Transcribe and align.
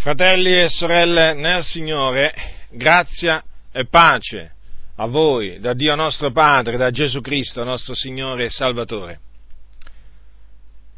Fratelli 0.00 0.58
e 0.58 0.70
sorelle 0.70 1.34
nel 1.34 1.62
Signore, 1.62 2.32
grazia 2.70 3.44
e 3.70 3.84
pace 3.84 4.54
a 4.96 5.06
voi 5.06 5.60
da 5.60 5.74
Dio 5.74 5.94
nostro 5.94 6.32
Padre, 6.32 6.78
da 6.78 6.90
Gesù 6.90 7.20
Cristo 7.20 7.62
nostro 7.64 7.94
Signore 7.94 8.44
e 8.44 8.48
Salvatore. 8.48 9.20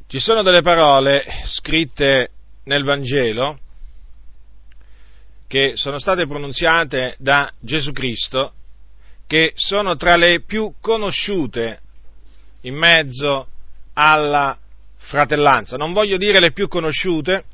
Ci 0.07 0.21
sono 0.21 0.43
delle 0.43 0.63
parole 0.63 1.25
scritte 1.47 2.31
nel 2.67 2.85
Vangelo 2.85 3.59
che 5.49 5.73
sono 5.75 5.99
state 5.99 6.25
pronunziate 6.29 7.17
da 7.19 7.51
Gesù 7.59 7.91
Cristo, 7.91 8.53
che 9.27 9.51
sono 9.57 9.97
tra 9.97 10.15
le 10.15 10.43
più 10.43 10.75
conosciute 10.81 11.81
in 12.61 12.77
mezzo 12.77 13.49
alla 13.95 14.57
fratellanza. 14.99 15.77
Non 15.77 15.93
voglio 15.93 16.19
dire 16.19 16.39
le 16.39 16.53
più 16.53 16.69
conosciute, 16.69 17.47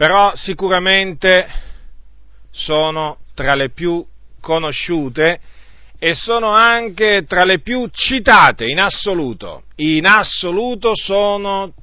però 0.00 0.34
sicuramente 0.34 1.46
sono 2.50 3.18
tra 3.34 3.54
le 3.54 3.68
più 3.68 4.02
conosciute 4.40 5.38
e 5.98 6.14
sono 6.14 6.48
anche 6.48 7.26
tra 7.28 7.44
le 7.44 7.58
più 7.58 7.86
citate 7.92 8.64
in 8.64 8.80
assoluto. 8.80 9.64
In 9.76 10.06
assoluto 10.06 10.92
sono 10.94 11.74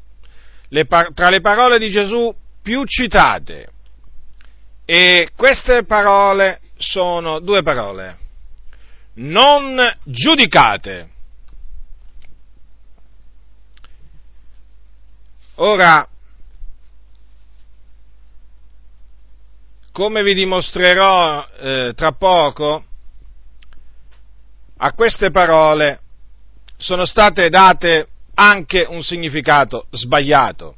le, 0.70 0.88
tra 1.14 1.30
le 1.30 1.42
parole 1.42 1.78
di 1.78 1.92
Gesù 1.92 2.34
più 2.64 2.86
citate. 2.86 3.70
E 4.84 5.30
queste 5.36 5.84
parole 5.84 6.62
sono 6.78 7.38
due 7.38 7.62
parole. 7.62 8.18
Non 9.14 9.80
giudicate. 10.06 11.10
Ora, 15.58 16.10
come 19.98 20.22
vi 20.22 20.36
dimostrerò 20.36 21.48
eh, 21.58 21.94
tra 21.96 22.12
poco, 22.12 22.86
a 24.78 24.94
queste 24.94 25.32
parole 25.32 26.02
sono 26.78 27.04
state 27.04 27.50
date 27.50 28.08
anche 28.36 28.86
un 28.88 29.02
significato 29.02 29.88
sbagliato. 29.90 30.76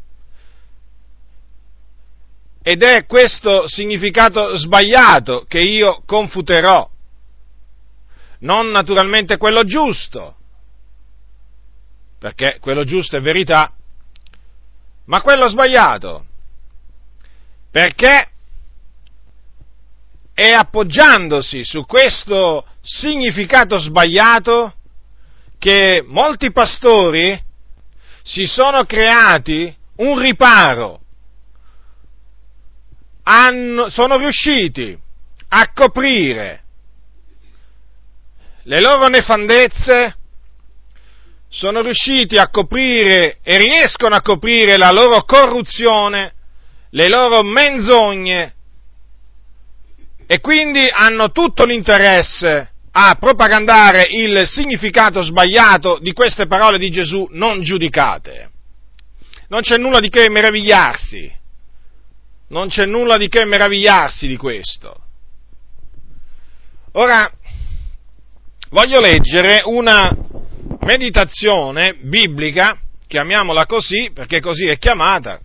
Ed 2.63 2.81
è 2.81 3.05
questo 3.07 3.67
significato 3.67 4.55
sbagliato 4.55 5.43
che 5.49 5.59
io 5.59 6.01
confuterò, 6.05 6.89
non 8.39 8.69
naturalmente 8.69 9.35
quello 9.35 9.65
giusto, 9.65 10.37
perché 12.19 12.59
quello 12.61 12.85
giusto 12.85 13.17
è 13.17 13.21
verità, 13.21 13.73
ma 15.07 15.21
quello 15.21 15.49
sbagliato, 15.49 16.25
perché 17.69 18.29
è 20.39 20.53
appoggiandosi 20.53 21.65
su 21.65 21.85
questo 21.85 22.65
significato 22.81 23.77
sbagliato 23.77 24.73
che 25.57 26.01
molti 26.07 26.53
pastori 26.53 27.37
si 28.23 28.45
sono 28.47 28.85
creati 28.85 29.75
un 29.97 30.17
riparo, 30.17 31.01
hanno, 33.23 33.89
sono 33.89 34.15
riusciti 34.15 34.97
a 35.49 35.73
coprire 35.73 36.63
le 38.63 38.79
loro 38.79 39.07
nefandezze, 39.07 40.15
sono 41.49 41.81
riusciti 41.81 42.37
a 42.37 42.47
coprire 42.47 43.39
e 43.43 43.57
riescono 43.57 44.15
a 44.15 44.21
coprire 44.21 44.77
la 44.77 44.91
loro 44.91 45.21
corruzione, 45.23 46.33
le 46.91 47.09
loro 47.09 47.43
menzogne 47.43 48.53
e 50.31 50.41
quindi 50.41 50.87
hanno 50.87 51.31
tutto 51.31 51.65
l'interesse 51.65 52.71
a 52.91 53.15
propagandare 53.19 54.05
il 54.11 54.45
significato 54.45 55.23
sbagliato 55.23 55.97
di 55.99 56.13
queste 56.13 56.45
parole 56.45 56.77
di 56.77 56.91
Gesù 56.91 57.27
non 57.31 57.63
giudicate. 57.63 58.51
Non 59.47 59.61
c'è 59.61 59.77
nulla 59.77 59.99
di 59.99 60.09
che 60.09 60.29
meravigliarsi, 60.29 61.35
non 62.49 62.67
c'è 62.67 62.85
nulla 62.85 63.17
di 63.17 63.27
che 63.27 63.43
meravigliarsi 63.43 64.27
di 64.27 64.37
questo. 64.37 65.01
Ora, 66.91 67.27
voglio 68.69 68.99
leggere 68.99 69.61
una 69.65 70.15
meditazione 70.81 71.97
biblica, 72.03 72.79
chiamiamola 73.07 73.65
così, 73.65 74.11
perché 74.13 74.41
così 74.41 74.67
è 74.67 74.77
chiamata, 74.77 75.41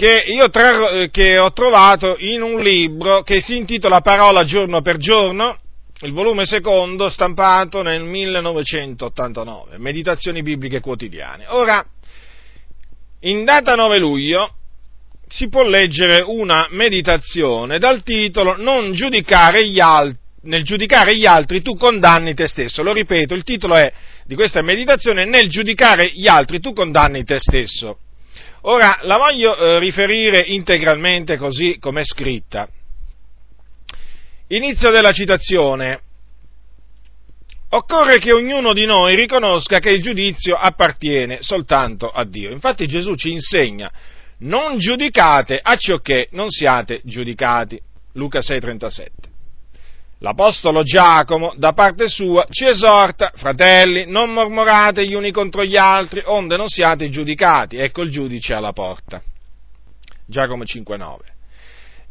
che, 0.00 0.24
io 0.32 0.48
tra, 0.48 1.08
che 1.10 1.38
ho 1.38 1.52
trovato 1.52 2.16
in 2.20 2.40
un 2.40 2.62
libro 2.62 3.20
che 3.20 3.42
si 3.42 3.58
intitola 3.58 4.00
Parola 4.00 4.44
giorno 4.44 4.80
per 4.80 4.96
giorno, 4.96 5.58
il 6.00 6.12
volume 6.12 6.46
secondo 6.46 7.10
stampato 7.10 7.82
nel 7.82 8.02
1989, 8.02 9.76
Meditazioni 9.76 10.40
bibliche 10.40 10.80
quotidiane. 10.80 11.44
Ora, 11.48 11.84
in 13.20 13.44
data 13.44 13.74
9 13.74 13.98
luglio 13.98 14.54
si 15.28 15.50
può 15.50 15.64
leggere 15.64 16.22
una 16.22 16.66
meditazione 16.70 17.78
dal 17.78 18.02
titolo 18.02 18.56
Non 18.56 18.92
giudicare 18.92 19.68
gli 19.68 19.80
altri 19.80 20.18
nel 20.42 20.64
giudicare 20.64 21.14
gli 21.14 21.26
altri 21.26 21.60
tu 21.60 21.76
condanni 21.76 22.32
te 22.32 22.48
stesso. 22.48 22.82
Lo 22.82 22.94
ripeto, 22.94 23.34
il 23.34 23.42
titolo 23.42 23.74
è, 23.74 23.92
di 24.24 24.34
questa 24.34 24.62
meditazione 24.62 25.26
Nel 25.26 25.50
giudicare 25.50 26.10
gli 26.14 26.26
altri 26.26 26.58
tu 26.60 26.72
condanni 26.72 27.22
te 27.24 27.38
stesso. 27.38 27.98
Ora 28.62 28.98
la 29.02 29.16
voglio 29.16 29.56
eh, 29.56 29.78
riferire 29.78 30.40
integralmente 30.40 31.36
così 31.36 31.78
come 31.78 32.02
è 32.02 32.04
scritta. 32.04 32.68
Inizio 34.48 34.90
della 34.90 35.12
citazione. 35.12 36.02
Occorre 37.70 38.18
che 38.18 38.32
ognuno 38.32 38.72
di 38.72 38.84
noi 38.84 39.14
riconosca 39.14 39.78
che 39.78 39.90
il 39.90 40.02
giudizio 40.02 40.56
appartiene 40.56 41.38
soltanto 41.40 42.10
a 42.10 42.24
Dio. 42.24 42.50
Infatti 42.50 42.88
Gesù 42.88 43.14
ci 43.14 43.30
insegna, 43.30 43.90
non 44.38 44.76
giudicate 44.76 45.60
a 45.62 45.76
ciò 45.76 45.98
che 45.98 46.28
non 46.32 46.50
siate 46.50 47.00
giudicati. 47.04 47.80
Luca 48.14 48.40
6:37. 48.40 49.29
L'Apostolo 50.22 50.82
Giacomo, 50.82 51.54
da 51.56 51.72
parte 51.72 52.06
sua, 52.08 52.46
ci 52.50 52.66
esorta, 52.66 53.32
fratelli, 53.34 54.04
non 54.06 54.30
mormorate 54.30 55.06
gli 55.06 55.14
uni 55.14 55.30
contro 55.30 55.64
gli 55.64 55.78
altri, 55.78 56.22
onde 56.26 56.58
non 56.58 56.68
siate 56.68 57.08
giudicati. 57.08 57.78
Ecco 57.78 58.02
il 58.02 58.10
giudice 58.10 58.52
alla 58.52 58.72
porta. 58.72 59.22
Giacomo 60.26 60.64
5,9. 60.64 61.16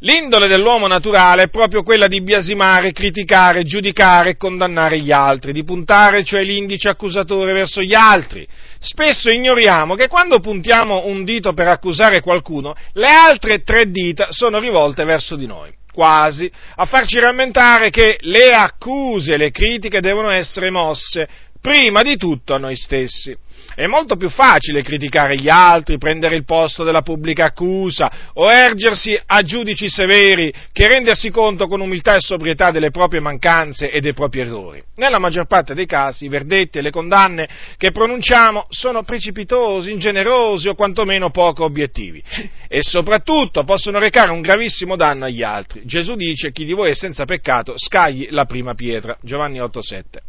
L'indole 0.00 0.48
dell'uomo 0.48 0.88
naturale 0.88 1.44
è 1.44 1.48
proprio 1.50 1.84
quella 1.84 2.08
di 2.08 2.20
biasimare, 2.20 2.90
criticare, 2.90 3.62
giudicare 3.62 4.30
e 4.30 4.36
condannare 4.36 4.98
gli 4.98 5.12
altri, 5.12 5.52
di 5.52 5.62
puntare 5.62 6.24
cioè 6.24 6.42
l'indice 6.42 6.88
accusatore 6.88 7.52
verso 7.52 7.80
gli 7.80 7.94
altri. 7.94 8.44
Spesso 8.80 9.30
ignoriamo 9.30 9.94
che 9.94 10.08
quando 10.08 10.40
puntiamo 10.40 11.06
un 11.06 11.22
dito 11.22 11.52
per 11.52 11.68
accusare 11.68 12.22
qualcuno, 12.22 12.74
le 12.94 13.08
altre 13.08 13.62
tre 13.62 13.88
dita 13.88 14.28
sono 14.30 14.58
rivolte 14.58 15.04
verso 15.04 15.36
di 15.36 15.46
noi 15.46 15.78
quasi, 15.92 16.50
a 16.76 16.84
farci 16.86 17.18
rammentare 17.18 17.90
che 17.90 18.18
le 18.20 18.52
accuse 18.52 19.34
e 19.34 19.36
le 19.36 19.50
critiche 19.50 20.00
devono 20.00 20.30
essere 20.30 20.70
mosse 20.70 21.28
prima 21.60 22.02
di 22.02 22.16
tutto 22.16 22.54
a 22.54 22.58
noi 22.58 22.76
stessi. 22.76 23.36
È 23.80 23.86
molto 23.86 24.16
più 24.16 24.28
facile 24.28 24.82
criticare 24.82 25.38
gli 25.38 25.48
altri, 25.48 25.96
prendere 25.96 26.36
il 26.36 26.44
posto 26.44 26.84
della 26.84 27.00
pubblica 27.00 27.46
accusa 27.46 28.12
o 28.34 28.52
ergersi 28.52 29.18
a 29.24 29.40
giudici 29.40 29.88
severi 29.88 30.52
che 30.70 30.86
rendersi 30.86 31.30
conto 31.30 31.66
con 31.66 31.80
umiltà 31.80 32.14
e 32.14 32.20
sobrietà 32.20 32.72
delle 32.72 32.90
proprie 32.90 33.22
mancanze 33.22 33.90
e 33.90 34.00
dei 34.00 34.12
propri 34.12 34.40
errori. 34.40 34.82
Nella 34.96 35.18
maggior 35.18 35.46
parte 35.46 35.72
dei 35.72 35.86
casi 35.86 36.26
i 36.26 36.28
verdetti 36.28 36.76
e 36.76 36.82
le 36.82 36.90
condanne 36.90 37.48
che 37.78 37.90
pronunciamo 37.90 38.66
sono 38.68 39.02
precipitosi, 39.02 39.92
ingenerosi 39.92 40.68
o 40.68 40.74
quantomeno 40.74 41.30
poco 41.30 41.64
obiettivi 41.64 42.22
e 42.68 42.82
soprattutto 42.82 43.64
possono 43.64 43.98
recare 43.98 44.30
un 44.30 44.42
gravissimo 44.42 44.94
danno 44.94 45.24
agli 45.24 45.42
altri. 45.42 45.86
Gesù 45.86 46.16
dice 46.16 46.52
chi 46.52 46.66
di 46.66 46.74
voi 46.74 46.90
è 46.90 46.94
senza 46.94 47.24
peccato 47.24 47.72
scagli 47.78 48.28
la 48.28 48.44
prima 48.44 48.74
pietra. 48.74 49.16
Giovanni 49.22 49.58
8:7. 49.58 50.28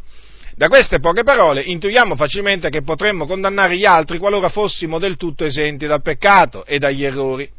Da 0.54 0.68
queste 0.68 1.00
poche 1.00 1.22
parole 1.22 1.62
intuiamo 1.62 2.14
facilmente 2.14 2.68
che 2.68 2.82
potremmo 2.82 3.26
condannare 3.26 3.76
gli 3.76 3.86
altri 3.86 4.18
qualora 4.18 4.50
fossimo 4.50 4.98
del 4.98 5.16
tutto 5.16 5.44
esenti 5.46 5.86
dal 5.86 6.02
peccato 6.02 6.66
e 6.66 6.78
dagli 6.78 7.04
errori. 7.04 7.50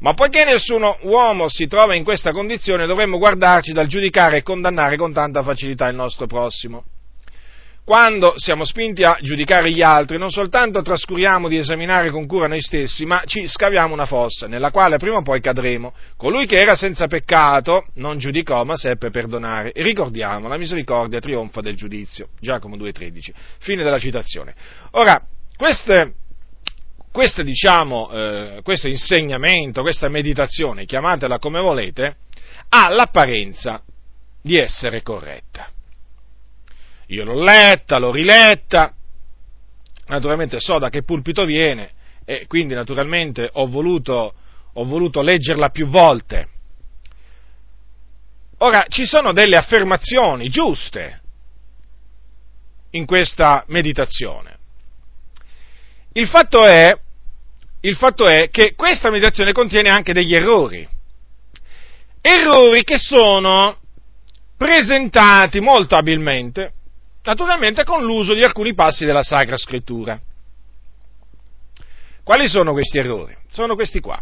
Ma 0.00 0.14
poiché 0.14 0.44
nessuno 0.44 0.98
uomo 1.02 1.48
si 1.48 1.66
trova 1.68 1.94
in 1.94 2.02
questa 2.02 2.32
condizione, 2.32 2.86
dovremmo 2.86 3.18
guardarci 3.18 3.72
dal 3.72 3.86
giudicare 3.86 4.38
e 4.38 4.42
condannare 4.42 4.96
con 4.96 5.12
tanta 5.12 5.42
facilità 5.42 5.86
il 5.88 5.94
nostro 5.94 6.26
prossimo. 6.26 6.84
Quando 7.90 8.34
siamo 8.36 8.64
spinti 8.64 9.02
a 9.02 9.18
giudicare 9.20 9.72
gli 9.72 9.82
altri, 9.82 10.16
non 10.16 10.30
soltanto 10.30 10.80
trascuriamo 10.80 11.48
di 11.48 11.56
esaminare 11.56 12.10
con 12.10 12.24
cura 12.24 12.46
noi 12.46 12.60
stessi, 12.60 13.04
ma 13.04 13.24
ci 13.26 13.48
scaviamo 13.48 13.92
una 13.92 14.06
fossa, 14.06 14.46
nella 14.46 14.70
quale 14.70 14.96
prima 14.96 15.16
o 15.16 15.22
poi 15.22 15.40
cadremo. 15.40 15.92
Colui 16.16 16.46
che 16.46 16.60
era 16.60 16.76
senza 16.76 17.08
peccato 17.08 17.86
non 17.94 18.18
giudicò, 18.18 18.62
ma 18.62 18.76
seppe 18.76 19.10
perdonare. 19.10 19.72
E 19.72 19.82
ricordiamo, 19.82 20.46
la 20.46 20.56
misericordia 20.56 21.18
trionfa 21.18 21.60
del 21.62 21.74
giudizio. 21.74 22.28
Giacomo 22.38 22.76
2,13. 22.76 23.32
Fine 23.58 23.82
della 23.82 23.98
citazione. 23.98 24.54
Ora, 24.92 25.20
queste, 25.56 26.12
questo, 27.10 27.42
diciamo, 27.42 28.08
eh, 28.12 28.60
questo 28.62 28.86
insegnamento, 28.86 29.82
questa 29.82 30.08
meditazione, 30.08 30.84
chiamatela 30.84 31.40
come 31.40 31.60
volete, 31.60 32.18
ha 32.68 32.88
l'apparenza 32.88 33.82
di 34.40 34.56
essere 34.58 35.02
corretta. 35.02 35.72
Io 37.10 37.24
l'ho 37.24 37.42
letta, 37.42 37.98
l'ho 37.98 38.12
riletta, 38.12 38.94
naturalmente 40.06 40.60
so 40.60 40.78
da 40.78 40.90
che 40.90 41.02
pulpito 41.02 41.44
viene 41.44 41.90
e 42.24 42.46
quindi 42.46 42.74
naturalmente 42.74 43.48
ho 43.52 43.66
voluto, 43.66 44.34
ho 44.72 44.84
voluto 44.84 45.20
leggerla 45.20 45.70
più 45.70 45.86
volte. 45.86 46.48
Ora, 48.58 48.84
ci 48.88 49.06
sono 49.06 49.32
delle 49.32 49.56
affermazioni 49.56 50.48
giuste 50.48 51.20
in 52.90 53.06
questa 53.06 53.64
meditazione. 53.68 54.58
Il 56.12 56.28
fatto 56.28 56.64
è, 56.64 56.96
il 57.80 57.96
fatto 57.96 58.26
è 58.26 58.50
che 58.50 58.74
questa 58.76 59.10
meditazione 59.10 59.52
contiene 59.52 59.88
anche 59.88 60.12
degli 60.12 60.34
errori. 60.34 60.88
Errori 62.20 62.84
che 62.84 62.98
sono 62.98 63.78
presentati 64.56 65.60
molto 65.60 65.96
abilmente, 65.96 66.74
naturalmente 67.30 67.84
con 67.84 68.02
l'uso 68.02 68.34
di 68.34 68.42
alcuni 68.42 68.74
passi 68.74 69.04
della 69.04 69.22
Sacra 69.22 69.56
Scrittura. 69.56 70.18
Quali 72.24 72.48
sono 72.48 72.72
questi 72.72 72.98
errori? 72.98 73.36
Sono 73.52 73.76
questi 73.76 74.00
qua. 74.00 74.20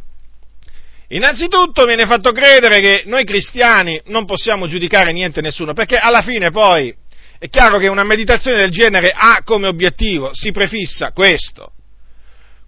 Innanzitutto 1.09 1.87
viene 1.87 2.05
fatto 2.05 2.33
credere 2.33 2.81
che 2.81 3.05
noi 3.07 3.25
cristiani 3.25 3.99
non 4.07 4.27
possiamo 4.27 4.67
giudicare 4.67 5.13
niente 5.13 5.39
e 5.39 5.43
nessuno, 5.43 5.73
perché 5.73 5.97
alla 5.97 6.21
fine 6.21 6.51
poi 6.51 6.95
è 7.39 7.49
chiaro 7.49 7.79
che 7.79 7.89
una 7.89 8.05
meditazione 8.05 8.59
del 8.59 8.71
genere 8.71 9.11
ha 9.15 9.41
come 9.43 9.69
obiettivo, 9.69 10.35
si 10.35 10.51
prefissa 10.51 11.13
questo, 11.13 11.73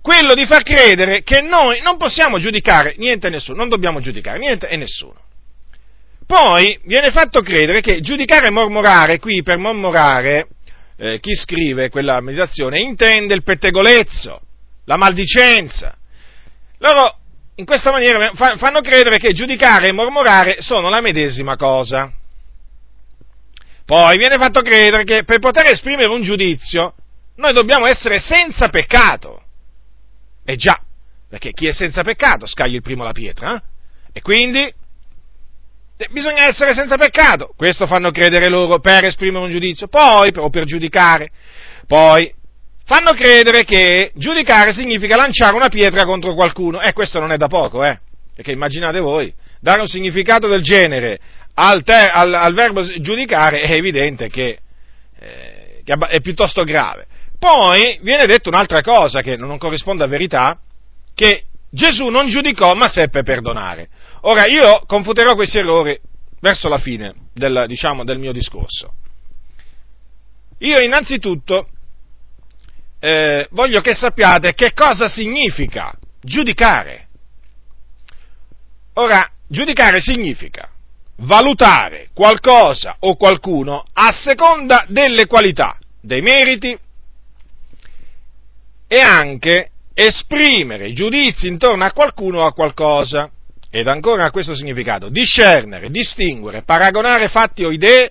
quello 0.00 0.32
di 0.32 0.46
far 0.46 0.62
credere 0.62 1.22
che 1.22 1.42
noi 1.42 1.82
non 1.82 1.98
possiamo 1.98 2.38
giudicare 2.38 2.94
niente 2.96 3.26
e 3.26 3.30
nessuno, 3.30 3.58
non 3.58 3.68
dobbiamo 3.68 4.00
giudicare 4.00 4.38
niente 4.38 4.68
e 4.68 4.76
nessuno. 4.78 5.20
Poi 6.30 6.78
viene 6.84 7.10
fatto 7.10 7.42
credere 7.42 7.80
che 7.80 7.98
giudicare 7.98 8.46
e 8.46 8.50
mormorare, 8.50 9.18
qui 9.18 9.42
per 9.42 9.58
mormorare, 9.58 10.46
eh, 10.96 11.18
chi 11.18 11.34
scrive 11.34 11.88
quella 11.88 12.20
meditazione 12.20 12.78
intende 12.78 13.34
il 13.34 13.42
pettegolezzo, 13.42 14.40
la 14.84 14.96
maldicenza. 14.96 15.92
Loro 16.78 17.18
in 17.56 17.64
questa 17.64 17.90
maniera 17.90 18.30
fanno 18.32 18.80
credere 18.80 19.18
che 19.18 19.32
giudicare 19.32 19.88
e 19.88 19.92
mormorare 19.92 20.58
sono 20.60 20.88
la 20.88 21.00
medesima 21.00 21.56
cosa. 21.56 22.12
Poi 23.84 24.16
viene 24.16 24.36
fatto 24.36 24.60
credere 24.62 25.02
che 25.02 25.24
per 25.24 25.40
poter 25.40 25.66
esprimere 25.66 26.10
un 26.10 26.22
giudizio 26.22 26.94
noi 27.38 27.52
dobbiamo 27.52 27.88
essere 27.88 28.20
senza 28.20 28.68
peccato. 28.68 29.42
E 30.44 30.54
già, 30.54 30.80
perché 31.28 31.50
chi 31.50 31.66
è 31.66 31.72
senza 31.72 32.04
peccato 32.04 32.46
scaglia 32.46 32.76
il 32.76 32.82
primo 32.82 33.02
la 33.02 33.10
pietra. 33.10 33.56
Eh? 33.56 33.62
E 34.12 34.22
quindi 34.22 34.72
bisogna 36.10 36.46
essere 36.46 36.72
senza 36.72 36.96
peccato. 36.96 37.52
Questo 37.56 37.86
fanno 37.86 38.10
credere 38.10 38.48
loro 38.48 38.78
per 38.78 39.04
esprimere 39.04 39.44
un 39.44 39.50
giudizio, 39.50 39.88
poi, 39.88 40.32
o 40.36 40.48
per 40.48 40.64
giudicare. 40.64 41.30
Poi 41.86 42.32
fanno 42.84 43.12
credere 43.12 43.64
che 43.64 44.12
giudicare 44.14 44.72
significa 44.72 45.16
lanciare 45.16 45.56
una 45.56 45.68
pietra 45.68 46.04
contro 46.04 46.34
qualcuno. 46.34 46.80
E 46.80 46.88
eh, 46.88 46.92
questo 46.92 47.20
non 47.20 47.32
è 47.32 47.36
da 47.36 47.46
poco, 47.46 47.84
eh. 47.84 47.98
Perché 48.34 48.52
immaginate 48.52 49.00
voi, 49.00 49.32
dare 49.60 49.80
un 49.80 49.86
significato 49.86 50.48
del 50.48 50.62
genere 50.62 51.18
al, 51.54 51.82
ter- 51.82 52.10
al, 52.12 52.32
al 52.32 52.54
verbo 52.54 52.82
giudicare 53.00 53.60
è 53.60 53.72
evidente 53.72 54.28
che, 54.28 54.58
eh, 55.18 55.82
che 55.84 55.94
è 56.08 56.20
piuttosto 56.20 56.64
grave. 56.64 57.06
Poi 57.38 57.98
viene 58.02 58.26
detto 58.26 58.48
un'altra 58.48 58.82
cosa 58.82 59.20
che 59.20 59.36
non 59.36 59.58
corrisponde 59.58 60.04
a 60.04 60.06
verità, 60.06 60.58
che 61.14 61.44
Gesù 61.70 62.08
non 62.08 62.28
giudicò 62.28 62.74
ma 62.74 62.88
seppe 62.88 63.22
perdonare. 63.22 63.88
Ora 64.22 64.46
io 64.46 64.82
confuterò 64.86 65.34
questi 65.34 65.58
errori 65.58 65.98
verso 66.40 66.68
la 66.68 66.78
fine 66.78 67.14
del, 67.32 67.64
diciamo, 67.66 68.04
del 68.04 68.18
mio 68.18 68.32
discorso. 68.32 68.94
Io 70.58 70.78
innanzitutto 70.80 71.68
eh, 72.98 73.48
voglio 73.52 73.80
che 73.80 73.94
sappiate 73.94 74.54
che 74.54 74.72
cosa 74.74 75.08
significa 75.08 75.92
giudicare. 76.20 77.08
Ora, 78.94 79.30
giudicare 79.46 80.00
significa 80.00 80.68
valutare 81.22 82.08
qualcosa 82.12 82.96
o 83.00 83.16
qualcuno 83.16 83.84
a 83.92 84.12
seconda 84.12 84.84
delle 84.88 85.26
qualità, 85.26 85.78
dei 86.00 86.20
meriti 86.20 86.78
e 88.86 89.00
anche 89.00 89.70
esprimere 89.94 90.92
giudizi 90.92 91.46
intorno 91.46 91.84
a 91.84 91.92
qualcuno 91.92 92.40
o 92.40 92.46
a 92.46 92.52
qualcosa. 92.52 93.30
Ed 93.70 93.86
ancora 93.86 94.24
ha 94.24 94.30
questo 94.30 94.54
significato, 94.54 95.08
discernere, 95.08 95.90
distinguere, 95.90 96.62
paragonare 96.62 97.28
fatti 97.28 97.64
o 97.64 97.70
idee 97.70 98.10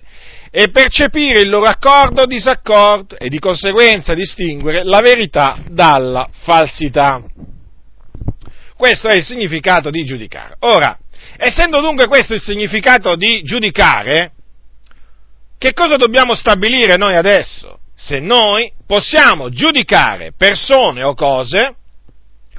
e 0.50 0.70
percepire 0.70 1.40
il 1.40 1.50
loro 1.50 1.66
accordo 1.66 2.22
o 2.22 2.26
disaccordo 2.26 3.18
e 3.18 3.28
di 3.28 3.38
conseguenza 3.38 4.14
distinguere 4.14 4.82
la 4.84 5.00
verità 5.00 5.58
dalla 5.68 6.28
falsità. 6.42 7.22
Questo 8.74 9.08
è 9.08 9.14
il 9.14 9.24
significato 9.24 9.90
di 9.90 10.04
giudicare. 10.04 10.56
Ora, 10.60 10.98
essendo 11.36 11.80
dunque 11.80 12.06
questo 12.06 12.32
il 12.32 12.40
significato 12.40 13.14
di 13.14 13.42
giudicare, 13.42 14.32
che 15.58 15.74
cosa 15.74 15.96
dobbiamo 15.96 16.34
stabilire 16.34 16.96
noi 16.96 17.14
adesso? 17.14 17.80
se 18.00 18.18
noi 18.18 18.72
possiamo 18.86 19.50
giudicare 19.50 20.32
persone 20.34 21.02
o 21.02 21.12
cose, 21.12 21.74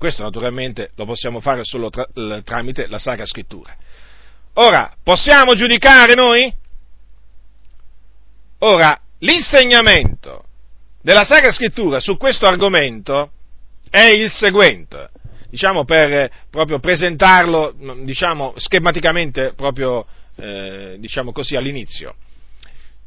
questo 0.01 0.23
naturalmente 0.23 0.89
lo 0.95 1.05
possiamo 1.05 1.41
fare 1.41 1.63
solo 1.63 1.91
tra, 1.91 2.07
tramite 2.43 2.87
la 2.87 2.97
Sacra 2.97 3.23
Scrittura. 3.23 3.77
Ora, 4.53 4.95
possiamo 5.03 5.53
giudicare 5.53 6.15
noi? 6.15 6.51
Ora, 8.61 8.99
l'insegnamento 9.19 10.45
della 11.03 11.23
Sacra 11.23 11.51
Scrittura 11.51 11.99
su 11.99 12.17
questo 12.17 12.47
argomento 12.47 13.29
è 13.91 14.05
il 14.05 14.31
seguente, 14.31 15.11
diciamo 15.51 15.85
per 15.85 16.31
proprio 16.49 16.79
presentarlo, 16.79 17.75
diciamo 18.01 18.55
schematicamente 18.55 19.53
proprio, 19.53 20.07
eh, 20.35 20.95
diciamo 20.97 21.31
così 21.31 21.55
all'inizio. 21.55 22.15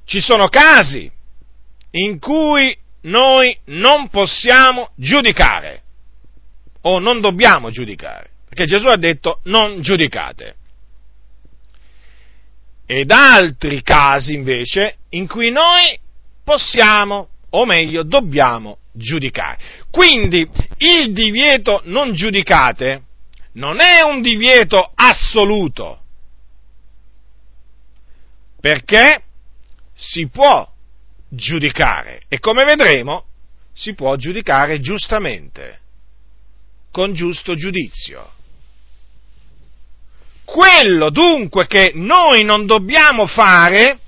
Ci 0.04 0.20
sono 0.20 0.46
casi 0.46 1.10
in 1.90 2.20
cui 2.20 2.78
noi 3.00 3.58
non 3.64 4.08
possiamo 4.10 4.90
giudicare 4.94 5.82
o 6.86 6.98
non 6.98 7.20
dobbiamo 7.20 7.70
giudicare, 7.70 8.30
perché 8.48 8.66
Gesù 8.66 8.86
ha 8.86 8.96
detto 8.96 9.40
non 9.44 9.80
giudicate. 9.80 10.56
Ed 12.86 13.10
altri 13.10 13.82
casi 13.82 14.34
invece 14.34 14.96
in 15.10 15.26
cui 15.26 15.50
noi 15.50 15.98
possiamo, 16.44 17.28
o 17.50 17.64
meglio, 17.64 18.02
dobbiamo 18.02 18.78
giudicare. 18.92 19.58
Quindi 19.90 20.48
il 20.78 21.12
divieto 21.12 21.80
non 21.84 22.12
giudicate 22.12 23.02
non 23.52 23.80
è 23.80 24.02
un 24.02 24.20
divieto 24.20 24.90
assoluto, 24.94 26.00
perché 28.60 29.22
si 29.92 30.28
può 30.28 30.70
giudicare 31.28 32.22
e 32.28 32.38
come 32.38 32.64
vedremo 32.64 33.26
si 33.72 33.94
può 33.94 34.16
giudicare 34.16 34.80
giustamente, 34.80 35.80
con 36.94 37.12
giusto 37.12 37.56
giudizio. 37.56 38.30
Quello 40.44 41.10
dunque 41.10 41.66
che 41.66 41.90
noi 41.92 42.44
non 42.44 42.66
dobbiamo 42.66 43.26
fare 43.26 43.98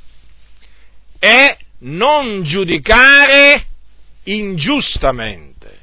è 1.19 1.59
non 1.81 2.45
giudicare 2.45 3.67
ingiustamente. 4.23 5.81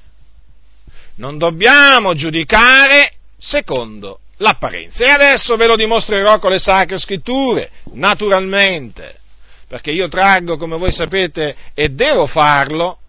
Non 1.15 1.37
dobbiamo 1.37 2.13
giudicare 2.13 3.15
secondo 3.37 4.21
l'apparenza. 4.37 5.03
E 5.03 5.09
adesso 5.09 5.57
ve 5.57 5.67
lo 5.67 5.75
dimostrerò 5.75 6.39
con 6.39 6.51
le 6.51 6.59
sacre 6.59 6.97
scritture, 6.97 7.69
naturalmente 7.95 9.19
perché 9.67 9.89
io 9.91 10.07
traggo, 10.07 10.55
come 10.55 10.77
voi 10.77 10.91
sapete, 10.91 11.55
e 11.73 11.89
devo 11.89 12.27
farlo, 12.27 12.99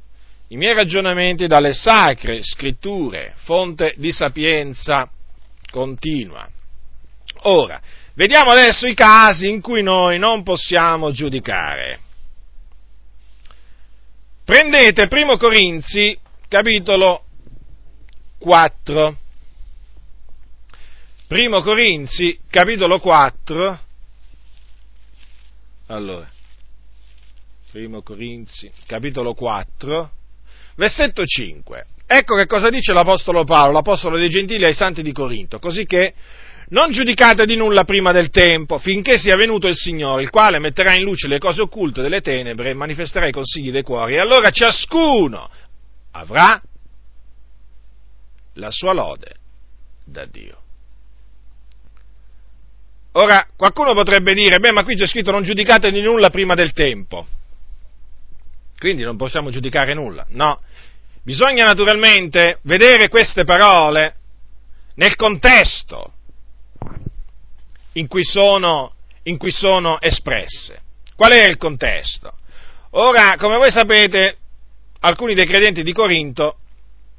i 0.55 0.57
miei 0.57 0.73
ragionamenti 0.73 1.49
dalle 1.49 1.73
sacre 1.73 2.41
scritture, 2.41 3.35
fonte 3.39 3.93
di 3.97 4.13
sapienza 4.13 5.11
continua. 5.69 6.49
Ora, 7.47 7.83
vediamo 8.15 8.53
adesso 8.53 8.87
i 8.87 8.95
casi 8.95 9.49
in 9.49 9.61
cui 9.61 9.83
noi 9.83 10.17
non 10.21 10.45
possiamo 10.45 11.11
giudicare. 11.11 11.99
Prendete 14.45 15.09
Primo 15.09 15.37
Corinzi, 15.37 16.17
capitolo 16.47 17.25
4. 18.39 19.17
Primo 21.27 21.63
Corinzi, 21.63 22.39
capitolo 22.49 23.01
4. 23.01 23.81
Allora, 25.89 26.31
Primo 27.73 28.03
Corinzi, 28.03 28.71
capitolo 28.87 29.35
4, 29.35 30.13
versetto 30.77 31.25
5. 31.25 31.87
Ecco 32.07 32.37
che 32.37 32.47
cosa 32.47 32.69
dice 32.69 32.93
l'Apostolo 32.93 33.45
Paolo, 33.45 33.73
l'Apostolo 33.73 34.17
dei 34.19 34.29
Gentili 34.29 34.65
ai 34.65 34.75
Santi 34.75 35.03
di 35.03 35.13
Corinto, 35.13 35.59
così 35.59 35.87
che 35.87 36.15
non 36.69 36.91
giudicate 36.91 37.47
di 37.47 37.57
nulla 37.57 37.85
prima 37.85 38.13
del 38.13 38.31
tempo, 38.31 38.79
finché 38.79 39.19
sia 39.19 39.37
venuto 39.37 39.69
il 39.69 39.77
Signore, 39.77 40.23
il 40.23 40.31
quale 40.31 40.59
metterà 40.59 40.95
in 40.95 41.03
luce 41.03 41.29
le 41.29 41.39
cose 41.39 41.63
occulte 41.63 42.03
delle 42.03 42.21
tenebre 42.21 42.71
e 42.71 42.75
manifesterà 42.75 43.27
i 43.27 43.33
consigli 43.33 43.71
dei 43.71 43.83
cuori, 43.83 44.15
e 44.15 44.19
allora 44.19 44.51
ciascuno 44.51 45.49
avrà 46.13 46.61
la 48.55 48.71
sua 48.71 48.93
lode 48.93 49.35
da 50.05 50.27
Dio. 50.27 50.59
Ora, 53.13 53.47
qualcuno 53.57 53.95
potrebbe 53.95 54.35
dire, 54.35 54.59
beh, 54.59 54.73
ma 54.73 54.83
qui 54.83 54.97
c'è 54.97 55.07
scritto 55.07 55.31
non 55.31 55.45
giudicate 55.45 55.93
di 55.93 56.01
nulla 56.01 56.31
prima 56.31 56.55
del 56.55 56.73
tempo. 56.73 57.27
Quindi 58.85 59.03
non 59.03 59.17
possiamo 59.17 59.49
giudicare 59.49 59.95
nulla. 59.95 60.27
No, 60.29 60.61
bisogna 61.23 61.65
naturalmente 61.65 62.59
vedere 62.65 63.09
queste 63.09 63.45
parole 63.45 64.17
nel 64.97 65.17
contesto 65.17 66.13
in 67.93 68.07
cui 68.09 68.25
sono, 68.25 68.93
in 69.23 69.39
cui 69.39 69.53
sono 69.53 69.99
espresse. 70.03 70.83
Qual 71.17 71.31
è 71.33 71.49
il 71.49 71.57
contesto? 71.57 72.35
Ora, 72.91 73.37
come 73.39 73.57
voi 73.57 73.71
sapete, 73.71 74.37
alcuni 75.01 75.33
dei 75.33 75.47
credenti 75.47 75.83
di 75.83 75.95
Corinto 75.95 76.59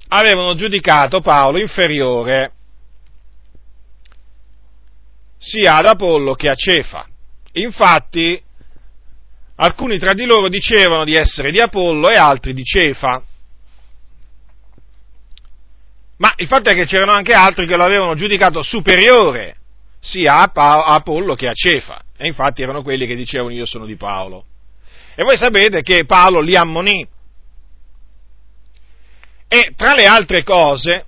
avevano 0.09 0.53
giudicato 0.53 1.19
Paolo 1.21 1.57
inferiore 1.57 2.51
sia 5.39 5.77
ad 5.77 5.87
Apollo 5.87 6.35
che 6.35 6.47
a 6.47 6.53
Cefa. 6.53 7.07
Infatti, 7.53 8.39
alcuni 9.55 9.97
tra 9.97 10.13
di 10.13 10.25
loro 10.25 10.49
dicevano 10.49 11.03
di 11.03 11.15
essere 11.15 11.51
di 11.51 11.59
Apollo 11.59 12.09
e 12.09 12.15
altri 12.15 12.53
di 12.53 12.63
Cefa. 12.63 13.23
Ma 16.17 16.33
il 16.37 16.47
fatto 16.47 16.69
è 16.69 16.73
che 16.73 16.85
c'erano 16.85 17.11
anche 17.11 17.33
altri 17.33 17.67
che 17.67 17.75
lo 17.75 17.83
avevano 17.83 18.15
giudicato 18.15 18.61
superiore 18.61 19.57
sia 19.99 20.37
a, 20.37 20.47
pa- 20.47 20.85
a 20.85 20.95
Apollo 20.95 21.35
che 21.35 21.47
a 21.47 21.53
Cefa. 21.53 22.01
E 22.17 22.27
infatti 22.27 22.61
erano 22.61 22.83
quelli 22.83 23.05
che 23.05 23.15
dicevano 23.15 23.53
io 23.53 23.65
sono 23.65 23.85
di 23.85 23.95
Paolo. 23.95 24.45
E 25.15 25.23
voi 25.23 25.37
sapete 25.37 25.81
che 25.81 26.05
Paolo 26.05 26.39
li 26.39 26.55
ammonì. 26.55 27.07
E 29.47 29.73
tra 29.75 29.93
le 29.93 30.05
altre 30.05 30.43
cose, 30.43 31.05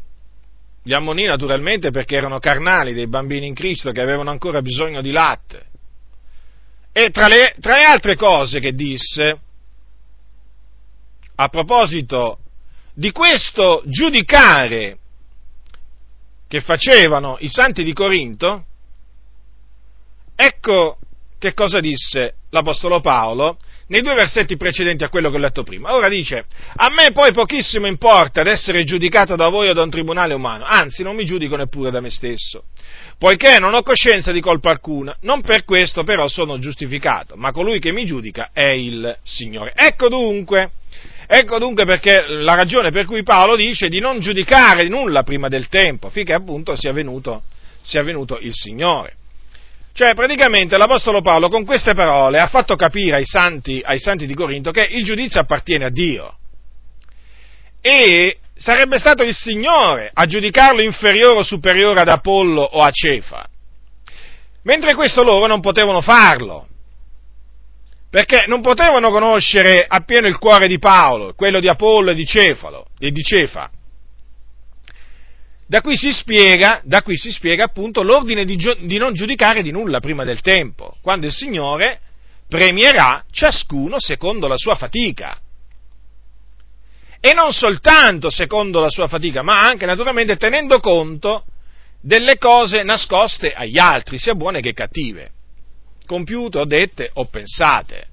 gli 0.84 0.94
ammonì 0.94 1.26
naturalmente 1.26 1.92
perché 1.92 2.16
erano 2.16 2.40
carnali, 2.40 2.94
dei 2.94 3.08
bambini 3.08 3.48
in 3.48 3.54
Cristo 3.54 3.92
che 3.92 4.02
avevano 4.02 4.30
ancora 4.30 4.62
bisogno 4.62 5.02
di 5.02 5.12
latte. 5.12 5.66
E 7.00 7.12
tra 7.12 7.28
le, 7.28 7.54
tra 7.62 7.76
le 7.76 7.84
altre 7.84 8.16
cose 8.16 8.60
che 8.60 8.74
disse, 8.74 9.40
a 11.36 11.48
proposito 11.48 12.40
di 12.92 13.12
questo 13.12 13.84
giudicare 13.86 14.98
che 16.48 16.60
facevano 16.62 17.38
i 17.42 17.50
santi 17.50 17.84
di 17.84 17.94
Corinto, 17.94 18.66
ecco 20.36 20.98
che 21.38 21.54
cosa 21.54 21.80
disse 21.82 22.38
l'Apostolo 22.50 23.00
Paolo 23.00 23.60
nei 23.88 24.02
due 24.02 24.16
versetti 24.16 24.58
precedenti 24.58 25.04
a 25.04 25.10
quello 25.10 25.30
che 25.30 25.38
ho 25.38 25.40
letto 25.40 25.64
prima. 25.64 25.94
Ora 25.94 26.10
dice, 26.10 26.46
a 26.76 26.90
me 26.90 27.12
poi 27.12 27.32
pochissimo 27.32 27.88
importa 27.88 28.42
ad 28.42 28.48
essere 28.48 28.84
giudicato 28.84 29.36
da 29.36 29.48
voi 29.50 29.70
o 29.70 29.74
da 29.74 29.84
un 29.84 29.90
tribunale 29.90 30.34
umano, 30.34 30.66
anzi 30.66 31.04
non 31.04 31.16
mi 31.16 31.26
giudico 31.26 31.56
neppure 31.56 31.92
da 31.92 32.02
me 32.02 32.10
stesso, 32.10 32.66
poiché 33.18 33.60
non 33.60 33.74
ho 33.74 33.84
coscienza 33.84 34.32
di 34.32 34.42
colpa 34.42 34.72
alcuna, 34.72 35.16
non 35.22 35.42
per 35.42 35.64
questo 35.64 36.04
però 36.04 36.28
sono 36.28 36.60
giustificato, 36.60 37.36
ma 37.36 37.52
colui 37.52 37.80
che 37.80 37.92
mi 37.92 38.06
giudica 38.06 38.50
è 38.54 38.70
il 38.70 39.18
Signore. 39.24 39.74
Ecco 39.76 40.10
dunque, 40.10 40.72
ecco 41.26 41.58
dunque 41.58 41.86
perché 41.86 42.26
la 42.28 42.56
ragione 42.56 42.92
per 42.92 43.06
cui 43.06 43.24
Paolo 43.24 43.56
dice 43.56 43.88
di 43.88 44.00
non 44.00 44.20
giudicare 44.20 44.88
nulla 44.88 45.24
prima 45.24 45.48
del 45.48 45.70
tempo, 45.70 46.10
finché 46.10 46.34
appunto 46.34 46.76
sia 46.76 46.92
venuto, 46.92 47.44
sia 47.82 48.04
venuto 48.04 48.38
il 48.40 48.54
Signore. 48.54 49.16
Cioè, 49.98 50.14
praticamente 50.14 50.78
l'Apostolo 50.78 51.24
Paolo 51.24 51.50
con 51.50 51.66
queste 51.66 51.96
parole 51.96 52.38
ha 52.38 52.46
fatto 52.46 52.76
capire 52.76 53.16
ai 53.16 53.26
santi, 53.26 53.82
ai 53.84 53.98
santi 53.98 54.28
di 54.28 54.36
Corinto 54.36 54.70
che 54.70 54.84
il 54.92 55.04
giudizio 55.04 55.40
appartiene 55.40 55.86
a 55.86 55.90
Dio. 55.90 56.38
E 57.82 58.38
sarebbe 58.56 59.00
stato 59.00 59.24
il 59.24 59.34
Signore 59.34 60.12
a 60.14 60.28
giudicarlo 60.28 60.84
inferiore 60.84 61.40
o 61.40 61.44
superiore 61.44 62.02
ad 62.02 62.10
Apollo 62.10 62.62
o 62.62 62.84
a 62.84 62.92
Cefa. 62.92 63.50
Mentre 64.66 64.94
questo 64.94 65.24
loro 65.24 65.48
non 65.48 65.62
potevano 65.62 66.02
farlo, 66.02 66.68
perché 68.12 68.44
non 68.46 68.62
potevano 68.62 69.10
conoscere 69.10 69.84
appieno 69.84 70.28
il 70.28 70.38
cuore 70.38 70.68
di 70.68 70.78
Paolo, 70.78 71.34
quello 71.34 71.60
di 71.60 71.70
Apollo 71.70 72.12
e 72.12 72.14
di, 72.14 72.26
Cefalo, 72.28 72.86
e 73.00 73.10
di 73.10 73.24
Cefa. 73.24 73.72
Da 75.70 75.82
qui 75.82 75.98
si 75.98 76.12
spiega, 76.12 76.82
qui 77.04 77.18
si 77.18 77.30
spiega 77.30 77.66
appunto 77.66 78.02
l'ordine 78.02 78.46
di, 78.46 78.56
di 78.56 78.98
non 78.98 79.14
giudicare 79.14 79.62
di 79.62 79.72
nulla 79.72 80.00
prima 80.00 80.24
del 80.24 80.40
tempo, 80.40 80.96
quando 81.02 81.26
il 81.26 81.34
Signore 81.34 82.00
premierà 82.48 83.26
ciascuno 83.32 84.00
secondo 84.00 84.48
la 84.48 84.58
sua 84.58 84.76
fatica. 84.76 85.38
E 87.20 87.34
non 87.34 87.52
soltanto 87.52 88.30
secondo 88.30 88.80
la 88.80 88.90
sua 88.90 89.10
fatica, 89.10 89.42
ma 89.42 89.60
anche 89.60 89.86
naturalmente 89.86 90.38
tenendo 90.38 90.80
conto 90.80 91.44
delle 92.00 92.38
cose 92.38 92.84
nascoste 92.84 93.54
agli 93.54 93.78
altri, 93.78 94.18
sia 94.18 94.36
buone 94.36 94.62
che 94.62 94.72
cattive, 94.72 95.32
compiute 96.06 96.60
o 96.60 96.66
dette 96.66 97.10
o 97.14 97.26
pensate. 97.26 98.08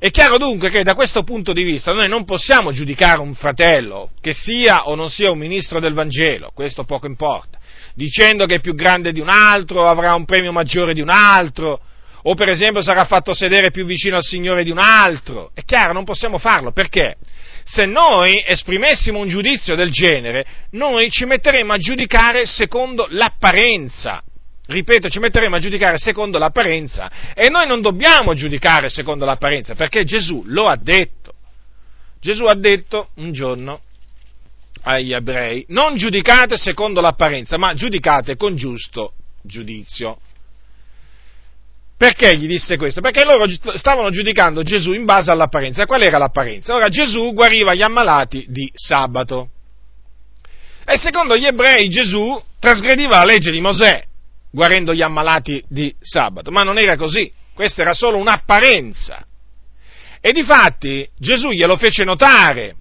È 0.00 0.10
chiaro 0.12 0.38
dunque 0.38 0.70
che 0.70 0.84
da 0.84 0.94
questo 0.94 1.24
punto 1.24 1.52
di 1.52 1.64
vista 1.64 1.92
noi 1.92 2.08
non 2.08 2.24
possiamo 2.24 2.70
giudicare 2.70 3.18
un 3.18 3.34
fratello, 3.34 4.10
che 4.20 4.32
sia 4.32 4.86
o 4.86 4.94
non 4.94 5.10
sia 5.10 5.32
un 5.32 5.38
ministro 5.38 5.80
del 5.80 5.92
Vangelo, 5.92 6.52
questo 6.54 6.84
poco 6.84 7.06
importa, 7.06 7.58
dicendo 7.94 8.46
che 8.46 8.56
è 8.56 8.60
più 8.60 8.76
grande 8.76 9.10
di 9.10 9.18
un 9.18 9.28
altro, 9.28 9.88
avrà 9.88 10.14
un 10.14 10.24
premio 10.24 10.52
maggiore 10.52 10.94
di 10.94 11.00
un 11.00 11.10
altro, 11.10 11.80
o 12.22 12.34
per 12.34 12.48
esempio 12.48 12.80
sarà 12.80 13.06
fatto 13.06 13.34
sedere 13.34 13.72
più 13.72 13.84
vicino 13.84 14.14
al 14.14 14.22
Signore 14.22 14.62
di 14.62 14.70
un 14.70 14.78
altro. 14.78 15.50
È 15.52 15.64
chiaro, 15.64 15.92
non 15.92 16.04
possiamo 16.04 16.38
farlo, 16.38 16.70
perché? 16.70 17.16
Se 17.64 17.84
noi 17.84 18.40
esprimessimo 18.46 19.18
un 19.18 19.26
giudizio 19.26 19.74
del 19.74 19.90
genere, 19.90 20.46
noi 20.70 21.10
ci 21.10 21.24
metteremmo 21.24 21.72
a 21.72 21.76
giudicare 21.76 22.46
secondo 22.46 23.08
l'apparenza 23.10 24.22
ripeto, 24.68 25.08
ci 25.08 25.18
metteremo 25.18 25.56
a 25.56 25.58
giudicare 25.58 25.98
secondo 25.98 26.38
l'apparenza 26.38 27.10
e 27.34 27.48
noi 27.48 27.66
non 27.66 27.80
dobbiamo 27.80 28.34
giudicare 28.34 28.88
secondo 28.88 29.24
l'apparenza 29.24 29.74
perché 29.74 30.04
Gesù 30.04 30.42
lo 30.46 30.66
ha 30.68 30.76
detto. 30.76 31.34
Gesù 32.20 32.44
ha 32.44 32.54
detto 32.54 33.10
un 33.14 33.32
giorno 33.32 33.80
agli 34.82 35.12
ebrei, 35.12 35.64
non 35.68 35.96
giudicate 35.96 36.56
secondo 36.56 37.00
l'apparenza, 37.00 37.56
ma 37.56 37.74
giudicate 37.74 38.36
con 38.36 38.56
giusto 38.56 39.12
giudizio. 39.42 40.18
Perché 41.96 42.36
gli 42.36 42.46
disse 42.46 42.76
questo? 42.76 43.00
Perché 43.00 43.24
loro 43.24 43.46
stavano 43.76 44.10
giudicando 44.10 44.62
Gesù 44.62 44.92
in 44.92 45.04
base 45.04 45.30
all'apparenza. 45.32 45.84
Qual 45.84 46.00
era 46.00 46.18
l'apparenza? 46.18 46.74
Ora 46.74 46.88
Gesù 46.88 47.32
guariva 47.32 47.74
gli 47.74 47.82
ammalati 47.82 48.44
di 48.48 48.70
sabato. 48.72 49.48
E 50.84 50.96
secondo 50.96 51.36
gli 51.36 51.44
ebrei 51.44 51.88
Gesù 51.88 52.40
trasgrediva 52.60 53.18
la 53.18 53.24
legge 53.24 53.50
di 53.50 53.60
Mosè 53.60 54.06
guarendo 54.50 54.94
gli 54.94 55.02
ammalati 55.02 55.62
di 55.68 55.94
sabato, 56.00 56.50
ma 56.50 56.62
non 56.62 56.78
era 56.78 56.96
così, 56.96 57.30
questa 57.54 57.82
era 57.82 57.92
solo 57.92 58.18
un'apparenza. 58.18 59.26
E 60.20 60.32
difatti 60.32 61.08
Gesù 61.16 61.50
glielo 61.50 61.76
fece 61.76 62.04
notare 62.04 62.76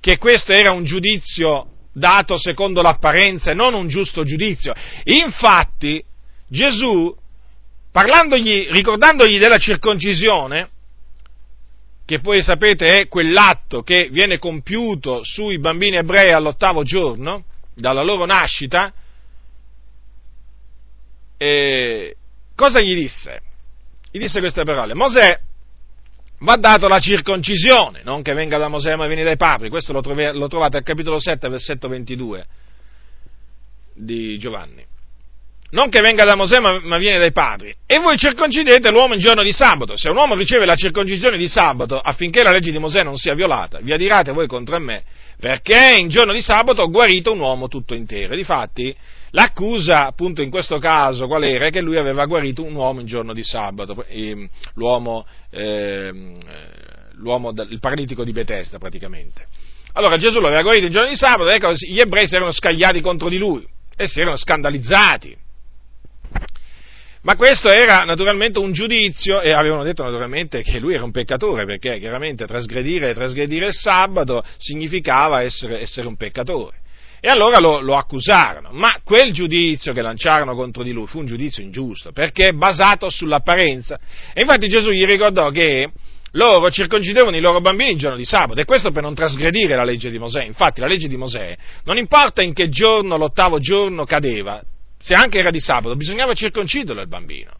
che 0.00 0.18
questo 0.18 0.52
era 0.52 0.72
un 0.72 0.84
giudizio 0.84 1.68
dato 1.92 2.36
secondo 2.36 2.82
l'apparenza 2.82 3.50
e 3.50 3.54
non 3.54 3.74
un 3.74 3.88
giusto 3.88 4.24
giudizio. 4.24 4.74
Infatti 5.04 6.02
Gesù, 6.48 7.14
ricordandogli 7.92 9.38
della 9.38 9.58
circoncisione, 9.58 10.70
che 12.04 12.20
poi 12.20 12.42
sapete 12.42 13.00
è 13.00 13.08
quell'atto 13.08 13.82
che 13.82 14.08
viene 14.10 14.38
compiuto 14.38 15.22
sui 15.24 15.58
bambini 15.58 15.96
ebrei 15.96 16.32
all'ottavo 16.32 16.82
giorno, 16.82 17.44
dalla 17.74 18.02
loro 18.02 18.26
nascita, 18.26 18.92
e 21.36 22.16
cosa 22.54 22.80
gli 22.80 22.94
disse? 22.94 23.40
Gli 24.10 24.18
disse 24.18 24.40
queste 24.40 24.62
parole, 24.64 24.94
Mosè 24.94 25.40
va 26.38 26.56
dato 26.56 26.86
la 26.86 26.98
circoncisione, 26.98 28.02
non 28.04 28.22
che 28.22 28.32
venga 28.32 28.58
da 28.58 28.68
Mosè 28.68 28.94
ma 28.96 29.06
viene 29.06 29.24
dai 29.24 29.36
padri, 29.36 29.68
questo 29.68 29.92
lo, 29.92 30.00
trove, 30.00 30.32
lo 30.32 30.46
trovate 30.46 30.76
al 30.76 30.82
capitolo 30.82 31.18
7, 31.18 31.48
versetto 31.48 31.88
22 31.88 32.46
di 33.94 34.38
Giovanni. 34.38 34.84
Non 35.70 35.88
che 35.88 36.00
venga 36.00 36.24
da 36.24 36.36
Mosè 36.36 36.60
ma, 36.60 36.78
ma 36.80 36.98
viene 36.98 37.18
dai 37.18 37.32
padri. 37.32 37.74
E 37.84 37.98
voi 37.98 38.16
circoncidete 38.16 38.90
l'uomo 38.90 39.14
in 39.14 39.20
giorno 39.20 39.42
di 39.42 39.50
sabato. 39.50 39.96
Se 39.96 40.08
un 40.08 40.16
uomo 40.16 40.36
riceve 40.36 40.66
la 40.66 40.76
circoncisione 40.76 41.36
di 41.36 41.48
sabato 41.48 41.98
affinché 41.98 42.44
la 42.44 42.52
legge 42.52 42.70
di 42.70 42.78
Mosè 42.78 43.02
non 43.02 43.16
sia 43.16 43.34
violata, 43.34 43.80
vi 43.80 43.92
adirate 43.92 44.30
voi 44.30 44.46
contro 44.46 44.78
me, 44.78 45.02
perché 45.40 45.96
in 45.98 46.08
giorno 46.08 46.32
di 46.32 46.40
sabato 46.40 46.82
ho 46.82 46.90
guarito 46.90 47.32
un 47.32 47.40
uomo 47.40 47.66
tutto 47.66 47.94
intero. 47.94 48.36
Difatti, 48.36 48.94
L'accusa, 49.34 50.06
appunto, 50.06 50.42
in 50.42 50.50
questo 50.50 50.78
caso, 50.78 51.26
qual 51.26 51.42
era? 51.42 51.68
Che 51.68 51.82
lui 51.82 51.96
aveva 51.96 52.24
guarito 52.24 52.62
un 52.62 52.74
uomo 52.74 53.00
in 53.00 53.06
giorno 53.06 53.32
di 53.32 53.42
sabato, 53.42 54.04
l'uomo, 54.74 55.26
eh, 55.50 56.32
l'uomo 57.14 57.50
il 57.50 57.80
paralitico 57.80 58.22
di 58.22 58.30
Bethesda 58.30 58.78
praticamente. 58.78 59.44
Allora 59.94 60.16
Gesù 60.18 60.38
lo 60.38 60.46
aveva 60.46 60.62
guarito 60.62 60.86
il 60.86 60.92
giorno 60.92 61.08
di 61.08 61.16
sabato, 61.16 61.48
ecco, 61.48 61.72
gli 61.72 61.98
ebrei 61.98 62.28
si 62.28 62.36
erano 62.36 62.52
scagliati 62.52 63.00
contro 63.00 63.28
di 63.28 63.38
lui 63.38 63.66
e 63.96 64.06
si 64.06 64.20
erano 64.20 64.36
scandalizzati. 64.36 65.36
Ma 67.22 67.34
questo 67.34 67.70
era 67.70 68.04
naturalmente 68.04 68.60
un 68.60 68.70
giudizio 68.70 69.40
e 69.40 69.50
avevano 69.50 69.82
detto 69.82 70.04
naturalmente 70.04 70.62
che 70.62 70.78
lui 70.78 70.94
era 70.94 71.02
un 71.02 71.10
peccatore, 71.10 71.64
perché 71.64 71.98
chiaramente 71.98 72.46
trasgredire, 72.46 73.14
trasgredire 73.14 73.66
il 73.66 73.74
sabato 73.74 74.44
significava 74.58 75.42
essere, 75.42 75.80
essere 75.80 76.06
un 76.06 76.16
peccatore. 76.16 76.82
E 77.24 77.30
allora 77.30 77.58
lo, 77.58 77.80
lo, 77.80 77.96
accusarono, 77.96 78.68
ma 78.72 79.00
quel 79.02 79.32
giudizio 79.32 79.94
che 79.94 80.02
lanciarono 80.02 80.54
contro 80.54 80.82
di 80.82 80.92
lui 80.92 81.06
fu 81.06 81.20
un 81.20 81.24
giudizio 81.24 81.62
ingiusto, 81.62 82.12
perché 82.12 82.52
basato 82.52 83.08
sull'apparenza. 83.08 83.98
E 84.34 84.42
infatti 84.42 84.68
Gesù 84.68 84.90
gli 84.90 85.06
ricordò 85.06 85.48
che 85.48 85.90
loro 86.32 86.70
circoncidevano 86.70 87.34
i 87.34 87.40
loro 87.40 87.62
bambini 87.62 87.92
il 87.92 87.96
giorno 87.96 88.18
di 88.18 88.26
sabato, 88.26 88.60
e 88.60 88.66
questo 88.66 88.90
per 88.90 89.04
non 89.04 89.14
trasgredire 89.14 89.74
la 89.74 89.84
legge 89.84 90.10
di 90.10 90.18
Mosè. 90.18 90.44
Infatti 90.44 90.82
la 90.82 90.86
legge 90.86 91.08
di 91.08 91.16
Mosè, 91.16 91.56
non 91.84 91.96
importa 91.96 92.42
in 92.42 92.52
che 92.52 92.68
giorno 92.68 93.16
l'ottavo 93.16 93.58
giorno 93.58 94.04
cadeva, 94.04 94.62
se 94.98 95.14
anche 95.14 95.38
era 95.38 95.48
di 95.48 95.60
sabato, 95.60 95.96
bisognava 95.96 96.34
circonciderlo 96.34 97.00
il 97.00 97.08
bambino. 97.08 97.52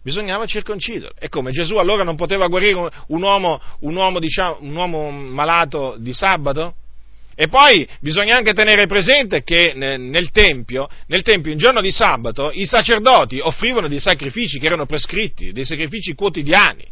Bisognava 0.00 0.46
circonciderlo. 0.46 1.16
E 1.18 1.28
come 1.28 1.50
Gesù 1.50 1.74
allora 1.74 2.04
non 2.04 2.14
poteva 2.14 2.46
guarire 2.46 2.88
un 3.08 3.20
uomo, 3.20 3.60
un 3.80 3.96
uomo, 3.96 4.20
diciamo, 4.20 4.58
un 4.60 4.76
uomo 4.76 5.10
malato 5.10 5.96
di 5.98 6.12
sabato? 6.12 6.74
E 7.38 7.48
poi 7.48 7.86
bisogna 8.00 8.34
anche 8.34 8.54
tenere 8.54 8.86
presente 8.86 9.42
che 9.42 9.74
nel 9.74 10.30
tempio, 10.30 10.88
nel 11.08 11.20
tempio, 11.20 11.52
in 11.52 11.58
giorno 11.58 11.82
di 11.82 11.92
sabato, 11.92 12.50
i 12.50 12.64
sacerdoti 12.64 13.40
offrivano 13.40 13.88
dei 13.88 14.00
sacrifici 14.00 14.58
che 14.58 14.64
erano 14.64 14.86
prescritti, 14.86 15.52
dei 15.52 15.66
sacrifici 15.66 16.14
quotidiani. 16.14 16.88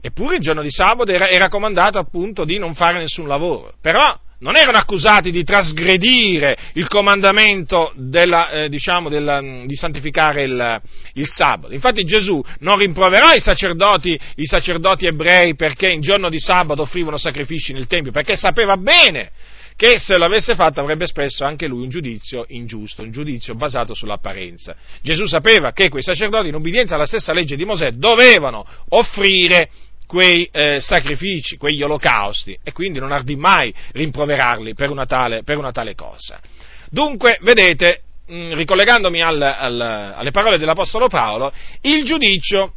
Eppure 0.00 0.36
il 0.36 0.40
giorno 0.40 0.62
di 0.62 0.70
sabato 0.72 1.12
era, 1.12 1.28
era 1.28 1.48
comandato 1.48 1.98
appunto 1.98 2.44
di 2.44 2.58
non 2.58 2.74
fare 2.74 2.98
nessun 2.98 3.28
lavoro. 3.28 3.74
Però 3.80 4.18
non 4.40 4.56
erano 4.56 4.78
accusati 4.78 5.30
di 5.30 5.42
trasgredire 5.42 6.56
il 6.74 6.86
comandamento 6.88 7.92
della, 7.96 8.50
eh, 8.50 8.68
diciamo 8.68 9.08
della, 9.08 9.40
di 9.40 9.74
santificare 9.74 10.44
il, 10.44 10.82
il, 11.14 11.26
sabato. 11.26 11.74
Infatti 11.74 12.04
Gesù 12.04 12.42
non 12.60 12.78
rimproverò 12.78 13.32
i 13.32 13.40
sacerdoti, 13.40 14.18
i 14.36 14.46
sacerdoti 14.46 15.06
ebrei 15.06 15.54
perché 15.54 15.88
in 15.88 16.00
giorno 16.00 16.28
di 16.28 16.38
sabato 16.38 16.82
offrivano 16.82 17.16
sacrifici 17.16 17.72
nel 17.72 17.86
Tempio, 17.86 18.12
perché 18.12 18.36
sapeva 18.36 18.76
bene 18.76 19.30
che 19.78 20.00
se 20.00 20.18
l'avesse 20.18 20.56
fatto 20.56 20.80
avrebbe 20.80 21.04
espresso 21.04 21.44
anche 21.44 21.68
lui 21.68 21.84
un 21.84 21.88
giudizio 21.88 22.44
ingiusto, 22.48 23.02
un 23.02 23.12
giudizio 23.12 23.54
basato 23.54 23.94
sull'apparenza. 23.94 24.74
Gesù 25.02 25.24
sapeva 25.26 25.70
che 25.72 25.88
quei 25.88 26.02
sacerdoti, 26.02 26.48
in 26.48 26.56
ubbidienza 26.56 26.96
alla 26.96 27.06
stessa 27.06 27.32
legge 27.32 27.54
di 27.54 27.64
Mosè, 27.64 27.92
dovevano 27.92 28.66
offrire 28.88 29.70
quei 30.08 30.48
eh, 30.50 30.80
sacrifici, 30.80 31.58
quegli 31.58 31.82
olocausti, 31.82 32.58
e 32.64 32.72
quindi 32.72 32.98
non 32.98 33.12
ardì 33.12 33.36
mai 33.36 33.72
rimproverarli 33.92 34.72
per 34.72 34.90
una 34.90 35.04
tale, 35.04 35.42
per 35.42 35.58
una 35.58 35.70
tale 35.70 35.94
cosa. 35.94 36.40
Dunque, 36.88 37.38
vedete, 37.42 38.00
mh, 38.26 38.34
mm, 38.34 38.52
ricollegandomi 38.54 39.20
al, 39.22 39.42
al, 39.42 39.80
alle 40.16 40.30
parole 40.30 40.56
dell'Apostolo 40.56 41.08
Paolo, 41.08 41.52
il 41.82 42.04
giudizio, 42.04 42.72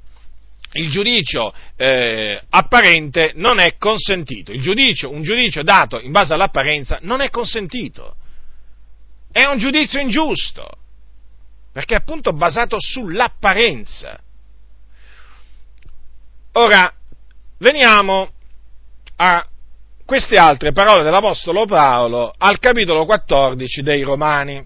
il 0.74 0.90
giudizio 0.90 1.54
eh, 1.78 2.42
apparente 2.50 3.32
non 3.36 3.60
è 3.60 3.78
consentito, 3.78 4.52
giudizio, 4.60 5.10
un 5.10 5.24
giudizio 5.24 5.64
dato 5.64 6.02
in 6.02 6.12
base 6.12 6.34
all'apparenza 6.34 7.00
non 7.02 7.22
è 7.22 7.30
consentito, 7.30 8.16
è 9.32 9.46
un 9.46 9.58
giudizio 9.58 10.02
ingiusto, 10.02 10.68
perché 11.72 11.94
è 11.94 11.98
appunto 11.98 12.34
basato 12.34 12.76
sull'apparenza. 12.78 14.20
Ora, 16.54 16.94
Veniamo 17.62 18.32
a 19.18 19.48
queste 20.04 20.36
altre 20.40 20.72
parole 20.72 21.04
dell'Apostolo 21.04 21.68
Paolo 21.68 22.34
al 22.36 22.58
capitolo 22.58 23.06
14 23.06 23.84
dei 23.84 24.02
Romani, 24.02 24.66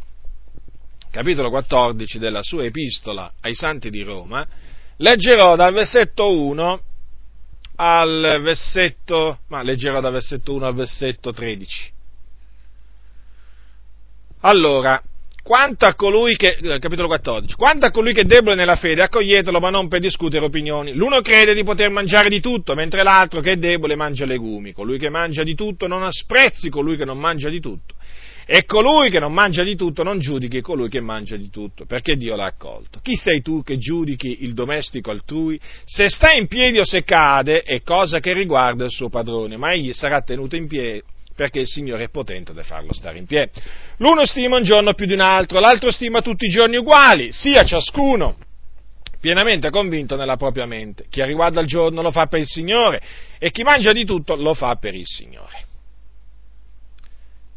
capitolo 1.11 1.49
14 1.49 2.19
della 2.19 2.41
sua 2.41 2.63
epistola 2.63 3.33
ai 3.41 3.53
santi 3.53 3.89
di 3.89 4.01
Roma, 4.01 4.48
leggerò 4.96 5.57
dal 5.57 5.74
versetto 5.74 6.31
1 6.39 6.81
al 7.75 8.39
versetto, 8.41 9.39
ma 9.50 9.61
leggerò 9.61 10.00
dal 10.00 10.13
versetto 10.13 10.53
1 10.53 10.65
al 10.65 10.75
versetto 10.75 11.33
13. 11.33 11.91
Allora, 14.39 15.03
quanto 15.46 15.86
a 15.86 15.94
colui 15.94 16.36
che, 16.36 16.58
eh, 16.60 16.79
capitolo 16.79 17.05
14, 17.05 17.53
quanto 17.53 17.86
a 17.86 17.92
colui 17.92 18.14
che 18.14 18.22
è 18.22 18.25
debole 18.25 18.55
nella 18.55 18.77
fede, 18.77 19.03
accoglietelo, 19.03 19.60
ma 19.60 19.70
non 19.70 19.88
per 19.88 20.00
discutere 20.00 20.44
opinioni. 20.44 20.96
L'uno 20.96 21.22
crede 21.22 21.53
di 21.53 21.64
poter 21.64 21.92
mangiare 21.92 22.29
di 22.29 22.40
tutto, 22.40 22.74
mentre 22.74 23.03
l'altro 23.03 23.42
che 23.42 23.51
è 23.51 23.55
debole 23.58 23.96
mangia 23.96 24.25
legumi. 24.25 24.72
Colui 24.72 24.98
che 24.98 25.12
mangia 25.12 25.44
di 25.44 25.53
tutto 25.53 25.86
non 25.86 26.01
asprezzi 26.01 26.70
colui 26.70 26.98
che 26.98 27.05
non 27.05 27.20
mangia 27.20 27.50
di 27.50 27.60
tutto. 27.60 27.94
E 28.48 28.66
colui 28.66 29.12
che 29.12 29.20
non 29.20 29.34
mangia 29.34 29.62
di 29.62 29.75
tutto 29.75 30.01
non 30.01 30.18
giudichi 30.18 30.62
colui 30.62 30.90
che 30.90 31.00
mangia 31.00 31.36
di 31.36 31.51
tutto, 31.51 31.86
perché 31.86 32.16
Dio 32.16 32.36
l'ha 32.36 32.46
accolto. 32.46 33.00
Chi 33.03 33.16
sei 33.16 33.44
tu 33.44 33.62
che 33.62 33.77
giudichi 33.77 34.44
il 34.46 34.53
domestico 34.53 35.12
altrui? 35.12 35.60
Se 35.84 36.10
sta 36.10 36.34
in 36.34 36.48
piedi 36.48 36.79
o 36.79 36.86
se 36.86 37.03
cade 37.03 37.62
è 37.62 37.84
cosa 37.84 38.20
che 38.20 38.34
riguarda 38.34 38.86
il 38.86 38.92
suo 38.92 39.10
padrone, 39.10 39.58
ma 39.58 39.74
egli 39.74 39.94
sarà 39.94 40.22
tenuto 40.22 40.55
in 40.55 40.68
piedi 40.68 41.03
perché 41.35 41.59
il 41.59 41.67
Signore 41.67 42.05
è 42.05 42.09
potente 42.09 42.53
da 42.53 42.63
farlo 42.63 42.93
stare 42.93 43.17
in 43.17 43.25
piedi. 43.25 43.51
L'uno 43.98 44.25
stima 44.25 44.57
un 44.57 44.63
giorno 44.63 44.93
più 44.93 45.05
di 45.05 45.13
un 45.13 45.19
altro, 45.19 45.59
l'altro 45.59 45.91
stima 45.91 46.21
tutti 46.21 46.45
i 46.45 46.50
giorni 46.50 46.77
uguali, 46.77 47.31
sia 47.31 47.63
ciascuno 47.63 48.37
pienamente 49.19 49.69
convinto 49.69 50.15
nella 50.15 50.37
propria 50.37 50.65
mente. 50.65 51.05
Chi 51.09 51.24
riguarda 51.24 51.59
il 51.59 51.67
giorno 51.67 52.01
lo 52.01 52.11
fa 52.11 52.27
per 52.27 52.39
il 52.39 52.48
Signore 52.48 53.01
e 53.37 53.51
chi 53.51 53.63
mangia 53.63 53.91
di 53.91 54.05
tutto 54.05 54.35
lo 54.35 54.53
fa 54.53 54.75
per 54.75 54.93
il 54.93 55.05
Signore. 55.05 55.65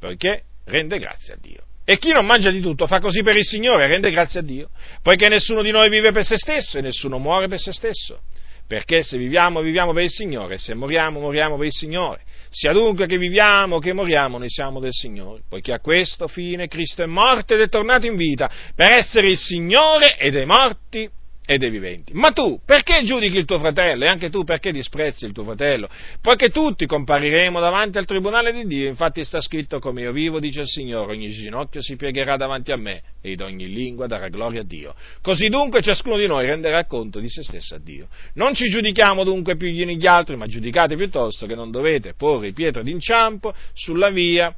Poiché 0.01 0.43
rende 0.65 0.99
grazie 0.99 1.35
a 1.35 1.37
Dio. 1.41 1.63
E 1.85 1.99
chi 1.99 2.11
non 2.11 2.27
mangia 2.27 2.51
di 2.51 2.61
tutto 2.61 2.87
fa 2.87 3.01
così 3.01 3.23
per 3.23 3.37
il 3.37 3.45
Signore, 3.45 3.87
rende 3.87 4.11
grazie 4.11 4.41
a 4.41 4.43
Dio, 4.43 4.69
poiché 5.03 5.29
nessuno 5.29 5.63
di 5.63 5.71
noi 5.71 5.89
vive 5.89 6.13
per 6.13 6.25
se 6.25 6.37
stesso 6.37 6.79
e 6.79 6.83
nessuno 6.83 7.19
muore 7.19 7.49
per 7.49 7.59
se 7.59 7.73
stesso. 7.73 8.21
Perché 8.67 9.03
se 9.03 9.17
viviamo, 9.17 9.63
viviamo 9.63 9.95
per 9.95 10.03
il 10.03 10.11
Signore, 10.11 10.59
se 10.59 10.75
moriamo, 10.75 11.21
moriamo 11.21 11.57
per 11.57 11.67
il 11.67 11.73
Signore. 11.73 12.21
Sia 12.51 12.73
dunque 12.73 13.07
che 13.07 13.19
viviamo 13.19 13.79
che 13.79 13.93
moriamo, 13.93 14.39
noi 14.39 14.49
siamo 14.49 14.81
del 14.81 14.93
Signore, 14.93 15.43
poiché 15.49 15.73
a 15.73 15.81
questo 15.81 16.29
fine 16.29 16.67
Cristo 16.69 17.03
è 17.03 17.07
morto 17.07 17.55
ed 17.55 17.61
è 17.61 17.69
tornato 17.69 18.07
in 18.07 18.17
vita, 18.17 18.51
per 18.75 18.93
essere 18.93 19.29
il 19.29 19.39
Signore 19.39 20.17
e 20.17 20.31
dei 20.31 20.47
morti 20.47 21.09
e 21.51 21.57
dei 21.57 21.71
viventi. 21.71 22.13
Ma 22.13 22.31
tu, 22.31 22.61
perché 22.63 23.01
giudichi 23.05 23.39
il 23.39 23.47
tuo 23.47 23.59
fratello? 23.59 24.05
E 24.05 24.07
anche 24.07 24.29
tu, 24.29 24.45
perché 24.45 24.71
disprezzi 24.71 25.25
il 25.25 25.33
tuo 25.33 25.45
fratello? 25.45 25.89
Poiché 26.21 26.51
tutti 26.51 26.85
compariremo 26.85 27.59
davanti 27.59 27.97
al 27.97 28.05
tribunale 28.05 28.53
di 28.53 28.67
Dio, 28.67 28.87
infatti 28.87 29.25
sta 29.25 29.41
scritto 29.41 29.79
come 29.79 30.03
io 30.03 30.13
vivo, 30.13 30.41
dice 30.41 30.61
il 30.61 30.67
Signore, 30.67 31.13
ogni 31.13 31.31
ginocchio 31.31 31.81
si 31.81 31.97
piegherà 31.97 32.37
davanti 32.37 32.71
a 32.71 32.77
me 32.77 33.01
ed 33.23 33.41
ogni 33.41 33.67
lingua 33.67 34.07
darà 34.07 34.29
gloria 34.29 34.61
a 34.61 34.65
Dio. 34.65 34.95
Così 35.23 35.49
dunque 35.49 35.81
ciascuno 35.81 36.19
di 36.19 36.27
noi 36.27 36.45
renderà 36.45 36.85
conto 36.85 37.19
di 37.19 37.31
se 37.31 37.43
stesso 37.43 37.77
a 37.77 37.79
Dio. 37.79 38.09
Non 38.35 38.53
ci 38.53 38.67
giudichiamo 38.67 39.25
dunque 39.25 39.57
più 39.57 39.69
gli 39.69 39.81
uni 39.81 39.97
gli 39.97 40.07
altri, 40.07 40.37
ma 40.37 40.47
giudicate 40.47 40.97
piuttosto 40.97 41.47
che 41.47 41.55
non 41.55 41.71
dovete 41.71 42.13
porre 42.13 42.53
pietre 42.53 42.83
d'inciampo 42.83 43.55
sulla 43.73 44.11
via 44.11 44.55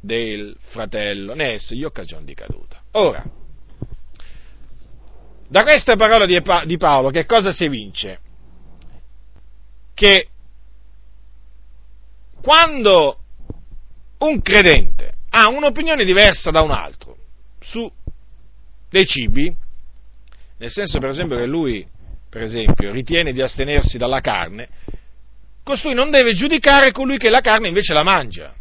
del 0.00 0.56
fratello, 0.58 1.32
ne 1.34 1.52
essergli 1.52 1.84
occasione 1.84 2.24
di 2.24 2.34
caduta. 2.34 2.82
Ora, 2.94 3.24
da 5.54 5.62
queste 5.62 5.94
parole 5.94 6.26
di 6.26 6.76
Paolo 6.76 7.10
che 7.10 7.26
cosa 7.26 7.52
si 7.52 7.62
evince? 7.62 8.18
Che 9.94 10.26
quando 12.42 13.20
un 14.18 14.42
credente 14.42 15.12
ha 15.28 15.46
un'opinione 15.46 16.04
diversa 16.04 16.50
da 16.50 16.60
un 16.60 16.72
altro 16.72 17.16
su 17.60 17.88
dei 18.90 19.06
cibi, 19.06 19.54
nel 20.58 20.70
senso 20.72 20.98
per 20.98 21.10
esempio 21.10 21.36
che 21.36 21.46
lui, 21.46 21.86
per 22.28 22.42
esempio, 22.42 22.90
ritiene 22.90 23.32
di 23.32 23.40
astenersi 23.40 23.96
dalla 23.96 24.20
carne, 24.20 24.68
costui 25.62 25.94
non 25.94 26.10
deve 26.10 26.32
giudicare 26.32 26.90
colui 26.90 27.16
che 27.16 27.30
la 27.30 27.40
carne 27.40 27.68
invece 27.68 27.94
la 27.94 28.02
mangia. 28.02 28.52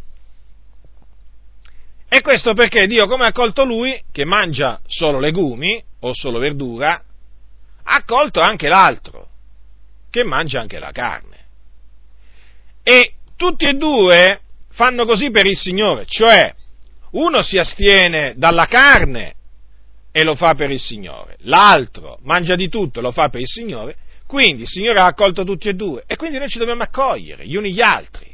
E 2.08 2.22
questo 2.22 2.54
perché 2.54 2.86
Dio, 2.86 3.08
come 3.08 3.24
ha 3.24 3.30
accolto 3.30 3.66
lui, 3.66 4.00
che 4.12 4.26
mangia 4.26 4.80
solo 4.86 5.20
legumi 5.20 5.84
o 6.08 6.14
solo 6.14 6.40
verdura, 6.40 7.02
ha 7.84 7.96
accolto 7.96 8.40
anche 8.40 8.68
l'altro, 8.68 9.30
che 10.10 10.24
mangia 10.24 10.60
anche 10.60 10.80
la 10.80 10.92
carne. 10.92 11.38
E 12.84 13.14
tutti 13.36 13.66
e 13.66 13.74
due 13.74 14.42
fanno 14.70 15.06
così 15.06 15.32
per 15.32 15.46
il 15.46 15.58
Signore, 15.58 16.06
cioè 16.06 16.54
uno 17.12 17.42
si 17.42 17.58
astiene 17.58 18.34
dalla 18.36 18.66
carne 18.66 19.36
e 20.12 20.24
lo 20.24 20.36
fa 20.36 20.54
per 20.56 20.72
il 20.72 20.80
Signore, 20.80 21.38
l'altro 21.42 22.20
mangia 22.24 22.56
di 22.56 22.70
tutto 22.70 23.00
e 23.00 23.02
lo 23.02 23.12
fa 23.12 23.30
per 23.30 23.42
il 23.42 23.48
Signore, 23.48 23.98
quindi 24.28 24.64
il 24.64 24.68
Signore 24.68 25.00
ha 25.00 25.06
accolto 25.06 25.44
tutti 25.44 25.70
e 25.70 25.74
due 25.74 26.04
e 26.06 26.16
quindi 26.16 26.38
noi 26.38 26.50
ci 26.50 26.60
dobbiamo 26.60 26.84
accogliere 26.84 27.48
gli 27.48 27.56
uni 27.56 27.72
gli 27.72 27.82
altri. 27.82 28.32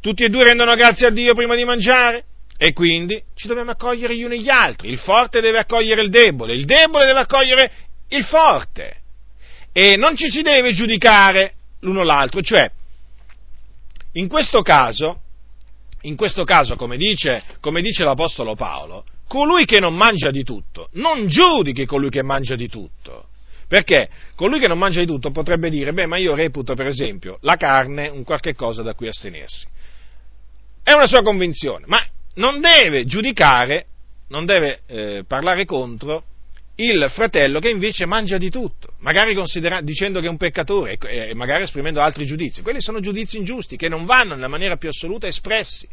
Tutti 0.00 0.24
e 0.24 0.28
due 0.28 0.44
rendono 0.44 0.74
grazie 0.74 1.08
a 1.08 1.10
Dio 1.10 1.34
prima 1.34 1.56
di 1.56 1.64
mangiare, 1.64 2.24
e 2.60 2.72
quindi 2.72 3.22
ci 3.34 3.46
dobbiamo 3.46 3.70
accogliere 3.70 4.16
gli 4.16 4.24
uni 4.24 4.42
gli 4.42 4.50
altri. 4.50 4.90
Il 4.90 4.98
forte 4.98 5.40
deve 5.40 5.60
accogliere 5.60 6.02
il 6.02 6.10
debole, 6.10 6.54
il 6.54 6.64
debole 6.64 7.06
deve 7.06 7.20
accogliere 7.20 7.72
il 8.08 8.24
forte. 8.24 8.96
E 9.72 9.96
non 9.96 10.16
ci 10.16 10.28
si 10.28 10.42
deve 10.42 10.72
giudicare 10.72 11.54
l'uno 11.80 12.02
l'altro. 12.02 12.42
Cioè, 12.42 12.68
in 14.14 14.26
questo 14.26 14.62
caso, 14.62 15.20
in 16.02 16.16
questo 16.16 16.42
caso, 16.42 16.74
come 16.74 16.96
dice, 16.96 17.44
come 17.60 17.80
dice 17.80 18.02
l'Apostolo 18.02 18.56
Paolo, 18.56 19.04
colui 19.28 19.64
che 19.64 19.78
non 19.78 19.94
mangia 19.94 20.32
di 20.32 20.42
tutto, 20.42 20.88
non 20.94 21.28
giudichi 21.28 21.86
colui 21.86 22.10
che 22.10 22.24
mangia 22.24 22.56
di 22.56 22.68
tutto. 22.68 23.26
Perché 23.68 24.08
colui 24.34 24.58
che 24.58 24.66
non 24.66 24.78
mangia 24.78 24.98
di 24.98 25.06
tutto 25.06 25.30
potrebbe 25.30 25.70
dire, 25.70 25.92
beh, 25.92 26.06
ma 26.06 26.18
io 26.18 26.34
reputo 26.34 26.74
per 26.74 26.86
esempio 26.86 27.38
la 27.42 27.54
carne 27.54 28.08
un 28.08 28.24
qualche 28.24 28.54
cosa 28.54 28.82
da 28.82 28.94
cui 28.94 29.06
astenersi. 29.06 29.64
È 30.82 30.92
una 30.92 31.06
sua 31.06 31.22
convinzione, 31.22 31.84
ma 31.86 32.02
non 32.38 32.60
deve 32.60 33.04
giudicare, 33.04 33.86
non 34.28 34.44
deve 34.44 34.80
eh, 34.86 35.24
parlare 35.26 35.64
contro 35.64 36.24
il 36.76 37.06
fratello 37.10 37.58
che 37.58 37.70
invece 37.70 38.06
mangia 38.06 38.38
di 38.38 38.50
tutto, 38.50 38.94
magari 38.98 39.36
dicendo 39.82 40.20
che 40.20 40.26
è 40.26 40.30
un 40.30 40.36
peccatore 40.36 40.96
e 40.96 41.34
magari 41.34 41.64
esprimendo 41.64 42.00
altri 42.00 42.24
giudizi. 42.24 42.62
Quelli 42.62 42.80
sono 42.80 43.00
giudizi 43.00 43.36
ingiusti 43.36 43.76
che 43.76 43.88
non 43.88 44.04
vanno 44.04 44.34
nella 44.34 44.46
maniera 44.46 44.76
più 44.76 44.88
assoluta 44.88 45.26
espressi, 45.26 45.88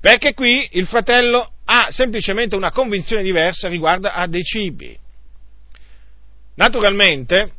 perché 0.00 0.32
qui 0.32 0.66
il 0.72 0.86
fratello 0.86 1.52
ha 1.66 1.88
semplicemente 1.90 2.56
una 2.56 2.72
convinzione 2.72 3.22
diversa 3.22 3.68
riguardo 3.68 4.08
a 4.08 4.26
dei 4.26 4.42
cibi. 4.42 4.98
Naturalmente, 6.54 7.52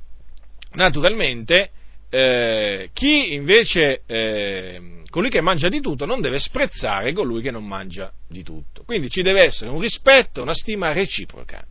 naturalmente 0.73 1.69
eh, 2.09 2.89
chi 2.93 3.33
invece, 3.33 4.01
eh, 4.07 4.81
colui 5.13 5.29
che 5.29 5.41
mangia 5.41 5.69
di 5.69 5.79
tutto, 5.79 6.07
non 6.07 6.21
deve 6.21 6.39
sprezzare 6.39 7.13
colui 7.13 7.43
che 7.43 7.51
non 7.51 7.67
mangia 7.67 8.11
di 8.27 8.41
tutto. 8.41 8.81
Quindi 8.83 9.11
ci 9.11 9.21
deve 9.21 9.43
essere 9.43 9.69
un 9.69 9.79
rispetto, 9.79 10.41
una 10.41 10.55
stima 10.55 10.91
reciproca. 10.91 11.63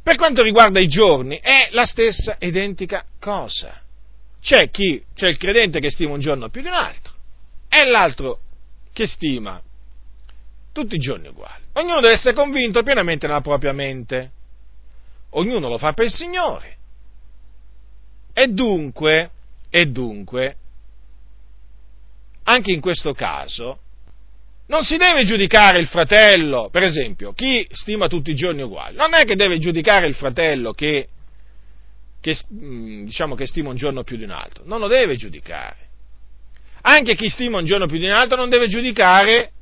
Per 0.00 0.14
quanto 0.14 0.40
riguarda 0.40 0.78
i 0.78 0.86
giorni, 0.86 1.40
è 1.40 1.70
la 1.72 1.84
stessa 1.84 2.36
identica 2.38 3.04
cosa. 3.18 3.82
C'è 4.40 4.70
chi, 4.70 5.02
c'è 5.12 5.26
il 5.26 5.38
credente 5.38 5.80
che 5.80 5.90
stima 5.90 6.12
un 6.12 6.20
giorno 6.20 6.50
più 6.50 6.60
di 6.60 6.68
un 6.68 6.74
altro, 6.74 7.14
e 7.68 7.84
l'altro 7.84 8.38
che 8.92 9.08
stima 9.08 9.60
tutti 10.72 10.94
i 10.94 11.00
giorni 11.00 11.26
uguali. 11.26 11.64
Ognuno 11.72 12.00
deve 12.00 12.12
essere 12.12 12.32
convinto 12.32 12.84
pienamente 12.84 13.26
nella 13.26 13.40
propria 13.40 13.72
mente. 13.72 14.30
Ognuno 15.30 15.68
lo 15.68 15.78
fa 15.78 15.92
per 15.94 16.04
il 16.04 16.12
Signore. 16.12 16.76
E 18.32 18.46
dunque, 18.46 19.30
e 19.68 19.86
dunque, 19.86 20.58
anche 22.44 22.72
in 22.72 22.80
questo 22.80 23.12
caso, 23.12 23.80
non 24.66 24.82
si 24.82 24.96
deve 24.96 25.24
giudicare 25.24 25.78
il 25.78 25.86
fratello, 25.86 26.68
per 26.70 26.82
esempio, 26.82 27.32
chi 27.32 27.66
stima 27.70 28.08
tutti 28.08 28.30
i 28.30 28.34
giorni 28.34 28.62
uguali, 28.62 28.96
non 28.96 29.12
è 29.14 29.24
che 29.24 29.36
deve 29.36 29.58
giudicare 29.58 30.06
il 30.06 30.14
fratello 30.14 30.72
che, 30.72 31.08
che, 32.20 32.36
mm, 32.52 33.04
diciamo, 33.04 33.34
che 33.34 33.46
stima 33.46 33.70
un 33.70 33.76
giorno 33.76 34.02
più 34.02 34.16
di 34.16 34.24
un 34.24 34.30
altro, 34.30 34.64
non 34.66 34.80
lo 34.80 34.88
deve 34.88 35.16
giudicare. 35.16 35.76
Anche 36.82 37.14
chi 37.14 37.28
stima 37.28 37.58
un 37.58 37.64
giorno 37.64 37.86
più 37.86 37.98
di 37.98 38.06
un 38.06 38.12
altro 38.12 38.36
non 38.36 38.48
deve 38.48 38.68
giudicare 38.68 39.52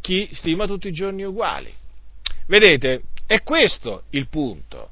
chi 0.00 0.28
stima 0.32 0.66
tutti 0.66 0.88
i 0.88 0.92
giorni 0.92 1.24
uguali. 1.24 1.72
Vedete, 2.46 3.02
è 3.26 3.42
questo 3.42 4.04
il 4.10 4.28
punto. 4.28 4.90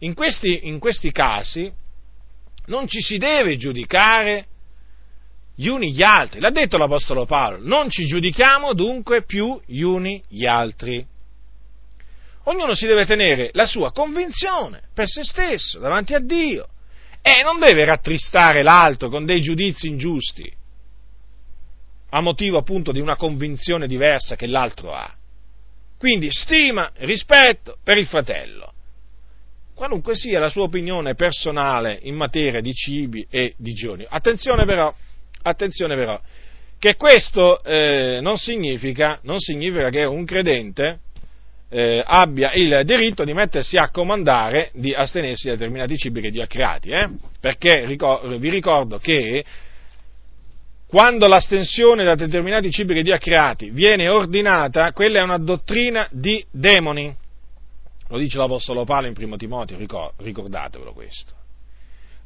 In 0.00 0.14
questi, 0.14 0.68
in 0.68 0.78
questi 0.78 1.10
casi 1.12 1.70
non 2.66 2.86
ci 2.86 3.00
si 3.00 3.16
deve 3.16 3.56
giudicare 3.56 4.46
gli 5.54 5.66
uni 5.66 5.92
gli 5.92 6.02
altri. 6.02 6.40
L'ha 6.40 6.50
detto 6.50 6.76
l'Apostolo 6.76 7.26
Paolo, 7.26 7.58
non 7.60 7.88
ci 7.88 8.06
giudichiamo 8.06 8.72
dunque 8.72 9.24
più 9.24 9.60
gli 9.66 9.82
uni 9.82 10.22
gli 10.28 10.46
altri. 10.46 11.06
Ognuno 12.44 12.74
si 12.74 12.86
deve 12.86 13.06
tenere 13.06 13.50
la 13.54 13.64
sua 13.64 13.92
convinzione 13.92 14.82
per 14.92 15.08
se 15.08 15.24
stesso, 15.24 15.78
davanti 15.78 16.14
a 16.14 16.20
Dio, 16.20 16.68
e 17.22 17.42
non 17.42 17.58
deve 17.58 17.84
rattristare 17.86 18.62
l'altro 18.62 19.08
con 19.08 19.24
dei 19.24 19.40
giudizi 19.40 19.88
ingiusti, 19.88 20.52
a 22.10 22.20
motivo 22.20 22.58
appunto 22.58 22.92
di 22.92 23.00
una 23.00 23.16
convinzione 23.16 23.86
diversa 23.86 24.36
che 24.36 24.46
l'altro 24.46 24.92
ha. 24.92 25.10
Quindi 25.96 26.30
stima, 26.30 26.90
rispetto 26.96 27.78
per 27.82 27.96
il 27.96 28.06
fratello, 28.06 28.72
qualunque 29.74 30.14
sia 30.14 30.38
la 30.38 30.50
sua 30.50 30.64
opinione 30.64 31.14
personale 31.14 31.98
in 32.02 32.14
materia 32.14 32.60
di 32.60 32.74
cibi 32.74 33.26
e 33.30 33.54
di 33.56 33.72
giorni. 33.72 34.04
Attenzione 34.06 34.66
però, 34.66 34.94
Attenzione 35.46 35.94
però, 35.94 36.18
che 36.78 36.96
questo 36.96 37.62
eh, 37.62 38.18
non, 38.22 38.36
significa, 38.38 39.18
non, 39.24 39.38
significa, 39.38 39.90
che 39.90 40.04
un 40.04 40.24
credente 40.24 41.00
eh, 41.68 42.02
abbia 42.02 42.52
il 42.52 42.82
diritto 42.84 43.24
di 43.24 43.34
mettersi 43.34 43.76
a 43.76 43.90
comandare 43.90 44.70
di 44.72 44.94
astenersi 44.94 45.48
da 45.48 45.54
determinati 45.54 45.98
cibi 45.98 46.22
che 46.22 46.30
Dio 46.30 46.42
ha 46.42 46.46
creati, 46.46 46.90
eh? 46.92 47.10
perché 47.40 47.84
ricor- 47.84 48.38
vi 48.38 48.48
ricordo 48.48 48.96
che 48.98 49.44
quando 50.86 51.26
l'astensione 51.26 52.04
da 52.04 52.14
determinati 52.14 52.70
cibi 52.70 52.94
che 52.94 53.02
Dio 53.02 53.14
ha 53.14 53.18
creati 53.18 53.68
viene 53.70 54.08
ordinata, 54.08 54.92
quella 54.92 55.18
è 55.18 55.22
una 55.22 55.38
dottrina 55.38 56.08
di 56.10 56.42
demoni. 56.50 57.14
Lo 58.08 58.16
dice 58.16 58.38
l'Apostolo 58.38 58.84
Paolo 58.84 59.08
in 59.08 59.14
primo 59.14 59.36
Timoteo, 59.36 59.76
ricordatevelo 60.16 60.92
questo. 60.94 61.32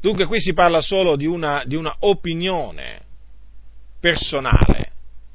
Dunque 0.01 0.27
qui 0.27 0.41
si 0.41 0.53
parla 0.53 0.81
solo 0.81 1.17
di 1.17 1.27
una, 1.27 1.63
di 1.65 1.75
una 1.75 1.93
opinione 2.01 3.07
personale 4.01 4.93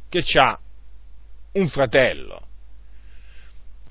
che 0.10 0.23
ha 0.39 0.58
un 1.54 1.67
fratello. 1.69 2.47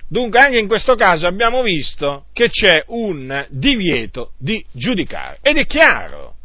Dunque 0.09 0.41
anche 0.41 0.59
in 0.59 0.69
questo 0.69 0.95
caso 0.95 1.27
abbiamo 1.27 1.63
visto 1.63 2.27
che 2.33 2.49
c'è 2.49 2.85
un 2.89 3.47
divieto 3.49 4.33
di 4.37 4.65
giudicare 4.71 5.39
ed 5.41 5.57
è 5.57 5.67
chiaro, 5.67 6.37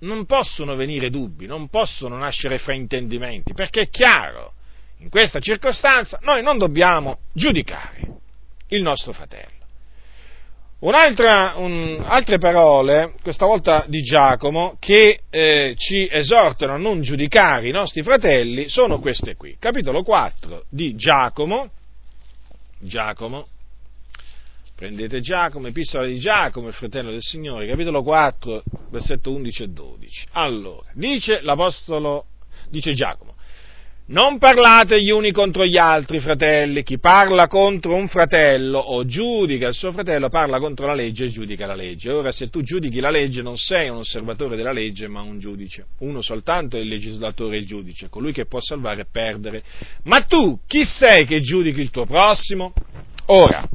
non 0.00 0.26
possono 0.26 0.76
venire 0.76 1.08
dubbi, 1.08 1.46
non 1.46 1.68
possono 1.68 2.18
nascere 2.18 2.58
fraintendimenti, 2.58 3.54
perché 3.54 3.82
è 3.82 3.88
chiaro, 3.88 4.52
in 4.98 5.08
questa 5.08 5.40
circostanza 5.40 6.18
noi 6.22 6.42
non 6.42 6.58
dobbiamo 6.58 7.20
giudicare 7.32 8.00
il 8.68 8.82
nostro 8.82 9.12
fratello. 9.12 9.65
Un'altra, 10.78 11.54
un, 11.56 12.02
altre 12.04 12.36
parole, 12.36 13.14
questa 13.22 13.46
volta 13.46 13.86
di 13.88 14.02
Giacomo, 14.02 14.76
che 14.78 15.20
eh, 15.30 15.72
ci 15.74 16.06
esortano 16.10 16.74
a 16.74 16.76
non 16.76 17.00
giudicare 17.00 17.68
i 17.68 17.72
nostri 17.72 18.02
fratelli, 18.02 18.68
sono 18.68 19.00
queste 19.00 19.36
qui. 19.36 19.56
Capitolo 19.58 20.02
4 20.02 20.64
di 20.68 20.94
Giacomo, 20.94 21.70
Giacomo, 22.78 23.46
prendete 24.74 25.20
Giacomo, 25.20 25.66
epistola 25.66 26.06
di 26.06 26.18
Giacomo, 26.18 26.68
il 26.68 26.74
fratello 26.74 27.10
del 27.10 27.22
Signore, 27.22 27.66
capitolo 27.66 28.02
4, 28.02 28.62
versetto 28.90 29.32
11 29.32 29.62
e 29.62 29.68
12. 29.68 30.26
Allora, 30.32 30.90
dice 30.92 31.40
l'Apostolo, 31.40 32.26
dice 32.68 32.92
Giacomo, 32.92 33.35
non 34.08 34.38
parlate 34.38 35.02
gli 35.02 35.10
uni 35.10 35.32
contro 35.32 35.66
gli 35.66 35.76
altri, 35.76 36.20
fratelli. 36.20 36.84
Chi 36.84 36.98
parla 36.98 37.48
contro 37.48 37.94
un 37.94 38.06
fratello 38.06 38.78
o 38.78 39.04
giudica 39.04 39.66
il 39.66 39.74
suo 39.74 39.90
fratello 39.90 40.28
parla 40.28 40.60
contro 40.60 40.86
la 40.86 40.94
legge 40.94 41.24
e 41.24 41.28
giudica 41.28 41.66
la 41.66 41.74
legge. 41.74 42.12
Ora, 42.12 42.30
se 42.30 42.48
tu 42.48 42.62
giudichi 42.62 43.00
la 43.00 43.10
legge, 43.10 43.42
non 43.42 43.56
sei 43.56 43.88
un 43.88 43.96
osservatore 43.98 44.54
della 44.54 44.70
legge, 44.70 45.08
ma 45.08 45.22
un 45.22 45.40
giudice. 45.40 45.86
Uno 45.98 46.20
soltanto 46.20 46.76
è 46.76 46.80
il 46.80 46.88
legislatore 46.88 47.56
e 47.56 47.60
il 47.60 47.66
giudice, 47.66 48.08
colui 48.08 48.32
che 48.32 48.46
può 48.46 48.60
salvare 48.60 49.00
e 49.00 49.06
perdere. 49.10 49.64
Ma 50.04 50.20
tu, 50.20 50.60
chi 50.68 50.84
sei 50.84 51.24
che 51.24 51.40
giudichi 51.40 51.80
il 51.80 51.90
tuo 51.90 52.06
prossimo? 52.06 52.72
Ora, 53.26 53.68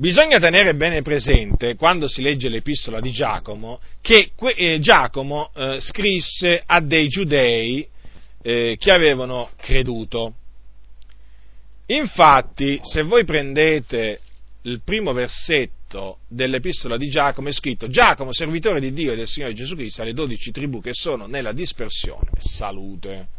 Bisogna 0.00 0.38
tenere 0.38 0.74
bene 0.76 1.02
presente, 1.02 1.74
quando 1.74 2.08
si 2.08 2.22
legge 2.22 2.48
l'epistola 2.48 3.00
di 3.00 3.10
Giacomo, 3.10 3.80
che 4.00 4.30
eh, 4.56 4.78
Giacomo 4.78 5.50
eh, 5.54 5.78
scrisse 5.78 6.62
a 6.64 6.80
dei 6.80 7.06
giudei 7.08 7.86
eh, 8.42 8.76
che 8.78 8.90
avevano 8.90 9.50
creduto. 9.56 10.34
Infatti, 11.86 12.78
se 12.82 13.02
voi 13.02 13.24
prendete 13.24 14.20
il 14.62 14.80
primo 14.84 15.12
versetto 15.12 16.18
dell'epistola 16.28 16.96
di 16.96 17.08
Giacomo, 17.08 17.48
è 17.48 17.52
scritto 17.52 17.88
Giacomo, 17.88 18.32
servitore 18.32 18.80
di 18.80 18.92
Dio 18.92 19.12
e 19.12 19.16
del 19.16 19.26
Signore 19.26 19.54
Gesù 19.54 19.74
Cristo, 19.74 20.02
alle 20.02 20.12
dodici 20.12 20.50
tribù 20.50 20.80
che 20.80 20.92
sono 20.92 21.26
nella 21.26 21.52
dispersione, 21.52 22.30
salute. 22.38 23.38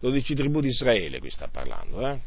Dodici 0.00 0.34
tribù 0.34 0.60
di 0.60 0.68
Israele 0.68 1.18
qui 1.18 1.30
sta 1.30 1.48
parlando, 1.48 2.06
eh? 2.08 2.18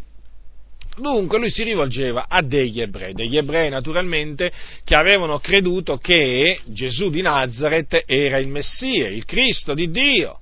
Dunque 0.97 1.39
lui 1.39 1.49
si 1.49 1.63
rivolgeva 1.63 2.25
a 2.27 2.41
degli 2.41 2.81
ebrei, 2.81 3.13
degli 3.13 3.38
ebrei 3.38 3.69
naturalmente 3.69 4.51
che 4.83 4.95
avevano 4.95 5.39
creduto 5.39 5.97
che 5.97 6.59
Gesù 6.65 7.09
di 7.09 7.21
Nazareth 7.21 8.03
era 8.05 8.38
il 8.38 8.47
Messia, 8.47 9.07
il 9.07 9.23
Cristo 9.23 9.73
di 9.73 9.89
Dio, 9.91 10.38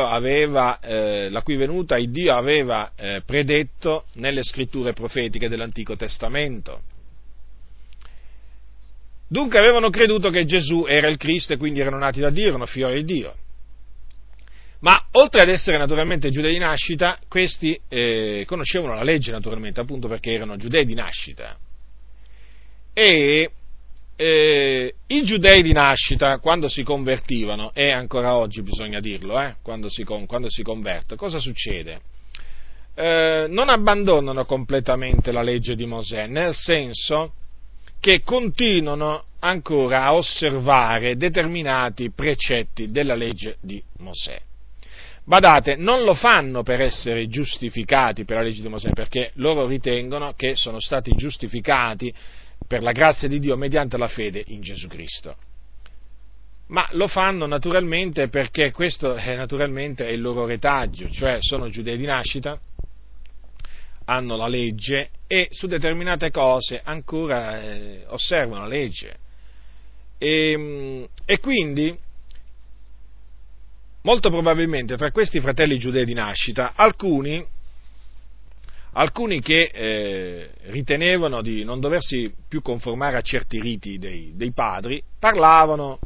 aveva, 0.00 0.80
eh, 0.80 1.28
la 1.30 1.42
cui 1.42 1.56
venuta 1.56 1.96
il 1.96 2.10
Dio 2.10 2.34
aveva 2.34 2.92
eh, 2.96 3.22
predetto 3.24 4.06
nelle 4.14 4.42
scritture 4.42 4.92
profetiche 4.92 5.48
dell'Antico 5.48 5.96
Testamento. 5.96 6.82
Dunque 9.28 9.58
avevano 9.58 9.88
creduto 9.90 10.28
che 10.30 10.44
Gesù 10.44 10.84
era 10.86 11.08
il 11.08 11.16
Cristo 11.16 11.52
e 11.52 11.56
quindi 11.56 11.80
erano 11.80 11.98
nati 11.98 12.20
da 12.20 12.30
Dio, 12.30 12.48
erano 12.48 12.66
fiori 12.66 13.02
di 13.02 13.14
Dio. 13.14 13.34
Ma 14.80 15.06
oltre 15.12 15.42
ad 15.42 15.48
essere 15.48 15.78
naturalmente 15.78 16.28
giudei 16.28 16.52
di 16.52 16.58
nascita, 16.58 17.16
questi 17.28 17.80
eh, 17.88 18.44
conoscevano 18.46 18.94
la 18.94 19.04
legge 19.04 19.30
naturalmente, 19.30 19.80
appunto 19.80 20.08
perché 20.08 20.32
erano 20.32 20.56
giudei 20.56 20.84
di 20.84 20.94
nascita. 20.94 21.56
E 22.92 23.50
eh, 24.22 24.94
i 25.08 25.24
giudei 25.24 25.62
di 25.62 25.72
nascita, 25.72 26.38
quando 26.38 26.68
si 26.68 26.84
convertivano, 26.84 27.72
e 27.74 27.90
ancora 27.90 28.36
oggi 28.36 28.62
bisogna 28.62 29.00
dirlo, 29.00 29.40
eh, 29.40 29.56
quando, 29.62 29.88
si, 29.88 30.04
quando 30.04 30.48
si 30.48 30.62
converte, 30.62 31.16
cosa 31.16 31.40
succede? 31.40 32.00
Eh, 32.94 33.46
non 33.48 33.68
abbandonano 33.68 34.44
completamente 34.44 35.32
la 35.32 35.42
legge 35.42 35.74
di 35.74 35.86
Mosè, 35.86 36.28
nel 36.28 36.54
senso 36.54 37.32
che 37.98 38.22
continuano 38.22 39.24
ancora 39.40 40.04
a 40.04 40.14
osservare 40.14 41.16
determinati 41.16 42.12
precetti 42.12 42.92
della 42.92 43.16
legge 43.16 43.56
di 43.60 43.82
Mosè. 43.98 44.40
Badate, 45.24 45.74
non 45.74 46.02
lo 46.04 46.14
fanno 46.14 46.62
per 46.62 46.80
essere 46.80 47.28
giustificati 47.28 48.24
per 48.24 48.36
la 48.36 48.42
legge 48.42 48.62
di 48.62 48.68
Mosè, 48.68 48.90
perché 48.90 49.32
loro 49.34 49.66
ritengono 49.66 50.32
che 50.36 50.54
sono 50.54 50.78
stati 50.78 51.12
giustificati 51.16 52.12
per 52.72 52.82
la 52.82 52.92
grazia 52.92 53.28
di 53.28 53.38
Dio 53.38 53.54
mediante 53.58 53.98
la 53.98 54.08
fede 54.08 54.42
in 54.46 54.62
Gesù 54.62 54.88
Cristo. 54.88 55.36
Ma 56.68 56.88
lo 56.92 57.06
fanno 57.06 57.44
naturalmente 57.44 58.30
perché 58.30 58.70
questo 58.70 59.12
è, 59.12 59.36
naturalmente 59.36 60.06
il 60.06 60.22
loro 60.22 60.46
retaggio, 60.46 61.06
cioè 61.10 61.36
sono 61.40 61.68
giudei 61.68 61.98
di 61.98 62.06
nascita, 62.06 62.58
hanno 64.06 64.36
la 64.36 64.48
legge 64.48 65.10
e 65.26 65.48
su 65.50 65.66
determinate 65.66 66.30
cose 66.30 66.80
ancora 66.82 67.60
eh, 67.60 68.04
osservano 68.06 68.62
la 68.62 68.68
legge. 68.68 69.16
E, 70.16 71.08
e 71.26 71.40
quindi 71.40 71.94
molto 74.00 74.30
probabilmente 74.30 74.96
tra 74.96 75.10
questi 75.10 75.40
fratelli 75.40 75.76
giudei 75.76 76.06
di 76.06 76.14
nascita, 76.14 76.72
alcuni, 76.74 77.46
alcuni 78.92 79.40
che 79.40 79.70
eh, 79.72 80.50
ritenevano 80.64 81.42
di 81.42 81.64
non 81.64 81.80
doversi 81.80 82.32
più 82.48 82.62
conformare 82.62 83.16
a 83.16 83.22
certi 83.22 83.60
riti 83.60 83.98
dei, 83.98 84.32
dei 84.34 84.52
padri, 84.52 85.02
parlavano 85.18 85.98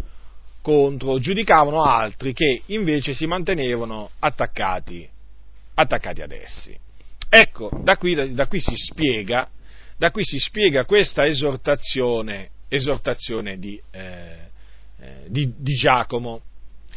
contro, 0.63 1.19
giudicavano 1.19 1.83
altri 1.83 2.33
che 2.33 2.63
invece 2.67 3.15
si 3.15 3.27
mantenevano 3.27 4.11
attaccati, 4.19 5.09
attaccati 5.75 6.21
ad 6.23 6.33
essi. 6.33 6.77
Ecco, 7.29 7.71
da 7.83 7.97
qui, 7.97 8.35
da, 8.35 8.47
qui, 8.47 8.61
si, 8.61 8.75
spiega, 8.77 9.49
da 9.97 10.11
qui 10.11 10.25
si 10.25 10.39
spiega 10.39 10.85
questa 10.85 11.27
esortazione, 11.27 12.51
esortazione 12.69 13.59
di, 13.59 13.81
eh, 13.91 14.37
eh, 15.01 15.25
di, 15.29 15.53
di 15.57 15.75
Giacomo 15.75 16.43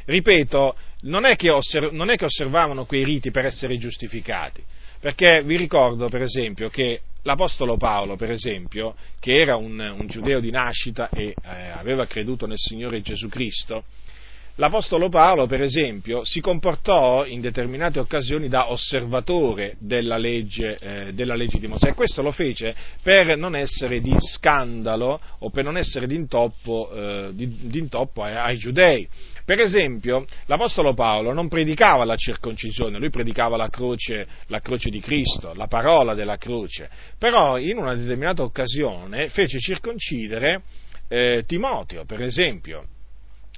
ripeto, 0.09 0.75
non 1.01 1.25
è, 1.25 1.35
osserv- 1.51 1.91
non 1.91 2.09
è, 2.09 2.15
che 2.15 2.25
osservavano 2.25 2.85
quei 2.85 3.03
riti 3.03 3.31
per 3.31 3.45
essere 3.45 3.77
giustificati, 3.77 4.63
perché 4.99 5.41
vi 5.43 5.55
ricordo 5.55 6.09
per 6.09 6.21
esempio 6.21 6.69
che 6.69 7.01
l'Apostolo 7.23 7.77
Paolo, 7.77 8.15
per 8.15 8.31
esempio, 8.31 8.95
che 9.19 9.39
era 9.39 9.55
un, 9.55 9.79
un 9.79 10.07
giudeo 10.07 10.39
di 10.39 10.51
nascita 10.51 11.09
e 11.09 11.35
eh, 11.41 11.69
aveva 11.69 12.05
creduto 12.05 12.45
nel 12.45 12.57
Signore 12.57 13.01
Gesù 13.01 13.27
Cristo, 13.27 13.83
L'Apostolo 14.59 15.07
Paolo, 15.07 15.47
per 15.47 15.61
esempio, 15.61 16.25
si 16.25 16.41
comportò 16.41 17.25
in 17.25 17.39
determinate 17.39 17.97
occasioni 17.97 18.49
da 18.49 18.73
osservatore 18.73 19.77
della 19.79 20.17
legge, 20.17 20.77
eh, 20.77 21.13
della 21.13 21.35
legge 21.35 21.59
di 21.59 21.67
Mosè. 21.67 21.93
Questo 21.93 22.21
lo 22.21 22.33
fece 22.33 22.75
per 23.01 23.37
non 23.37 23.55
essere 23.55 24.01
di 24.01 24.13
scandalo 24.19 25.17
o 25.39 25.49
per 25.49 25.63
non 25.63 25.77
essere 25.77 26.07
di 26.07 26.15
intoppo, 26.15 26.91
eh, 26.91 27.29
di, 27.31 27.69
di 27.69 27.79
intoppo 27.79 28.21
ai, 28.21 28.35
ai 28.35 28.57
giudei. 28.57 29.07
Per 29.45 29.61
esempio, 29.61 30.25
l'Apostolo 30.47 30.93
Paolo 30.93 31.31
non 31.31 31.47
predicava 31.47 32.03
la 32.03 32.17
circoncisione, 32.17 32.99
lui 32.99 33.09
predicava 33.09 33.55
la 33.55 33.69
croce, 33.69 34.27
la 34.47 34.59
croce, 34.59 34.89
di 34.89 34.99
Cristo, 34.99 35.53
la 35.53 35.67
parola 35.67 36.13
della 36.15 36.35
croce, 36.35 36.89
però 37.17 37.57
in 37.57 37.77
una 37.77 37.95
determinata 37.95 38.43
occasione 38.43 39.29
fece 39.29 39.57
circoncidere 39.57 40.63
eh, 41.07 41.43
Timoteo, 41.47 42.03
per 42.03 42.21
esempio 42.23 42.83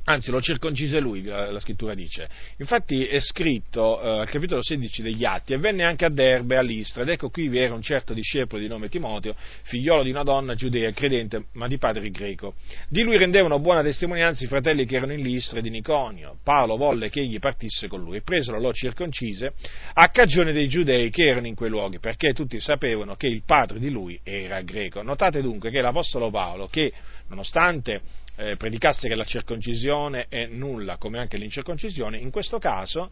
anzi 0.06 0.32
lo 0.32 0.42
circoncise 0.42 1.00
lui, 1.00 1.24
la, 1.24 1.52
la, 1.52 1.60
scrittura 1.60 1.94
dice. 1.94 2.28
Infatti 2.58 3.06
è 3.06 3.20
scritto 3.20 4.02
eh, 4.02 4.20
al 4.22 4.30
capitolo 4.30 4.62
16 4.64 5.02
degli 5.02 5.24
Atti, 5.24 5.54
e 5.54 5.58
venne 5.58 5.84
anche 5.84 6.06
a 6.06 6.10
Derbe, 6.10 6.56
a 6.56 6.62
Listra, 6.62 7.04
ed 7.04 7.10
ecco 7.10 7.30
qui 7.30 7.48
vi 7.48 7.60
era 7.60 7.74
un 7.74 7.82
certo 7.82 8.14
discepolo 8.14 8.62
di 8.62 8.68
nome 8.68 8.90
Timoteo, 8.90 9.36
figliolo 9.64 10.04
di 10.04 10.10
una 10.10 10.24
donna 10.24 10.56
giudea, 10.56 10.92
credente, 10.92 11.46
ma 11.54 11.68
di 11.68 11.78
padre 11.78 12.10
greco. 12.10 12.56
Di 12.90 13.04
lui 13.04 13.18
rendevano 13.18 13.60
buona 13.60 13.84
testimonianza 13.84 14.44
i 14.44 14.48
fratelli 14.48 14.86
che 14.86 14.96
erano 14.96 15.14
in 15.14 15.22
Listra 15.22 15.60
e 15.60 15.62
di 15.62 15.70
Niconio. 15.70 16.38
Paolo 16.44 16.78
volle 16.78 17.10
che 17.10 17.20
egli 17.20 17.40
partisse 17.40 17.88
con 17.88 18.02
lui, 18.02 18.18
e 18.18 18.22
presero 18.22 18.60
lo 18.60 18.74
circoncise, 18.74 19.54
a 19.94 20.10
cagione 20.10 20.54
dei 20.54 20.68
giudei 20.68 21.10
che 21.10 21.26
erano 21.26 21.48
in 21.48 21.56
quei 21.56 21.70
luoghi, 21.70 22.00
perché 22.00 22.34
tutti 22.34 22.60
sapevano 22.60 23.16
che 23.16 23.28
il 23.28 23.44
padre 23.46 23.80
di 23.80 23.90
lui 23.90 24.20
era 24.24 24.62
greco. 24.62 25.02
Notate 25.02 25.42
dunque 25.42 25.70
che 25.70 25.82
l'Apostolo 25.82 26.30
Paolo, 26.30 26.68
che 26.68 26.92
nonostante 27.28 28.02
eh, 28.42 28.56
predicasse 28.58 29.08
che 29.08 29.16
la 29.16 29.24
circoncisione 29.24 30.26
è 30.28 30.48
nulla, 30.48 30.98
come 30.98 31.20
anche 31.20 31.38
l'incirconcisione, 31.38 32.18
in 32.18 32.32
questo 32.32 32.58
caso 32.58 33.12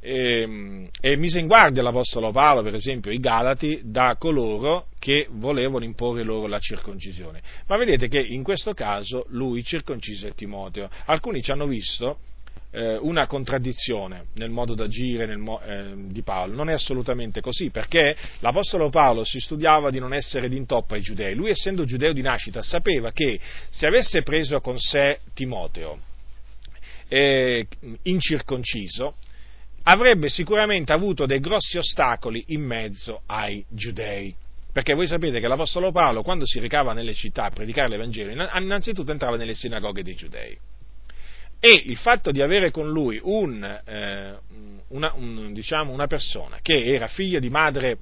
eh, 0.00 0.88
e 1.00 1.16
mise 1.16 1.38
in 1.38 1.46
guardia 1.46 1.82
l'Apostolo 1.82 2.32
Paolo, 2.32 2.62
per 2.62 2.74
esempio, 2.74 3.12
i 3.12 3.20
Galati, 3.20 3.80
da 3.84 4.16
coloro 4.18 4.86
che 4.98 5.28
volevano 5.30 5.84
imporre 5.84 6.24
loro 6.24 6.48
la 6.48 6.58
circoncisione. 6.58 7.40
Ma 7.66 7.76
vedete 7.76 8.08
che 8.08 8.20
in 8.20 8.42
questo 8.42 8.74
caso 8.74 9.26
lui 9.28 9.62
circoncise 9.62 10.34
Timoteo. 10.34 10.88
Alcuni 11.06 11.40
ci 11.40 11.52
hanno 11.52 11.66
visto 11.66 12.18
una 12.70 13.26
contraddizione 13.26 14.26
nel 14.34 14.50
modo 14.50 14.74
d'agire 14.74 15.24
nel 15.26 15.38
mo- 15.38 15.60
eh, 15.60 15.94
di 16.08 16.22
Paolo. 16.22 16.54
Non 16.54 16.68
è 16.68 16.74
assolutamente 16.74 17.40
così, 17.40 17.70
perché 17.70 18.14
l'Apostolo 18.40 18.90
Paolo 18.90 19.24
si 19.24 19.40
studiava 19.40 19.90
di 19.90 19.98
non 19.98 20.12
essere 20.12 20.48
d'intoppo 20.48 20.94
ai 20.94 21.00
giudei. 21.00 21.34
Lui, 21.34 21.48
essendo 21.48 21.84
giudeo 21.84 22.12
di 22.12 22.20
nascita, 22.20 22.60
sapeva 22.60 23.10
che 23.10 23.40
se 23.70 23.86
avesse 23.86 24.22
preso 24.22 24.60
con 24.60 24.78
sé 24.78 25.20
Timoteo, 25.32 25.98
eh, 27.08 27.66
incirconciso, 28.02 29.14
avrebbe 29.84 30.28
sicuramente 30.28 30.92
avuto 30.92 31.24
dei 31.24 31.40
grossi 31.40 31.78
ostacoli 31.78 32.44
in 32.48 32.62
mezzo 32.62 33.22
ai 33.26 33.64
giudei. 33.70 34.34
Perché 34.70 34.92
voi 34.92 35.06
sapete 35.06 35.40
che 35.40 35.48
l'Apostolo 35.48 35.90
Paolo, 35.90 36.22
quando 36.22 36.44
si 36.46 36.60
recava 36.60 36.92
nelle 36.92 37.14
città 37.14 37.44
a 37.44 37.50
predicare 37.50 37.88
l'Evangelo, 37.88 38.30
innanzitutto 38.58 39.10
entrava 39.10 39.36
nelle 39.36 39.54
sinagoghe 39.54 40.02
dei 40.02 40.14
giudei 40.14 40.56
e 41.60 41.82
il 41.86 41.96
fatto 41.96 42.30
di 42.30 42.40
avere 42.40 42.70
con 42.70 42.88
lui 42.88 43.18
un, 43.22 43.62
eh, 43.62 44.38
una, 44.88 45.12
un, 45.14 45.52
diciamo, 45.52 45.92
una, 45.92 46.06
persona 46.06 46.58
che 46.62 46.84
era 46.84 47.08
figlia 47.08 47.40
di 47.40 47.50
madre, 47.50 47.98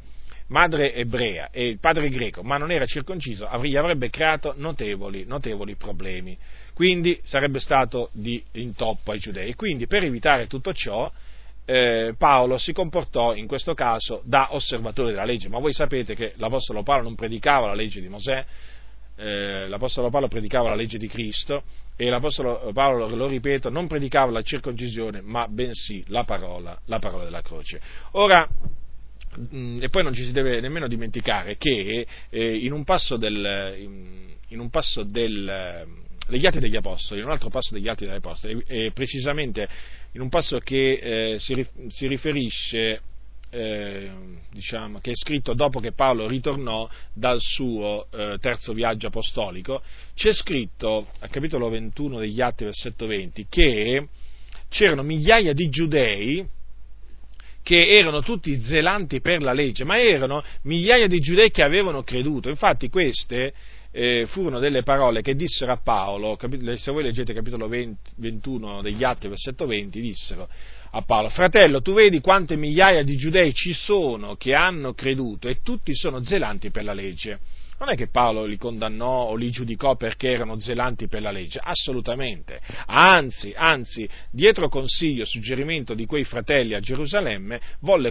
madre, 0.49 0.95
ebrea 0.95 1.51
e 1.51 1.79
padre 1.81 2.11
greco, 2.11 2.42
ma 2.42 2.57
non 2.57 2.71
era 2.71 2.85
circonciso, 2.85 3.49
gli 3.62 3.77
avrebbe 3.77 4.11
creato 4.11 4.53
notevoli, 4.57 5.25
notevoli 5.25 5.75
problemi. 5.77 6.37
Quindi 6.75 7.19
sarebbe 7.25 7.59
stato 7.59 8.11
di 8.12 8.42
intoppo 8.53 9.12
ai 9.12 9.19
giudei. 9.19 9.55
Quindi 9.55 9.87
per 9.87 10.05
evitare 10.05 10.47
tutto 10.47 10.75
ciò, 10.75 11.11
eh, 11.64 12.14
Paolo 12.19 12.59
si 12.59 12.75
comportò 12.75 13.35
in 13.35 13.47
questo 13.47 13.73
caso 13.73 14.21
da 14.25 14.55
osservatore 14.55 15.11
della 15.11 15.25
legge, 15.25 15.49
ma 15.49 15.59
voi 15.59 15.73
sapete 15.73 16.14
che 16.14 16.35
l'Apostolo 16.37 16.83
Paolo 16.83 17.05
non 17.05 17.14
predicava 17.14 17.69
la 17.69 17.75
legge 17.75 18.03
di 18.03 18.09
Mosè, 18.09 18.45
eh, 19.16 19.66
l'Apostolo 19.68 20.11
Paolo 20.11 20.29
predicava 20.29 20.68
la 20.68 20.74
legge 20.74 20.98
di 20.98 21.09
Cristo 21.09 21.62
e 21.96 22.09
l'Apostolo 22.09 22.70
Paolo, 22.72 23.09
lo 23.14 23.26
ripeto, 23.26 23.70
non 23.70 23.87
predicava 23.87 24.31
la 24.31 24.42
circoncisione, 24.42 25.20
ma 25.22 25.48
bensì 25.48 26.05
la 26.09 26.24
parola, 26.24 26.79
la 26.87 26.98
parola 26.98 27.24
della 27.24 27.40
croce. 27.40 27.81
Ora, 28.12 28.46
mm, 29.55 29.79
e 29.81 29.88
poi 29.88 30.02
non 30.02 30.12
ci 30.12 30.22
si 30.22 30.33
deve 30.33 30.61
nemmeno 30.61 30.87
dimenticare 30.87 31.57
che 31.57 32.07
eh, 32.29 32.57
in 32.57 32.72
un 32.72 32.85
passo, 32.85 33.16
del, 33.16 33.74
in, 33.79 34.35
in 34.48 34.61
un 34.61 34.68
passo 34.68 35.02
del, 35.02 35.87
degli 36.29 36.46
Atti 36.46 36.61
degli 36.61 36.76
Apostoli, 36.76 37.20
in 37.20 37.26
un 37.26 37.33
altro 37.33 37.48
passo 37.48 37.72
degli 37.72 37.88
Atti 37.88 38.05
degli 38.05 38.14
Apostoli, 38.14 38.62
e 38.66 38.90
precisamente 38.92 39.66
in 40.12 40.20
un 40.20 40.29
passo 40.29 40.59
che 40.59 41.35
eh, 41.35 41.38
si 41.38 42.07
riferisce 42.07 43.00
eh, 43.51 44.11
diciamo, 44.51 45.01
che 45.01 45.13
è 45.13 45.17
scritto 45.17 45.55
dopo 45.55 45.81
che 45.81 45.93
Paolo 45.93 46.27
ritornò 46.27 46.89
dal 47.13 47.41
suo 47.41 48.07
eh, 48.11 48.39
terzo 48.41 48.73
viaggio 48.73 49.09
apostolico, 49.09 49.83
c'è 50.15 50.33
scritto 50.33 51.07
al 51.21 51.31
capitolo 51.31 51.69
21 51.69 52.19
degli 52.19 52.41
Atti, 52.41 52.65
versetto 52.65 53.07
20, 53.07 53.47
che 53.49 54.09
c'erano 54.69 55.03
migliaia 55.03 55.53
di 55.53 55.69
giudei 55.69 56.55
che 57.63 57.89
erano 57.89 58.23
tutti 58.23 58.61
zelanti 58.61 59.21
per 59.21 59.43
la 59.43 59.53
legge, 59.53 59.83
ma 59.83 60.01
erano 60.01 60.41
migliaia 60.63 61.09
di 61.09 61.19
giudei 61.19 61.51
che 61.51 61.65
avevano 61.65 62.05
creduto. 62.05 62.49
Infatti 62.49 62.89
queste 62.89 63.53
eh, 63.91 64.25
furono 64.29 64.61
delle 64.61 64.85
parole 64.85 65.21
che 65.21 65.35
dissero 65.35 65.73
a 65.73 65.81
Paolo, 65.83 66.39
se 66.77 66.93
voi 66.93 67.03
leggete 67.03 67.35
capitolo 67.35 67.67
20, 67.67 68.13
21 68.19 68.83
degli 68.83 69.03
Atti, 69.03 69.27
versetto 69.27 69.67
20, 69.67 70.01
dissero 70.01 70.49
a 70.97 71.03
Paolo, 71.03 71.29
fratello, 71.29 71.83
tu 71.83 71.93
vedi 71.93 72.21
quante 72.21 72.57
migliaia 72.57 73.03
di 73.03 73.17
giudei 73.17 73.53
ci 73.53 73.75
sono 73.75 74.37
che 74.37 74.55
hanno 74.55 74.95
creduto 74.95 75.47
e 75.47 75.61
tutti 75.63 75.95
sono 75.95 76.23
zelanti 76.23 76.71
per 76.71 76.85
la 76.85 76.95
legge. 76.95 77.39
Non 77.79 77.91
è 77.91 77.95
che 77.95 78.09
Paolo 78.09 78.47
li 78.47 78.57
condannò 78.57 79.25
o 79.25 79.35
li 79.35 79.51
giudicò 79.51 79.97
perché 79.97 80.31
erano 80.31 80.59
zelanti 80.59 81.09
per 81.09 81.21
la 81.21 81.31
legge, 81.31 81.61
assolutamente. 81.63 82.59
Anzi, 82.87 83.53
anzi, 83.55 84.09
dietro 84.31 84.71
consiglio, 84.71 85.27
suggerimento 85.27 85.93
di 85.93 86.07
quei 86.07 86.25
fratelli 86.25 86.73
a 86.73 86.81
Gerusalemme, 86.81 87.61
volle, 87.81 88.11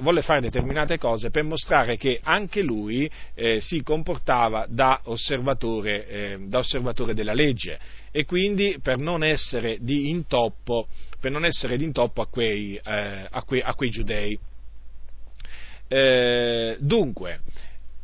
volle 0.00 0.22
fare 0.22 0.40
determinate 0.40 0.98
cose 0.98 1.30
per 1.30 1.42
mostrare 1.42 1.96
che 1.96 2.20
anche 2.22 2.62
lui 2.62 3.10
eh, 3.34 3.60
si 3.60 3.82
comportava 3.82 4.66
da 4.68 5.00
osservatore, 5.06 6.06
eh, 6.06 6.38
da 6.46 6.58
osservatore, 6.58 7.12
della 7.12 7.34
legge 7.34 7.80
e 8.12 8.24
quindi 8.24 8.78
per 8.80 8.98
non 8.98 9.24
essere 9.24 9.78
di 9.80 10.10
intoppo, 10.10 10.86
non 11.28 11.44
essere 11.44 11.76
di 11.76 11.84
intoppo 11.84 12.22
a, 12.22 12.26
quei, 12.26 12.76
eh, 12.82 13.26
a, 13.30 13.42
quei, 13.42 13.60
a 13.60 13.74
quei 13.74 13.90
giudei. 13.90 14.38
Eh, 15.88 16.76
dunque, 16.80 17.40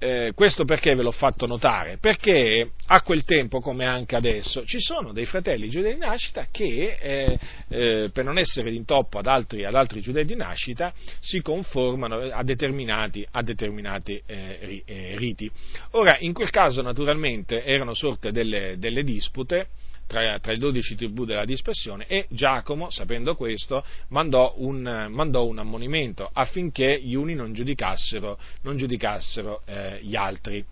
eh, 0.01 0.31
questo 0.33 0.65
perché 0.65 0.95
ve 0.95 1.03
l'ho 1.03 1.11
fatto 1.11 1.47
notare? 1.47 1.99
Perché 1.99 2.71
a 2.87 3.03
quel 3.03 3.25
tempo, 3.25 3.61
come 3.61 3.85
anche 3.85 4.15
adesso, 4.15 4.65
ci 4.65 4.79
sono 4.79 5.13
dei 5.13 5.27
fratelli 5.27 5.69
giudei 5.69 5.95
di 5.95 5.99
nascita 5.99 6.47
che, 6.53 6.97
eh, 7.01 7.39
eh, 7.69 8.11
per 8.13 8.25
non 8.25 8.39
essere 8.39 8.71
d'intoppo 8.71 9.19
ad 9.19 9.27
altri, 9.27 9.65
ad 9.65 9.75
altri 9.75 10.01
giudei 10.01 10.25
di 10.25 10.37
nascita, 10.37 10.93
si 11.21 11.41
conformano 11.41 12.31
a 12.31 12.45
determinati, 12.45 13.27
a 13.29 13.43
determinati 13.43 14.23
eh, 14.25 14.83
eh, 14.85 15.15
riti. 15.17 15.51
Ora, 15.93 16.17
in 16.21 16.33
quel 16.33 16.51
caso, 16.51 16.81
naturalmente, 16.81 17.65
erano 17.65 17.93
sorte 17.93 18.31
delle, 18.31 18.77
delle 18.79 19.03
dispute 19.03 19.67
tra, 20.09 20.39
tra, 20.41 20.51
le 20.51 20.59
dodici 20.59 20.97
tribù 20.97 21.25
della 21.25 21.45
dispersione 21.45 22.07
e 22.09 22.27
Giacomo, 22.31 22.91
sapendo 22.91 23.37
questo, 23.37 23.85
mandò 24.09 24.55
un, 24.57 25.07
mandò 25.11 25.47
un 25.47 25.59
ammonimento 25.59 26.29
affinché 26.33 27.01
gli 27.01 27.15
uni 27.15 27.35
non 27.35 27.53
giudicassero, 27.53 28.37
non 28.63 28.77
giudicassero 28.77 29.63
eh, 29.67 30.01
gli 30.03 30.17
altri. 30.17 30.65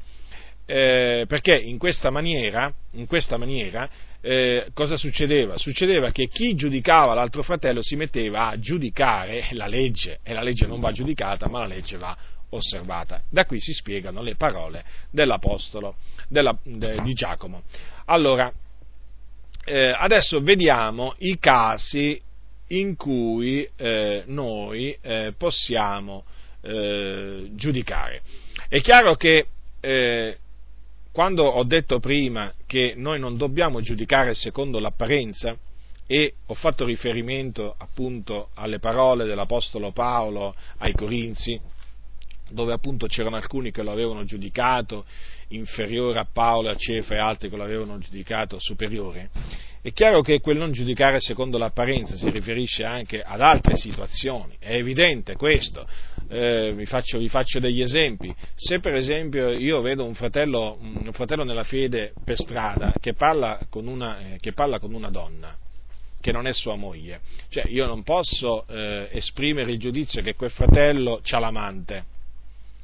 Eh, 0.68 1.26
perché 1.28 1.56
in 1.56 1.78
questa 1.78 2.10
maniera, 2.10 2.72
in 2.92 3.06
questa 3.06 3.36
maniera 3.36 3.88
eh, 4.20 4.70
cosa 4.74 4.96
succedeva? 4.96 5.56
Succedeva 5.56 6.10
che 6.10 6.26
chi 6.26 6.56
giudicava 6.56 7.14
l'altro 7.14 7.44
fratello 7.44 7.82
si 7.82 7.94
metteva 7.94 8.48
a 8.48 8.58
giudicare 8.58 9.46
la 9.52 9.68
legge 9.68 10.18
e 10.24 10.32
la 10.32 10.42
legge 10.42 10.66
non 10.66 10.80
va 10.80 10.90
giudicata 10.90 11.48
ma 11.48 11.60
la 11.60 11.66
legge 11.66 11.96
va 11.96 12.16
osservata. 12.50 13.22
Da 13.30 13.44
qui 13.44 13.60
si 13.60 13.72
spiegano 13.72 14.22
le 14.22 14.34
parole 14.34 14.84
dell'Apostolo 15.10 15.96
della, 16.28 16.56
de, 16.64 17.00
di 17.02 17.12
Giacomo. 17.12 17.62
Allora, 18.06 18.52
eh, 19.66 19.92
adesso 19.96 20.40
vediamo 20.40 21.14
i 21.18 21.38
casi 21.38 22.20
in 22.68 22.94
cui 22.96 23.68
eh, 23.76 24.22
noi 24.26 24.96
eh, 25.00 25.34
possiamo 25.36 26.24
eh, 26.62 27.48
giudicare. 27.50 28.22
È 28.68 28.80
chiaro 28.80 29.16
che 29.16 29.46
eh, 29.80 30.38
quando 31.10 31.44
ho 31.44 31.64
detto 31.64 31.98
prima 31.98 32.52
che 32.64 32.94
noi 32.96 33.18
non 33.18 33.36
dobbiamo 33.36 33.80
giudicare 33.80 34.34
secondo 34.34 34.78
l'apparenza, 34.78 35.56
e 36.06 36.34
ho 36.46 36.54
fatto 36.54 36.84
riferimento 36.84 37.74
appunto 37.76 38.50
alle 38.54 38.78
parole 38.78 39.24
dell'Apostolo 39.24 39.90
Paolo 39.90 40.54
ai 40.78 40.92
Corinzi, 40.92 41.60
dove 42.50 42.72
appunto 42.72 43.08
c'erano 43.08 43.34
alcuni 43.34 43.72
che 43.72 43.82
lo 43.82 43.90
avevano 43.90 44.24
giudicato 44.24 45.04
inferiore 45.48 46.18
a 46.18 46.26
Paolo, 46.30 46.70
a 46.70 46.76
Cefa 46.76 47.14
e 47.14 47.18
altri 47.18 47.48
che 47.48 47.56
lo 47.56 47.64
avevano 47.64 47.98
giudicato 47.98 48.58
superiore, 48.58 49.30
è 49.86 49.92
chiaro 49.92 50.20
che 50.20 50.40
quel 50.40 50.56
non 50.56 50.72
giudicare 50.72 51.20
secondo 51.20 51.58
l'apparenza 51.58 52.16
si 52.16 52.28
riferisce 52.28 52.82
anche 52.82 53.22
ad 53.22 53.40
altre 53.40 53.76
situazioni, 53.76 54.56
è 54.58 54.74
evidente 54.74 55.36
questo. 55.36 55.86
Eh, 56.28 56.72
vi, 56.74 56.86
faccio, 56.86 57.18
vi, 57.18 57.28
faccio, 57.28 57.60
degli 57.60 57.80
esempi. 57.80 58.34
Se 58.56 58.80
per 58.80 58.94
esempio 58.94 59.50
io 59.50 59.80
vedo 59.82 60.04
un 60.04 60.14
fratello, 60.14 60.76
un 60.80 61.12
fratello 61.12 61.44
nella 61.44 61.62
fede 61.62 62.12
per 62.24 62.36
strada 62.36 62.92
che 62.98 63.14
parla 63.14 63.60
con 63.70 63.86
una, 63.86 64.18
eh, 64.18 64.38
che 64.40 64.52
parla 64.52 64.80
con 64.80 64.92
una 64.92 65.08
donna, 65.08 65.56
che 66.20 66.32
non 66.32 66.48
è 66.48 66.52
sua 66.52 66.74
moglie. 66.74 67.20
Cioè, 67.48 67.68
io 67.68 67.86
non 67.86 68.02
posso 68.02 68.66
eh, 68.66 69.06
esprimere 69.12 69.70
il 69.70 69.78
giudizio 69.78 70.20
che 70.20 70.34
quel 70.34 70.50
fratello 70.50 71.20
ha 71.22 71.38
l'amante, 71.38 72.04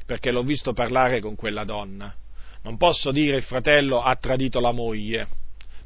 perché 0.06 0.30
l'ho 0.30 0.44
visto 0.44 0.72
parlare 0.72 1.18
con 1.18 1.34
quella 1.34 1.64
donna. 1.64 2.14
Non 2.62 2.76
posso 2.76 3.10
dire 3.10 3.36
il 3.36 3.42
fratello 3.42 4.00
ha 4.00 4.14
tradito 4.16 4.60
la 4.60 4.72
moglie, 4.72 5.26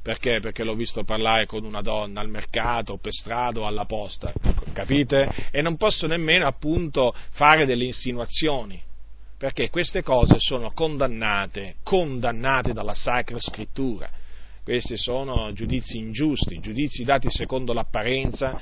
perché? 0.03 0.41
Perché 0.41 0.63
l'ho 0.63 0.75
visto 0.75 1.05
parlare 1.05 1.47
con 1.47 1.65
una 1.65 1.81
donna 1.81 2.21
al 2.21 2.29
mercato, 2.29 2.99
per 2.99 3.13
strada 3.13 3.61
o 3.61 3.67
alla 3.67 3.87
posta, 3.87 4.33
capite? 4.73 5.29
E 5.51 5.63
non 5.63 5.77
posso 5.77 6.07
nemmeno 6.07 6.47
appunto 6.47 7.15
fare 7.31 7.65
delle 7.65 7.85
insinuazioni, 7.85 8.81
perché 9.39 9.71
queste 9.71 10.03
cose 10.03 10.39
sono 10.39 10.71
condannate, 10.73 11.77
condannate 11.83 12.73
dalla 12.73 12.95
Sacra 12.95 13.39
Scrittura 13.39 14.09
questi 14.67 14.99
sono 14.99 15.53
giudizi 15.53 15.97
ingiusti, 15.97 16.59
giudizi 16.59 17.05
dati 17.05 17.31
secondo 17.31 17.73
l'apparenza, 17.73 18.61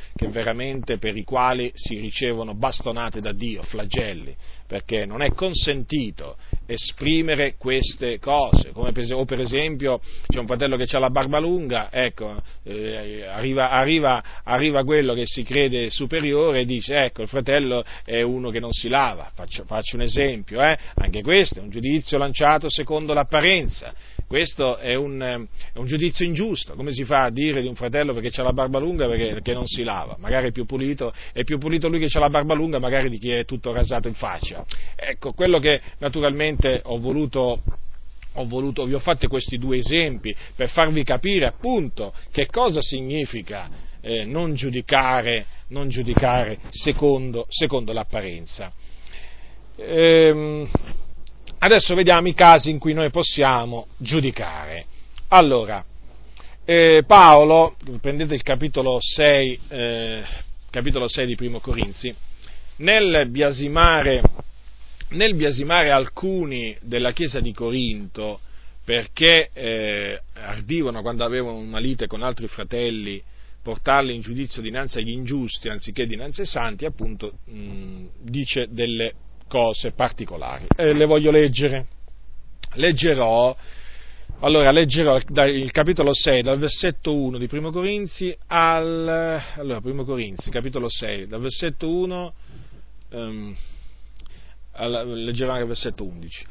per 0.99 1.17
i 1.17 1.25
quali 1.25 1.73
si 1.73 1.99
ricevono 1.99 2.55
bastonate 2.55 3.23
da 3.23 3.33
Dio, 3.33 3.63
flagelli, 3.63 4.37
perché 4.67 5.07
non 5.07 5.23
è 5.23 5.33
consentito 5.33 6.37
esprimere 6.67 7.55
queste 7.57 8.19
cose, 8.19 8.73
per, 8.93 9.13
o 9.15 9.25
per 9.25 9.41
esempio 9.41 9.99
c'è 10.27 10.39
un 10.39 10.47
fratello 10.47 10.77
che 10.77 10.85
ha 10.95 10.99
la 10.99 11.09
barba 11.09 11.39
lunga, 11.39 11.89
ecco, 11.91 12.39
eh, 12.65 13.25
arriva, 13.25 13.71
arriva, 13.71 14.23
arriva, 14.45 14.85
quello 14.85 15.15
che 15.15 15.25
si 15.25 15.43
crede 15.43 15.89
superiore 15.89 16.61
e 16.61 16.65
dice 16.67 17.03
ecco 17.03 17.23
il 17.23 17.29
fratello 17.29 17.83
è 18.05 18.21
uno 18.21 18.51
che 18.51 18.61
non 18.61 18.73
si 18.73 18.91
lava, 18.91 19.31
faccio, 19.35 19.65
faccio 19.65 19.97
un 19.97 20.03
esempio, 20.03 20.61
eh? 20.61 20.77
anche 20.97 21.23
questo 21.23 21.61
è 21.61 21.63
un 21.63 21.71
giudizio 21.71 22.19
lanciato 22.19 22.69
secondo 22.69 23.15
l'apparenza, 23.15 23.95
questo 24.35 24.79
è 24.79 24.97
un, 24.97 25.21
è 25.21 25.79
un, 25.79 25.87
giudizio 25.87 26.25
ingiusto. 26.27 26.75
Come 26.75 26.91
si 26.91 27.05
fa 27.05 27.23
a 27.23 27.31
dire 27.31 27.63
di 27.63 27.69
un 27.69 27.77
fratello 27.77 28.13
perché 28.13 28.41
ha 28.41 28.43
la 28.43 28.53
barba 28.53 28.81
lunga 28.81 29.07
perché, 29.07 29.29
perché, 29.29 29.53
non 29.53 29.65
si 29.65 29.85
lava? 29.85 30.17
Magari 30.19 30.49
è 30.49 30.51
più 30.51 30.65
pulito, 30.65 31.13
è 31.33 31.45
più 31.45 31.57
pulito 31.57 31.87
lui 31.87 32.01
che 32.01 32.09
ha 32.13 32.19
la 32.19 32.31
barba 32.31 32.53
lunga 32.53 32.81
magari 32.81 33.09
di 33.11 33.19
chi 33.19 33.31
è 33.31 33.45
tutto 33.45 33.73
rasato 33.73 34.09
in 34.09 34.15
faccia. 34.15 34.67
Ecco, 34.97 35.35
quello 35.35 35.61
che 35.61 35.81
naturalmente 35.99 36.81
ho 36.83 36.99
voluto 36.99 37.63
ho 38.37 38.45
voluto, 38.47 38.85
vi 38.87 38.95
ho 38.95 38.99
fatto 38.99 39.29
questi 39.29 39.57
due 39.57 39.77
esempi 39.77 40.35
per 40.57 40.69
farvi 40.69 41.05
capire 41.05 41.47
appunto 41.47 42.13
che 42.33 42.47
cosa 42.47 42.81
significa 42.81 43.71
eh, 44.01 44.25
non 44.25 44.55
giudicare, 44.55 45.47
non 45.69 45.89
giudicare 45.89 46.59
secondo, 46.71 47.47
secondo, 47.51 47.93
l'apparenza. 47.93 48.73
Ehm, 49.77 50.69
Adesso 51.65 51.95
vediamo 51.95 52.29
i 52.29 52.35
casi 52.35 52.69
in 52.69 52.79
cui 52.79 52.93
noi 52.93 53.09
possiamo 53.09 53.87
giudicare. 53.97 54.85
Allora, 55.29 55.83
eh, 56.63 57.05
Paolo, 57.07 57.77
prendete 58.03 58.35
il 58.35 58.43
capitolo 58.43 58.99
6, 59.01 59.61
eh, 59.69 60.23
capitolo 60.69 61.09
6 61.09 61.25
di 61.27 61.37
Primo 61.37 61.61
Corinzi, 61.61 62.15
nel 62.77 63.31
biasimare, 63.31 64.21
nel 65.13 65.35
biasimare 65.37 65.91
alcuni 65.91 66.77
della 66.83 67.13
chiesa 67.13 67.41
di 67.41 67.55
Corinto 67.55 68.41
perché 68.85 69.49
eh, 69.55 70.21
ardivano 70.35 71.01
quando 71.01 71.25
avevano 71.25 71.57
una 71.57 71.79
lite 71.79 72.07
con 72.07 72.23
altri 72.23 72.47
fratelli 72.47 73.23
portarli 73.63 74.15
in 74.15 74.21
giudizio 74.21 74.61
dinanzi 74.61 74.99
agli 74.99 75.13
ingiusti 75.13 75.71
anziché 75.71 76.05
dinanzi 76.05 76.43
ai 76.43 76.47
santi, 76.47 76.85
appunto 76.85 77.39
mh, 77.47 78.05
dice 78.21 78.67
delle 78.69 79.15
cose 79.55 79.93
particolari. 79.93 80.67
E 80.75 80.93
le 80.93 81.07
voglio 81.07 81.31
leggere. 81.31 81.87
Leggerò, 82.73 83.57
allora, 84.41 84.73
leggerò 84.73 85.17
il 85.17 85.71
capitolo 85.71 86.13
6, 86.13 86.43
dal 86.43 86.59
versetto 86.59 87.15
1 87.15 87.39
di 87.39 87.47
Primo 87.47 87.71
Corinzi 87.71 88.37
al, 88.49 89.41
allora, 89.55 89.81
Primo 89.81 90.03
Corinzi, 90.03 90.51
capitolo 90.51 90.89
6, 90.89 91.29
dal 91.29 91.41
versetto 91.41 91.89
1, 91.89 92.35
um, 93.11 93.57
al, 94.73 95.23
leggerò 95.23 95.51
anche 95.51 95.63
il 95.63 95.69
versetto 95.69 96.05
11. 96.05 96.47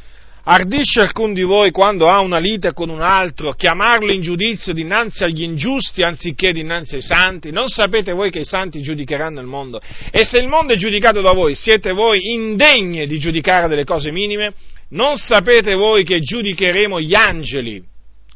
Ardisce 0.45 0.99
alcun 0.99 1.33
di 1.33 1.43
voi 1.43 1.71
quando 1.71 2.09
ha 2.09 2.19
una 2.19 2.37
lite 2.37 2.73
con 2.73 2.89
un 2.89 3.01
altro 3.01 3.53
chiamarlo 3.53 4.11
in 4.11 4.21
giudizio 4.21 4.73
dinanzi 4.73 5.23
agli 5.23 5.41
ingiusti 5.41 6.01
anziché 6.01 6.51
dinanzi 6.51 6.95
ai 6.95 7.01
santi? 7.01 7.49
Non 7.49 7.69
sapete 7.69 8.11
voi 8.11 8.29
che 8.29 8.39
i 8.39 8.45
santi 8.45 8.81
giudicheranno 8.81 9.39
il 9.39 9.47
mondo? 9.47 9.79
E 10.11 10.25
se 10.25 10.39
il 10.39 10.49
mondo 10.49 10.73
è 10.73 10.75
giudicato 10.75 11.21
da 11.21 11.31
voi, 11.31 11.55
siete 11.55 11.93
voi 11.93 12.33
indegne 12.33 13.07
di 13.07 13.19
giudicare 13.19 13.69
delle 13.69 13.85
cose 13.85 14.11
minime? 14.11 14.53
Non 14.89 15.15
sapete 15.15 15.75
voi 15.75 16.03
che 16.03 16.19
giudicheremo 16.19 16.99
gli 16.99 17.15
angeli? 17.15 17.81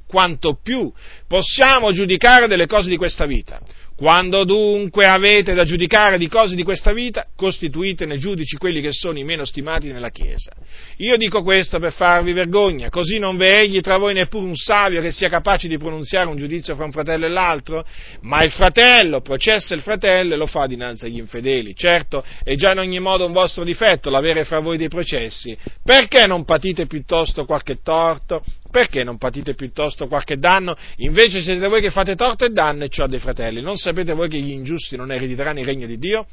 Quanto 0.08 0.58
più 0.64 0.90
possiamo 1.28 1.92
giudicare 1.92 2.48
delle 2.48 2.68
cose 2.68 2.88
di 2.90 2.96
questa 2.96 3.26
vita? 3.26 3.60
Quando 3.98 4.44
dunque 4.44 5.06
avete 5.06 5.56
da 5.56 5.64
giudicare 5.64 6.20
di 6.20 6.28
cose 6.28 6.54
di 6.54 6.62
questa 6.62 6.94
vita, 6.94 7.26
costituitene 7.36 8.20
giudici 8.20 8.56
quelli 8.56 8.80
che 8.80 8.92
sono 8.92 9.18
i 9.18 9.24
meno 9.24 9.44
stimati 9.44 9.92
nella 9.92 10.12
Chiesa. 10.12 10.52
Io 10.98 11.18
dico 11.18 11.42
questo 11.42 11.80
per 11.80 11.94
farvi 11.94 12.32
vergogna, 12.32 12.90
così 12.90 13.18
non 13.18 13.38
v'è 13.38 13.62
egli 13.62 13.82
tra 13.82 13.98
voi 13.98 14.14
neppure 14.14 14.46
un 14.46 14.56
savio 14.56 15.02
che 15.02 15.10
sia 15.10 15.30
capace 15.30 15.68
di 15.68 15.80
pronunziare 15.80 16.30
un 16.30 16.38
giudizio 16.38 16.76
fra 16.76 16.86
un 16.86 16.92
fratello 16.92 17.26
e 17.26 17.30
l'altro, 17.30 17.88
ma 18.22 18.44
il 18.44 18.52
fratello 18.52 19.22
processa 19.22 19.74
il 19.74 19.82
fratello 19.82 20.36
e 20.36 20.38
lo 20.38 20.46
fa 20.46 20.68
dinanzi 20.68 21.06
agli 21.06 21.18
infedeli. 21.18 21.76
Certo, 21.76 22.24
è 22.44 22.54
già 22.54 22.74
in 22.74 22.78
ogni 22.78 23.00
modo 23.00 23.26
un 23.26 23.34
vostro 23.34 23.64
difetto 23.64 24.12
l'avere 24.12 24.44
fra 24.44 24.60
voi 24.60 24.78
dei 24.78 24.90
processi. 24.90 25.58
Perché 25.84 26.28
non 26.28 26.46
patite 26.46 26.86
piuttosto 26.86 27.46
qualche 27.46 27.80
torto? 27.82 28.44
Perché 28.78 29.04
non 29.04 29.18
patite 29.18 29.56
piuttosto 29.56 30.06
qualche 30.06 30.38
danno? 30.38 30.78
Invece 30.98 31.42
siete 31.42 31.68
voi 31.68 31.82
che 31.82 31.90
fate 31.90 32.14
torto 32.14 32.46
e 32.46 32.52
danno 32.52 32.84
e 32.84 32.90
ciò 32.90 33.08
dei 33.08 33.18
fratelli. 33.18 33.60
Non 33.60 33.76
sapete 33.76 34.14
voi 34.14 34.30
che 34.30 34.38
gli 34.38 34.52
ingiusti 34.52 34.96
non 34.96 35.12
erediteranno 35.12 35.62
il 35.62 35.66
regno 35.66 35.88
di 35.88 35.98
Dio? 35.98 36.28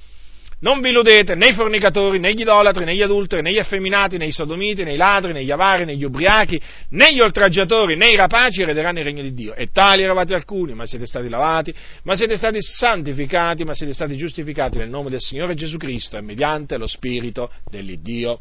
Non 0.60 0.82
vi 0.82 0.90
illudete 0.90 1.36
né 1.36 1.46
i 1.46 1.52
fornicatori, 1.54 2.18
né 2.18 2.34
gli 2.34 2.42
idolatri, 2.42 2.84
né 2.84 2.94
gli 2.94 3.00
adulteri, 3.00 3.40
né 3.40 3.50
gli 3.50 3.56
effeminati, 3.56 4.18
né 4.18 4.26
i 4.26 4.30
sodomiti, 4.30 4.84
né 4.84 4.92
i 4.92 4.96
ladri, 4.96 5.32
né 5.32 5.42
gli 5.42 5.50
avari, 5.50 5.86
né 5.86 5.96
gli 5.96 6.04
ubriachi, 6.04 6.60
né 6.90 7.14
gli 7.14 7.20
oltraggiatori, 7.20 7.96
né 7.96 8.08
i 8.08 8.14
rapaci 8.14 8.60
erederanno 8.60 8.98
il 8.98 9.06
regno 9.06 9.22
di 9.22 9.32
Dio. 9.32 9.54
E 9.54 9.68
tali 9.72 10.02
eravate 10.02 10.34
alcuni, 10.34 10.74
ma 10.74 10.84
siete 10.84 11.06
stati 11.06 11.30
lavati, 11.30 11.74
ma 12.02 12.14
siete 12.14 12.36
stati 12.36 12.58
santificati, 12.60 13.64
ma 13.64 13.72
siete 13.72 13.94
stati 13.94 14.18
giustificati 14.18 14.76
nel 14.76 14.90
nome 14.90 15.08
del 15.08 15.20
Signore 15.20 15.54
Gesù 15.54 15.78
Cristo 15.78 16.18
e 16.18 16.20
mediante 16.20 16.76
lo 16.76 16.86
Spirito 16.86 17.50
dell'Iddio 17.70 18.38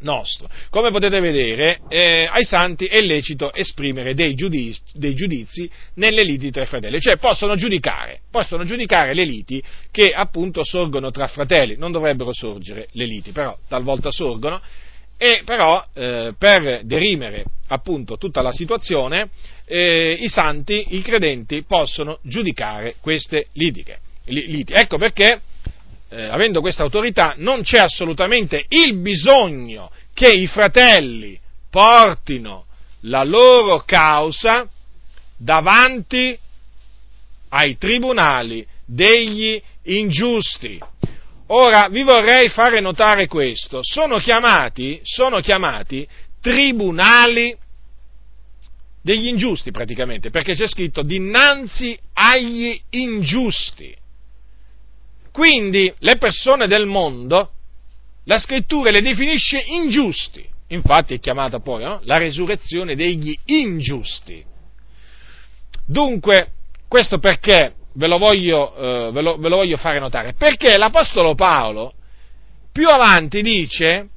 nostro. 0.00 0.48
Come 0.70 0.90
potete 0.90 1.20
vedere, 1.20 1.80
eh, 1.88 2.28
ai 2.30 2.44
santi 2.44 2.86
è 2.86 3.00
lecito 3.00 3.52
esprimere 3.52 4.14
dei 4.14 4.34
giudizi, 4.34 4.80
dei 4.94 5.14
giudizi, 5.14 5.70
nelle 5.94 6.22
liti 6.22 6.50
tra 6.50 6.62
i 6.62 6.66
fratelli, 6.66 7.00
cioè 7.00 7.16
possono 7.16 7.56
giudicare, 7.56 8.20
possono 8.30 8.64
giudicare 8.64 9.14
le 9.14 9.24
liti 9.24 9.62
che 9.90 10.12
appunto 10.12 10.64
sorgono 10.64 11.10
tra 11.10 11.26
fratelli, 11.26 11.76
non 11.76 11.92
dovrebbero 11.92 12.32
sorgere 12.32 12.88
le 12.92 13.04
liti, 13.04 13.32
però 13.32 13.56
talvolta 13.68 14.10
sorgono, 14.10 14.60
e 15.16 15.42
però 15.44 15.84
eh, 15.92 16.32
per 16.38 16.80
derimere 16.84 17.44
appunto 17.68 18.16
tutta 18.16 18.40
la 18.40 18.52
situazione, 18.52 19.28
eh, 19.66 20.16
i 20.18 20.28
santi, 20.28 20.96
i 20.96 21.02
credenti 21.02 21.62
possono 21.62 22.18
giudicare 22.22 22.94
queste 23.00 23.48
litiche, 23.52 23.98
liti. 24.24 24.72
Ecco 24.72 24.96
perché 24.96 25.42
eh, 26.10 26.24
avendo 26.24 26.60
questa 26.60 26.82
autorità, 26.82 27.34
non 27.36 27.62
c'è 27.62 27.78
assolutamente 27.78 28.64
il 28.68 28.96
bisogno 28.98 29.90
che 30.12 30.28
i 30.28 30.46
fratelli 30.46 31.38
portino 31.70 32.66
la 33.02 33.22
loro 33.22 33.82
causa 33.86 34.68
davanti 35.36 36.38
ai 37.50 37.78
tribunali 37.78 38.66
degli 38.84 39.60
ingiusti. 39.84 40.78
Ora 41.46 41.88
vi 41.88 42.02
vorrei 42.02 42.48
fare 42.48 42.80
notare 42.80 43.26
questo, 43.26 43.80
sono 43.82 44.18
chiamati, 44.18 45.00
sono 45.02 45.40
chiamati 45.40 46.06
tribunali 46.40 47.56
degli 49.02 49.26
ingiusti 49.26 49.70
praticamente, 49.70 50.30
perché 50.30 50.54
c'è 50.54 50.68
scritto 50.68 51.02
dinanzi 51.02 51.98
agli 52.12 52.78
ingiusti. 52.90 53.96
Quindi 55.32 55.92
le 55.98 56.16
persone 56.16 56.66
del 56.66 56.86
mondo, 56.86 57.50
la 58.24 58.38
scrittura 58.38 58.90
le 58.90 59.00
definisce 59.00 59.62
ingiusti, 59.66 60.46
infatti 60.68 61.14
è 61.14 61.20
chiamata 61.20 61.60
poi 61.60 61.84
no? 61.84 62.00
la 62.04 62.18
resurrezione 62.18 62.94
degli 62.96 63.36
ingiusti. 63.46 64.44
Dunque, 65.86 66.52
questo 66.88 67.18
perché 67.18 67.74
ve 67.94 68.06
lo, 68.06 68.18
voglio, 68.18 68.74
eh, 68.76 69.12
ve, 69.12 69.22
lo, 69.22 69.36
ve 69.36 69.48
lo 69.48 69.56
voglio 69.56 69.76
fare 69.76 69.98
notare? 69.98 70.34
Perché 70.34 70.76
l'Apostolo 70.76 71.34
Paolo 71.34 71.94
più 72.72 72.88
avanti 72.88 73.42
dice 73.42 74.08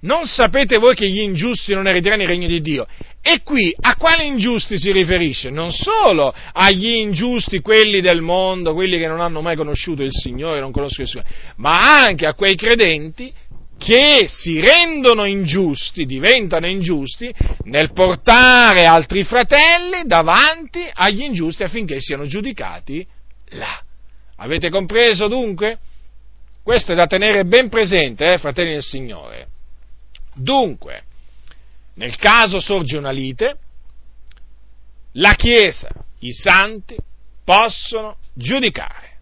non 0.00 0.24
sapete 0.24 0.78
voi 0.78 0.94
che 0.94 1.08
gli 1.08 1.20
ingiusti 1.20 1.74
non 1.74 1.86
erediteranno 1.86 2.22
il 2.22 2.28
regno 2.28 2.46
di 2.46 2.60
Dio? 2.60 2.86
E 3.30 3.42
qui 3.42 3.74
a 3.78 3.94
quali 3.96 4.26
ingiusti 4.26 4.78
si 4.78 4.90
riferisce? 4.90 5.50
Non 5.50 5.70
solo 5.70 6.34
agli 6.54 6.94
ingiusti, 6.94 7.60
quelli 7.60 8.00
del 8.00 8.22
mondo, 8.22 8.72
quelli 8.72 8.96
che 8.96 9.06
non 9.06 9.20
hanno 9.20 9.42
mai 9.42 9.54
conosciuto 9.54 10.02
il 10.02 10.12
Signore, 10.12 10.60
non 10.60 10.72
conoscono 10.72 11.02
il 11.02 11.10
Signore, 11.10 11.30
ma 11.56 12.04
anche 12.04 12.24
a 12.24 12.32
quei 12.32 12.56
credenti 12.56 13.30
che 13.76 14.24
si 14.28 14.60
rendono 14.60 15.26
ingiusti, 15.26 16.06
diventano 16.06 16.68
ingiusti 16.68 17.30
nel 17.64 17.92
portare 17.92 18.86
altri 18.86 19.24
fratelli 19.24 20.04
davanti 20.06 20.88
agli 20.90 21.20
ingiusti 21.20 21.64
affinché 21.64 22.00
siano 22.00 22.26
giudicati 22.26 23.06
là. 23.50 23.78
Avete 24.36 24.70
compreso 24.70 25.28
dunque? 25.28 25.76
Questo 26.62 26.92
è 26.92 26.94
da 26.94 27.06
tenere 27.06 27.44
ben 27.44 27.68
presente, 27.68 28.24
eh, 28.24 28.38
fratelli 28.38 28.70
del 28.70 28.82
Signore. 28.82 29.48
Dunque, 30.34 31.02
nel 31.98 32.16
caso 32.16 32.60
sorge 32.60 32.96
una 32.96 33.10
lite, 33.10 33.58
la 35.12 35.34
Chiesa, 35.34 35.88
i 36.20 36.32
santi, 36.32 36.96
possono 37.44 38.18
giudicare, 38.34 39.18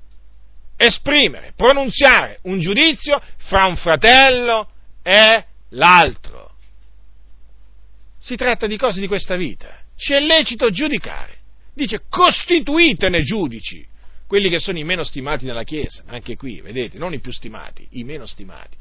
esprimere, 0.76 1.54
pronunziare 1.56 2.38
un 2.42 2.60
giudizio 2.60 3.20
fra 3.38 3.64
un 3.64 3.76
fratello 3.76 4.68
e 5.02 5.44
l'altro. 5.70 6.54
Si 8.20 8.36
tratta 8.36 8.66
di 8.66 8.76
cose 8.76 9.00
di 9.00 9.06
questa 9.06 9.36
vita. 9.36 9.74
Ci 9.96 10.12
è 10.12 10.20
lecito 10.20 10.68
giudicare. 10.68 11.34
Dice 11.72 12.02
costituitene 12.10 13.22
giudici, 13.22 13.86
quelli 14.26 14.50
che 14.50 14.58
sono 14.58 14.76
i 14.78 14.84
meno 14.84 15.02
stimati 15.02 15.46
nella 15.46 15.62
Chiesa, 15.62 16.02
anche 16.08 16.36
qui, 16.36 16.60
vedete, 16.60 16.98
non 16.98 17.14
i 17.14 17.20
più 17.20 17.32
stimati, 17.32 17.86
i 17.92 18.04
meno 18.04 18.26
stimati. 18.26 18.76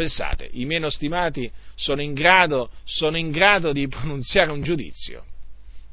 Pensate, 0.00 0.48
i 0.52 0.64
meno 0.64 0.88
stimati 0.88 1.52
sono 1.74 2.00
in 2.00 2.14
grado, 2.14 2.70
sono 2.84 3.18
in 3.18 3.30
grado 3.30 3.70
di 3.70 3.86
pronunziare 3.86 4.50
un 4.50 4.62
giudizio. 4.62 5.26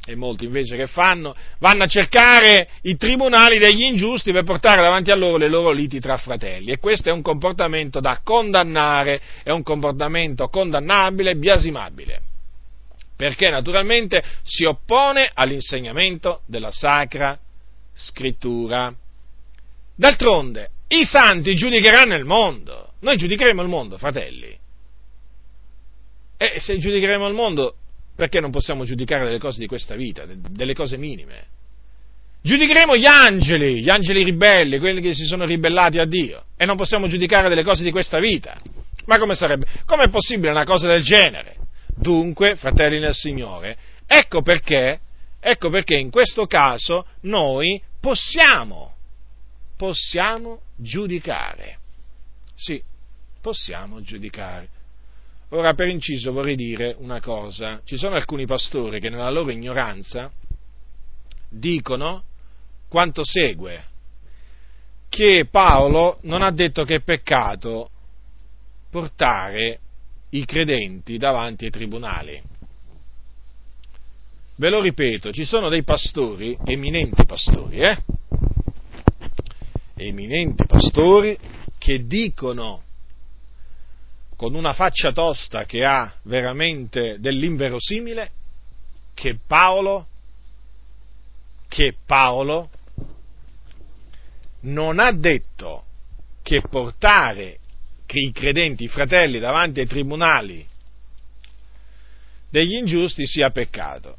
E 0.06 0.16
molti 0.16 0.46
invece 0.46 0.78
che 0.78 0.88
fanno? 0.88 1.36
Vanno 1.60 1.84
a 1.84 1.88
cercare 1.88 2.70
i 2.84 2.96
tribunali 2.96 3.58
degli 3.58 3.82
ingiusti 3.82 4.32
per 4.32 4.46
portare 4.46 4.82
davanti 4.82 5.12
a 5.12 5.16
loro 5.16 5.36
le 5.36 5.50
loro 5.50 5.72
liti 5.72 6.00
tra 6.00 6.16
fratelli. 6.16 6.72
E 6.72 6.78
questo 6.78 7.10
è 7.10 7.12
un 7.12 7.22
comportamento 7.22 8.00
da 8.00 8.22
condannare, 8.24 9.20
è 9.44 9.50
un 9.50 9.62
comportamento 9.62 10.48
condannabile, 10.48 11.36
biasimabile. 11.36 12.22
Perché 13.14 13.50
naturalmente 13.50 14.24
si 14.42 14.64
oppone 14.64 15.30
all'insegnamento 15.34 16.44
della 16.46 16.72
Sacra 16.72 17.38
Scrittura. 17.94 18.96
D'altronde, 19.98 20.70
i 20.90 21.06
santi 21.06 21.56
giudicheranno 21.56 22.16
il 22.16 22.26
mondo 22.26 22.88
noi 23.00 23.18
giudicheremo 23.18 23.62
il 23.62 23.68
mondo, 23.68 23.98
fratelli. 23.98 24.58
E 26.38 26.60
se 26.60 26.78
giudicheremo 26.78 27.28
il 27.28 27.34
mondo, 27.34 27.76
perché 28.16 28.40
non 28.40 28.52
possiamo 28.52 28.84
giudicare 28.84 29.26
delle 29.26 29.40
cose 29.40 29.60
di 29.60 29.68
questa 29.68 29.96
vita, 29.96 30.26
delle 30.26 30.74
cose 30.74 30.98
minime? 30.98 31.46
Giudicheremo 32.42 32.96
gli 32.96 33.06
angeli, 33.06 33.82
gli 33.82 33.90
angeli 33.90 34.24
ribelli, 34.24 34.80
quelli 34.80 35.02
che 35.02 35.14
si 35.14 35.26
sono 35.26 35.46
ribellati 35.46 36.00
a 36.00 36.06
Dio, 36.06 36.46
e 36.56 36.66
non 36.66 36.76
possiamo 36.76 37.08
giudicare 37.08 37.50
delle 37.50 37.64
cose 37.64 37.84
di 37.84 37.92
questa 37.92 38.20
vita. 38.20 38.60
Ma 39.06 39.18
come 39.20 39.36
sarebbe? 39.36 39.66
Com'è 39.86 40.10
possibile 40.10 40.52
una 40.52 40.66
cosa 40.66 40.88
del 40.88 41.04
genere? 41.04 41.56
Dunque, 41.96 42.56
fratelli 42.56 43.00
nel 43.00 43.14
Signore, 43.14 43.78
ecco 44.06 44.42
perché, 44.42 45.00
ecco 45.40 45.70
perché 45.70 45.96
in 45.96 46.12
questo 46.12 46.46
caso 46.46 47.06
noi 47.22 47.82
possiamo, 48.00 48.97
possiamo 49.78 50.62
giudicare. 50.76 51.78
Sì, 52.56 52.82
possiamo 53.40 54.02
giudicare. 54.02 54.70
Ora, 55.50 55.74
per 55.74 55.88
inciso, 55.88 56.34
vorrei 56.34 56.56
dire 56.56 56.96
una 56.98 57.22
cosa. 57.22 57.80
Ci 57.86 57.96
sono 57.96 58.16
alcuni 58.16 58.46
pastori 58.46 59.00
che 59.00 59.10
nella 59.10 59.30
loro 59.30 59.52
ignoranza 59.52 60.30
dicono 61.50 62.24
quanto 62.90 63.24
segue, 63.24 63.86
che 65.08 65.48
Paolo 65.50 66.20
non 66.24 66.42
ha 66.42 66.52
detto 66.52 66.84
che 66.84 66.96
è 66.96 67.02
peccato 67.02 67.90
portare 68.90 69.80
i 70.32 70.46
credenti 70.46 71.18
davanti 71.18 71.66
ai 71.66 71.72
tribunali. 71.72 72.42
Ve 74.56 74.70
lo 74.70 74.82
ripeto, 74.82 75.32
ci 75.32 75.46
sono 75.46 75.70
dei 75.70 75.84
pastori, 75.84 76.58
eminenti 76.66 77.26
pastori, 77.26 77.78
eh? 77.78 78.04
Eminenti 80.00 80.66
pastori 80.68 81.36
che 81.80 82.06
dicono 82.06 82.84
con 84.36 84.54
una 84.54 84.74
faccia 84.74 85.12
tosta 85.12 85.66
che 85.66 85.84
ha 85.84 86.14
veramente 86.24 87.18
dell'inverosimile 87.20 88.32
che 89.16 89.40
Paolo, 89.46 90.08
che 91.68 91.96
Paolo 92.06 92.70
non 94.62 95.00
ha 95.00 95.12
detto 95.12 95.86
che 96.44 96.62
portare 96.62 97.60
i 98.06 98.32
credenti, 98.32 98.84
i 98.84 98.90
fratelli 98.90 99.40
davanti 99.40 99.80
ai 99.80 99.88
tribunali 99.88 100.66
degli 102.50 102.76
ingiusti 102.76 103.26
sia 103.26 103.50
peccato. 103.50 104.18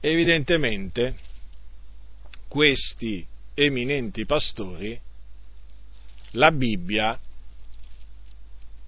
Evidentemente 0.00 1.14
questi 2.48 3.26
eminenti 3.54 4.26
pastori 4.26 5.00
la 6.32 6.50
Bibbia 6.50 7.18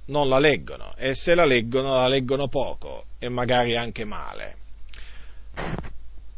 non 0.06 0.28
la 0.28 0.38
leggono 0.38 0.94
e 0.96 1.14
se 1.14 1.34
la 1.34 1.44
leggono 1.44 1.94
la 1.94 2.08
leggono 2.08 2.48
poco 2.48 3.04
e 3.18 3.28
magari 3.28 3.76
anche 3.76 4.04
male. 4.04 4.56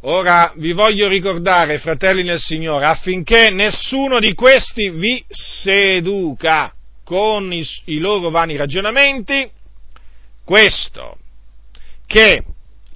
Ora 0.03 0.53
vi 0.57 0.72
voglio 0.72 1.09
ricordare, 1.09 1.79
fratelli 1.79 2.22
nel 2.22 2.39
Signore, 2.39 2.85
affinché 2.87 3.51
nessuno 3.51 4.20
di 4.20 4.33
questi 4.33 4.91
vi 4.91 5.22
seduca 5.29 6.72
con 7.03 7.53
i, 7.53 7.66
i 7.87 7.99
loro 7.99 8.31
vani 8.31 8.57
ragionamenti, 8.57 9.51
questo, 10.45 11.18
che 12.07 12.45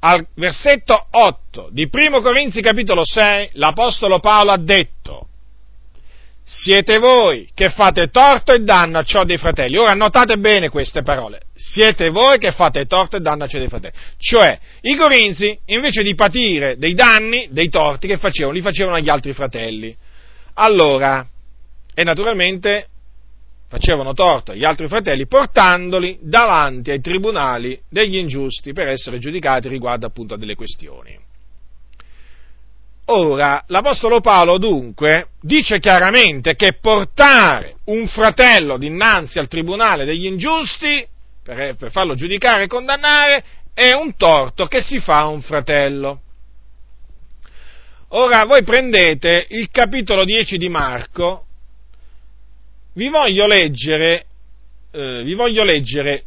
al 0.05 0.27
versetto 0.35 1.07
8 1.11 1.69
di 1.71 1.89
1 1.91 2.21
Corinzi 2.21 2.61
capitolo 2.61 3.05
6 3.05 3.51
l'Apostolo 3.55 4.19
Paolo 4.19 4.51
ha 4.51 4.59
detto 4.59 5.29
siete 6.45 6.99
voi 6.99 7.49
che 7.55 7.71
fate 7.71 8.09
torto 8.11 8.53
e 8.53 8.59
danno 8.59 8.99
a 8.99 9.05
ciò 9.05 9.23
dei 9.23 9.39
fratelli. 9.39 9.79
Ora 9.79 9.95
notate 9.95 10.39
bene 10.39 10.71
queste 10.71 11.03
parole. 11.03 11.43
Siete 11.55 12.11
voi 12.11 12.39
che 12.39 12.51
fate 12.51 12.87
torto 12.87 13.17
e 13.17 13.21
danno 13.21 13.45
a 13.45 13.47
ciò 13.47 13.59
dei 13.59 13.69
fratelli. 13.69 13.95
Cioè, 14.19 14.59
i 14.83 14.97
corinzi, 14.97 15.57
invece 15.67 16.03
di 16.03 16.15
patire 16.17 16.77
dei 16.77 16.95
danni, 16.95 17.49
dei 17.51 17.69
torti 17.69 18.09
che 18.09 18.19
facevano, 18.19 18.55
li 18.55 18.61
facevano 18.61 18.97
agli 18.97 19.09
altri 19.09 19.33
fratelli. 19.33 19.97
Allora, 20.55 21.25
e 21.95 22.03
naturalmente 22.03 22.89
facevano 23.73 24.13
torto 24.13 24.53
agli 24.53 24.65
altri 24.65 24.87
fratelli 24.87 25.27
portandoli 25.27 26.19
davanti 26.21 26.91
ai 26.91 27.01
tribunali 27.01 27.81
degli 27.89 28.19
ingiusti 28.19 28.75
per 28.75 28.87
essere 28.89 29.17
giudicati 29.17 29.69
riguardo 29.69 30.07
appunto 30.07 30.35
a 30.35 30.37
delle 30.37 30.55
questioni. 30.55 31.19
Ora, 33.07 33.65
l'Apostolo 33.69 34.21
Paolo 34.21 34.59
dunque 34.59 35.29
dice 35.41 35.79
chiaramente 35.79 36.55
che 36.55 36.75
portare 36.75 37.77
un 37.85 38.07
fratello 38.09 38.77
dinanzi 38.77 39.39
al 39.39 39.49
tribunale 39.49 40.05
degli 40.05 40.27
ingiusti, 40.27 41.07
per, 41.43 41.75
per 41.77 41.91
farlo 41.91 42.15
giudicare 42.15 42.65
e 42.65 42.69
condannare, 42.69 43.43
è 43.73 43.93
un 43.93 44.15
torto 44.17 44.67
che 44.67 44.83
si 44.83 45.01
fa 45.01 45.21
a 45.21 45.29
un 45.29 45.41
fratello. 45.41 46.21
Ora 48.09 48.45
voi 48.45 48.63
prendete 48.65 49.47
il 49.49 49.71
capitolo 49.71 50.25
10 50.25 50.59
di 50.59 50.69
Marco, 50.69 51.47
vi 52.95 53.09
voglio 53.09 53.47
leggere, 53.47 54.27
eh, 54.91 55.23
vi 55.23 55.35
voglio 55.35 55.65
leggere 55.65 56.25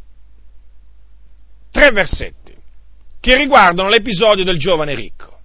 tre 1.70 1.90
versetti 1.90 2.54
che 3.20 3.36
riguardano 3.36 3.88
l'episodio 3.88 4.44
del 4.44 4.58
giovane 4.58 4.94
ricco. 4.94 5.38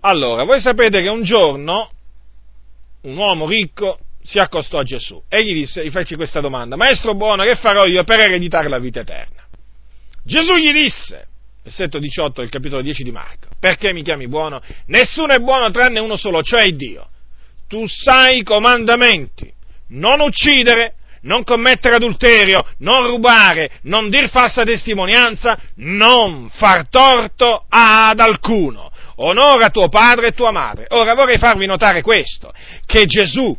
Allora, 0.00 0.44
voi 0.44 0.60
sapete 0.60 1.02
che 1.02 1.08
un 1.08 1.22
giorno 1.22 1.90
un 3.02 3.16
uomo 3.16 3.46
ricco 3.46 3.98
si 4.22 4.38
accostò 4.38 4.78
a 4.78 4.82
Gesù 4.82 5.22
e 5.28 5.44
gli 5.44 5.54
disse, 5.54 5.84
gli 5.84 5.90
fece 5.90 6.16
questa 6.16 6.40
domanda, 6.40 6.76
Maestro 6.76 7.14
buono, 7.14 7.44
che 7.44 7.54
farò 7.54 7.86
io 7.86 8.02
per 8.04 8.20
ereditare 8.20 8.68
la 8.68 8.78
vita 8.78 9.00
eterna? 9.00 9.44
Gesù 10.24 10.54
gli 10.56 10.72
disse, 10.72 11.28
versetto 11.62 11.98
18 11.98 12.40
del 12.40 12.50
capitolo 12.50 12.82
10 12.82 13.04
di 13.04 13.12
Marco, 13.12 13.48
perché 13.60 13.92
mi 13.92 14.02
chiami 14.02 14.26
buono? 14.26 14.60
Nessuno 14.86 15.32
è 15.32 15.38
buono 15.38 15.70
tranne 15.70 16.00
uno 16.00 16.16
solo, 16.16 16.42
cioè 16.42 16.68
Dio. 16.72 17.08
Tu 17.68 17.86
sai 17.86 18.38
i 18.38 18.42
comandamenti, 18.42 19.52
non 19.88 20.20
uccidere, 20.20 20.94
non 21.22 21.44
commettere 21.44 21.96
adulterio, 21.96 22.64
non 22.78 23.06
rubare, 23.06 23.78
non 23.82 24.10
dir 24.10 24.28
falsa 24.28 24.64
testimonianza, 24.64 25.58
non 25.76 26.48
far 26.50 26.88
torto 26.88 27.64
ad 27.68 28.20
alcuno 28.20 28.86
onora 29.16 29.70
tuo 29.70 29.88
padre 29.88 30.28
e 30.28 30.32
tua 30.32 30.50
madre. 30.50 30.86
Ora 30.90 31.14
vorrei 31.14 31.38
farvi 31.38 31.66
notare 31.66 32.02
questo, 32.02 32.52
che 32.84 33.04
Gesù, 33.06 33.56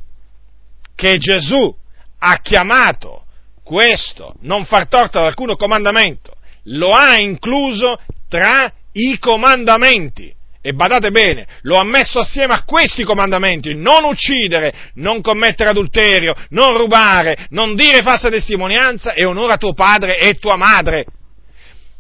che 0.96 1.18
Gesù 1.18 1.74
ha 2.20 2.38
chiamato 2.42 3.26
questo, 3.64 4.36
non 4.42 4.66
far 4.66 4.88
torto 4.88 5.20
ad 5.20 5.26
alcuno 5.26 5.56
comandamento, 5.56 6.34
lo 6.66 6.92
ha 6.92 7.18
incluso 7.20 8.00
tra 8.28 8.72
i 8.94 9.18
comandamenti. 9.20 10.34
E 10.68 10.74
badate 10.74 11.12
bene, 11.12 11.48
lo 11.62 11.78
ha 11.78 11.86
messo 11.86 12.20
assieme 12.20 12.54
a 12.54 12.64
questi 12.66 13.06
comandamenti, 13.06 13.74
non 13.74 14.04
uccidere, 14.04 14.92
non 14.96 15.22
commettere 15.22 15.70
adulterio, 15.70 16.36
non 16.50 16.76
rubare, 16.76 17.48
non 17.52 17.74
dire 17.74 18.02
falsa 18.02 18.28
testimonianza 18.28 19.14
e 19.14 19.26
onora 19.26 19.56
tuo 19.56 19.72
padre 19.72 20.20
e 20.20 20.34
tua 20.34 20.58
madre. 20.58 21.06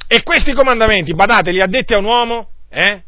E 0.05 0.21
questi 0.21 0.51
comandamenti, 0.51 1.13
badate, 1.13 1.51
li 1.51 1.61
ha 1.61 1.65
detti 1.65 1.93
a 1.93 1.99
un 1.99 2.03
uomo, 2.03 2.49
eh? 2.69 3.03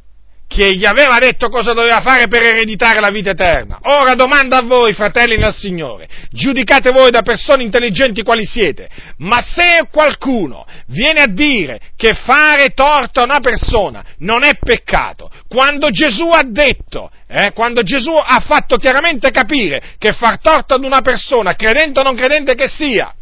Che 0.50 0.76
gli 0.76 0.84
aveva 0.84 1.20
detto 1.20 1.48
cosa 1.50 1.74
doveva 1.74 2.02
fare 2.02 2.28
per 2.28 2.42
ereditare 2.42 3.00
la 3.00 3.12
vita 3.12 3.30
eterna. 3.30 3.78
Ora 3.84 4.16
domanda 4.16 4.58
a 4.58 4.64
voi, 4.64 4.94
fratelli 4.94 5.38
nel 5.38 5.54
Signore, 5.54 6.10
giudicate 6.32 6.90
voi 6.90 7.12
da 7.12 7.22
persone 7.22 7.62
intelligenti 7.62 8.24
quali 8.24 8.48
siete, 8.48 8.90
ma 9.18 9.42
se 9.42 9.88
qualcuno 9.92 10.66
viene 10.88 11.22
a 11.22 11.28
dire 11.28 11.80
che 11.96 12.16
fare 12.16 12.70
torto 12.70 13.20
a 13.20 13.26
una 13.26 13.40
persona 13.42 14.04
non 14.20 14.44
è 14.44 14.58
peccato, 14.60 15.30
quando 15.48 15.92
Gesù 15.92 16.28
ha 16.30 16.42
detto, 16.44 17.12
eh, 17.28 17.52
quando 17.54 17.84
Gesù 17.84 18.12
ha 18.12 18.44
fatto 18.44 18.78
chiaramente 18.78 19.30
capire 19.30 19.94
che 20.00 20.14
far 20.14 20.42
torto 20.42 20.74
ad 20.74 20.84
una 20.84 21.02
persona, 21.02 21.54
credente 21.54 22.00
o 22.00 22.04
non 22.04 22.16
credente 22.16 22.56
che 22.56 22.68
sia, 22.68 23.14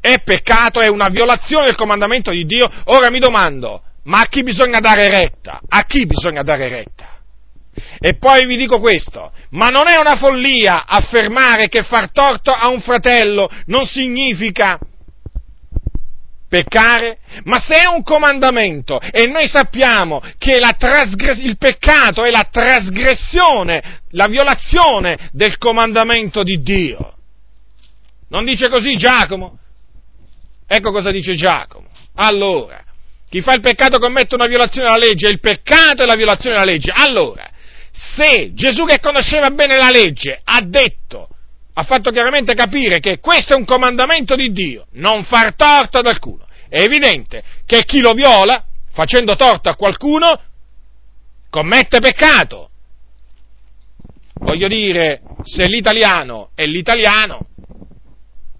è 0.00 0.20
peccato, 0.24 0.80
è 0.80 0.88
una 0.88 1.08
violazione 1.10 1.66
del 1.66 1.76
comandamento 1.76 2.32
di 2.32 2.44
Dio, 2.44 2.68
ora 2.86 3.08
mi 3.08 3.20
domando, 3.20 3.82
ma 4.04 4.20
a 4.20 4.26
chi 4.26 4.42
bisogna 4.42 4.80
dare 4.80 5.08
retta? 5.08 5.60
A 5.68 5.84
chi 5.84 6.06
bisogna 6.06 6.42
dare 6.42 6.68
retta? 6.68 7.18
E 7.98 8.16
poi 8.16 8.46
vi 8.46 8.56
dico 8.56 8.80
questo, 8.80 9.32
ma 9.50 9.68
non 9.68 9.88
è 9.88 9.96
una 9.96 10.16
follia 10.16 10.86
affermare 10.86 11.68
che 11.68 11.82
far 11.82 12.10
torto 12.10 12.50
a 12.50 12.68
un 12.68 12.80
fratello 12.80 13.48
non 13.66 13.86
significa 13.86 14.78
peccare? 16.48 17.18
Ma 17.44 17.58
se 17.60 17.74
è 17.74 17.86
un 17.86 18.02
comandamento 18.02 19.00
e 19.00 19.26
noi 19.26 19.48
sappiamo 19.48 20.20
che 20.36 20.60
trasgress- 20.76 21.42
il 21.42 21.56
peccato 21.56 22.24
è 22.24 22.30
la 22.30 22.48
trasgressione, 22.50 24.00
la 24.10 24.26
violazione 24.26 25.30
del 25.32 25.56
comandamento 25.58 26.42
di 26.42 26.60
Dio. 26.60 27.14
Non 28.28 28.44
dice 28.44 28.68
così 28.68 28.96
Giacomo? 28.96 29.58
Ecco 30.66 30.92
cosa 30.92 31.10
dice 31.10 31.34
Giacomo. 31.34 31.88
Allora, 32.14 32.82
chi 33.30 33.42
fa 33.42 33.54
il 33.54 33.60
peccato 33.60 34.00
commette 34.00 34.34
una 34.34 34.48
violazione 34.48 34.88
della 34.88 34.98
legge, 34.98 35.28
il 35.28 35.38
peccato 35.38 36.02
è 36.02 36.06
la 36.06 36.16
violazione 36.16 36.58
della 36.58 36.68
legge. 36.68 36.90
Allora, 36.92 37.48
se 37.92 38.50
Gesù 38.54 38.84
che 38.84 38.98
conosceva 38.98 39.50
bene 39.50 39.76
la 39.76 39.88
legge 39.88 40.40
ha 40.42 40.60
detto, 40.62 41.28
ha 41.74 41.84
fatto 41.84 42.10
chiaramente 42.10 42.54
capire 42.54 42.98
che 42.98 43.20
questo 43.20 43.54
è 43.54 43.56
un 43.56 43.64
comandamento 43.64 44.34
di 44.34 44.50
Dio, 44.50 44.88
non 44.94 45.22
far 45.22 45.54
torto 45.54 45.98
ad 45.98 46.08
alcuno, 46.08 46.44
è 46.68 46.80
evidente 46.80 47.44
che 47.66 47.84
chi 47.84 48.00
lo 48.00 48.14
viola, 48.14 48.64
facendo 48.90 49.36
torto 49.36 49.70
a 49.70 49.76
qualcuno, 49.76 50.42
commette 51.50 52.00
peccato. 52.00 52.68
Voglio 54.40 54.66
dire, 54.66 55.22
se 55.44 55.66
l'italiano 55.66 56.50
è 56.56 56.64
l'italiano, 56.64 57.46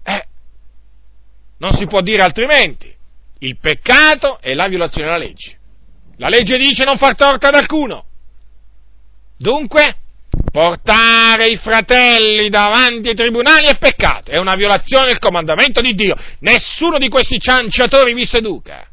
eh, 0.01 0.25
non 1.57 1.73
si 1.73 1.87
può 1.87 1.99
dire 1.99 2.21
altrimenti 2.21 2.99
il 3.43 3.57
peccato 3.59 4.39
è 4.39 4.53
la 4.53 4.67
violazione 4.67 5.07
della 5.07 5.17
legge. 5.17 5.57
La 6.17 6.29
legge 6.29 6.57
dice 6.57 6.83
non 6.83 6.97
far 6.97 7.15
torto 7.15 7.47
ad 7.47 7.55
alcuno. 7.55 8.05
Dunque, 9.37 9.95
portare 10.51 11.47
i 11.47 11.57
fratelli 11.57 12.49
davanti 12.49 13.09
ai 13.09 13.15
tribunali 13.15 13.65
è 13.65 13.77
peccato, 13.77 14.29
è 14.29 14.37
una 14.37 14.53
violazione 14.55 15.07
del 15.07 15.19
comandamento 15.19 15.81
di 15.81 15.95
Dio. 15.95 16.15
Nessuno 16.39 16.97
di 16.97 17.09
questi 17.09 17.39
cianciatori 17.39 18.13
vi 18.13 18.25
seduca. 18.25 18.87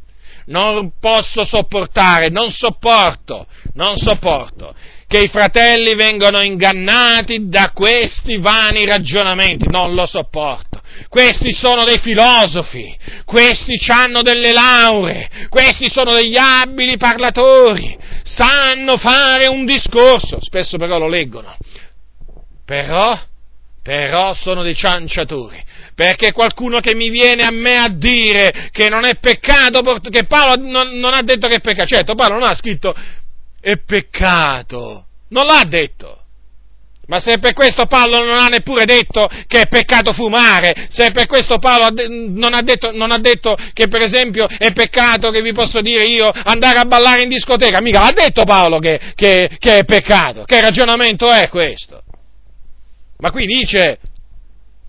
Non 0.46 0.92
posso 0.98 1.44
sopportare, 1.44 2.30
non 2.30 2.50
sopporto, 2.50 3.46
non 3.74 3.96
sopporto 3.96 4.74
che 5.06 5.22
i 5.22 5.28
fratelli 5.28 5.94
vengano 5.94 6.40
ingannati 6.42 7.48
da 7.48 7.70
questi 7.74 8.36
vani 8.36 8.86
ragionamenti, 8.86 9.66
non 9.68 9.94
lo 9.94 10.06
sopporto. 10.06 10.67
Questi 11.08 11.52
sono 11.52 11.84
dei 11.84 11.98
filosofi, 11.98 12.96
questi 13.24 13.78
hanno 13.88 14.22
delle 14.22 14.52
lauree, 14.52 15.28
questi 15.48 15.88
sono 15.90 16.12
degli 16.12 16.36
abili 16.36 16.96
parlatori, 16.96 17.96
sanno 18.24 18.96
fare 18.96 19.46
un 19.46 19.64
discorso, 19.64 20.38
spesso 20.40 20.76
però 20.76 20.98
lo 20.98 21.08
leggono, 21.08 21.56
però, 22.64 23.18
però 23.82 24.34
sono 24.34 24.62
dei 24.62 24.74
cianciatori, 24.74 25.62
perché 25.94 26.32
qualcuno 26.32 26.80
che 26.80 26.94
mi 26.94 27.08
viene 27.10 27.42
a 27.42 27.50
me 27.50 27.76
a 27.76 27.88
dire 27.88 28.68
che 28.72 28.88
non 28.88 29.04
è 29.04 29.16
peccato, 29.16 29.80
che 30.10 30.24
Paolo 30.24 30.60
non, 30.60 30.98
non 30.98 31.14
ha 31.14 31.22
detto 31.22 31.48
che 31.48 31.56
è 31.56 31.60
peccato, 31.60 31.88
certo 31.88 32.14
Paolo 32.14 32.38
non 32.38 32.48
ha 32.48 32.54
scritto 32.54 32.94
è 33.60 33.76
peccato. 33.78 35.06
Non 35.28 35.46
l'ha 35.46 35.64
detto. 35.64 36.17
Ma 37.08 37.20
se 37.20 37.38
per 37.38 37.54
questo 37.54 37.86
Paolo 37.86 38.22
non 38.22 38.38
ha 38.38 38.48
neppure 38.48 38.84
detto 38.84 39.30
che 39.46 39.62
è 39.62 39.66
peccato 39.66 40.12
fumare, 40.12 40.88
se 40.90 41.10
per 41.10 41.26
questo 41.26 41.58
Paolo 41.58 41.88
non 42.08 42.52
ha, 42.52 42.60
detto, 42.60 42.90
non 42.92 43.12
ha 43.12 43.18
detto 43.18 43.56
che 43.72 43.88
per 43.88 44.02
esempio 44.02 44.46
è 44.46 44.72
peccato, 44.72 45.30
che 45.30 45.40
vi 45.40 45.52
posso 45.52 45.80
dire 45.80 46.04
io, 46.04 46.30
andare 46.30 46.78
a 46.78 46.84
ballare 46.84 47.22
in 47.22 47.30
discoteca, 47.30 47.80
mica 47.80 48.00
l'ha 48.00 48.12
detto 48.12 48.44
Paolo 48.44 48.78
che, 48.78 49.00
che, 49.14 49.56
che 49.58 49.78
è 49.78 49.84
peccato. 49.84 50.44
Che 50.44 50.60
ragionamento 50.60 51.30
è 51.32 51.48
questo? 51.48 52.02
Ma 53.20 53.30
qui 53.30 53.46
dice, 53.46 53.98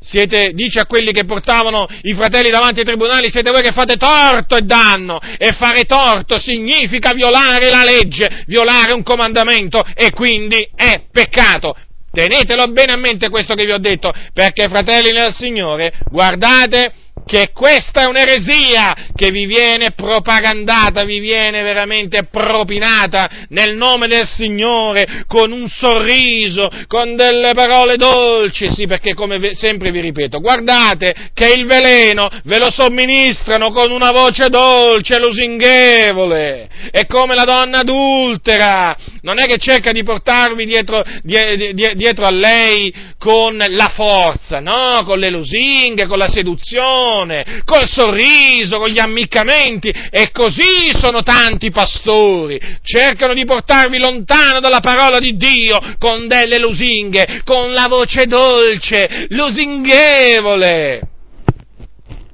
siete, 0.02 0.52
dice 0.54 0.82
a 0.82 0.86
quelli 0.88 1.14
che 1.14 1.24
portavano 1.24 1.88
i 2.02 2.14
fratelli 2.14 2.50
davanti 2.50 2.80
ai 2.80 2.86
tribunali, 2.86 3.30
siete 3.30 3.50
voi 3.50 3.62
che 3.62 3.72
fate 3.72 3.96
torto 3.96 4.58
e 4.58 4.62
danno. 4.62 5.20
E 5.38 5.54
fare 5.54 5.86
torto 5.86 6.38
significa 6.38 7.14
violare 7.14 7.70
la 7.70 7.84
legge, 7.86 8.44
violare 8.46 8.92
un 8.92 9.04
comandamento 9.04 9.86
e 9.96 10.12
quindi 10.12 10.70
è 10.76 11.04
peccato. 11.10 11.78
Tenetelo 12.20 12.68
bene 12.68 12.92
a 12.92 12.98
mente 12.98 13.30
questo 13.30 13.54
che 13.54 13.64
vi 13.64 13.72
ho 13.72 13.78
detto, 13.78 14.12
perché 14.34 14.68
fratelli 14.68 15.14
nel 15.14 15.32
Signore, 15.32 15.94
guardate 16.10 16.92
che 17.30 17.52
questa 17.54 18.02
è 18.02 18.06
un'eresia 18.08 19.12
che 19.16 19.30
vi 19.30 19.46
viene 19.46 19.92
propagandata, 19.92 21.04
vi 21.04 21.20
viene 21.20 21.62
veramente 21.62 22.24
propinata 22.24 23.30
nel 23.50 23.76
nome 23.76 24.08
del 24.08 24.26
Signore, 24.26 25.26
con 25.28 25.52
un 25.52 25.68
sorriso, 25.68 26.72
con 26.88 27.16
delle 27.16 27.54
parole 27.54 27.98
dolci, 27.98 28.72
sì, 28.72 28.88
perché 28.88 29.14
come 29.14 29.54
sempre 29.54 29.92
vi 29.92 30.02
ripeto, 30.02 30.40
guardate 30.40 31.14
che 31.36 31.54
il 31.54 31.68
veleno 31.68 32.32
ve 32.46 32.58
lo 32.58 32.72
somministrano 32.72 33.70
con 33.70 33.92
una 33.92 34.10
voce 34.10 34.50
dolce, 34.50 35.20
lusinghevole, 35.20 36.68
è 36.90 37.06
come 37.06 37.36
la 37.36 37.44
donna 37.44 37.82
adultera, 37.82 38.98
non 39.22 39.38
è 39.38 39.46
che 39.46 39.60
cerca 39.60 39.92
di 39.92 40.02
portarvi 40.02 40.66
dietro, 40.66 41.04
dietro 41.22 42.26
a 42.26 42.32
lei 42.32 42.92
con 43.20 43.56
la 43.56 43.90
forza, 43.90 44.60
no, 44.60 45.04
con 45.06 45.20
le 45.20 45.30
lusinghe, 45.30 46.08
con 46.08 46.18
la 46.18 46.28
seduzione, 46.28 47.18
emozione, 47.20 47.62
col 47.66 47.88
sorriso, 47.88 48.78
con 48.78 48.90
gli 48.90 49.00
ammiccamenti 49.00 49.90
e 49.90 50.32
così 50.32 50.92
sono 50.98 51.22
tanti 51.22 51.72
pastori. 51.72 52.60
Cercano 52.82 53.34
di 53.34 53.46
portarvi 53.46 53.98
lontano 53.98 54.60
dalla 54.60 54.80
parola 54.80 55.20
di 55.20 55.36
Dio 55.36 55.80
con 55.98 56.28
delle 56.28 56.60
lusinghe, 56.60 57.42
con 57.44 57.74
la 57.74 57.88
voce 57.88 58.26
dolce, 58.26 59.28
lusinghevole. 59.30 61.02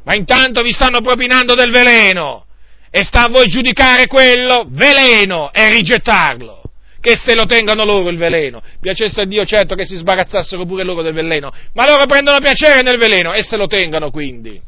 Ma 0.04 0.14
intanto 0.16 0.62
vi 0.62 0.72
stanno 0.72 1.02
propinando 1.02 1.56
del 1.56 1.72
veleno 1.72 2.46
e 2.92 3.04
sta 3.04 3.24
a 3.24 3.30
voi 3.30 3.48
giudicare 3.48 4.08
quello 4.08 4.68
veleno 4.70 5.52
e 5.52 5.70
rigettarlo 5.70 6.62
che 7.02 7.16
se 7.16 7.36
lo 7.36 7.46
tengano 7.46 7.86
loro 7.86 8.10
il 8.10 8.18
veleno. 8.18 8.62
Piacesse 8.82 9.22
a 9.22 9.26
Dio 9.26 9.46
certo 9.46 9.76
che 9.76 9.86
si 9.86 9.96
sbarazzassero 9.96 10.66
pure 10.66 10.84
loro 10.84 11.04
del 11.04 11.14
veleno, 11.14 11.52
ma 11.74 11.86
loro 11.86 12.06
prendono 12.06 12.40
piacere 12.40 12.82
nel 12.82 12.98
veleno 12.98 13.34
e 13.34 13.44
se 13.44 13.58
lo 13.58 13.68
tengano 13.68 14.10
quindi. 14.10 14.60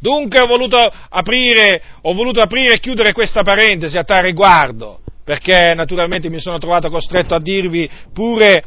Dunque 0.00 0.40
ho 0.40 0.46
voluto 0.46 0.76
aprire, 0.76 1.82
ho 2.02 2.12
voluto 2.12 2.40
aprire 2.40 2.74
e 2.74 2.78
chiudere 2.80 3.12
questa 3.12 3.42
parentesi 3.42 3.96
a 3.96 4.04
tale 4.04 4.28
riguardo, 4.28 5.00
perché 5.24 5.74
naturalmente 5.74 6.28
mi 6.28 6.40
sono 6.40 6.58
trovato 6.58 6.90
costretto 6.90 7.34
a 7.34 7.40
dirvi 7.40 7.88
pure, 8.12 8.62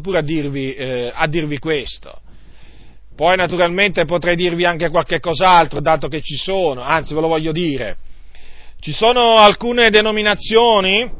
pure 0.00 0.18
a 0.18 0.22
dirvi, 0.22 0.74
eh, 0.74 1.10
a 1.12 1.26
dirvi 1.26 1.58
questo. 1.58 2.20
Poi 3.16 3.34
naturalmente 3.36 4.04
potrei 4.04 4.36
dirvi 4.36 4.66
anche 4.66 4.90
qualche 4.90 5.20
cos'altro, 5.20 5.80
dato 5.80 6.06
che 6.08 6.20
ci 6.20 6.36
sono, 6.36 6.82
anzi 6.82 7.14
ve 7.14 7.20
lo 7.20 7.28
voglio 7.28 7.50
dire. 7.50 7.96
Ci 8.78 8.92
sono 8.92 9.36
alcune 9.36 9.88
denominazioni 9.88 11.10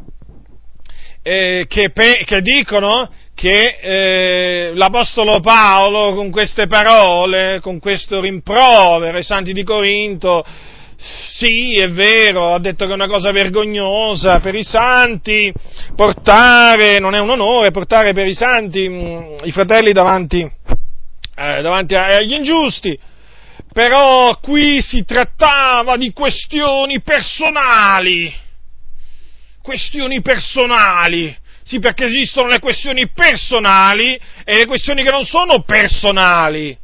eh, 1.22 1.64
che, 1.66 1.90
pe- 1.90 2.22
che 2.26 2.42
dicono 2.42 3.10
che 3.36 3.78
eh, 3.82 4.72
l'Apostolo 4.74 5.40
Paolo 5.40 6.14
con 6.14 6.30
queste 6.30 6.66
parole, 6.66 7.60
con 7.60 7.78
questo 7.78 8.18
rimprovero 8.22 9.14
ai 9.14 9.22
santi 9.22 9.52
di 9.52 9.62
Corinto, 9.62 10.42
sì, 11.34 11.76
è 11.76 11.90
vero, 11.90 12.54
ha 12.54 12.58
detto 12.58 12.86
che 12.86 12.92
è 12.92 12.94
una 12.94 13.06
cosa 13.06 13.32
vergognosa 13.32 14.40
per 14.40 14.54
i 14.54 14.64
santi 14.64 15.52
portare, 15.94 16.98
non 16.98 17.14
è 17.14 17.20
un 17.20 17.28
onore 17.28 17.72
portare 17.72 18.14
per 18.14 18.26
i 18.26 18.34
santi 18.34 18.88
mh, 18.88 18.94
mm, 18.94 19.36
i 19.42 19.52
fratelli 19.52 19.92
davanti, 19.92 20.40
eh, 20.40 21.60
davanti 21.60 21.94
agli 21.94 22.32
ingiusti, 22.32 22.98
però 23.70 24.38
qui 24.40 24.80
si 24.80 25.04
trattava 25.04 25.98
di 25.98 26.10
questioni 26.14 27.02
personali, 27.02 28.32
questioni 29.60 30.22
personali, 30.22 31.36
sì, 31.66 31.80
perché 31.80 32.04
esistono 32.04 32.46
le 32.46 32.60
questioni 32.60 33.08
personali 33.08 34.16
e 34.44 34.56
le 34.56 34.66
questioni 34.66 35.02
che 35.02 35.10
non 35.10 35.24
sono 35.24 35.64
personali. 35.64 36.78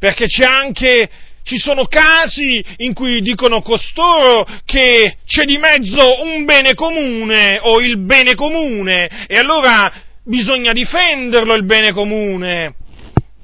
Perché 0.00 0.26
c'è 0.26 0.44
anche, 0.44 1.08
ci 1.44 1.56
sono 1.58 1.84
casi 1.84 2.62
in 2.78 2.92
cui 2.92 3.20
dicono 3.20 3.62
costoro 3.62 4.44
che 4.64 5.18
c'è 5.24 5.44
di 5.44 5.58
mezzo 5.58 6.24
un 6.24 6.44
bene 6.44 6.74
comune 6.74 7.60
o 7.62 7.78
il 7.78 7.98
bene 7.98 8.34
comune 8.34 9.26
e 9.28 9.38
allora 9.38 9.92
bisogna 10.24 10.72
difenderlo 10.72 11.54
il 11.54 11.64
bene 11.64 11.92
comune. 11.92 12.74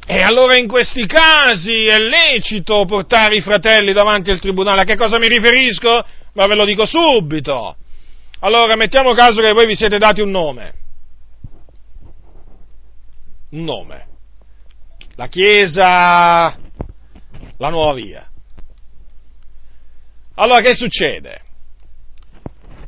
E 0.05 0.20
allora 0.20 0.57
in 0.57 0.66
questi 0.66 1.07
casi 1.07 1.85
è 1.85 1.97
lecito 2.01 2.85
portare 2.87 3.37
i 3.37 3.41
fratelli 3.41 3.93
davanti 3.93 4.33
al 4.33 4.41
tribunale. 4.41 4.80
A 4.80 4.85
che 4.85 4.97
cosa 4.97 5.20
mi 5.20 5.28
riferisco? 5.28 6.05
Ma 6.35 6.47
ve 6.49 6.57
lo 6.57 6.64
dico 6.64 6.85
subito. 6.87 7.76
Allora, 8.45 8.74
mettiamo 8.74 9.14
caso 9.14 9.40
che 9.40 9.53
voi 9.53 9.66
vi 9.66 9.76
siete 9.76 9.99
dati 9.99 10.20
un 10.20 10.30
nome. 10.30 10.74
Un 13.51 13.62
nome. 13.62 14.07
La 15.14 15.28
Chiesa, 15.28 16.59
la 17.59 17.68
nuova 17.68 17.93
via. 17.93 18.28
Allora, 20.34 20.61
che 20.61 20.74
succede? 20.74 21.40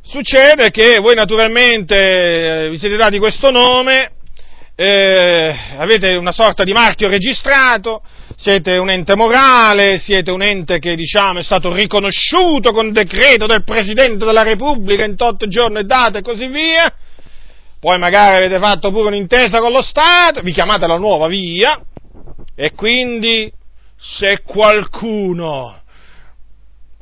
Succede 0.01 0.71
che 0.71 0.99
voi 0.99 1.15
naturalmente 1.15 2.65
eh, 2.65 2.69
vi 2.69 2.77
siete 2.77 2.97
dati 2.97 3.17
questo 3.17 3.49
nome, 3.49 4.11
eh, 4.75 5.55
avete 5.77 6.15
una 6.15 6.33
sorta 6.33 6.65
di 6.65 6.73
marchio 6.73 7.07
registrato, 7.07 8.03
siete 8.37 8.77
un 8.77 8.89
ente 8.89 9.15
morale, 9.15 9.97
siete 9.97 10.31
un 10.31 10.41
ente 10.41 10.79
che 10.79 10.95
diciamo 10.95 11.39
è 11.39 11.43
stato 11.43 11.73
riconosciuto 11.73 12.71
con 12.71 12.91
decreto 12.91 13.45
del 13.45 13.63
Presidente 13.63 14.25
della 14.25 14.43
Repubblica 14.43 15.05
in 15.05 15.15
tot 15.15 15.47
giorni 15.47 15.79
e 15.79 15.83
date 15.83 16.19
e 16.19 16.21
così 16.21 16.47
via, 16.47 16.93
poi 17.79 17.97
magari 17.97 18.37
avete 18.37 18.59
fatto 18.59 18.91
pure 18.91 19.07
un'intesa 19.07 19.59
con 19.59 19.71
lo 19.71 19.81
Stato, 19.81 20.41
vi 20.41 20.51
chiamate 20.51 20.87
la 20.87 20.97
nuova 20.97 21.27
via 21.27 21.81
e 22.55 22.73
quindi 22.73 23.51
se 23.97 24.41
qualcuno 24.43 25.81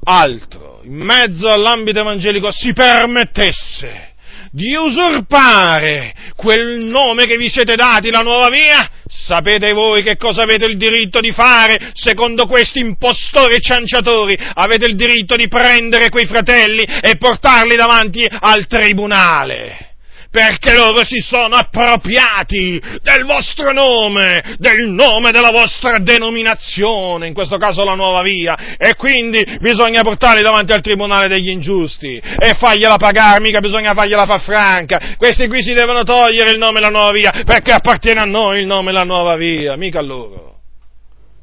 altro 0.06 0.82
in 0.84 0.96
mezzo 0.96 1.48
all'ambito 1.48 2.00
evangelico 2.00 2.52
si 2.52 2.74
permettesse 2.74 4.13
di 4.54 4.76
usurpare 4.76 6.14
quel 6.36 6.78
nome 6.84 7.26
che 7.26 7.38
vi 7.38 7.50
siete 7.50 7.76
dati, 7.76 8.12
la 8.12 8.22
nuova 8.22 8.50
via, 8.50 8.88
sapete 9.08 9.74
voi 9.74 10.04
che 10.04 10.16
cosa 10.16 10.44
avete 10.44 10.66
il 10.66 10.78
diritto 10.78 11.20
di 11.20 11.32
fare 11.32 11.90
secondo 11.94 12.46
questi 12.46 12.80
impostori 12.80 13.56
e 13.56 13.60
cianciatori? 13.60 14.38
Avete 14.54 14.86
il 14.86 14.96
diritto 14.96 15.36
di 15.36 15.48
prendere 15.48 16.10
quei 16.10 16.28
fratelli 16.28 16.84
e 16.84 17.18
portarli 17.18 17.76
davanti 17.76 18.28
al 18.30 18.68
tribunale 18.68 19.93
perché 20.34 20.74
loro 20.74 21.06
si 21.06 21.20
sono 21.20 21.54
appropriati 21.54 22.82
del 23.04 23.24
vostro 23.24 23.72
nome, 23.72 24.56
del 24.58 24.88
nome 24.88 25.30
della 25.30 25.52
vostra 25.52 26.00
denominazione, 26.00 27.28
in 27.28 27.36
questo 27.36 27.58
caso 27.58 27.84
la 27.84 27.94
nuova 27.94 28.24
via, 28.24 28.76
e 28.76 28.96
quindi 28.96 29.46
bisogna 29.60 30.02
portarli 30.02 30.42
davanti 30.42 30.72
al 30.72 30.82
tribunale 30.82 31.28
degli 31.28 31.50
ingiusti 31.50 32.18
e 32.18 32.56
fargliela 32.58 32.98
pagare, 32.98 33.42
mica 33.42 33.60
bisogna 33.60 33.94
fargliela 33.94 34.26
far 34.26 34.42
franca. 34.42 35.14
Questi 35.18 35.48
qui 35.48 35.62
si 35.62 35.74
devono 35.74 36.02
togliere 36.02 36.50
il 36.50 36.58
nome 36.58 36.80
la 36.80 36.90
nuova 36.90 37.12
via, 37.12 37.44
perché 37.46 37.72
appartiene 37.72 38.22
a 38.22 38.26
noi 38.26 38.62
il 38.62 38.66
nome 38.66 38.92
la 38.92 39.04
nuova 39.04 39.36
via, 39.36 39.76
mica 39.76 40.00
a 40.00 40.02
loro. 40.02 40.62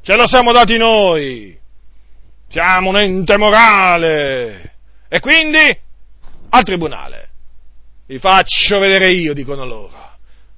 Ce 0.03 0.17
lo 0.17 0.27
siamo 0.27 0.51
dati 0.51 0.75
noi. 0.75 1.57
Siamo 2.49 2.89
un 2.89 2.97
ente 2.97 3.37
morale. 3.37 4.73
E 5.07 5.21
quindi 5.21 5.79
al 6.49 6.63
tribunale. 6.65 7.30
Vi 8.11 8.19
faccio 8.19 8.77
vedere 8.77 9.07
io, 9.07 9.33
dicono 9.33 9.65
loro. 9.65 10.17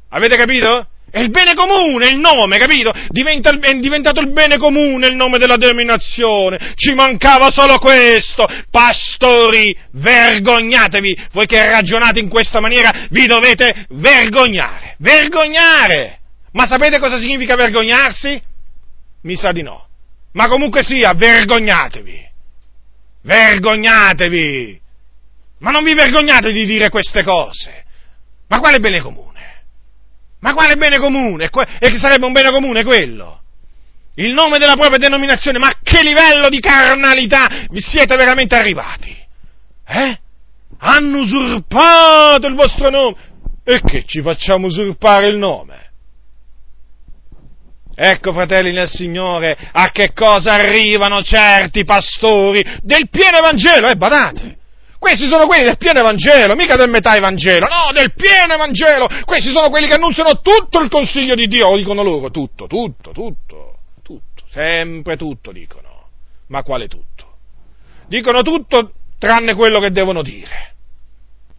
Avete 0.10 0.38
capito? 0.38 0.88
È 1.12 1.20
il 1.20 1.30
bene 1.30 1.54
comune 1.54 2.08
il 2.08 2.18
nome, 2.18 2.58
capito? 2.58 2.92
Diventa, 3.10 3.52
è 3.52 3.74
diventato 3.74 4.22
il 4.22 4.32
bene 4.32 4.58
comune 4.58 5.06
il 5.06 5.16
nome 5.16 5.38
della 5.38 5.58
denominazione. 5.58 6.74
Ci 6.74 6.96
mancava 6.96 7.52
solo 7.52 7.78
questo. 7.78 8.48
Pastori, 8.72 9.72
vergognatevi. 9.92 11.28
Voi 11.32 11.46
che 11.46 11.70
ragionate 11.70 12.20
in 12.20 12.28
questa 12.28 12.60
maniera 12.60 13.06
vi 13.12 13.28
dovete 13.28 13.86
vergognare. 13.90 14.96
Vergognare! 14.98 16.22
Ma 16.54 16.66
sapete 16.66 16.98
cosa 16.98 17.20
significa 17.20 17.54
vergognarsi? 17.54 18.42
Mi 19.22 19.36
sa 19.36 19.52
di 19.52 19.62
no. 19.62 19.90
Ma 20.32 20.48
comunque 20.48 20.82
sia, 20.82 21.14
vergognatevi. 21.14 22.20
Vergognatevi! 23.22 24.82
Ma 25.64 25.72
non 25.72 25.84
vi 25.86 25.94
vergognate 25.94 26.52
di 26.52 26.66
dire 26.66 26.90
queste 26.90 27.24
cose? 27.24 27.86
Ma 28.50 28.60
quale 28.60 28.80
bene 28.80 29.00
comune? 29.00 29.32
Ma 30.42 30.54
quale 30.54 30.76
bene 30.76 31.00
comune? 31.00 31.46
E 31.80 31.90
che 31.90 31.98
sarebbe 31.98 32.26
un 32.26 32.34
bene 32.34 32.52
comune 32.52 32.84
quello? 32.84 33.42
Il 34.16 34.34
nome 34.34 34.60
della 34.60 34.76
propria 34.76 34.98
denominazione, 34.98 35.60
ma 35.60 35.68
a 35.68 35.78
che 35.82 36.04
livello 36.04 36.50
di 36.50 36.60
carnalità 36.60 37.48
vi 37.70 37.80
siete 37.80 38.14
veramente 38.18 38.56
arrivati? 38.56 39.16
Eh? 39.88 40.20
Hanno 40.80 41.20
usurpato 41.20 42.46
il 42.46 42.56
vostro 42.56 42.90
nome. 42.90 43.16
E 43.64 43.80
che 43.80 44.04
ci 44.06 44.22
facciamo 44.22 44.68
usurpare 44.68 45.28
il 45.28 45.38
nome? 45.38 45.92
Ecco, 47.96 48.34
fratelli 48.34 48.74
nel 48.74 48.90
Signore, 48.90 49.58
a 49.72 49.92
che 49.92 50.12
cosa 50.12 50.56
arrivano 50.56 51.24
certi 51.24 51.86
pastori 51.86 52.62
del 52.82 53.08
pieno 53.08 53.38
Evangelo, 53.38 53.88
eh, 53.88 53.96
badate! 53.96 54.58
Questi 55.04 55.30
sono 55.30 55.48
quelli 55.48 55.66
del 55.66 55.76
pieno 55.76 56.00
Evangelo, 56.00 56.56
mica 56.56 56.78
del 56.78 56.90
metà 56.90 57.14
Evangelo, 57.14 57.68
no, 57.68 57.92
del 57.92 58.14
pieno 58.14 58.54
Evangelo! 58.54 59.10
Questi 59.26 59.52
sono 59.54 59.70
quelli 59.70 59.86
che 59.86 59.96
annunciano 59.96 60.40
tutto 60.40 60.80
il 60.80 60.90
consiglio 60.90 61.36
di 61.36 61.48
Dio, 61.48 61.72
lo 61.72 61.76
dicono 61.76 62.04
loro, 62.04 62.32
tutto, 62.32 62.68
tutto, 62.68 63.12
tutto, 63.12 63.80
tutto, 64.02 64.44
sempre 64.50 65.18
tutto 65.18 65.52
dicono. 65.52 66.08
Ma 66.48 66.64
quale 66.64 66.88
tutto? 66.88 67.36
Dicono 68.08 68.44
tutto 68.44 68.94
tranne 69.20 69.56
quello 69.56 69.82
che 69.82 69.92
devono 69.92 70.22
dire. 70.22 70.74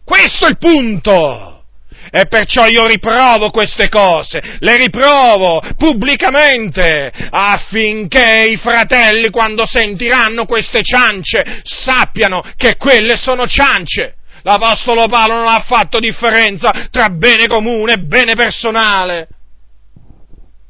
Questo 0.03 0.47
è 0.47 0.49
il 0.49 0.57
punto! 0.57 1.54
E 2.11 2.27
perciò 2.27 2.65
io 2.67 2.85
riprovo 2.85 3.49
queste 3.49 3.89
cose, 3.89 4.57
le 4.59 4.77
riprovo 4.77 5.61
pubblicamente, 5.77 7.11
affinché 7.29 8.45
i 8.49 8.57
fratelli, 8.57 9.29
quando 9.29 9.65
sentiranno 9.65 10.45
queste 10.45 10.81
ciance, 10.81 11.61
sappiano 11.63 12.43
che 12.55 12.77
quelle 12.77 13.17
sono 13.17 13.47
ciance. 13.47 14.15
L'Apostolo 14.43 15.07
Paolo 15.07 15.37
non 15.37 15.47
ha 15.47 15.63
fatto 15.67 15.99
differenza 15.99 16.87
tra 16.91 17.09
bene 17.09 17.47
comune 17.47 17.93
e 17.93 17.97
bene 17.97 18.33
personale. 18.33 19.27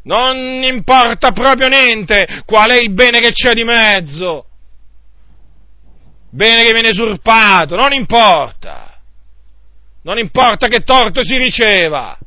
Non 0.03 0.63
importa 0.63 1.31
proprio 1.31 1.67
niente 1.67 2.43
qual 2.45 2.69
è 2.69 2.77
il 2.77 2.93
bene 2.93 3.19
che 3.19 3.31
c'è 3.31 3.53
di 3.53 3.63
mezzo. 3.63 4.45
Bene 6.31 6.63
che 6.63 6.73
viene 6.73 6.89
usurpato, 6.89 7.75
non 7.75 7.91
importa 7.91 8.95
non 10.06 10.20
importa 10.20 10.68
che 10.68 10.84
torto 10.84 11.24
si 11.24 11.36
riceva. 11.36 12.18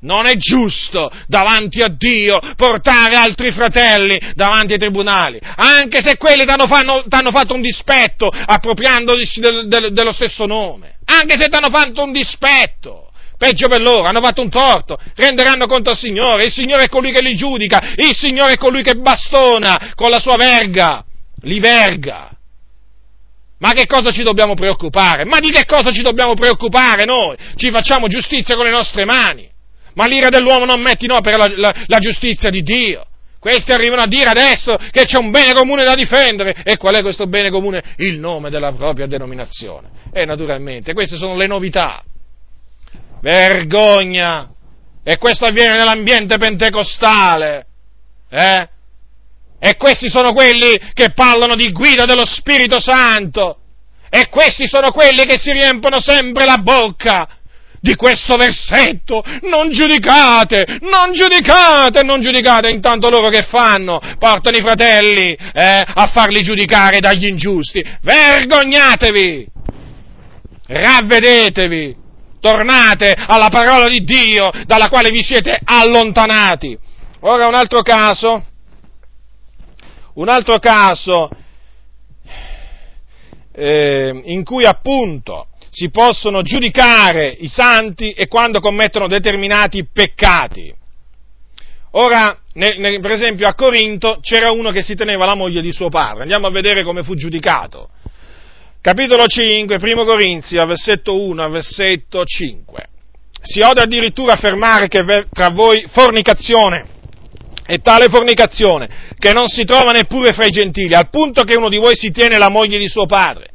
Non 0.00 0.26
è 0.26 0.34
giusto 0.36 1.10
davanti 1.26 1.80
a 1.80 1.88
Dio 1.88 2.38
portare 2.56 3.14
altri 3.14 3.52
fratelli 3.52 4.20
davanti 4.34 4.74
ai 4.74 4.78
tribunali, 4.78 5.40
anche 5.56 6.02
se 6.02 6.18
quelli 6.18 6.44
ti 6.44 6.50
hanno 6.50 7.30
fatto 7.30 7.54
un 7.54 7.62
dispetto 7.62 8.28
appropriandosi 8.28 9.40
del, 9.40 9.66
del, 9.66 9.92
dello 9.94 10.12
stesso 10.12 10.44
nome, 10.44 10.96
anche 11.06 11.36
se 11.40 11.48
ti 11.48 11.56
hanno 11.56 11.70
fatto 11.70 12.02
un 12.02 12.12
dispetto. 12.12 13.08
Peggio 13.38 13.66
per 13.68 13.80
loro, 13.80 14.04
hanno 14.04 14.20
fatto 14.20 14.42
un 14.42 14.50
torto, 14.50 14.98
renderanno 15.14 15.66
conto 15.66 15.90
al 15.90 15.96
Signore, 15.96 16.44
il 16.44 16.52
Signore 16.52 16.84
è 16.84 16.88
colui 16.88 17.10
che 17.10 17.22
li 17.22 17.34
giudica, 17.34 17.94
il 17.96 18.14
Signore 18.14 18.52
è 18.52 18.56
colui 18.56 18.82
che 18.82 18.94
bastona 18.94 19.92
con 19.94 20.10
la 20.10 20.20
sua 20.20 20.36
verga, 20.36 21.02
li 21.42 21.60
verga. 21.60 22.33
Ma 23.64 23.72
che 23.72 23.86
cosa 23.86 24.10
ci 24.10 24.22
dobbiamo 24.22 24.52
preoccupare? 24.52 25.24
Ma 25.24 25.38
di 25.40 25.50
che 25.50 25.64
cosa 25.64 25.90
ci 25.90 26.02
dobbiamo 26.02 26.34
preoccupare 26.34 27.06
noi? 27.06 27.34
Ci 27.56 27.70
facciamo 27.70 28.08
giustizia 28.08 28.56
con 28.56 28.66
le 28.66 28.70
nostre 28.70 29.06
mani. 29.06 29.50
Ma 29.94 30.06
l'ira 30.06 30.28
dell'uomo 30.28 30.66
non 30.66 30.82
mette 30.82 31.06
in 31.06 31.12
opera 31.12 31.38
la, 31.38 31.52
la, 31.56 31.74
la 31.86 31.98
giustizia 31.98 32.50
di 32.50 32.60
Dio. 32.60 33.06
Questi 33.38 33.72
arrivano 33.72 34.02
a 34.02 34.06
dire 34.06 34.28
adesso 34.28 34.76
che 34.90 35.06
c'è 35.06 35.16
un 35.16 35.30
bene 35.30 35.54
comune 35.54 35.82
da 35.82 35.94
difendere. 35.94 36.60
E 36.62 36.76
qual 36.76 36.96
è 36.96 37.00
questo 37.00 37.26
bene 37.26 37.48
comune? 37.48 37.82
Il 37.96 38.18
nome 38.18 38.50
della 38.50 38.70
propria 38.74 39.06
denominazione. 39.06 39.88
E 40.12 40.26
naturalmente, 40.26 40.92
queste 40.92 41.16
sono 41.16 41.34
le 41.34 41.46
novità. 41.46 42.04
Vergogna! 43.22 44.50
E 45.02 45.16
questo 45.16 45.46
avviene 45.46 45.78
nell'ambiente 45.78 46.36
pentecostale. 46.36 47.64
Eh? 48.28 48.68
E 49.66 49.78
questi 49.78 50.10
sono 50.10 50.34
quelli 50.34 50.78
che 50.92 51.14
parlano 51.14 51.54
di 51.54 51.72
guida 51.72 52.04
dello 52.04 52.26
Spirito 52.26 52.78
Santo. 52.78 53.60
E 54.10 54.28
questi 54.28 54.66
sono 54.66 54.92
quelli 54.92 55.24
che 55.24 55.38
si 55.38 55.52
riempiono 55.52 56.02
sempre 56.02 56.44
la 56.44 56.58
bocca 56.58 57.26
di 57.80 57.94
questo 57.94 58.36
versetto. 58.36 59.24
Non 59.44 59.70
giudicate, 59.70 60.66
non 60.82 61.14
giudicate, 61.14 62.02
non 62.02 62.20
giudicate. 62.20 62.68
Intanto 62.68 63.08
loro 63.08 63.30
che 63.30 63.40
fanno? 63.44 63.98
Portano 64.18 64.54
i 64.54 64.60
fratelli 64.60 65.32
eh, 65.32 65.82
a 65.86 66.10
farli 66.12 66.42
giudicare 66.42 67.00
dagli 67.00 67.26
ingiusti. 67.26 67.82
Vergognatevi! 68.02 69.46
Ravvedetevi! 70.66 71.96
Tornate 72.38 73.14
alla 73.16 73.48
parola 73.48 73.88
di 73.88 74.04
Dio 74.04 74.50
dalla 74.66 74.90
quale 74.90 75.10
vi 75.10 75.22
siete 75.22 75.58
allontanati. 75.64 76.78
Ora 77.20 77.46
un 77.46 77.54
altro 77.54 77.80
caso 77.80 78.48
un 80.14 80.28
altro 80.28 80.58
caso 80.58 81.28
eh, 83.52 84.20
in 84.24 84.44
cui 84.44 84.64
appunto 84.64 85.48
si 85.70 85.90
possono 85.90 86.42
giudicare 86.42 87.28
i 87.28 87.48
santi 87.48 88.10
è 88.12 88.28
quando 88.28 88.60
commettono 88.60 89.08
determinati 89.08 89.86
peccati. 89.92 90.72
Ora, 91.96 92.38
ne, 92.54 92.76
ne, 92.78 93.00
per 93.00 93.12
esempio 93.12 93.46
a 93.46 93.54
Corinto 93.54 94.18
c'era 94.20 94.50
uno 94.50 94.70
che 94.70 94.82
si 94.82 94.94
teneva 94.94 95.24
la 95.26 95.34
moglie 95.34 95.62
di 95.62 95.72
suo 95.72 95.88
padre, 95.88 96.22
andiamo 96.22 96.46
a 96.46 96.50
vedere 96.50 96.82
come 96.82 97.02
fu 97.02 97.14
giudicato. 97.14 97.90
Capitolo 98.80 99.26
5, 99.26 99.78
primo 99.78 100.04
Corinzi, 100.04 100.56
versetto 100.56 101.18
1 101.18 101.48
versetto 101.48 102.24
5. 102.24 102.88
Si 103.40 103.60
ode 103.60 103.80
addirittura 103.80 104.34
affermare 104.34 104.88
che 104.88 105.26
tra 105.32 105.50
voi 105.50 105.86
fornicazione 105.88 106.93
e 107.66 107.78
tale 107.78 108.08
fornicazione 108.08 108.88
che 109.18 109.32
non 109.32 109.48
si 109.48 109.64
trova 109.64 109.92
neppure 109.92 110.32
fra 110.32 110.44
i 110.44 110.50
gentili, 110.50 110.94
al 110.94 111.08
punto 111.08 111.42
che 111.44 111.56
uno 111.56 111.68
di 111.68 111.78
voi 111.78 111.96
si 111.96 112.10
tiene 112.10 112.38
la 112.38 112.50
moglie 112.50 112.78
di 112.78 112.88
suo 112.88 113.06
padre. 113.06 113.48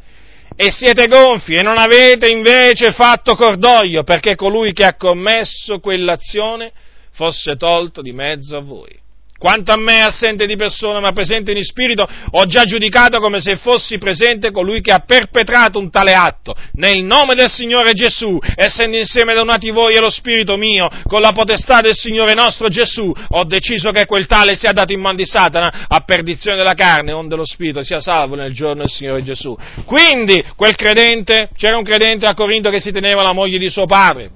E 0.55 0.71
siete 0.71 1.07
gonfi 1.07 1.53
e 1.53 1.61
non 1.61 1.77
avete 1.77 2.29
invece 2.29 2.91
fatto 2.91 3.35
cordoglio 3.35 4.03
perché 4.03 4.35
colui 4.35 4.73
che 4.73 4.83
ha 4.83 4.95
commesso 4.95 5.79
quell'azione 5.79 6.71
fosse 7.11 7.55
tolto 7.55 8.01
di 8.01 8.11
mezzo 8.11 8.57
a 8.57 8.61
voi. 8.61 8.97
Quanto 9.39 9.71
a 9.71 9.77
me, 9.77 10.01
assente 10.01 10.45
di 10.45 10.57
persona 10.57 10.99
ma 10.99 11.13
presente 11.13 11.51
in 11.51 11.63
spirito, 11.63 12.05
ho 12.31 12.45
già 12.45 12.65
giudicato 12.65 13.19
come 13.19 13.39
se 13.39 13.55
fossi 13.55 13.97
presente 13.97 14.51
colui 14.51 14.81
che 14.81 14.91
ha 14.91 14.99
perpetrato 14.99 15.79
un 15.79 15.89
tale 15.89 16.13
atto. 16.13 16.53
Nel 16.73 17.03
nome 17.03 17.35
del 17.35 17.49
Signore 17.49 17.93
Gesù, 17.93 18.37
essendo 18.55 18.97
insieme 18.97 19.33
donati 19.33 19.69
voi 19.69 19.95
e 19.95 20.01
lo 20.01 20.09
spirito 20.09 20.57
mio, 20.57 20.89
con 21.05 21.21
la 21.21 21.31
potestà 21.31 21.79
del 21.79 21.95
Signore 21.95 22.33
nostro 22.33 22.67
Gesù, 22.67 23.13
ho 23.29 23.43
deciso 23.45 23.91
che 23.91 24.05
quel 24.05 24.27
tale 24.27 24.57
sia 24.57 24.73
dato 24.73 24.91
in 24.91 24.99
man 24.99 25.15
di 25.15 25.25
Satana 25.25 25.85
a 25.87 26.01
perdizione 26.01 26.57
della 26.57 26.73
carne, 26.73 27.13
onde 27.13 27.37
lo 27.37 27.45
spirito 27.45 27.81
sia 27.81 28.01
salvo 28.01 28.35
nel 28.35 28.53
giorno 28.53 28.79
del 28.79 28.89
Signore 28.89 29.23
Gesù. 29.23 29.57
Quindi, 29.85 30.43
quel 30.57 30.75
credente, 30.75 31.49
c'era 31.55 31.77
un 31.77 31.83
credente 31.83 32.25
a 32.25 32.33
Corinto 32.33 32.69
che 32.69 32.81
si 32.81 32.91
teneva 32.91 33.23
la 33.23 33.31
moglie 33.31 33.57
di 33.57 33.69
suo 33.69 33.85
padre. 33.85 34.31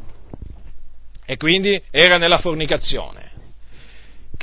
E 1.26 1.36
quindi 1.36 1.82
era 1.92 2.18
nella 2.18 2.38
fornicazione. 2.38 3.23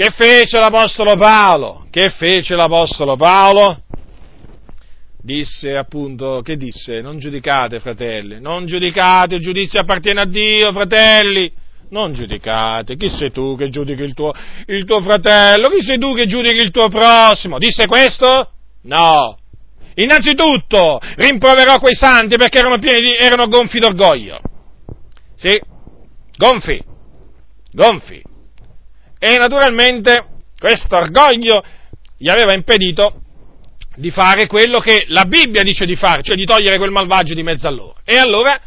Che 0.01 0.13
fece 0.13 0.59
l'Apostolo 0.59 1.15
Paolo? 1.19 1.85
Che 1.91 2.09
fece 2.09 2.55
l'Apostolo 2.55 3.17
Paolo? 3.17 3.83
Disse 5.23 5.77
appunto, 5.77 6.41
che 6.43 6.57
disse? 6.57 7.03
Non 7.03 7.19
giudicate, 7.19 7.81
fratelli, 7.81 8.41
non 8.41 8.65
giudicate, 8.65 9.35
il 9.35 9.43
giudizio 9.43 9.79
appartiene 9.79 10.23
a 10.23 10.25
Dio, 10.25 10.73
fratelli. 10.73 11.53
Non 11.91 12.15
giudicate, 12.15 12.97
chi 12.97 13.11
sei 13.11 13.31
tu 13.31 13.57
che 13.57 13.69
giudichi 13.69 14.03
il 14.03 14.15
tuo, 14.15 14.33
il 14.69 14.87
tuo 14.87 15.03
fratello? 15.03 15.69
Chi 15.69 15.83
sei 15.83 15.99
tu 15.99 16.15
che 16.15 16.25
giudichi 16.25 16.63
il 16.63 16.71
tuo 16.71 16.89
prossimo? 16.89 17.59
Disse 17.59 17.87
questo? 17.87 18.53
No. 18.85 19.37
Innanzitutto 19.97 20.99
rimproverò 21.17 21.79
quei 21.79 21.95
santi 21.95 22.37
perché 22.39 22.59
erano 22.59 22.79
pieni 22.79 23.03
di, 23.03 23.17
erano 23.17 23.49
gonfi 23.49 23.79
d'orgoglio. 23.79 24.41
Sì, 25.37 25.61
gonfi, 26.39 26.83
gonfi. 27.73 28.29
E 29.23 29.37
naturalmente 29.37 30.25
questo 30.59 30.97
orgoglio 30.97 31.63
gli 32.17 32.31
aveva 32.31 32.55
impedito 32.55 33.21
di 33.97 34.11
fare 34.11 34.47
quello 34.47 34.79
che 34.79 35.05
la 35.09 35.27
Bibbia 35.27 35.63
dice 35.63 35.85
di 35.85 35.95
fare, 35.95 36.23
cioè 36.23 36.37
di 36.37 36.47
togliere 36.47 36.79
quel 36.79 36.91
malvagio 36.91 37.35
di 37.35 37.43
mezzo 37.43 37.69
a 37.69 37.71
loro. 37.71 37.97
E 38.03 38.17
allora 38.17 38.59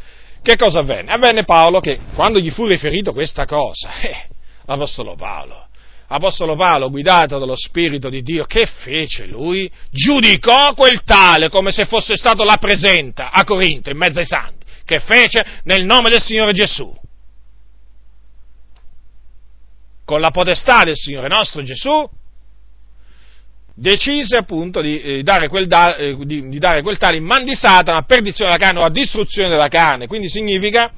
che 0.44 0.56
cosa 0.56 0.80
avvenne? 0.80 1.12
Avvenne 1.12 1.44
Paolo 1.44 1.80
che 1.80 1.98
quando 2.14 2.40
gli 2.40 2.52
fu 2.52 2.68
riferito 2.68 3.14
questa 3.14 3.46
cosa, 3.46 3.98
eh, 4.02 4.28
l'Apostolo 4.66 5.16
Paolo, 5.16 5.70
Apostolo 6.08 6.56
Paolo, 6.56 6.92
guidato 6.92 7.40
dallo 7.40 7.56
Spirito 7.56 8.10
di 8.10 8.22
Dio, 8.22 8.44
che 8.44 8.68
fece 8.68 9.26
lui? 9.26 9.72
Giudicò 9.90 10.76
quel 10.76 11.02
tale 11.04 11.50
come 11.50 11.72
se 11.72 11.88
fosse 11.88 12.16
stato 12.16 12.44
la 12.44 12.58
presenta 12.58 13.32
a 13.32 13.44
Corinto, 13.44 13.90
in 13.90 13.98
mezzo 13.98 14.20
ai 14.20 14.28
santi, 14.28 14.68
che 14.86 15.00
fece 15.00 15.44
nel 15.64 15.84
nome 15.84 16.12
del 16.12 16.22
Signore 16.22 16.52
Gesù 16.52 16.94
con 20.06 20.20
la 20.20 20.32
potestà 20.32 20.84
del 20.84 20.96
Signore 20.96 21.28
nostro 21.28 21.62
Gesù, 21.64 22.10
decise 23.76 24.38
appunto 24.38 24.82
di, 24.82 25.02
eh, 25.02 25.24
dare, 25.24 25.48
quel 25.48 25.68
da, 25.68 25.96
eh, 25.96 26.16
di, 26.26 26.48
di 26.48 26.60
dare 26.60 26.82
quel 26.82 26.98
tale 26.98 27.18
in 27.18 27.24
man 27.24 27.44
di 27.44 27.56
Satana 27.56 28.00
a 28.00 28.04
perdizione 28.04 28.52
della 28.52 28.64
carne 28.64 28.80
o 28.82 28.84
a 28.84 28.90
distruzione 28.90 29.50
della 29.50 29.68
carne. 29.68 30.08
Quindi 30.08 30.30
significa 30.30 30.92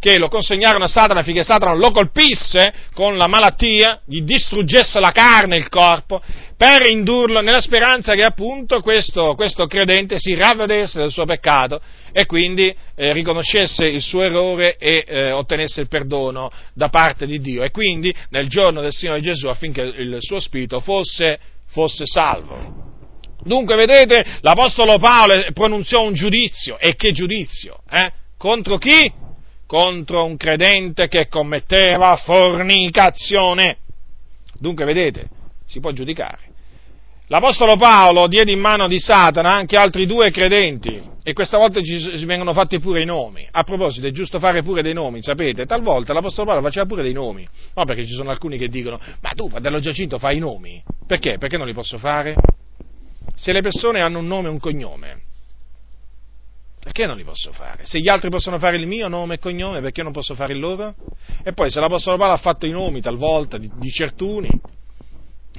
che 0.00 0.18
lo 0.18 0.28
consegnarono 0.28 0.84
a 0.84 0.88
Satana 0.88 1.20
affinché 1.20 1.42
Satana 1.42 1.74
lo 1.74 1.90
colpisse 1.90 2.72
con 2.94 3.16
la 3.16 3.26
malattia, 3.26 4.00
gli 4.04 4.22
distruggesse 4.22 5.00
la 5.00 5.10
carne 5.10 5.56
e 5.56 5.58
il 5.58 5.68
corpo, 5.68 6.22
per 6.58 6.90
indurlo 6.90 7.40
nella 7.40 7.60
speranza 7.60 8.14
che 8.14 8.24
appunto 8.24 8.80
questo, 8.80 9.36
questo 9.36 9.68
credente 9.68 10.18
si 10.18 10.34
ravvedesse 10.34 10.98
del 10.98 11.12
suo 11.12 11.24
peccato 11.24 11.80
e 12.10 12.26
quindi 12.26 12.74
eh, 12.96 13.12
riconoscesse 13.12 13.86
il 13.86 14.02
suo 14.02 14.22
errore 14.22 14.76
e 14.76 15.04
eh, 15.06 15.30
ottenesse 15.30 15.82
il 15.82 15.86
perdono 15.86 16.50
da 16.74 16.88
parte 16.88 17.26
di 17.26 17.38
Dio 17.38 17.62
e 17.62 17.70
quindi 17.70 18.12
nel 18.30 18.48
giorno 18.48 18.80
del 18.80 18.90
Signore 18.90 19.20
Gesù 19.20 19.46
affinché 19.46 19.82
il 19.82 20.16
suo 20.18 20.40
spirito 20.40 20.80
fosse, 20.80 21.38
fosse 21.68 22.04
salvo. 22.06 22.86
Dunque, 23.40 23.76
vedete, 23.76 24.24
l'Apostolo 24.40 24.98
Paolo 24.98 25.40
pronunziò 25.54 26.02
un 26.02 26.12
giudizio, 26.12 26.76
e 26.80 26.96
che 26.96 27.12
giudizio? 27.12 27.82
Eh? 27.88 28.10
Contro 28.36 28.78
chi? 28.78 29.12
Contro 29.64 30.24
un 30.24 30.36
credente 30.36 31.06
che 31.06 31.28
commetteva 31.28 32.16
fornicazione. 32.16 33.76
Dunque, 34.58 34.84
vedete, 34.84 35.28
si 35.66 35.78
può 35.78 35.92
giudicare. 35.92 36.47
L'Apostolo 37.30 37.76
Paolo 37.76 38.26
diede 38.26 38.52
in 38.52 38.58
mano 38.58 38.88
di 38.88 38.98
Satana 38.98 39.52
anche 39.52 39.76
altri 39.76 40.06
due 40.06 40.30
credenti 40.30 40.98
e 41.22 41.34
questa 41.34 41.58
volta 41.58 41.78
ci 41.82 42.24
vengono 42.24 42.54
fatti 42.54 42.78
pure 42.78 43.02
i 43.02 43.04
nomi. 43.04 43.46
A 43.50 43.64
proposito, 43.64 44.06
è 44.06 44.10
giusto 44.12 44.38
fare 44.38 44.62
pure 44.62 44.80
dei 44.80 44.94
nomi, 44.94 45.22
sapete? 45.22 45.66
Talvolta 45.66 46.14
l'Apostolo 46.14 46.46
Paolo 46.46 46.62
faceva 46.62 46.86
pure 46.86 47.02
dei 47.02 47.12
nomi. 47.12 47.46
No, 47.74 47.84
perché 47.84 48.06
ci 48.06 48.14
sono 48.14 48.30
alcuni 48.30 48.56
che 48.56 48.68
dicono, 48.68 48.98
ma 49.20 49.30
tu, 49.32 49.50
fratello 49.50 49.78
Giacinto, 49.78 50.18
fai 50.18 50.38
i 50.38 50.40
nomi. 50.40 50.82
Perché? 51.06 51.36
Perché 51.36 51.58
non 51.58 51.66
li 51.66 51.74
posso 51.74 51.98
fare? 51.98 52.34
Se 53.34 53.52
le 53.52 53.60
persone 53.60 54.00
hanno 54.00 54.20
un 54.20 54.26
nome 54.26 54.48
e 54.48 54.50
un 54.50 54.58
cognome, 54.58 55.20
perché 56.82 57.06
non 57.06 57.18
li 57.18 57.24
posso 57.24 57.52
fare? 57.52 57.84
Se 57.84 58.00
gli 58.00 58.08
altri 58.08 58.30
possono 58.30 58.58
fare 58.58 58.76
il 58.78 58.86
mio 58.86 59.06
nome 59.08 59.34
e 59.34 59.38
cognome, 59.38 59.82
perché 59.82 60.02
non 60.02 60.12
posso 60.12 60.34
fare 60.34 60.54
il 60.54 60.60
loro? 60.60 60.94
E 61.44 61.52
poi 61.52 61.70
se 61.70 61.78
l'Apostolo 61.78 62.16
Paolo 62.16 62.32
ha 62.32 62.38
fatto 62.38 62.64
i 62.64 62.70
nomi 62.70 63.02
talvolta 63.02 63.58
di, 63.58 63.70
di 63.76 63.90
certuni, 63.90 64.48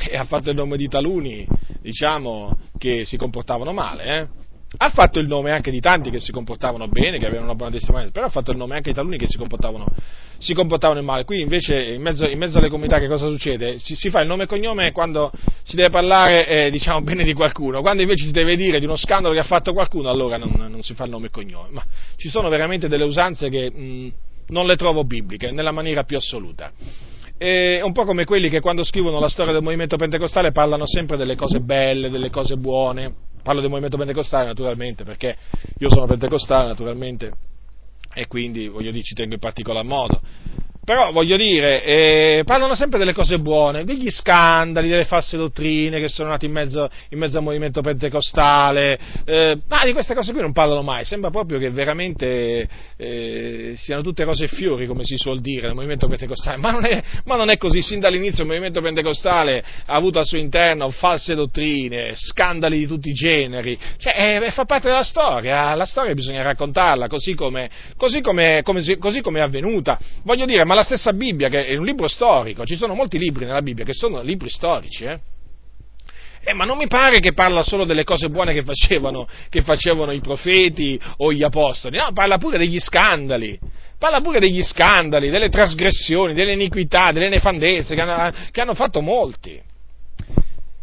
e 0.07 0.17
ha 0.17 0.23
fatto 0.23 0.49
il 0.49 0.55
nome 0.55 0.77
di 0.77 0.87
taluni, 0.87 1.47
diciamo, 1.81 2.57
che 2.77 3.05
si 3.05 3.17
comportavano 3.17 3.73
male, 3.73 4.03
eh? 4.03 4.47
Ha 4.77 4.91
fatto 4.91 5.17
il 5.17 5.25
nome 5.25 5.51
anche 5.51 5.71
di 5.71 5.79
tanti 5.79 6.11
che 6.11 6.19
si 6.19 6.31
comportavano 6.31 6.87
bene, 6.87 7.17
che 7.17 7.25
avevano 7.25 7.45
una 7.45 7.55
buona 7.55 7.71
testimonianza, 7.71 8.13
però 8.13 8.27
ha 8.27 8.29
fatto 8.29 8.51
il 8.51 8.57
nome 8.57 8.75
anche 8.75 8.89
di 8.89 8.95
taluni 8.95 9.17
che 9.17 9.25
si 9.27 9.35
comportavano, 9.35 9.87
si 10.37 10.53
comportavano 10.53 11.01
male. 11.01 11.23
Qui 11.23 11.41
invece, 11.41 11.81
in 11.81 12.03
mezzo, 12.03 12.27
in 12.27 12.37
mezzo, 12.37 12.59
alle 12.59 12.69
comunità, 12.69 12.99
che 12.99 13.07
cosa 13.07 13.27
succede? 13.27 13.79
Si, 13.79 13.95
si, 13.95 14.11
fa 14.11 14.21
il 14.21 14.27
nome 14.27 14.43
e 14.43 14.45
cognome 14.45 14.91
quando 14.91 15.31
si 15.63 15.75
deve 15.75 15.89
parlare, 15.89 16.47
eh, 16.47 16.69
diciamo, 16.69 17.01
bene 17.01 17.23
di 17.23 17.33
qualcuno, 17.33 17.81
quando 17.81 18.03
invece 18.03 18.25
si 18.25 18.31
deve 18.31 18.55
dire 18.55 18.77
di 18.77 18.85
uno 18.85 18.95
scandalo 18.95 19.33
che 19.33 19.39
ha 19.39 19.43
fatto 19.45 19.73
qualcuno, 19.73 20.07
allora 20.07 20.37
non, 20.37 20.51
non 20.51 20.81
si 20.83 20.93
fa 20.93 21.05
il 21.05 21.09
nome 21.09 21.27
e 21.27 21.29
cognome. 21.31 21.69
Ma 21.71 21.83
ci 22.15 22.29
sono 22.29 22.47
veramente 22.47 22.87
delle 22.87 23.05
usanze 23.05 23.49
che 23.49 23.71
mh, 23.71 24.13
non 24.49 24.67
le 24.67 24.75
trovo 24.75 25.03
bibliche, 25.03 25.49
nella 25.49 25.71
maniera 25.71 26.03
più 26.03 26.15
assoluta 26.15 26.71
è 27.39 27.79
un 27.81 27.93
po' 27.93 28.03
come 28.03 28.25
quelli 28.25 28.49
che 28.49 28.59
quando 28.59 28.83
scrivono 28.83 29.17
la 29.17 29.29
storia 29.29 29.53
del 29.53 29.63
movimento 29.63 29.95
pentecostale 29.95 30.51
parlano 30.51 30.85
sempre 30.85 31.15
delle 31.15 31.37
cose 31.37 31.59
belle, 31.59 32.09
delle 32.09 32.29
cose 32.29 32.57
buone. 32.57 33.13
Parlo 33.41 33.61
del 33.61 33.69
movimento 33.69 33.95
pentecostale 33.95 34.45
naturalmente 34.45 35.05
perché 35.05 35.37
io 35.77 35.89
sono 35.89 36.05
pentecostale 36.05 36.67
naturalmente 36.67 37.31
e 38.13 38.27
quindi 38.27 38.67
voglio 38.67 38.91
dire 38.91 39.03
ci 39.03 39.15
tengo 39.15 39.35
in 39.35 39.39
particolar 39.39 39.85
modo. 39.85 40.19
Però 40.89 41.11
voglio 41.11 41.37
dire, 41.37 41.83
eh, 41.83 42.41
parlano 42.47 42.73
sempre 42.73 42.97
delle 42.97 43.13
cose 43.13 43.37
buone, 43.37 43.83
degli 43.83 44.09
scandali, 44.09 44.89
delle 44.89 45.05
false 45.05 45.37
dottrine 45.37 45.99
che 45.99 46.07
sono 46.07 46.29
nate 46.29 46.47
in 46.47 46.51
mezzo, 46.51 46.89
in 47.09 47.19
mezzo 47.19 47.37
al 47.37 47.43
movimento 47.43 47.81
pentecostale, 47.81 48.97
eh, 49.23 49.59
ma 49.67 49.85
di 49.85 49.93
queste 49.93 50.15
cose 50.15 50.31
qui 50.31 50.41
non 50.41 50.51
parlano 50.51 50.81
mai, 50.81 51.05
sembra 51.05 51.29
proprio 51.29 51.59
che 51.59 51.69
veramente 51.69 52.67
eh, 52.97 53.73
siano 53.75 54.01
tutte 54.01 54.23
rose 54.23 54.45
e 54.45 54.47
fiori, 54.47 54.87
come 54.87 55.03
si 55.03 55.15
suol 55.15 55.41
dire, 55.41 55.67
nel 55.67 55.75
movimento 55.75 56.07
pentecostale, 56.07 56.57
ma 56.57 56.71
non, 56.71 56.83
è, 56.83 57.03
ma 57.25 57.35
non 57.35 57.51
è 57.51 57.57
così, 57.57 57.83
sin 57.83 57.99
dall'inizio 57.99 58.41
il 58.41 58.49
movimento 58.49 58.81
pentecostale 58.81 59.63
ha 59.85 59.93
avuto 59.93 60.17
al 60.17 60.25
suo 60.25 60.39
interno 60.39 60.89
false 60.89 61.35
dottrine, 61.35 62.13
scandali 62.15 62.79
di 62.79 62.87
tutti 62.87 63.09
i 63.09 63.13
generi, 63.13 63.77
cioè 63.99 64.41
eh, 64.43 64.49
fa 64.49 64.65
parte 64.65 64.87
della 64.87 65.03
storia, 65.03 65.75
la 65.75 65.85
storia 65.85 66.15
bisogna 66.15 66.41
raccontarla 66.41 67.07
così 67.07 67.35
come, 67.35 67.69
così 67.95 68.21
come, 68.21 68.61
come, 68.63 68.81
così 68.97 69.21
come 69.21 69.37
è 69.37 69.43
avvenuta, 69.43 69.99
voglio 70.23 70.45
dire, 70.45 70.65
ma 70.65 70.77
la 70.79 70.83
stessa 70.83 71.13
Bibbia, 71.13 71.49
che 71.49 71.65
è 71.65 71.75
un 71.75 71.85
libro 71.85 72.07
storico, 72.07 72.65
ci 72.65 72.75
sono 72.75 72.93
molti 72.93 73.17
libri 73.17 73.45
nella 73.45 73.61
Bibbia 73.61 73.85
che 73.85 73.93
sono 73.93 74.21
libri 74.21 74.49
storici, 74.49 75.03
eh? 75.03 75.19
Eh, 76.41 76.53
ma 76.53 76.63
non 76.63 76.77
mi 76.77 76.87
pare 76.87 77.19
che 77.19 77.33
parla 77.33 77.63
solo 77.63 77.85
delle 77.85 78.05
cose 78.05 78.29
buone 78.29 78.53
che 78.53 78.63
facevano, 78.63 79.27
che 79.49 79.61
facevano, 79.61 80.11
i 80.13 80.21
profeti 80.21 80.99
o 81.17 81.33
gli 81.33 81.43
apostoli, 81.43 81.97
no, 81.97 82.11
parla 82.13 82.37
pure 82.37 82.57
degli 82.57 82.79
scandali, 82.79 83.59
parla 83.97 84.21
pure 84.21 84.39
degli 84.39 84.63
scandali, 84.63 85.29
delle 85.29 85.49
trasgressioni, 85.49 86.33
delle 86.33 86.53
iniquità, 86.53 87.11
delle 87.11 87.27
nefandezze 87.27 87.93
che 87.93 88.01
hanno, 88.01 88.33
che 88.51 88.61
hanno 88.61 88.73
fatto 88.73 89.01
molti 89.01 89.61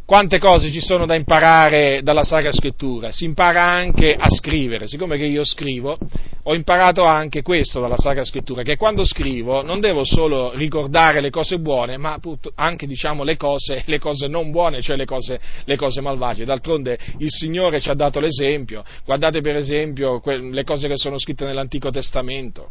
quante 0.06 0.38
cose 0.38 0.70
ci 0.70 0.80
sono 0.80 1.04
da 1.04 1.16
imparare 1.16 2.00
dalla 2.00 2.22
Sacra 2.22 2.52
Scrittura, 2.52 3.10
si 3.10 3.24
impara 3.24 3.64
anche 3.64 4.14
a 4.14 4.28
scrivere, 4.28 4.86
siccome 4.86 5.16
io 5.16 5.44
scrivo, 5.44 5.98
ho 6.44 6.54
imparato 6.54 7.02
anche 7.02 7.42
questo 7.42 7.80
dalla 7.80 7.98
Sacra 7.98 8.22
Scrittura, 8.22 8.62
che 8.62 8.76
quando 8.76 9.04
scrivo 9.04 9.62
non 9.62 9.80
devo 9.80 10.04
solo 10.04 10.52
ricordare 10.54 11.20
le 11.20 11.30
cose 11.30 11.58
buone, 11.58 11.96
ma 11.96 12.20
anche 12.54 12.86
diciamo, 12.86 13.24
le, 13.24 13.36
cose, 13.36 13.82
le 13.86 13.98
cose 13.98 14.28
non 14.28 14.52
buone, 14.52 14.80
cioè 14.80 14.94
le 14.94 15.06
cose, 15.06 15.40
le 15.64 15.76
cose 15.76 16.00
malvagie. 16.00 16.44
D'altronde 16.44 16.96
il 17.18 17.30
Signore 17.30 17.80
ci 17.80 17.90
ha 17.90 17.94
dato 17.94 18.20
l'esempio, 18.20 18.84
guardate 19.04 19.40
per 19.40 19.56
esempio 19.56 20.22
le 20.24 20.62
cose 20.62 20.86
che 20.86 20.96
sono 20.96 21.18
scritte 21.18 21.44
nell'Antico 21.44 21.90
Testamento. 21.90 22.70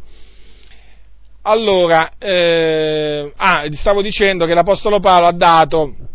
Allora, 1.42 2.14
eh, 2.18 3.30
ah, 3.36 3.66
stavo 3.74 4.02
dicendo 4.02 4.46
che 4.46 4.54
l'Apostolo 4.54 5.02
Paolo 5.02 5.26
ha 5.26 5.34
dato 5.34 6.14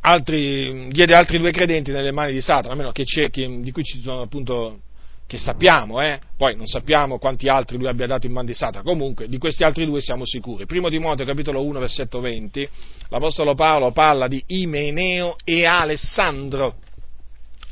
altri, 0.00 0.88
diede 0.90 1.14
altri 1.14 1.38
due 1.38 1.50
credenti 1.50 1.92
nelle 1.92 2.12
mani 2.12 2.32
di 2.32 2.40
Satana, 2.40 2.72
almeno 2.72 2.92
che 2.92 3.04
che, 3.04 3.60
di 3.60 3.70
cui 3.72 3.82
ci 3.82 4.00
sono 4.00 4.22
appunto 4.22 4.80
che 5.26 5.38
sappiamo, 5.38 6.00
eh? 6.00 6.18
poi 6.36 6.56
non 6.56 6.66
sappiamo 6.66 7.18
quanti 7.18 7.48
altri 7.48 7.76
lui 7.76 7.86
abbia 7.86 8.06
dato 8.06 8.26
in 8.26 8.32
mano 8.32 8.46
di 8.46 8.54
Satana, 8.54 8.82
comunque 8.82 9.28
di 9.28 9.38
questi 9.38 9.62
altri 9.62 9.84
due 9.86 10.00
siamo 10.00 10.24
sicuri. 10.24 10.66
Primo 10.66 10.88
Timoteo 10.88 11.24
capitolo 11.24 11.64
1 11.64 11.78
versetto 11.78 12.20
20, 12.20 12.68
l'Apostolo 13.10 13.54
Paolo 13.54 13.92
parla 13.92 14.26
di 14.26 14.42
Imeneo 14.48 15.36
e 15.44 15.66
Alessandro. 15.66 16.76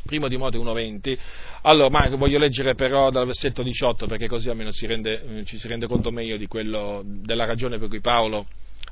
Primo 0.07 0.29
Timoteo 0.29 0.63
1,20. 0.63 1.19
Allora, 1.63 1.91
ma 1.91 2.09
voglio 2.17 2.39
leggere 2.39 2.75
però 2.75 3.11
dal 3.11 3.27
versetto 3.27 3.63
18 3.63 4.07
perché 4.07 4.29
così 4.29 4.49
almeno 4.49 4.71
si 4.71 4.87
rende, 4.87 5.43
ci 5.45 5.59
si 5.59 5.67
rende 5.69 5.87
conto 5.87 6.11
meglio 6.11 6.39
quello, 6.47 7.03
della 7.05 7.45
ragione 7.45 7.79
per 7.79 7.89
cui 7.89 8.01
Paolo 8.01 8.47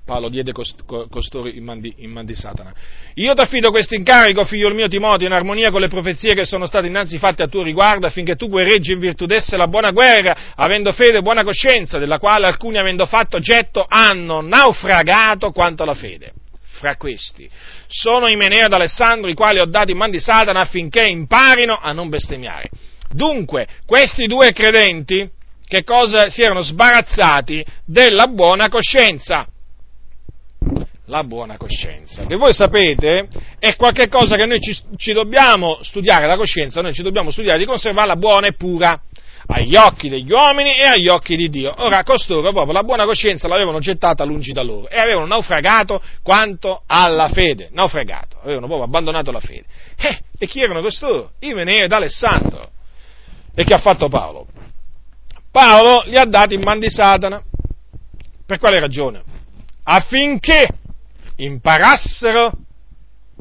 Paolo 0.07 0.29
diede 0.29 0.53
costoro 0.53 1.49
in 1.49 1.65
man, 1.65 1.81
di, 1.81 1.93
in 1.99 2.13
man 2.13 2.25
di 2.25 2.35
Satana. 2.35 2.73
Io 3.15 3.35
ti 3.35 3.41
affido 3.41 3.73
questo 3.73 3.97
incarico, 3.97 4.45
figlio 4.45 4.73
mio 4.73 4.87
Timoteo, 4.87 5.27
in 5.27 5.33
armonia 5.33 5.73
con 5.73 5.81
le 5.81 5.89
profezie 5.89 6.33
che 6.33 6.45
sono 6.45 6.67
state 6.67 6.87
innanzi 6.87 7.19
fatte 7.19 7.43
a 7.43 7.49
tuo 7.49 7.65
riguardo, 7.65 8.07
affinché 8.07 8.37
tu 8.37 8.49
guerreggi 8.49 8.93
in 8.93 9.01
virtù 9.01 9.27
d'esse 9.27 9.57
la 9.57 9.67
buona 9.67 9.91
guerra, 9.91 10.53
avendo 10.55 10.93
fede 10.93 11.19
e 11.19 11.23
buona 11.23 11.43
coscienza, 11.43 11.99
della 11.99 12.21
quale 12.21 12.47
alcuni, 12.47 12.79
avendo 12.79 13.05
fatto 13.05 13.41
getto, 13.41 13.85
hanno 13.89 14.43
naufragato 14.43 15.51
quanto 15.51 15.83
alla 15.83 15.97
fede. 15.97 16.33
Fra 16.79 16.95
questi 16.95 17.51
sono 17.89 18.29
Imeneo 18.29 18.67
ed 18.67 18.73
Alessandro, 18.73 19.29
i 19.29 19.35
quali 19.35 19.59
ho 19.59 19.65
dato 19.65 19.91
in 19.91 19.97
man 19.97 20.13
di 20.13 20.21
Satana 20.21 20.61
affinché 20.61 21.05
imparino 21.05 21.77
a 21.83 21.91
non 21.91 22.09
bestemmiare. 22.09 22.71
Dunque, 23.11 23.67
questi 23.85 24.27
due 24.27 24.53
credenti, 24.53 25.29
che 25.67 25.83
cosa 25.83 26.29
si 26.29 26.43
erano 26.43 26.61
sbarazzati 26.61 27.65
della 27.85 28.29
buona 28.29 28.69
coscienza 28.69 29.49
la 31.07 31.25
buona 31.25 31.57
coscienza, 31.57 32.25
che 32.27 32.37
voi 32.37 32.53
sapete 32.53 33.29
è 33.59 33.77
qualcosa 33.77 34.37
che 34.37 34.47
noi 34.47 34.61
ci, 34.61 34.77
ci, 34.97 35.13
dobbiamo 35.13 35.79
studiare, 35.83 36.27
la 36.27 36.37
coscienza, 36.37 36.81
noi 36.81 36.93
ci 36.93 37.03
dobbiamo 37.03 37.31
studiare 37.31 37.59
di 37.59 37.65
conservarla 37.65 38.17
buona 38.17 38.49
e 38.49 38.53
pura 38.55 39.01
agli 39.49 39.77
occhi 39.77 40.09
degli 40.09 40.31
uomini 40.31 40.77
e 40.77 40.85
agli 40.85 41.09
occhi 41.09 41.37
di 41.37 41.49
Dio. 41.49 41.73
Ora, 41.79 42.03
costoro 42.03 42.41
proprio 42.41 42.73
la 42.73 42.83
buona 42.83 43.05
coscienza 43.05 43.47
l'avevano 43.47 43.79
gettata 43.79 44.25
lungi 44.25 44.53
da 44.53 44.63
loro 44.63 44.89
e 44.89 44.99
avevano 44.99 45.27
naufragato 45.27 46.03
quanto 46.23 46.83
alla 46.87 47.29
fede, 47.29 47.69
naufragato, 47.71 48.39
avevano 48.41 48.67
proprio 48.67 48.87
abbandonato 48.87 49.31
la 49.31 49.41
fede. 49.41 49.65
Eh, 49.97 50.19
e 50.39 50.47
chi 50.47 50.61
erano 50.61 50.83
costoro? 50.83 51.33
Imeneo 51.41 51.85
ed 51.85 51.93
Alessandro. 51.93 52.71
E 53.55 53.65
che 53.65 53.75
ha 53.75 53.79
fatto 53.79 54.09
Paolo? 54.09 54.47
Paolo 55.53 56.03
li 56.07 56.17
ha 56.17 56.25
dati 56.25 56.55
in 56.55 56.63
man 56.63 56.81
di 56.81 56.91
Satana. 56.91 57.41
Per 58.45 58.59
quale 58.59 58.79
ragione? 58.79 59.23
Affinché 59.85 60.69
imparassero 61.37 62.53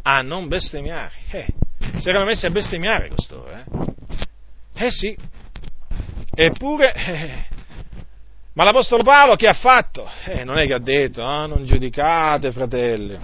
a 0.04 0.22
non 0.22 0.48
bestemmiare. 0.48 1.14
Eh, 1.32 1.48
si 2.00 2.10
erano 2.10 2.26
messi 2.26 2.46
a 2.46 2.52
bestemmiare 2.52 3.10
costoro, 3.10 3.50
eh? 3.52 3.64
Eh 4.76 4.92
sì. 4.92 5.18
Eppure, 6.34 6.94
eh, 6.94 7.46
ma 8.54 8.64
l'Apostolo 8.64 9.04
Paolo 9.04 9.36
che 9.36 9.48
ha 9.48 9.54
fatto? 9.54 10.10
Eh, 10.26 10.44
non 10.44 10.58
è 10.58 10.66
che 10.66 10.74
ha 10.74 10.80
detto, 10.80 11.24
ah, 11.24 11.46
non 11.46 11.66
giudicate 11.66 12.52
fratelli. 12.52 13.18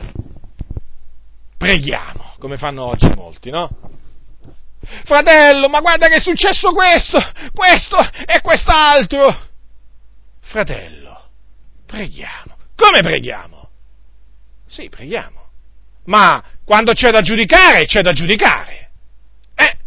Preghiamo, 1.57 2.33
come 2.39 2.57
fanno 2.57 2.85
oggi 2.85 3.11
molti, 3.15 3.49
no? 3.49 3.69
Fratello, 5.05 5.69
ma 5.69 5.79
guarda 5.79 6.07
che 6.07 6.15
è 6.15 6.19
successo 6.19 6.71
questo, 6.73 7.19
questo 7.53 7.97
e 8.25 8.41
quest'altro. 8.41 9.49
Fratello, 10.39 11.29
preghiamo. 11.85 12.57
Come 12.75 13.01
preghiamo? 13.01 13.60
Sì, 14.71 14.87
preghiamo. 14.87 15.49
Ma 16.05 16.41
quando 16.63 16.93
c'è 16.93 17.11
da 17.11 17.21
giudicare, 17.21 17.85
c'è 17.85 18.01
da 18.01 18.13
giudicare. 18.13 18.89
Eh, 19.53 19.77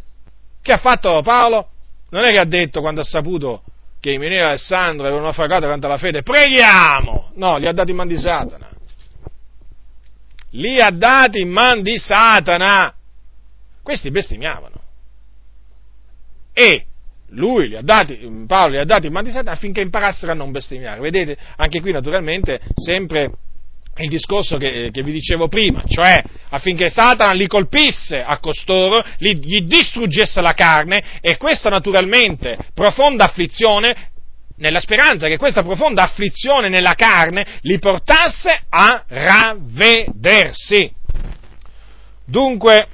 che 0.61 0.73
ha 0.73 0.77
fatto 0.77 1.23
Paolo? 1.23 1.71
Non 2.11 2.25
è 2.25 2.31
che 2.31 2.39
ha 2.39 2.45
detto 2.45 2.81
quando 2.81 3.01
ha 3.01 3.05
saputo 3.05 3.65
che 3.99 4.13
i 4.13 4.19
miei 4.19 4.43
Alessandro 4.43 5.07
avevano 5.07 5.29
affragato 5.29 5.65
quanto 5.65 5.87
alla 5.87 5.97
fede, 5.97 6.23
preghiamo! 6.23 7.31
No, 7.37 7.57
li 7.57 7.67
ha 7.67 7.73
dati 7.73 7.93
in 7.93 7.97
man 7.97 8.07
di 8.07 8.19
Satana. 8.19 8.69
Li 10.51 10.79
ha 10.79 10.91
dati 10.91 11.41
in 11.41 11.49
man 11.49 11.83
di 11.83 11.99
Satana. 11.99 12.95
Questi 13.83 14.11
bestemmiavano. 14.11 14.83
E 16.53 16.87
lui 17.29 17.69
li 17.69 17.77
ha 17.77 17.83
dati, 17.83 18.17
Paolo 18.47 18.75
li 18.75 18.79
ha 18.79 18.85
dati 18.85 19.07
in 19.07 19.13
man 19.13 19.25
di 19.25 19.31
Satana 19.31 19.53
affinché 19.53 19.81
imparassero 19.81 20.31
a 20.31 20.35
non 20.35 20.53
bestemmiare. 20.53 21.01
Vedete, 21.01 21.39
anche 21.57 21.81
qui 21.81 21.91
naturalmente 21.91 22.61
sempre 22.75 23.33
il 23.99 24.09
discorso 24.09 24.57
che, 24.57 24.91
che, 24.93 25.03
vi 25.03 25.13
dicevo 25.13 25.49
prima, 25.49 25.83
cioè 25.87 26.23
affinché 26.51 26.89
Satana 26.89 27.33
li 27.33 27.47
colpisse 27.47 28.23
a 28.23 28.39
costoro, 28.39 29.05
li, 29.19 29.39
gli 29.39 29.61
distruggesse 29.63 30.41
la 30.41 30.53
carne 30.53 31.21
e 31.21 31.37
questa 31.37 31.69
naturalmente 31.69 32.59
profonda 32.75 33.25
afflizione, 33.25 34.13
nella 34.57 34.81
speranza 34.81 35.27
che 35.27 35.37
questa 35.37 35.63
profonda 35.63 36.03
afflizione 36.03 36.69
nella 36.69 36.95
carne 36.95 37.59
li 37.63 37.79
portasse 37.79 38.63
a 38.69 39.05
ravvedersi. 39.07 40.93
Dunque, 42.25 42.89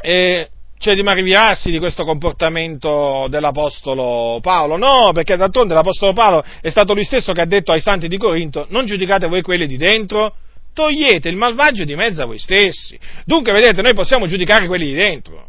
eh, 0.00 0.48
c'è 0.84 0.94
di 0.94 1.02
maravigliarsi 1.02 1.70
di 1.70 1.78
questo 1.78 2.04
comportamento 2.04 3.26
dell'Apostolo 3.30 4.38
Paolo. 4.42 4.76
No, 4.76 5.12
perché 5.14 5.34
d'altronde 5.34 5.72
l'Apostolo 5.72 6.12
Paolo 6.12 6.44
è 6.60 6.68
stato 6.68 6.92
lui 6.92 7.04
stesso 7.04 7.32
che 7.32 7.40
ha 7.40 7.46
detto 7.46 7.72
ai 7.72 7.80
santi 7.80 8.06
di 8.06 8.18
Corinto, 8.18 8.66
non 8.68 8.84
giudicate 8.84 9.26
voi 9.26 9.40
quelli 9.40 9.66
di 9.66 9.78
dentro, 9.78 10.34
togliete 10.74 11.30
il 11.30 11.36
malvagio 11.36 11.84
di 11.84 11.96
mezzo 11.96 12.20
a 12.20 12.26
voi 12.26 12.38
stessi. 12.38 12.98
Dunque, 13.24 13.52
vedete, 13.52 13.80
noi 13.80 13.94
possiamo 13.94 14.26
giudicare 14.26 14.66
quelli 14.66 14.84
di 14.84 14.92
dentro. 14.92 15.48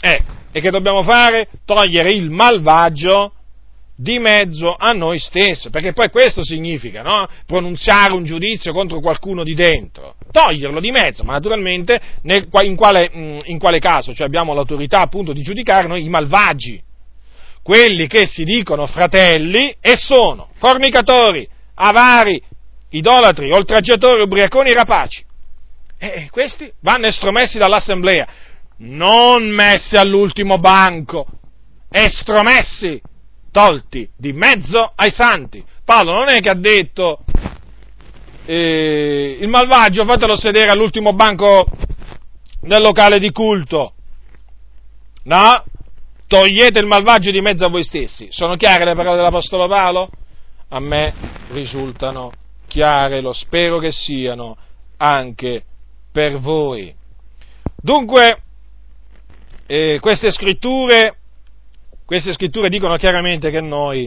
Ecco, 0.00 0.32
e 0.50 0.62
che 0.62 0.70
dobbiamo 0.70 1.02
fare? 1.02 1.48
Togliere 1.66 2.10
il 2.12 2.30
malvagio 2.30 3.34
di 3.94 4.18
mezzo 4.18 4.74
a 4.76 4.92
noi 4.92 5.18
stessi, 5.18 5.70
perché 5.70 5.92
poi 5.92 6.08
questo 6.10 6.42
significa, 6.42 7.02
no? 7.02 7.26
Pronunziare 7.46 8.14
un 8.14 8.24
giudizio 8.24 8.72
contro 8.72 9.00
qualcuno 9.00 9.44
di 9.44 9.54
dentro, 9.54 10.16
toglierlo 10.30 10.80
di 10.80 10.90
mezzo, 10.90 11.22
ma 11.24 11.34
naturalmente 11.34 12.00
nel, 12.22 12.48
in, 12.62 12.74
quale, 12.74 13.10
mm, 13.14 13.38
in 13.44 13.58
quale 13.58 13.78
caso? 13.78 14.14
Cioè 14.14 14.26
abbiamo 14.26 14.54
l'autorità 14.54 15.00
appunto 15.00 15.32
di 15.32 15.42
giudicare 15.42 15.88
noi 15.88 16.04
i 16.04 16.08
malvagi, 16.08 16.82
quelli 17.62 18.06
che 18.06 18.26
si 18.26 18.44
dicono 18.44 18.86
fratelli 18.86 19.74
e 19.80 19.94
sono 19.96 20.48
fornicatori, 20.54 21.46
avari, 21.74 22.42
idolatri, 22.90 23.52
oltraggiatori, 23.52 24.22
ubriaconi, 24.22 24.72
rapaci. 24.72 25.24
E 25.98 26.28
questi 26.30 26.72
vanno 26.80 27.06
estromessi 27.06 27.58
dall'assemblea, 27.58 28.26
non 28.78 29.48
messi 29.48 29.94
all'ultimo 29.96 30.58
banco, 30.58 31.26
estromessi 31.88 33.00
tolti 33.52 34.08
di 34.16 34.32
mezzo 34.32 34.90
ai 34.96 35.10
santi. 35.10 35.62
Paolo 35.84 36.12
non 36.12 36.28
è 36.28 36.40
che 36.40 36.48
ha 36.48 36.54
detto 36.54 37.20
eh, 38.46 39.38
il 39.40 39.48
malvagio 39.48 40.04
fatelo 40.04 40.34
sedere 40.34 40.70
all'ultimo 40.70 41.12
banco 41.12 41.66
del 42.60 42.82
locale 42.82 43.20
di 43.20 43.30
culto. 43.30 43.92
No? 45.24 45.64
Togliete 46.26 46.80
il 46.80 46.86
malvagio 46.86 47.30
di 47.30 47.40
mezzo 47.40 47.66
a 47.66 47.68
voi 47.68 47.84
stessi. 47.84 48.28
Sono 48.30 48.56
chiare 48.56 48.84
le 48.84 48.94
parole 48.94 49.16
dell'Apostolo 49.16 49.68
Paolo? 49.68 50.10
A 50.68 50.80
me 50.80 51.14
risultano 51.50 52.32
chiare, 52.66 53.20
lo 53.20 53.34
spero 53.34 53.78
che 53.78 53.92
siano 53.92 54.56
anche 54.96 55.62
per 56.10 56.38
voi. 56.38 56.94
Dunque, 57.76 58.42
eh, 59.66 59.98
queste 60.00 60.30
scritture 60.30 61.16
queste 62.04 62.32
scritture 62.32 62.68
dicono 62.68 62.96
chiaramente 62.96 63.50
che 63.50 63.60
noi 63.60 64.06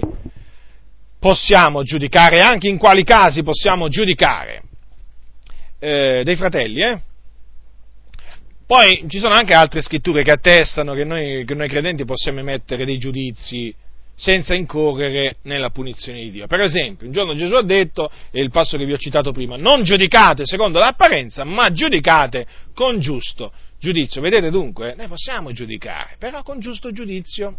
possiamo 1.19 1.83
giudicare, 1.83 2.41
anche 2.41 2.67
in 2.67 2.77
quali 2.77 3.03
casi 3.03 3.41
possiamo 3.41 3.87
giudicare 3.87 4.63
eh, 5.79 6.21
dei 6.23 6.35
fratelli, 6.35 6.81
eh? 6.81 7.01
Poi 8.67 9.05
ci 9.07 9.19
sono 9.19 9.35
anche 9.35 9.53
altre 9.53 9.81
scritture 9.81 10.23
che 10.23 10.31
attestano 10.31 10.93
che 10.93 11.03
noi, 11.03 11.45
che 11.45 11.53
noi 11.53 11.69
credenti 11.69 12.03
possiamo 12.03 12.39
emettere 12.39 12.83
dei 12.83 12.97
giudizi 12.97 13.73
senza 14.15 14.55
incorrere 14.55 15.37
nella 15.43 15.69
punizione 15.69 16.21
di 16.21 16.31
Dio. 16.31 16.47
Per 16.47 16.61
esempio, 16.61 17.05
un 17.05 17.13
giorno 17.13 17.35
Gesù 17.35 17.53
ha 17.53 17.63
detto, 17.63 18.09
e 18.31 18.41
il 18.41 18.49
passo 18.49 18.77
che 18.77 18.85
vi 18.85 18.93
ho 18.93 18.97
citato 18.97 19.31
prima, 19.31 19.55
non 19.57 19.83
giudicate 19.83 20.45
secondo 20.45 20.79
l'apparenza, 20.79 21.43
ma 21.43 21.71
giudicate 21.71 22.47
con 22.73 22.99
giusto 22.99 23.51
giudizio. 23.77 24.21
Vedete 24.21 24.49
dunque, 24.49 24.95
noi 24.95 25.07
possiamo 25.07 25.51
giudicare, 25.51 26.15
però 26.17 26.41
con 26.41 26.59
giusto 26.59 26.91
giudizio. 26.91 27.57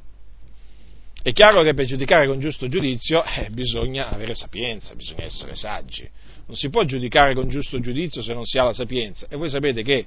È 1.26 1.32
chiaro 1.32 1.64
che 1.64 1.74
per 1.74 1.86
giudicare 1.86 2.28
con 2.28 2.38
giusto 2.38 2.68
giudizio 2.68 3.24
eh, 3.24 3.48
bisogna 3.50 4.10
avere 4.10 4.36
sapienza, 4.36 4.94
bisogna 4.94 5.24
essere 5.24 5.56
saggi. 5.56 6.08
Non 6.46 6.54
si 6.54 6.70
può 6.70 6.84
giudicare 6.84 7.34
con 7.34 7.48
giusto 7.48 7.80
giudizio 7.80 8.22
se 8.22 8.32
non 8.32 8.44
si 8.44 8.58
ha 8.58 8.62
la 8.62 8.72
sapienza. 8.72 9.26
E 9.28 9.34
voi 9.34 9.48
sapete 9.48 9.82
che 9.82 10.04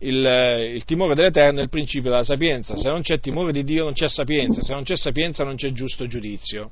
il, 0.00 0.70
il, 0.74 0.84
timore 0.84 1.14
dell'Eterno 1.14 1.60
è 1.60 1.62
il 1.62 1.70
principio 1.70 2.10
della 2.10 2.24
sapienza. 2.24 2.76
Se 2.76 2.90
non 2.90 3.00
c'è 3.00 3.20
timore 3.20 3.52
di 3.52 3.64
Dio 3.64 3.84
non 3.84 3.94
c'è 3.94 4.06
sapienza, 4.06 4.60
se 4.60 4.74
non 4.74 4.82
c'è 4.82 4.96
sapienza 4.96 5.44
non 5.44 5.56
c'è 5.56 5.72
giusto 5.72 6.06
giudizio. 6.06 6.70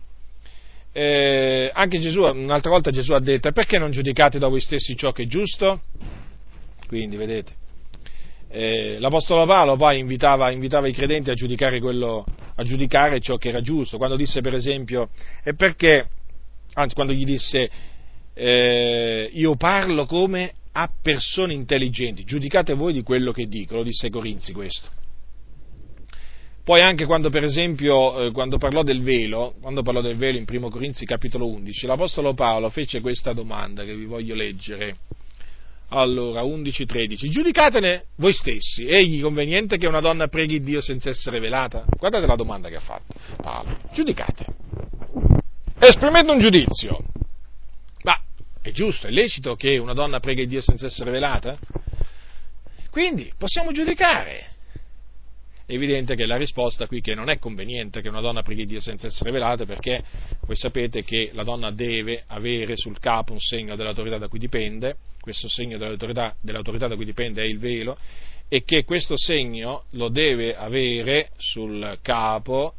Eh, 0.92 1.70
anche 1.72 1.98
Gesù, 1.98 2.24
un'altra 2.24 2.68
volta 2.68 2.90
Gesù 2.90 3.12
ha 3.14 3.20
detto, 3.20 3.50
perché 3.52 3.78
non 3.78 3.90
giudicate 3.90 4.38
da 4.38 4.48
voi 4.48 4.60
stessi 4.60 4.94
ciò 4.94 5.12
che 5.12 5.22
è 5.22 5.26
giusto? 5.26 5.80
Quindi, 6.88 7.16
vedete, 7.16 7.52
eh, 8.54 8.98
l'Apostolo 8.98 9.46
Paolo 9.46 9.76
poi 9.76 9.98
invitava, 9.98 10.50
invitava, 10.50 10.86
i 10.86 10.92
credenti 10.92 11.30
a 11.30 11.34
giudicare, 11.34 11.80
quello, 11.80 12.22
a 12.54 12.62
giudicare 12.62 13.18
ciò 13.18 13.36
che 13.36 13.48
era 13.48 13.62
giusto, 13.62 13.96
quando 13.96 14.14
disse 14.14 14.42
per 14.42 14.52
esempio, 14.52 15.08
e 15.42 15.54
perché, 15.54 16.06
anzi 16.74 16.94
quando 16.94 17.14
gli 17.14 17.24
disse, 17.24 17.70
eh, 18.34 19.30
io 19.32 19.56
parlo 19.56 20.04
come 20.04 20.52
a 20.72 20.90
persone 21.02 21.54
intelligenti, 21.54 22.24
giudicate 22.24 22.74
voi 22.74 22.92
di 22.92 23.02
quello 23.02 23.32
che 23.32 23.44
dico, 23.44 23.76
lo 23.76 23.82
disse 23.82 24.10
Corinzi 24.10 24.52
questo. 24.52 24.88
Poi 26.62 26.80
anche 26.80 27.06
quando 27.06 27.30
per 27.30 27.44
esempio, 27.44 28.26
eh, 28.26 28.30
quando 28.32 28.58
parlò 28.58 28.82
del 28.82 29.00
velo, 29.00 29.54
quando 29.62 29.82
parlò 29.82 30.02
del 30.02 30.16
velo 30.16 30.36
in 30.36 30.44
1 30.46 30.68
Corinzi 30.68 31.06
capitolo 31.06 31.48
11, 31.48 31.86
l'Apostolo 31.86 32.34
Paolo 32.34 32.68
fece 32.68 33.00
questa 33.00 33.32
domanda 33.32 33.82
che 33.82 33.96
vi 33.96 34.04
voglio 34.04 34.34
leggere 34.34 34.96
allora, 36.00 36.42
11-13. 36.42 37.28
Giudicatene 37.28 38.06
voi 38.16 38.32
stessi. 38.32 38.86
Egli 38.86 39.20
conveniente 39.20 39.76
che 39.76 39.86
una 39.86 40.00
donna 40.00 40.26
preghi 40.26 40.58
Dio 40.58 40.80
senza 40.80 41.10
essere 41.10 41.38
velata? 41.38 41.84
Guardate 41.98 42.26
la 42.26 42.36
domanda 42.36 42.68
che 42.68 42.76
ha 42.76 42.80
fatto 42.80 43.14
Paolo. 43.36 43.78
Giudicate. 43.92 44.46
Esprimete 45.78 46.30
un 46.30 46.38
giudizio. 46.38 47.04
Ma 48.04 48.18
è 48.62 48.70
giusto, 48.70 49.06
è 49.06 49.10
lecito 49.10 49.54
che 49.54 49.76
una 49.78 49.92
donna 49.92 50.20
preghi 50.20 50.46
Dio 50.46 50.62
senza 50.62 50.86
essere 50.86 51.10
velata? 51.10 51.58
Quindi 52.90 53.32
possiamo 53.36 53.72
giudicare. 53.72 54.51
Evidente 55.74 56.14
che 56.14 56.26
la 56.26 56.36
risposta 56.36 56.86
qui 56.86 57.00
che 57.00 57.14
non 57.14 57.30
è 57.30 57.38
conveniente 57.38 58.02
che 58.02 58.08
una 58.10 58.20
donna 58.20 58.42
preghi 58.42 58.66
Dio 58.66 58.80
senza 58.80 59.06
essere 59.06 59.30
velata 59.30 59.64
perché 59.64 60.04
voi 60.42 60.54
sapete 60.54 61.02
che 61.02 61.30
la 61.32 61.44
donna 61.44 61.70
deve 61.70 62.24
avere 62.26 62.76
sul 62.76 62.98
capo 62.98 63.32
un 63.32 63.40
segno 63.40 63.74
dell'autorità 63.74 64.18
da 64.18 64.28
cui 64.28 64.38
dipende 64.38 64.96
questo 65.22 65.48
segno 65.48 65.78
dell'autorità, 65.78 66.34
dell'autorità 66.40 66.88
da 66.88 66.96
cui 66.96 67.06
dipende 67.06 67.42
è 67.42 67.46
il 67.46 67.58
velo, 67.58 67.96
e 68.48 68.64
che 68.64 68.84
questo 68.84 69.16
segno 69.16 69.84
lo 69.92 70.10
deve 70.10 70.54
avere 70.54 71.30
sul 71.38 71.98
capo 72.02 72.74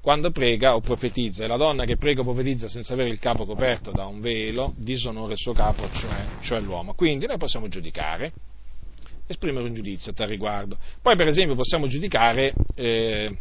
quando 0.00 0.30
prega 0.30 0.76
o 0.76 0.80
profetizza. 0.80 1.44
E 1.44 1.48
la 1.48 1.56
donna 1.56 1.84
che 1.84 1.96
prega 1.96 2.20
o 2.20 2.24
profetizza 2.24 2.68
senza 2.68 2.92
avere 2.92 3.08
il 3.08 3.18
capo 3.18 3.44
coperto 3.46 3.90
da 3.90 4.06
un 4.06 4.20
velo 4.20 4.74
disonora 4.76 5.32
il 5.32 5.38
suo 5.38 5.54
capo, 5.54 5.90
cioè, 5.90 6.26
cioè 6.42 6.60
l'uomo. 6.60 6.94
Quindi 6.94 7.26
noi 7.26 7.38
possiamo 7.38 7.66
giudicare, 7.66 8.32
esprimere 9.28 9.66
un 9.66 9.74
giudizio 9.74 10.10
a 10.10 10.14
tal 10.14 10.28
riguardo. 10.28 10.76
Poi 11.00 11.14
per 11.16 11.28
esempio 11.28 11.54
possiamo 11.54 11.86
giudicare 11.86 12.52
eh, 12.74 13.36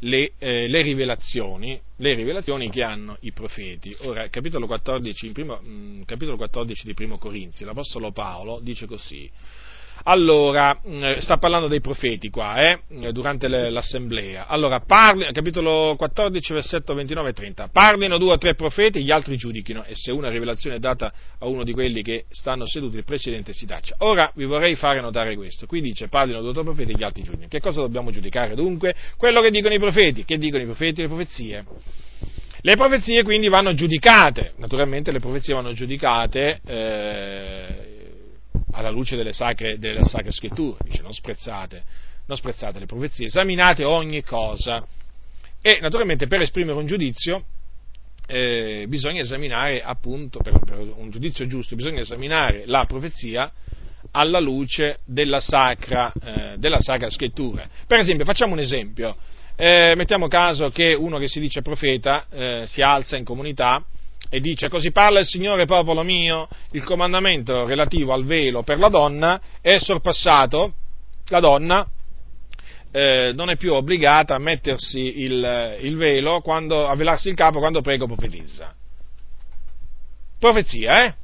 le, 0.00 0.32
eh, 0.38 0.68
le, 0.68 0.82
rivelazioni, 0.82 1.78
le, 1.96 2.14
rivelazioni, 2.14 2.70
che 2.70 2.82
hanno 2.82 3.16
i 3.20 3.32
profeti. 3.32 3.94
Ora, 4.02 4.28
capitolo 4.28 4.66
14, 4.66 5.32
primo, 5.32 5.58
mh, 5.60 5.68
mm, 5.68 6.02
capitolo 6.02 6.36
14 6.36 6.86
di 6.86 6.94
Primo 6.94 7.18
Corinzi, 7.18 7.64
l'Apostolo 7.64 8.12
Paolo 8.12 8.60
dice 8.60 8.86
così, 8.86 9.30
allora, 10.04 10.78
mm, 10.86 11.16
sta 11.18 11.36
parlando 11.38 11.68
dei 11.68 11.80
profeti 11.80 12.28
qua, 12.30 12.70
eh, 12.70 13.12
durante 13.12 13.48
l'assemblea. 13.48 14.46
Allora, 14.46 14.80
parli, 14.80 15.30
capitolo 15.32 15.94
14, 15.96 16.52
versetto 16.52 16.94
29 16.94 17.30
e 17.30 17.32
30. 17.32 17.68
Parlino 17.72 18.18
due 18.18 18.32
o 18.32 18.38
tre 18.38 18.54
profeti, 18.54 19.02
gli 19.02 19.10
altri 19.10 19.36
giudichino, 19.36 19.84
e 19.84 19.94
se 19.94 20.10
una 20.10 20.28
rivelazione 20.28 20.76
è 20.76 20.78
data 20.78 21.12
a 21.38 21.46
uno 21.46 21.64
di 21.64 21.72
quelli 21.72 22.02
che 22.02 22.24
stanno 22.30 22.66
seduti, 22.66 22.96
il 22.96 23.04
precedente 23.04 23.52
si 23.52 23.66
taccia. 23.66 23.96
Ora, 23.98 24.30
vi 24.34 24.44
vorrei 24.44 24.74
fare 24.76 25.00
notare 25.00 25.36
questo. 25.36 25.66
Qui 25.66 25.80
dice, 25.80 26.08
parlino 26.08 26.40
due 26.40 26.50
o 26.50 26.52
tre 26.52 26.62
profeti, 26.62 26.96
gli 26.96 27.02
altri 27.02 27.22
giudichino. 27.22 27.48
Che 27.48 27.60
cosa 27.60 27.80
dobbiamo 27.80 28.10
giudicare 28.10 28.54
dunque? 28.54 28.94
Quello 29.16 29.40
che 29.40 29.50
dicono 29.50 29.74
i 29.74 29.78
profeti. 29.78 30.24
Che 30.24 30.38
dicono 30.38 30.62
i 30.62 30.66
profeti? 30.66 31.02
Le 31.02 31.08
profezie. 31.08 31.64
Le 32.60 32.74
profezie 32.74 33.22
quindi 33.22 33.48
vanno 33.48 33.72
giudicate, 33.72 34.54
naturalmente 34.56 35.12
le 35.12 35.20
profezie 35.20 35.54
vanno 35.54 35.72
giudicate 35.72 36.60
eh, 36.66 37.87
alla 38.72 38.90
luce 38.90 39.16
delle 39.16 39.32
sacre, 39.32 39.78
delle 39.78 40.04
sacre 40.04 40.30
scritture, 40.30 40.78
dice 40.84 41.02
non 41.02 41.12
sprezzate, 41.12 41.82
non 42.26 42.36
sprezzate 42.36 42.78
le 42.78 42.86
profezie, 42.86 43.26
esaminate 43.26 43.84
ogni 43.84 44.22
cosa. 44.22 44.86
E 45.60 45.78
naturalmente 45.80 46.26
per 46.26 46.40
esprimere 46.40 46.78
un 46.78 46.86
giudizio 46.86 47.44
eh, 48.26 48.84
bisogna 48.88 49.22
esaminare 49.22 49.82
appunto, 49.82 50.40
per, 50.40 50.58
per, 50.60 50.78
un 50.78 51.10
giudizio 51.10 51.46
giusto, 51.46 51.74
bisogna 51.74 52.00
esaminare 52.00 52.62
la 52.66 52.84
profezia 52.84 53.50
alla 54.12 54.38
luce 54.38 55.00
della 55.04 55.40
sacra, 55.40 56.12
eh, 56.22 56.54
della 56.58 56.80
sacra 56.80 57.08
scrittura. 57.10 57.66
Per 57.86 57.98
esempio, 57.98 58.24
facciamo 58.24 58.52
un 58.52 58.60
esempio, 58.60 59.16
eh, 59.56 59.94
mettiamo 59.96 60.28
caso 60.28 60.70
che 60.70 60.94
uno 60.94 61.18
che 61.18 61.26
si 61.26 61.40
dice 61.40 61.62
profeta 61.62 62.26
eh, 62.30 62.64
si 62.66 62.82
alza 62.82 63.16
in 63.16 63.24
comunità 63.24 63.82
e 64.28 64.40
dice 64.40 64.68
così 64.68 64.90
parla 64.90 65.20
il 65.20 65.26
Signore 65.26 65.64
popolo 65.64 66.02
mio, 66.02 66.48
il 66.72 66.84
comandamento 66.84 67.66
relativo 67.66 68.12
al 68.12 68.24
velo 68.24 68.62
per 68.62 68.78
la 68.78 68.88
donna 68.88 69.40
è 69.60 69.78
sorpassato, 69.78 70.74
la 71.28 71.40
donna 71.40 71.88
eh, 72.90 73.32
non 73.34 73.50
è 73.50 73.56
più 73.56 73.74
obbligata 73.74 74.34
a 74.34 74.38
mettersi 74.38 75.22
il, 75.22 75.76
il 75.80 75.96
velo, 75.96 76.40
quando, 76.40 76.86
a 76.86 76.94
velarsi 76.94 77.28
il 77.28 77.34
capo 77.34 77.58
quando 77.58 77.80
prego 77.80 78.06
profetizza. 78.06 78.74
Profezia, 80.38 81.04
eh? 81.04 81.14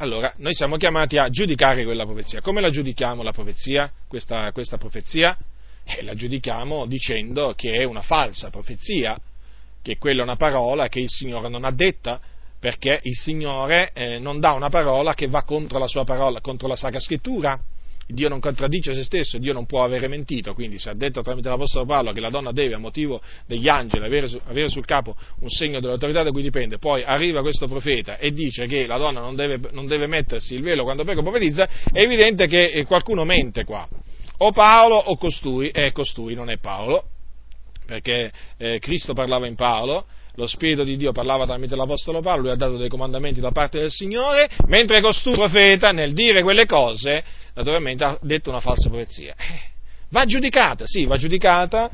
Allora, 0.00 0.32
noi 0.36 0.54
siamo 0.54 0.76
chiamati 0.76 1.18
a 1.18 1.28
giudicare 1.28 1.84
quella 1.84 2.04
profezia. 2.04 2.40
Come 2.40 2.60
la 2.60 2.70
giudichiamo 2.70 3.22
la 3.22 3.32
profezia, 3.32 3.90
questa, 4.06 4.52
questa 4.52 4.76
profezia? 4.76 5.36
Eh, 5.84 6.02
la 6.02 6.14
giudichiamo 6.14 6.86
dicendo 6.86 7.54
che 7.54 7.72
è 7.72 7.84
una 7.84 8.02
falsa 8.02 8.50
profezia, 8.50 9.18
che 9.88 9.96
quella 9.96 10.20
è 10.20 10.24
una 10.24 10.36
parola 10.36 10.88
che 10.88 11.00
il 11.00 11.08
Signore 11.08 11.48
non 11.48 11.64
ha 11.64 11.70
detta, 11.70 12.20
perché 12.60 13.00
il 13.04 13.16
Signore 13.16 13.92
eh, 13.94 14.18
non 14.18 14.38
dà 14.38 14.52
una 14.52 14.68
parola 14.68 15.14
che 15.14 15.28
va 15.28 15.44
contro 15.44 15.78
la 15.78 15.86
sua 15.86 16.04
parola, 16.04 16.42
contro 16.42 16.68
la 16.68 16.76
Sacra 16.76 17.00
Scrittura. 17.00 17.58
Dio 18.06 18.28
non 18.28 18.40
contraddice 18.40 18.92
se 18.92 19.04
stesso, 19.04 19.38
Dio 19.38 19.52
non 19.52 19.64
può 19.66 19.84
avere 19.84 20.08
mentito, 20.08 20.52
quindi 20.52 20.78
se 20.78 20.90
ha 20.90 20.94
detto 20.94 21.22
tramite 21.22 21.48
l'Apostolo 21.48 21.84
Paolo 21.84 22.12
che 22.12 22.20
la 22.20 22.30
donna 22.30 22.52
deve 22.52 22.74
a 22.74 22.78
motivo 22.78 23.20
degli 23.46 23.68
angeli 23.68 24.04
avere, 24.04 24.28
avere 24.46 24.68
sul 24.68 24.86
capo 24.86 25.14
un 25.40 25.48
segno 25.48 25.78
dell'autorità 25.78 26.22
da 26.22 26.30
cui 26.30 26.42
dipende, 26.42 26.78
poi 26.78 27.02
arriva 27.02 27.42
questo 27.42 27.66
profeta 27.66 28.16
e 28.16 28.30
dice 28.30 28.66
che 28.66 28.86
la 28.86 28.96
donna 28.96 29.20
non 29.20 29.36
deve, 29.36 29.60
non 29.72 29.86
deve 29.86 30.06
mettersi 30.06 30.54
il 30.54 30.62
velo 30.62 30.84
quando 30.84 31.04
prega 31.04 31.20
profetizza, 31.22 31.68
è 31.92 32.00
evidente 32.00 32.46
che 32.46 32.70
eh, 32.70 32.84
qualcuno 32.84 33.24
mente 33.24 33.64
qua. 33.64 33.86
O 34.38 34.52
Paolo 34.52 34.96
o 34.96 35.16
costui, 35.16 35.68
e 35.68 35.92
costui 35.92 36.34
non 36.34 36.48
è 36.48 36.56
Paolo, 36.58 37.04
perché 37.88 38.30
eh, 38.58 38.78
Cristo 38.80 39.14
parlava 39.14 39.46
in 39.46 39.54
Paolo, 39.54 40.04
lo 40.34 40.46
Spirito 40.46 40.84
di 40.84 40.98
Dio 40.98 41.10
parlava 41.10 41.46
tramite 41.46 41.74
l'Apostolo 41.74 42.20
Paolo, 42.20 42.42
lui 42.42 42.50
ha 42.50 42.54
dato 42.54 42.76
dei 42.76 42.90
comandamenti 42.90 43.40
da 43.40 43.50
parte 43.50 43.78
del 43.80 43.90
Signore, 43.90 44.46
mentre 44.66 45.00
costui 45.00 45.32
profeta 45.32 45.90
nel 45.90 46.12
dire 46.12 46.42
quelle 46.42 46.66
cose, 46.66 47.24
naturalmente 47.54 48.04
ha 48.04 48.18
detto 48.20 48.50
una 48.50 48.60
falsa 48.60 48.90
profezia. 48.90 49.34
Eh, 49.38 49.60
va 50.10 50.26
giudicata, 50.26 50.84
sì, 50.86 51.06
va 51.06 51.16
giudicata 51.16 51.90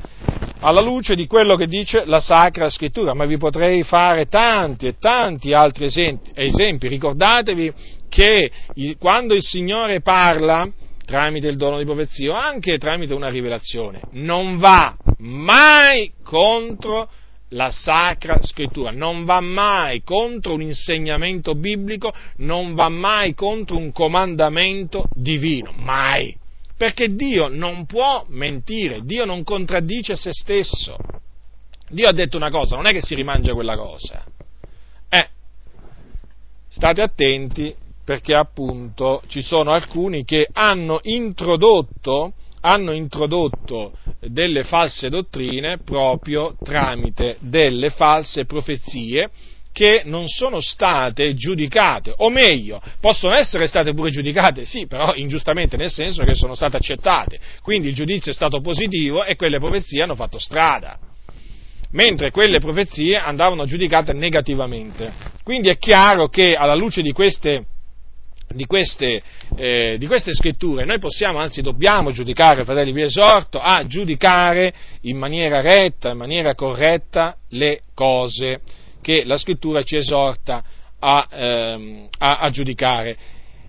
alla 0.59 0.81
luce 0.81 1.15
di 1.15 1.27
quello 1.27 1.55
che 1.55 1.65
dice 1.65 2.03
la 2.03 2.19
Sacra 2.19 2.67
Scrittura, 2.67 3.13
ma 3.13 3.23
vi 3.23 3.37
potrei 3.37 3.83
fare 3.83 4.25
tanti 4.25 4.87
e 4.87 4.95
tanti 4.99 5.53
altri 5.53 5.85
esempi. 5.85 6.89
Ricordatevi 6.89 7.71
che 8.09 8.51
quando 8.99 9.33
il 9.33 9.43
Signore 9.43 10.01
parla, 10.01 10.69
tramite 11.05 11.47
il 11.47 11.55
dono 11.55 11.77
di 11.77 11.85
profezia 11.85 12.33
o 12.33 12.35
anche 12.35 12.77
tramite 12.77 13.13
una 13.13 13.29
rivelazione, 13.29 14.01
non 14.11 14.57
va 14.57 14.97
mai 15.19 16.13
contro 16.23 17.09
la 17.49 17.71
Sacra 17.71 18.41
Scrittura, 18.41 18.91
non 18.91 19.23
va 19.23 19.39
mai 19.39 20.01
contro 20.03 20.53
un 20.53 20.61
insegnamento 20.61 21.55
biblico, 21.55 22.13
non 22.37 22.73
va 22.73 22.89
mai 22.89 23.33
contro 23.33 23.77
un 23.77 23.91
comandamento 23.91 25.05
divino, 25.13 25.71
mai. 25.71 26.35
Perché 26.77 27.15
Dio 27.15 27.47
non 27.47 27.85
può 27.85 28.25
mentire, 28.29 29.01
Dio 29.03 29.25
non 29.25 29.43
contraddice 29.43 30.15
se 30.15 30.31
stesso. 30.33 30.97
Dio 31.87 32.07
ha 32.07 32.13
detto 32.13 32.35
una 32.35 32.49
cosa, 32.49 32.75
non 32.75 32.87
è 32.87 32.91
che 32.91 33.01
si 33.01 33.15
rimangia 33.15 33.53
quella 33.53 33.77
cosa. 33.77 34.25
Eh, 35.07 35.29
state 36.67 37.01
attenti 37.01 37.73
perché 38.03 38.35
appunto 38.35 39.23
ci 39.27 39.41
sono 39.41 39.71
alcuni 39.71 40.25
che 40.25 40.47
hanno 40.51 40.99
introdotto, 41.03 42.33
hanno 42.65 42.93
introdotto 42.93 43.93
delle 44.19 44.63
false 44.63 45.07
dottrine 45.09 45.77
proprio 45.77 46.55
tramite 46.63 47.37
delle 47.39 47.91
false 47.91 48.45
profezie 48.45 49.29
che 49.71 50.01
non 50.05 50.27
sono 50.27 50.61
state 50.61 51.35
giudicate, 51.35 52.13
o 52.17 52.29
meglio, 52.29 52.81
possono 53.01 53.33
essere 53.33 53.67
state 53.67 53.93
pure 53.93 54.09
giudicate, 54.09 54.65
sì, 54.65 54.87
però 54.87 55.13
ingiustamente 55.15 55.75
nel 55.75 55.91
senso 55.91 56.23
che 56.23 56.33
sono 56.33 56.55
state 56.55 56.77
accettate, 56.77 57.39
quindi 57.61 57.89
il 57.89 57.93
giudizio 57.93 58.31
è 58.31 58.33
stato 58.33 58.61
positivo 58.61 59.23
e 59.25 59.35
quelle 59.35 59.59
profezie 59.59 60.01
hanno 60.01 60.15
fatto 60.15 60.39
strada, 60.39 60.97
mentre 61.91 62.31
quelle 62.31 62.59
profezie 62.59 63.17
andavano 63.17 63.65
giudicate 63.65 64.13
negativamente. 64.13 65.13
Quindi 65.43 65.69
è 65.69 65.77
chiaro 65.77 66.29
che 66.29 66.55
alla 66.55 66.73
luce 66.73 67.01
di 67.01 67.11
queste 67.11 67.65
di 68.47 68.65
queste, 68.65 69.21
eh, 69.55 69.95
di 69.97 70.07
queste, 70.07 70.33
scritture, 70.33 70.85
noi 70.85 70.99
possiamo, 70.99 71.39
anzi 71.39 71.61
dobbiamo 71.61 72.11
giudicare, 72.11 72.63
fratelli, 72.63 72.91
vi 72.91 73.01
esorto 73.01 73.59
a 73.59 73.85
giudicare 73.85 74.73
in 75.01 75.17
maniera 75.17 75.61
retta, 75.61 76.11
in 76.11 76.17
maniera 76.17 76.55
corretta 76.55 77.35
le 77.49 77.81
cose 77.93 78.61
che 79.01 79.23
la 79.25 79.37
scrittura 79.37 79.83
ci 79.83 79.97
esorta 79.97 80.63
a, 80.99 81.27
ehm, 81.29 82.07
a, 82.17 82.39
a 82.39 82.49
giudicare. 82.49 83.17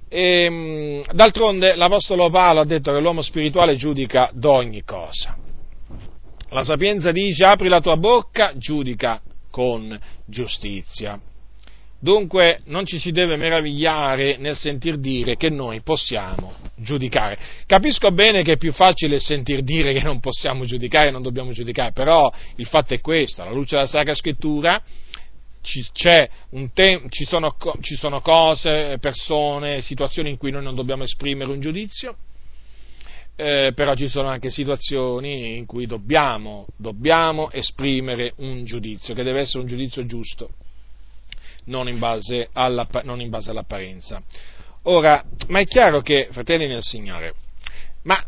E, 0.09 0.43
ehm, 0.45 1.03
d'altronde 1.13 1.75
l'Apostolo 1.75 2.31
Paolo 2.31 2.61
ha 2.61 2.65
detto 2.65 2.93
che 2.93 3.01
l'uomo 3.01 3.21
spirituale 3.21 3.77
giudica 3.77 4.31
d'ogni 4.33 4.83
cosa. 4.83 5.37
La 6.51 6.63
sapienza 6.63 7.11
dice 7.11 7.45
apri 7.45 7.69
la 7.69 7.81
tua 7.81 7.97
bocca, 7.97 8.53
giudica 8.57 9.21
con 9.51 9.99
giustizia. 10.27 11.21
Dunque 11.99 12.61
non 12.67 12.85
ci 12.85 12.99
si 12.99 13.11
deve 13.11 13.37
meravigliare 13.37 14.37
nel 14.37 14.55
sentir 14.55 14.97
dire 14.99 15.37
che 15.37 15.49
noi 15.49 15.81
possiamo 15.81 16.55
giudicare. 16.77 17.39
Capisco 17.65 18.11
bene 18.11 18.43
che 18.43 18.53
è 18.53 18.57
più 18.59 18.73
facile 18.73 19.19
sentir 19.19 19.63
dire 19.63 19.95
che 19.95 20.03
non 20.03 20.21
possiamo 20.21 20.67
giudicare, 20.67 21.11
non 21.11 21.23
dobbiamo 21.23 21.53
giudicare, 21.53 21.93
però 21.93 22.31
il 22.57 22.67
fatto 22.67 22.93
è 22.93 23.01
questo, 23.01 23.43
alla 23.43 23.53
luce 23.53 23.77
della 23.77 23.87
Sacra 23.87 24.15
Scrittura 24.15 24.83
ci, 25.63 25.85
tem- 26.75 27.09
ci, 27.09 27.25
sono, 27.25 27.57
ci 27.81 27.97
sono 27.97 28.21
cose, 28.21 28.99
persone, 29.01 29.81
situazioni 29.81 30.31
in 30.31 30.37
cui 30.37 30.51
noi 30.51 30.63
non 30.63 30.75
dobbiamo 30.75 31.03
esprimere 31.03 31.51
un 31.51 31.61
giudizio, 31.61 32.15
eh, 33.37 33.73
però 33.75 33.95
ci 33.95 34.09
sono 34.09 34.29
anche 34.29 34.51
situazioni 34.51 35.57
in 35.57 35.65
cui 35.65 35.87
dobbiamo, 35.87 36.67
dobbiamo 36.77 37.51
esprimere 37.51 38.35
un 38.37 38.65
giudizio, 38.65 39.15
che 39.15 39.23
deve 39.23 39.41
essere 39.41 39.61
un 39.61 39.67
giudizio 39.67 40.05
giusto 40.05 40.51
non 41.67 41.89
in 41.89 41.99
base, 41.99 42.49
non 43.05 43.21
in 43.21 43.31
base 43.31 43.51
all'apparenza. 43.51 44.23
Ora, 44.85 45.25
ma 45.49 45.61
è 45.61 45.67
chiaro 45.67 46.01
che, 46.01 46.29
fratelli 46.31 46.67
nel 46.67 46.83
Signore, 46.83 47.35
ma 48.03 48.23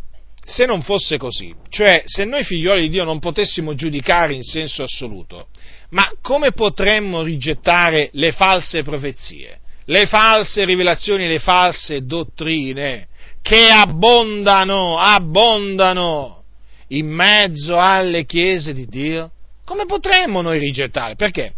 se 0.44 0.64
non 0.64 0.82
fosse 0.82 1.18
così, 1.18 1.54
cioè 1.68 2.02
se 2.06 2.24
noi 2.24 2.42
figlioli 2.42 2.82
di 2.82 2.88
Dio 2.88 3.04
non 3.04 3.18
potessimo 3.18 3.74
giudicare 3.74 4.34
in 4.34 4.42
senso 4.42 4.82
assoluto, 4.82 5.48
ma 5.90 6.10
come 6.20 6.52
potremmo 6.52 7.22
rigettare 7.22 8.10
le 8.12 8.32
false 8.32 8.82
profezie, 8.82 9.60
le 9.84 10.06
false 10.06 10.64
rivelazioni, 10.64 11.28
le 11.28 11.38
false 11.38 12.00
dottrine 12.00 13.08
che 13.40 13.68
abbondano, 13.70 14.98
abbondano 14.98 16.42
in 16.88 17.06
mezzo 17.06 17.78
alle 17.78 18.24
chiese 18.24 18.72
di 18.72 18.86
Dio? 18.86 19.30
Come 19.64 19.84
potremmo 19.84 20.40
noi 20.40 20.58
rigettare? 20.58 21.14
Perché? 21.14 21.54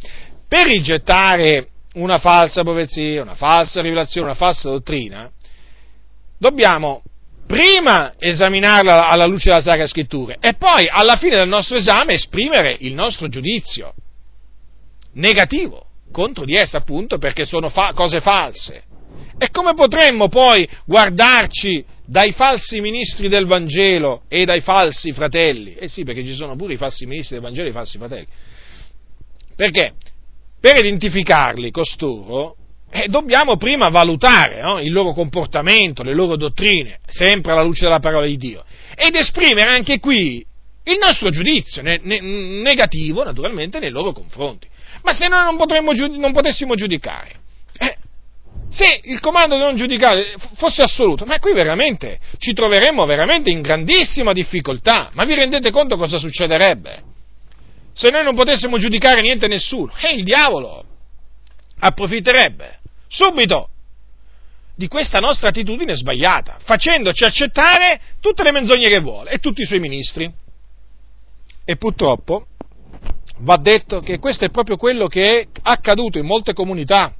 Per 0.50 0.66
rigettare 0.66 1.68
una 1.92 2.18
falsa 2.18 2.64
profezia, 2.64 3.22
una 3.22 3.36
falsa 3.36 3.80
rivelazione, 3.80 4.26
una 4.26 4.36
falsa 4.36 4.68
dottrina, 4.68 5.30
dobbiamo 6.36 7.04
prima 7.46 8.14
esaminarla 8.18 9.06
alla 9.06 9.26
luce 9.26 9.50
della 9.50 9.62
Sacra 9.62 9.86
Scrittura 9.86 10.38
e 10.40 10.54
poi 10.54 10.88
alla 10.88 11.14
fine 11.14 11.36
del 11.36 11.46
nostro 11.46 11.76
esame 11.76 12.14
esprimere 12.14 12.76
il 12.80 12.94
nostro 12.94 13.28
giudizio 13.28 13.94
negativo 15.12 15.86
contro 16.10 16.44
di 16.44 16.56
essa, 16.56 16.78
appunto 16.78 17.18
perché 17.18 17.44
sono 17.44 17.68
fa- 17.68 17.92
cose 17.94 18.20
false. 18.20 18.82
E 19.38 19.50
come 19.52 19.74
potremmo 19.74 20.28
poi 20.28 20.68
guardarci 20.84 21.84
dai 22.04 22.32
falsi 22.32 22.80
ministri 22.80 23.28
del 23.28 23.46
Vangelo 23.46 24.22
e 24.26 24.44
dai 24.44 24.62
falsi 24.62 25.12
fratelli? 25.12 25.74
Eh 25.74 25.86
sì, 25.86 26.02
perché 26.02 26.24
ci 26.24 26.34
sono 26.34 26.56
pure 26.56 26.72
i 26.72 26.76
falsi 26.76 27.06
ministri 27.06 27.36
del 27.36 27.44
Vangelo 27.44 27.68
e 27.68 27.70
i 27.70 27.74
falsi 27.74 27.98
fratelli. 27.98 28.26
Perché? 29.54 29.92
Per 30.60 30.76
identificarli 30.76 31.70
costoro, 31.70 32.56
eh, 32.90 33.06
dobbiamo 33.08 33.56
prima 33.56 33.88
valutare 33.88 34.60
no? 34.60 34.78
il 34.78 34.92
loro 34.92 35.12
comportamento, 35.12 36.02
le 36.02 36.14
loro 36.14 36.36
dottrine, 36.36 36.98
sempre 37.06 37.52
alla 37.52 37.62
luce 37.62 37.84
della 37.84 38.00
parola 38.00 38.26
di 38.26 38.36
Dio, 38.36 38.64
ed 38.94 39.14
esprimere 39.14 39.70
anche 39.70 39.98
qui 39.98 40.44
il 40.84 40.98
nostro 40.98 41.30
giudizio 41.30 41.82
ne, 41.82 42.00
ne, 42.02 42.20
negativo, 42.20 43.22
naturalmente, 43.22 43.78
nei 43.78 43.90
loro 43.90 44.12
confronti. 44.12 44.66
Ma 45.02 45.12
se 45.12 45.28
noi 45.28 45.44
non, 45.44 45.56
potremmo, 45.56 45.92
non 45.92 46.32
potessimo 46.32 46.74
giudicare, 46.74 47.32
eh, 47.78 47.96
se 48.68 49.00
il 49.04 49.20
comando 49.20 49.56
di 49.56 49.62
non 49.62 49.76
giudicare 49.76 50.34
fosse 50.56 50.82
assoluto, 50.82 51.24
ma 51.24 51.38
qui 51.38 51.52
veramente 51.52 52.18
ci 52.38 52.52
troveremmo 52.52 53.04
veramente 53.06 53.50
in 53.50 53.60
grandissima 53.60 54.32
difficoltà. 54.32 55.10
Ma 55.14 55.24
vi 55.24 55.34
rendete 55.34 55.70
conto 55.70 55.96
cosa 55.96 56.18
succederebbe? 56.18 57.02
Se 58.00 58.08
noi 58.10 58.24
non 58.24 58.34
potessimo 58.34 58.78
giudicare 58.78 59.20
niente 59.20 59.44
e 59.44 59.48
nessuno, 59.48 59.92
e 59.98 60.08
eh, 60.08 60.14
il 60.14 60.24
diavolo 60.24 60.84
approfitterebbe 61.80 62.78
subito 63.08 63.68
di 64.74 64.88
questa 64.88 65.18
nostra 65.18 65.48
attitudine 65.48 65.94
sbagliata, 65.94 66.56
facendoci 66.62 67.24
accettare 67.24 68.00
tutte 68.20 68.42
le 68.42 68.52
menzogne 68.52 68.88
che 68.88 69.00
vuole 69.00 69.32
e 69.32 69.38
tutti 69.38 69.60
i 69.60 69.66
suoi 69.66 69.80
ministri. 69.80 70.32
E 71.62 71.76
purtroppo 71.76 72.46
va 73.40 73.56
detto 73.56 74.00
che 74.00 74.18
questo 74.18 74.46
è 74.46 74.50
proprio 74.50 74.76
quello 74.76 75.06
che 75.06 75.40
è 75.40 75.46
accaduto 75.62 76.18
in 76.18 76.24
molte 76.24 76.54
comunità 76.54 77.14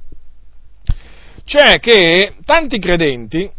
cioè 1.45 1.79
che 1.79 2.35
tanti 2.45 2.79
credenti, 2.79 3.49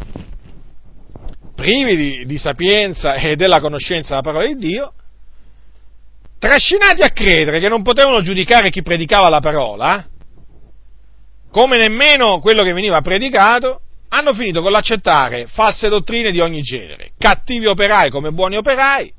privi 1.54 1.96
di, 1.96 2.26
di 2.26 2.38
sapienza 2.38 3.14
e 3.14 3.36
della 3.36 3.60
conoscenza 3.60 4.10
della 4.10 4.22
parola 4.22 4.46
di 4.46 4.56
Dio, 4.56 4.94
trascinati 6.42 7.02
a 7.02 7.10
credere 7.10 7.60
che 7.60 7.68
non 7.68 7.82
potevano 7.82 8.20
giudicare 8.20 8.70
chi 8.70 8.82
predicava 8.82 9.28
la 9.28 9.38
parola, 9.38 10.04
come 11.52 11.76
nemmeno 11.76 12.40
quello 12.40 12.64
che 12.64 12.72
veniva 12.72 13.00
predicato, 13.00 13.82
hanno 14.08 14.34
finito 14.34 14.60
con 14.60 14.72
l'accettare 14.72 15.46
false 15.46 15.88
dottrine 15.88 16.32
di 16.32 16.40
ogni 16.40 16.62
genere, 16.62 17.12
cattivi 17.16 17.66
operai 17.66 18.10
come 18.10 18.32
buoni 18.32 18.56
operai. 18.56 19.14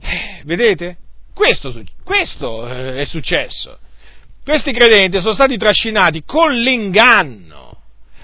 Eh, 0.00 0.40
vedete? 0.44 0.96
Questo, 1.34 1.70
questo 2.02 2.66
eh, 2.66 3.02
è 3.02 3.04
successo. 3.04 3.78
Questi 4.42 4.72
credenti 4.72 5.20
sono 5.20 5.34
stati 5.34 5.58
trascinati 5.58 6.24
con 6.24 6.54
l'inganno 6.54 7.82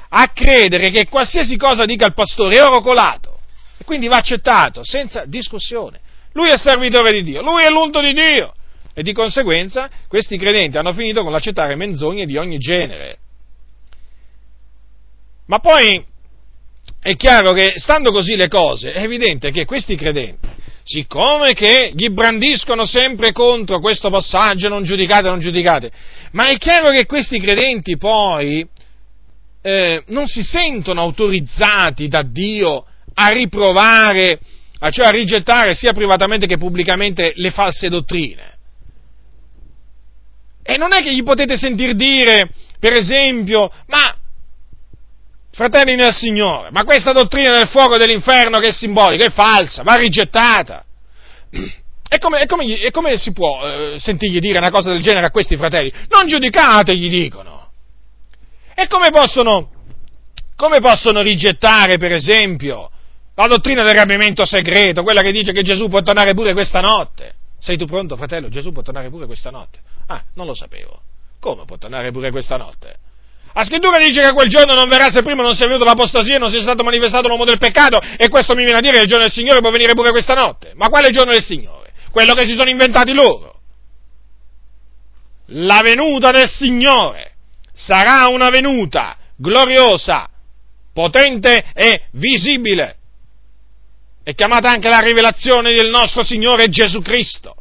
a 0.08 0.28
credere 0.28 0.88
che 0.88 1.06
qualsiasi 1.06 1.58
cosa 1.58 1.84
dica 1.84 2.06
il 2.06 2.14
pastore 2.14 2.56
è 2.56 2.62
oro 2.62 2.80
colato 2.80 3.40
e 3.76 3.84
quindi 3.84 4.08
va 4.08 4.16
accettato 4.16 4.82
senza 4.82 5.24
discussione. 5.26 6.00
Lui 6.38 6.50
è 6.50 6.56
servitore 6.56 7.10
di 7.10 7.24
Dio, 7.24 7.42
lui 7.42 7.64
è 7.64 7.68
l'unto 7.68 8.00
di 8.00 8.12
Dio 8.12 8.54
e 8.94 9.02
di 9.02 9.12
conseguenza 9.12 9.90
questi 10.06 10.38
credenti 10.38 10.76
hanno 10.76 10.92
finito 10.92 11.24
con 11.24 11.32
l'accettare 11.32 11.74
menzogne 11.74 12.26
di 12.26 12.36
ogni 12.36 12.58
genere. 12.58 13.18
Ma 15.46 15.58
poi 15.58 16.00
è 17.00 17.16
chiaro 17.16 17.52
che, 17.54 17.72
stando 17.78 18.12
così 18.12 18.36
le 18.36 18.46
cose, 18.46 18.92
è 18.92 19.02
evidente 19.02 19.50
che 19.50 19.64
questi 19.64 19.96
credenti 19.96 20.48
siccome 20.84 21.54
che 21.54 21.90
gli 21.92 22.08
brandiscono 22.08 22.86
sempre 22.86 23.32
contro 23.32 23.80
questo 23.80 24.08
passaggio, 24.08 24.68
non 24.68 24.84
giudicate, 24.84 25.28
non 25.28 25.40
giudicate, 25.40 25.90
ma 26.32 26.48
è 26.48 26.56
chiaro 26.56 26.90
che 26.90 27.04
questi 27.04 27.40
credenti 27.40 27.98
poi 27.98 28.64
eh, 29.60 30.04
non 30.06 30.28
si 30.28 30.42
sentono 30.42 31.00
autorizzati 31.00 32.06
da 32.06 32.22
Dio 32.22 32.86
a 33.12 33.28
riprovare, 33.28 34.38
cioè 34.90 35.06
a 35.06 35.10
rigettare 35.10 35.74
sia 35.74 35.92
privatamente 35.92 36.46
che 36.46 36.56
pubblicamente 36.56 37.32
le 37.36 37.50
false 37.50 37.88
dottrine. 37.88 38.56
E 40.62 40.76
non 40.76 40.94
è 40.94 41.02
che 41.02 41.14
gli 41.14 41.22
potete 41.22 41.56
sentir 41.56 41.94
dire, 41.94 42.50
per 42.78 42.92
esempio, 42.92 43.70
ma 43.86 44.14
fratelli 45.50 45.96
nel 45.96 46.12
Signore, 46.12 46.70
ma 46.70 46.84
questa 46.84 47.12
dottrina 47.12 47.56
del 47.56 47.68
fuoco 47.68 47.96
dell'inferno 47.96 48.60
che 48.60 48.68
è 48.68 48.72
simbolica 48.72 49.24
è 49.24 49.30
falsa, 49.30 49.82
va 49.82 49.96
rigettata. 49.96 50.84
E 52.10 52.18
come, 52.20 52.40
e 52.40 52.46
come, 52.46 52.64
e 52.64 52.90
come 52.90 53.18
si 53.18 53.32
può 53.32 53.60
eh, 53.62 53.98
sentirgli 54.00 54.38
dire 54.38 54.56
una 54.56 54.70
cosa 54.70 54.88
del 54.88 55.02
genere 55.02 55.26
a 55.26 55.30
questi 55.30 55.58
fratelli? 55.58 55.92
Non 56.08 56.26
giudicate, 56.26 56.96
gli 56.96 57.10
dicono. 57.10 57.70
E 58.74 58.86
come 58.86 59.10
possono, 59.10 59.70
come 60.56 60.78
possono 60.78 61.20
rigettare, 61.20 61.98
per 61.98 62.12
esempio, 62.12 62.90
la 63.38 63.46
dottrina 63.46 63.84
del 63.84 63.94
rapimento 63.94 64.44
segreto, 64.44 65.04
quella 65.04 65.22
che 65.22 65.30
dice 65.30 65.52
che 65.52 65.62
Gesù 65.62 65.88
può 65.88 66.02
tornare 66.02 66.34
pure 66.34 66.52
questa 66.54 66.80
notte? 66.80 67.34
Sei 67.60 67.76
tu 67.76 67.86
pronto, 67.86 68.16
fratello? 68.16 68.48
Gesù 68.48 68.72
può 68.72 68.82
tornare 68.82 69.10
pure 69.10 69.26
questa 69.26 69.50
notte? 69.50 69.78
Ah, 70.08 70.24
non 70.34 70.46
lo 70.46 70.56
sapevo. 70.56 71.00
Come 71.38 71.64
può 71.64 71.78
tornare 71.78 72.10
pure 72.10 72.32
questa 72.32 72.56
notte? 72.56 72.96
La 73.52 73.62
scrittura 73.62 73.98
dice 73.98 74.22
che 74.22 74.32
quel 74.32 74.48
giorno 74.48 74.74
non 74.74 74.88
verrà 74.88 75.10
se 75.12 75.22
prima 75.22 75.42
non 75.42 75.54
sia 75.54 75.66
venuto 75.66 75.84
l'apostasia 75.84 76.38
non 76.38 76.50
sia 76.50 76.62
stato 76.62 76.82
manifestato 76.82 77.28
l'uomo 77.28 77.44
del 77.44 77.58
peccato 77.58 78.00
e 78.16 78.28
questo 78.28 78.56
mi 78.56 78.64
viene 78.64 78.78
a 78.78 78.80
dire 78.80 78.94
che 78.94 79.02
il 79.02 79.08
giorno 79.08 79.24
del 79.24 79.32
Signore 79.32 79.60
può 79.60 79.70
venire 79.70 79.94
pure 79.94 80.10
questa 80.10 80.34
notte. 80.34 80.72
Ma 80.74 80.88
quale 80.88 81.10
giorno 81.10 81.30
del 81.30 81.42
Signore? 81.42 81.92
Quello 82.10 82.34
che 82.34 82.44
si 82.44 82.56
sono 82.56 82.70
inventati 82.70 83.12
loro. 83.12 83.60
La 85.52 85.80
venuta 85.82 86.32
del 86.32 86.48
Signore 86.48 87.34
sarà 87.72 88.26
una 88.26 88.50
venuta 88.50 89.16
gloriosa, 89.36 90.28
potente 90.92 91.66
e 91.72 92.08
visibile. 92.12 92.97
È 94.28 94.34
chiamata 94.34 94.68
anche 94.68 94.90
la 94.90 94.98
rivelazione 94.98 95.72
del 95.72 95.88
nostro 95.88 96.22
Signore 96.22 96.68
Gesù 96.68 97.00
Cristo. 97.00 97.54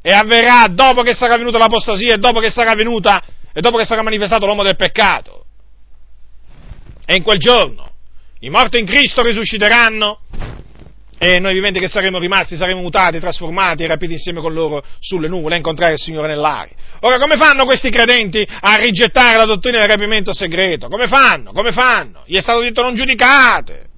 E 0.00 0.12
avverrà 0.12 0.68
dopo 0.70 1.02
che 1.02 1.14
sarà 1.14 1.36
venuta 1.36 1.58
l'apostasia 1.58 2.14
e 2.14 2.18
dopo 2.18 2.38
che 2.38 2.48
sarà 2.48 2.76
venuta 2.76 3.20
e 3.52 3.60
dopo 3.60 3.76
che 3.76 3.84
sarà 3.84 4.00
manifestato 4.02 4.46
l'uomo 4.46 4.62
del 4.62 4.76
peccato. 4.76 5.46
E 7.04 7.16
in 7.16 7.24
quel 7.24 7.40
giorno 7.40 7.90
i 8.38 8.50
morti 8.50 8.78
in 8.78 8.86
Cristo 8.86 9.24
risusciteranno 9.24 10.20
e 11.18 11.40
noi 11.40 11.54
viventi 11.54 11.80
che 11.80 11.88
saremo 11.88 12.20
rimasti 12.20 12.56
saremo 12.56 12.80
mutati, 12.80 13.18
trasformati 13.18 13.82
e 13.82 13.88
rapiti 13.88 14.12
insieme 14.12 14.40
con 14.40 14.52
loro 14.52 14.80
sulle 15.00 15.26
nuvole 15.26 15.54
a 15.54 15.56
incontrare 15.56 15.94
il 15.94 15.98
Signore 15.98 16.28
nell'aria. 16.28 16.76
Ora 17.00 17.18
come 17.18 17.36
fanno 17.36 17.64
questi 17.64 17.90
credenti 17.90 18.46
a 18.60 18.76
rigettare 18.76 19.36
la 19.38 19.44
dottrina 19.44 19.80
del 19.80 19.88
rapimento 19.88 20.32
segreto? 20.32 20.86
Come 20.86 21.08
fanno? 21.08 21.50
Come 21.50 21.72
fanno? 21.72 22.22
Gli 22.26 22.36
è 22.36 22.40
stato 22.40 22.60
detto 22.60 22.80
non 22.80 22.94
giudicate. 22.94 23.88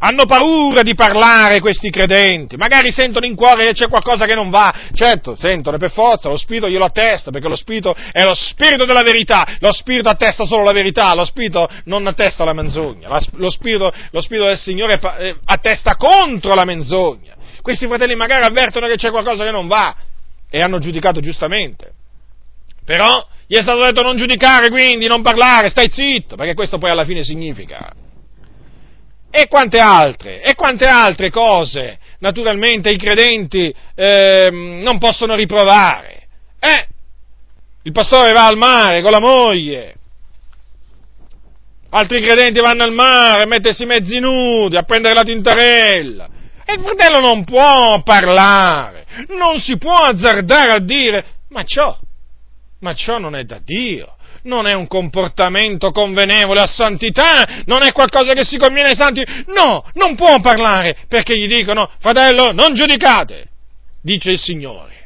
Hanno 0.00 0.26
paura 0.26 0.82
di 0.82 0.94
parlare 0.94 1.60
questi 1.60 1.90
credenti, 1.90 2.56
magari 2.56 2.92
sentono 2.92 3.26
in 3.26 3.34
cuore 3.34 3.64
che 3.64 3.72
c'è 3.72 3.88
qualcosa 3.88 4.24
che 4.26 4.34
non 4.34 4.50
va, 4.50 4.72
certo, 4.92 5.36
sentono 5.36 5.76
per 5.76 5.90
forza, 5.90 6.28
lo 6.28 6.36
Spirito 6.36 6.68
glielo 6.68 6.84
attesta, 6.84 7.30
perché 7.30 7.48
lo 7.48 7.56
Spirito 7.56 7.94
è 8.12 8.22
lo 8.22 8.34
Spirito 8.34 8.84
della 8.84 9.02
verità, 9.02 9.46
lo 9.58 9.72
Spirito 9.72 10.08
attesta 10.08 10.46
solo 10.46 10.64
la 10.64 10.72
verità, 10.72 11.14
lo 11.14 11.24
Spirito 11.24 11.68
non 11.84 12.06
attesta 12.06 12.44
la 12.44 12.52
menzogna, 12.52 13.08
lo 13.08 13.50
Spirito, 13.50 13.92
lo 14.10 14.20
Spirito 14.20 14.46
del 14.46 14.58
Signore 14.58 15.00
eh, 15.18 15.36
attesta 15.44 15.96
contro 15.96 16.54
la 16.54 16.64
menzogna. 16.64 17.34
Questi 17.60 17.86
fratelli 17.86 18.14
magari 18.14 18.44
avvertono 18.44 18.86
che 18.86 18.96
c'è 18.96 19.10
qualcosa 19.10 19.44
che 19.44 19.50
non 19.50 19.66
va 19.66 19.94
e 20.48 20.60
hanno 20.60 20.78
giudicato 20.78 21.20
giustamente. 21.20 21.92
Però 22.84 23.26
gli 23.46 23.56
è 23.56 23.62
stato 23.62 23.82
detto 23.82 24.02
non 24.02 24.16
giudicare, 24.16 24.70
quindi 24.70 25.06
non 25.06 25.22
parlare, 25.22 25.68
stai 25.68 25.90
zitto, 25.90 26.36
perché 26.36 26.54
questo 26.54 26.78
poi 26.78 26.90
alla 26.90 27.04
fine 27.04 27.22
significa 27.22 27.92
e 29.30 29.46
quante 29.46 29.78
altre, 29.78 30.42
e 30.42 30.54
quante 30.54 30.86
altre 30.86 31.30
cose, 31.30 31.98
naturalmente, 32.20 32.90
i 32.90 32.96
credenti 32.96 33.72
eh, 33.94 34.48
non 34.50 34.98
possono 34.98 35.34
riprovare. 35.34 36.26
Eh, 36.58 36.86
il 37.82 37.92
pastore 37.92 38.32
va 38.32 38.46
al 38.46 38.56
mare 38.56 39.02
con 39.02 39.10
la 39.10 39.20
moglie, 39.20 39.94
altri 41.90 42.20
credenti 42.20 42.60
vanno 42.60 42.82
al 42.82 42.92
mare 42.92 43.42
a 43.42 43.46
mettersi 43.46 43.84
mezzi 43.84 44.18
nudi, 44.18 44.76
a 44.76 44.82
prendere 44.82 45.14
la 45.14 45.22
tintarella, 45.22 46.28
e 46.64 46.74
il 46.74 46.80
fratello 46.80 47.20
non 47.20 47.44
può 47.44 48.02
parlare, 48.02 49.06
non 49.28 49.58
si 49.58 49.76
può 49.78 49.94
azzardare 49.94 50.72
a 50.72 50.80
dire, 50.80 51.24
ma 51.50 51.62
ciò, 51.62 51.96
ma 52.80 52.94
ciò 52.94 53.18
non 53.18 53.36
è 53.36 53.44
da 53.44 53.60
Dio 53.62 54.16
non 54.42 54.66
è 54.66 54.74
un 54.74 54.86
comportamento 54.86 55.90
convenevole 55.90 56.60
a 56.60 56.66
santità, 56.66 57.62
non 57.66 57.82
è 57.82 57.92
qualcosa 57.92 58.32
che 58.32 58.44
si 58.44 58.58
conviene 58.58 58.90
ai 58.90 58.94
santi, 58.94 59.24
no, 59.46 59.84
non 59.94 60.14
può 60.16 60.40
parlare 60.40 60.96
perché 61.08 61.36
gli 61.38 61.48
dicono, 61.48 61.90
fratello, 61.98 62.52
non 62.52 62.74
giudicate, 62.74 63.48
dice 64.02 64.30
il 64.30 64.38
Signore. 64.38 64.96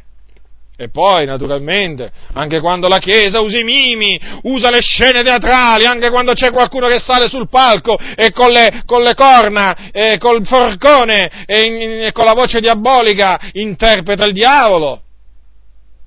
E 0.74 0.88
poi, 0.88 1.26
naturalmente, 1.26 2.10
anche 2.32 2.58
quando 2.58 2.88
la 2.88 2.98
Chiesa 2.98 3.40
usa 3.40 3.58
i 3.58 3.62
mimi, 3.62 4.18
usa 4.42 4.70
le 4.70 4.80
scene 4.80 5.22
teatrali, 5.22 5.84
anche 5.84 6.10
quando 6.10 6.32
c'è 6.32 6.50
qualcuno 6.50 6.88
che 6.88 6.98
sale 6.98 7.28
sul 7.28 7.48
palco 7.48 7.96
e 8.16 8.32
con 8.32 8.50
le, 8.50 8.82
con 8.84 9.02
le 9.02 9.14
corna, 9.14 9.90
e 9.92 10.18
col 10.18 10.44
forcone 10.44 11.44
e, 11.46 12.06
e 12.06 12.12
con 12.12 12.24
la 12.24 12.32
voce 12.32 12.58
diabolica 12.58 13.38
interpreta 13.52 14.24
il 14.24 14.32
diavolo, 14.32 15.02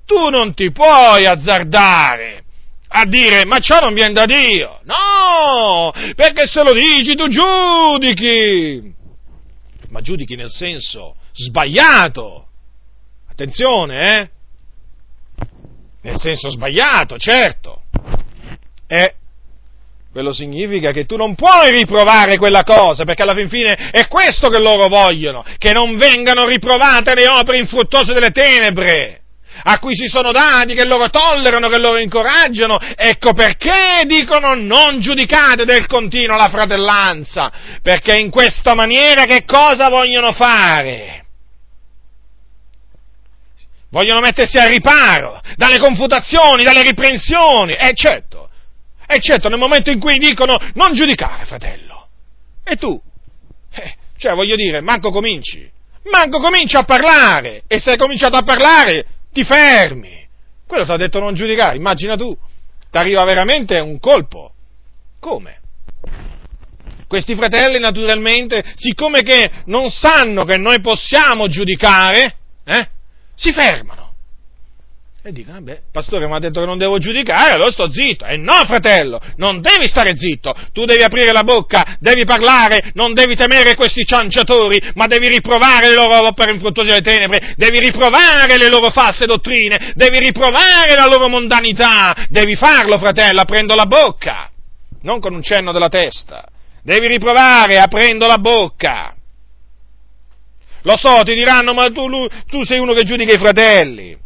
tu 0.04 0.28
non 0.28 0.52
ti 0.52 0.70
puoi 0.72 1.24
azzardare 1.26 2.44
a 2.88 3.04
dire 3.04 3.44
ma 3.44 3.58
ciò 3.58 3.80
non 3.80 3.94
viene 3.94 4.12
da 4.12 4.26
Dio. 4.26 4.80
No, 4.84 5.92
perché 6.14 6.46
se 6.46 6.62
lo 6.62 6.72
dici 6.72 7.14
tu 7.14 7.28
giudichi. 7.28 8.94
Ma 9.88 10.00
giudichi 10.00 10.36
nel 10.36 10.50
senso 10.50 11.16
sbagliato. 11.32 12.48
Attenzione, 13.28 14.18
eh? 14.18 14.30
Nel 16.02 16.18
senso 16.18 16.48
sbagliato, 16.50 17.18
certo. 17.18 17.82
E 18.86 19.14
quello 20.12 20.32
significa 20.32 20.92
che 20.92 21.04
tu 21.04 21.16
non 21.16 21.34
puoi 21.34 21.70
riprovare 21.70 22.38
quella 22.38 22.62
cosa, 22.62 23.04
perché 23.04 23.22
alla 23.22 23.34
fin 23.34 23.50
fine 23.50 23.90
è 23.90 24.06
questo 24.08 24.48
che 24.48 24.58
loro 24.58 24.88
vogliono, 24.88 25.44
che 25.58 25.72
non 25.72 25.98
vengano 25.98 26.46
riprovate 26.46 27.14
le 27.14 27.28
opere 27.28 27.58
infruttuose 27.58 28.14
delle 28.14 28.30
tenebre 28.30 29.24
a 29.62 29.78
cui 29.78 29.94
si 29.94 30.06
sono 30.06 30.30
dati, 30.32 30.74
che 30.74 30.84
loro 30.84 31.08
tollerano, 31.08 31.68
che 31.68 31.78
loro 31.78 31.98
incoraggiano. 31.98 32.78
Ecco 32.96 33.32
perché 33.32 34.02
dicono 34.06 34.54
non 34.54 35.00
giudicate 35.00 35.64
del 35.64 35.86
continuo 35.86 36.36
la 36.36 36.48
fratellanza, 36.48 37.50
perché 37.82 38.16
in 38.16 38.30
questa 38.30 38.74
maniera 38.74 39.24
che 39.24 39.44
cosa 39.44 39.88
vogliono 39.88 40.32
fare? 40.32 41.24
Vogliono 43.90 44.20
mettersi 44.20 44.58
al 44.58 44.68
riparo 44.68 45.40
dalle 45.56 45.78
confutazioni, 45.78 46.64
dalle 46.64 46.82
riprensioni, 46.82 47.74
e 47.74 47.92
certo, 47.94 48.50
e 49.06 49.20
certo 49.20 49.48
nel 49.48 49.58
momento 49.58 49.90
in 49.90 50.00
cui 50.00 50.18
dicono 50.18 50.58
non 50.74 50.92
giudicare, 50.92 51.46
fratello, 51.46 52.08
e 52.64 52.76
tu, 52.76 53.00
eh, 53.72 53.94
cioè 54.18 54.34
voglio 54.34 54.56
dire, 54.56 54.80
manco 54.80 55.10
cominci, 55.10 55.70
manco 56.10 56.40
cominci 56.40 56.76
a 56.76 56.82
parlare, 56.82 57.62
e 57.68 57.78
se 57.78 57.92
hai 57.92 57.96
cominciato 57.96 58.36
a 58.36 58.42
parlare 58.42 59.06
ti 59.36 59.44
fermi. 59.44 60.26
Quello 60.66 60.86
ti 60.86 60.90
ha 60.92 60.96
detto 60.96 61.20
non 61.20 61.34
giudicare, 61.34 61.76
immagina 61.76 62.16
tu, 62.16 62.34
ti 62.90 62.96
arriva 62.96 63.22
veramente 63.24 63.78
un 63.78 63.98
colpo. 63.98 64.52
Come? 65.20 65.60
Questi 67.06 67.34
fratelli 67.34 67.78
naturalmente, 67.78 68.64
siccome 68.76 69.20
che 69.20 69.50
non 69.66 69.90
sanno 69.90 70.44
che 70.44 70.56
noi 70.56 70.80
possiamo 70.80 71.48
giudicare, 71.48 72.36
eh, 72.64 72.88
si 73.34 73.52
fermano 73.52 74.05
e 75.28 75.32
dicono, 75.32 75.60
beh, 75.60 75.80
pastore 75.90 76.28
mi 76.28 76.34
ha 76.34 76.38
detto 76.38 76.60
che 76.60 76.66
non 76.66 76.78
devo 76.78 76.98
giudicare, 76.98 77.54
allora 77.54 77.72
sto 77.72 77.90
zitto. 77.90 78.24
E 78.26 78.36
no, 78.36 78.54
fratello, 78.64 79.20
non 79.36 79.60
devi 79.60 79.88
stare 79.88 80.16
zitto, 80.16 80.54
tu 80.72 80.84
devi 80.84 81.02
aprire 81.02 81.32
la 81.32 81.42
bocca, 81.42 81.96
devi 81.98 82.24
parlare, 82.24 82.92
non 82.94 83.12
devi 83.12 83.34
temere 83.34 83.74
questi 83.74 84.04
cianciatori, 84.04 84.80
ma 84.94 85.06
devi 85.06 85.26
riprovare 85.26 85.88
le 85.88 85.94
loro 85.94 86.28
opere 86.28 86.52
infruttuose 86.52 86.90
delle 86.90 87.00
tenebre, 87.00 87.54
devi 87.56 87.80
riprovare 87.80 88.56
le 88.56 88.68
loro 88.68 88.90
false 88.90 89.26
dottrine, 89.26 89.92
devi 89.96 90.20
riprovare 90.20 90.94
la 90.94 91.06
loro 91.06 91.28
mondanità, 91.28 92.14
devi 92.28 92.54
farlo, 92.54 92.96
fratello, 92.96 93.40
aprendo 93.40 93.74
la 93.74 93.86
bocca, 93.86 94.48
non 95.02 95.18
con 95.18 95.34
un 95.34 95.42
cenno 95.42 95.72
della 95.72 95.88
testa, 95.88 96.44
devi 96.84 97.08
riprovare 97.08 97.80
aprendo 97.80 98.28
la 98.28 98.38
bocca. 98.38 99.12
Lo 100.82 100.96
so, 100.96 101.22
ti 101.24 101.34
diranno, 101.34 101.74
ma 101.74 101.90
tu, 101.90 102.06
tu 102.46 102.62
sei 102.62 102.78
uno 102.78 102.92
che 102.92 103.02
giudica 103.02 103.32
i 103.32 103.38
fratelli. 103.38 104.24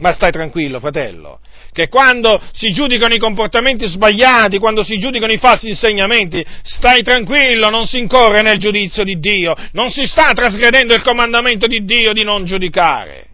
Ma 0.00 0.12
stai 0.12 0.30
tranquillo, 0.30 0.80
fratello, 0.80 1.40
che 1.72 1.88
quando 1.88 2.40
si 2.52 2.72
giudicano 2.72 3.12
i 3.12 3.18
comportamenti 3.18 3.86
sbagliati, 3.86 4.58
quando 4.58 4.82
si 4.82 4.98
giudicano 4.98 5.30
i 5.30 5.38
falsi 5.38 5.68
insegnamenti, 5.68 6.44
stai 6.62 7.02
tranquillo, 7.02 7.68
non 7.68 7.84
si 7.84 7.98
incorre 7.98 8.40
nel 8.40 8.58
giudizio 8.58 9.04
di 9.04 9.18
Dio, 9.18 9.54
non 9.72 9.90
si 9.90 10.06
sta 10.06 10.32
trasgredendo 10.32 10.94
il 10.94 11.02
comandamento 11.02 11.66
di 11.66 11.84
Dio 11.84 12.14
di 12.14 12.24
non 12.24 12.44
giudicare. 12.44 13.26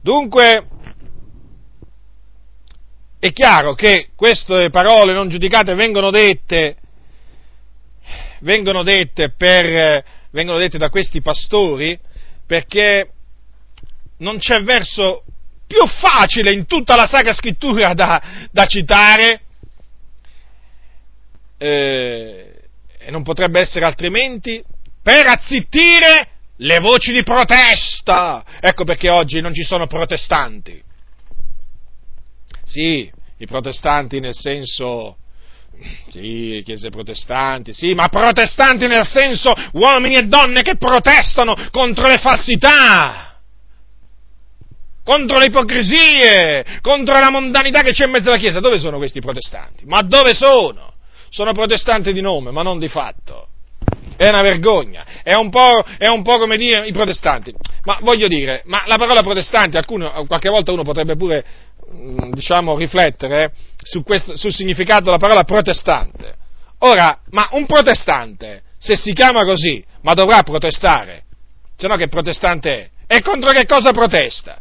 Dunque, 0.00 0.66
è 3.18 3.32
chiaro 3.32 3.74
che 3.74 4.10
queste 4.14 4.70
parole 4.70 5.12
non 5.12 5.28
giudicate 5.28 5.74
vengono 5.74 6.10
dette, 6.10 6.76
vengono 8.42 8.84
dette, 8.84 9.32
per, 9.36 10.04
vengono 10.30 10.58
dette 10.58 10.78
da 10.78 10.90
questi 10.90 11.20
pastori 11.20 11.98
perché 12.46 13.10
non 14.18 14.38
c'è 14.38 14.62
verso 14.62 15.24
più 15.66 15.86
facile 15.86 16.52
in 16.52 16.66
tutta 16.66 16.96
la 16.96 17.06
Sacra 17.06 17.34
Scrittura 17.34 17.92
da, 17.92 18.48
da 18.50 18.64
citare, 18.64 19.42
eh, 21.58 22.52
e 22.98 23.10
non 23.10 23.22
potrebbe 23.22 23.60
essere 23.60 23.84
altrimenti, 23.84 24.62
per 25.02 25.26
azzittire 25.26 26.28
le 26.56 26.78
voci 26.80 27.12
di 27.12 27.22
protesta. 27.22 28.44
Ecco 28.60 28.84
perché 28.84 29.10
oggi 29.10 29.40
non 29.40 29.52
ci 29.52 29.62
sono 29.62 29.86
protestanti. 29.86 30.82
Sì, 32.64 33.10
i 33.38 33.46
protestanti 33.46 34.20
nel 34.20 34.34
senso, 34.34 35.16
sì, 36.10 36.60
chiese 36.64 36.90
protestanti, 36.90 37.72
sì, 37.72 37.94
ma 37.94 38.08
protestanti 38.08 38.86
nel 38.86 39.06
senso 39.06 39.52
uomini 39.72 40.16
e 40.16 40.26
donne 40.26 40.62
che 40.62 40.76
protestano 40.76 41.54
contro 41.70 42.08
le 42.08 42.18
falsità 42.18 43.27
contro 45.08 45.38
le 45.38 45.46
ipocrisie, 45.46 46.80
contro 46.82 47.18
la 47.18 47.30
mondanità 47.30 47.80
che 47.80 47.92
c'è 47.92 48.04
in 48.04 48.10
mezzo 48.10 48.28
alla 48.28 48.36
Chiesa. 48.36 48.60
Dove 48.60 48.78
sono 48.78 48.98
questi 48.98 49.20
protestanti? 49.20 49.84
Ma 49.86 50.02
dove 50.02 50.34
sono? 50.34 50.92
Sono 51.30 51.52
protestanti 51.52 52.12
di 52.12 52.20
nome, 52.20 52.50
ma 52.50 52.60
non 52.60 52.78
di 52.78 52.88
fatto. 52.88 53.48
È 54.18 54.28
una 54.28 54.42
vergogna, 54.42 55.06
è 55.22 55.32
un, 55.34 55.48
po', 55.48 55.82
è 55.96 56.08
un 56.08 56.22
po' 56.22 56.36
come 56.36 56.58
dire 56.58 56.86
i 56.86 56.92
protestanti. 56.92 57.54
Ma 57.84 57.98
voglio 58.02 58.28
dire, 58.28 58.60
ma 58.66 58.82
la 58.86 58.96
parola 58.98 59.22
protestante, 59.22 59.78
alcune, 59.78 60.10
qualche 60.26 60.50
volta 60.50 60.72
uno 60.72 60.82
potrebbe 60.82 61.16
pure, 61.16 61.42
mm, 61.90 62.32
diciamo, 62.32 62.76
riflettere 62.76 63.52
su 63.82 64.02
questo, 64.02 64.36
sul 64.36 64.52
significato 64.52 65.04
della 65.04 65.16
parola 65.16 65.44
protestante. 65.44 66.34
Ora, 66.80 67.20
ma 67.30 67.48
un 67.52 67.64
protestante, 67.64 68.62
se 68.76 68.94
si 68.96 69.14
chiama 69.14 69.44
così, 69.44 69.82
ma 70.02 70.12
dovrà 70.12 70.42
protestare, 70.42 71.24
se 71.76 71.86
no 71.86 71.96
che 71.96 72.08
protestante 72.08 72.70
è? 72.70 72.90
E 73.06 73.22
contro 73.22 73.52
che 73.52 73.64
cosa 73.64 73.92
protesta? 73.92 74.60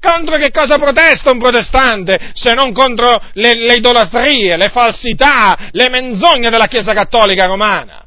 Contro 0.00 0.36
che 0.36 0.50
cosa 0.50 0.78
protesta 0.78 1.30
un 1.30 1.38
protestante 1.38 2.32
se 2.32 2.54
non 2.54 2.72
contro 2.72 3.22
le, 3.34 3.54
le 3.54 3.74
idolatrie, 3.74 4.56
le 4.56 4.70
falsità, 4.70 5.68
le 5.72 5.90
menzogne 5.90 6.48
della 6.48 6.68
Chiesa 6.68 6.94
Cattolica 6.94 7.44
Romana? 7.44 8.02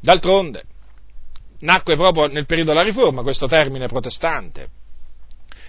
D'altronde, 0.00 0.62
nacque 1.60 1.96
proprio 1.96 2.26
nel 2.26 2.46
periodo 2.46 2.70
della 2.70 2.84
Riforma 2.84 3.22
questo 3.22 3.48
termine 3.48 3.88
protestante. 3.88 4.68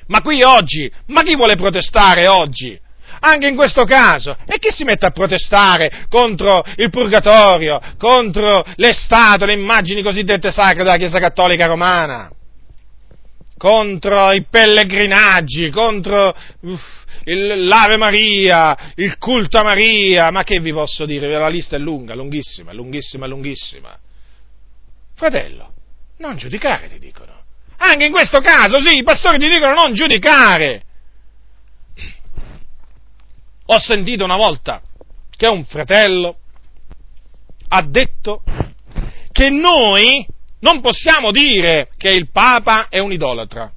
Ma 0.07 0.21
qui 0.21 0.43
oggi, 0.43 0.91
ma 1.07 1.23
chi 1.23 1.35
vuole 1.35 1.55
protestare 1.55 2.27
oggi? 2.27 2.79
Anche 3.21 3.47
in 3.47 3.55
questo 3.55 3.85
caso, 3.85 4.37
e 4.45 4.59
chi 4.59 4.69
si 4.69 4.83
mette 4.83 5.07
a 5.07 5.11
protestare 5.11 6.05
contro 6.07 6.63
il 6.75 6.89
purgatorio, 6.91 7.81
contro 7.97 8.63
le 8.75 8.93
statue, 8.93 9.47
le 9.47 9.53
immagini 9.53 10.03
cosiddette 10.03 10.51
sacre 10.51 10.83
della 10.83 10.97
Chiesa 10.97 11.17
Cattolica 11.17 11.65
Romana? 11.65 12.31
Contro 13.59 14.31
i 14.31 14.45
pellegrinaggi, 14.49 15.69
contro 15.69 16.33
uff, 16.61 16.81
il, 17.25 17.67
l'Ave 17.67 17.97
Maria, 17.97 18.93
il 18.95 19.17
culto 19.17 19.59
a 19.59 19.63
Maria, 19.63 20.31
ma 20.31 20.43
che 20.43 20.61
vi 20.61 20.71
posso 20.71 21.05
dire? 21.05 21.27
La 21.27 21.49
lista 21.49 21.75
è 21.75 21.79
lunga, 21.79 22.15
lunghissima, 22.15 22.71
lunghissima, 22.71 23.27
lunghissima. 23.27 23.99
Fratello, 25.13 25.73
non 26.19 26.37
giudicare, 26.37 26.87
ti 26.87 26.99
dicono. 26.99 27.33
Anche 27.77 28.05
in 28.05 28.11
questo 28.11 28.39
caso, 28.39 28.79
sì, 28.79 28.97
i 28.97 29.03
pastori 29.03 29.37
ti 29.37 29.49
dicono 29.49 29.73
non 29.73 29.93
giudicare. 29.93 30.83
Ho 33.65 33.79
sentito 33.79 34.23
una 34.23 34.37
volta 34.37 34.81
che 35.35 35.47
un 35.47 35.65
fratello 35.65 36.37
ha 37.67 37.81
detto 37.83 38.41
che 39.31 39.49
noi 39.49 40.25
non 40.59 40.81
possiamo 40.81 41.31
dire 41.31 41.89
che 41.97 42.09
il 42.09 42.29
Papa 42.29 42.89
è 42.89 42.99
un 42.99 43.11
idolatra, 43.11 43.71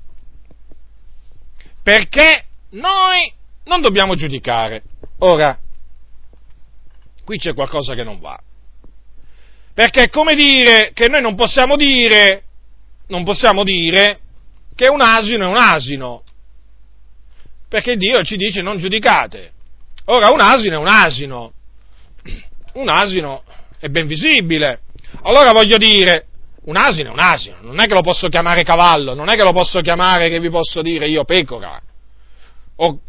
perché 1.82 2.44
noi 2.70 3.32
non 3.64 3.80
dobbiamo 3.80 4.14
giudicare. 4.14 4.82
Ora, 5.18 5.59
qui 7.24 7.38
c'è 7.38 7.54
qualcosa 7.54 7.94
che 7.94 8.04
non 8.04 8.18
va. 8.20 8.38
Perché 9.74 10.04
è 10.04 10.09
come 10.10 10.34
dire 10.34 10.90
che 10.92 11.09
noi 11.09 11.22
non 11.22 11.34
possiamo 11.34 11.76
dire, 11.76 12.44
non 13.09 13.24
possiamo 13.24 13.64
dire 13.64 14.20
che 14.74 14.88
un 14.88 15.00
asino 15.00 15.46
è 15.46 15.48
un 15.48 15.56
asino. 15.56 16.22
Perché 17.68 17.96
Dio 17.96 18.22
ci 18.22 18.36
dice 18.36 18.60
non 18.60 18.78
giudicate. 18.78 19.52
Ora 20.06 20.30
un 20.30 20.40
asino 20.40 20.76
è 20.76 20.78
un 20.78 20.88
asino. 20.88 21.52
Un 22.74 22.88
asino 22.88 23.44
è 23.78 23.88
ben 23.88 24.06
visibile. 24.06 24.80
Allora 25.22 25.52
voglio 25.52 25.78
dire, 25.78 26.26
un 26.64 26.76
asino 26.76 27.10
è 27.10 27.12
un 27.12 27.18
asino, 27.18 27.56
non 27.60 27.80
è 27.80 27.86
che 27.86 27.94
lo 27.94 28.02
posso 28.02 28.28
chiamare 28.28 28.62
cavallo, 28.62 29.14
non 29.14 29.28
è 29.28 29.34
che 29.34 29.43
lo 29.43 29.52
posso 29.52 29.80
chiamare, 29.80 30.28
che 30.28 30.39
vi 30.39 30.51
posso 30.51 30.80
dire 30.80 31.09
io, 31.09 31.24
pecora 31.24 31.80
o, 32.76 33.01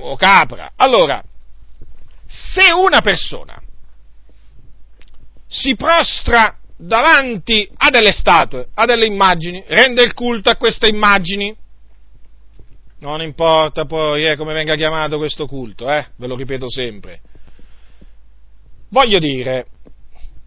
o 0.00 0.16
capra. 0.16 0.72
Allora, 0.76 1.22
se 2.26 2.72
una 2.72 3.00
persona 3.02 3.60
si 5.46 5.76
prostra 5.76 6.56
davanti 6.74 7.68
a 7.76 7.90
delle 7.90 8.12
statue, 8.12 8.68
a 8.74 8.86
delle 8.86 9.06
immagini, 9.06 9.62
rende 9.66 10.02
il 10.02 10.14
culto 10.14 10.48
a 10.48 10.56
queste 10.56 10.88
immagini, 10.88 11.54
non 13.00 13.20
importa 13.20 13.84
poi 13.84 14.26
eh, 14.26 14.36
come 14.36 14.54
venga 14.54 14.74
chiamato 14.74 15.18
questo 15.18 15.46
culto, 15.46 15.90
eh, 15.90 16.06
ve 16.16 16.26
lo 16.26 16.36
ripeto 16.36 16.70
sempre. 16.70 17.20
Voglio 18.88 19.18
dire, 19.18 19.66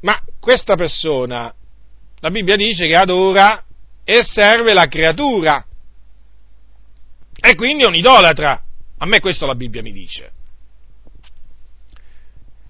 ma 0.01 0.19
questa 0.39 0.75
persona 0.75 1.53
la 2.19 2.31
Bibbia 2.31 2.55
dice 2.55 2.87
che 2.87 2.95
adora 2.95 3.63
e 4.03 4.23
serve 4.23 4.73
la 4.73 4.87
creatura. 4.87 5.65
E 7.39 7.55
quindi 7.55 7.83
è 7.83 7.87
un 7.87 7.95
idolatra. 7.95 8.63
A 8.97 9.05
me 9.05 9.19
questo 9.19 9.45
la 9.45 9.55
Bibbia 9.55 9.81
mi 9.81 9.91
dice. 9.91 10.31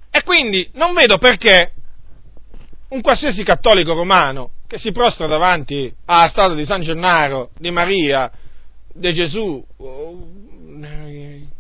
E 0.10 0.24
quindi 0.24 0.70
non 0.74 0.94
vedo 0.94 1.18
perché 1.18 1.74
un 2.90 3.02
qualsiasi 3.02 3.44
cattolico 3.44 3.94
romano 3.94 4.52
che 4.68 4.78
si 4.78 4.92
prostra 4.92 5.28
davanti 5.28 5.94
alla 6.06 6.28
statua 6.28 6.56
di 6.56 6.66
San 6.66 6.82
Gennaro, 6.82 7.52
di 7.58 7.70
Maria, 7.70 8.32
di 8.94 9.14
Gesù, 9.14 9.64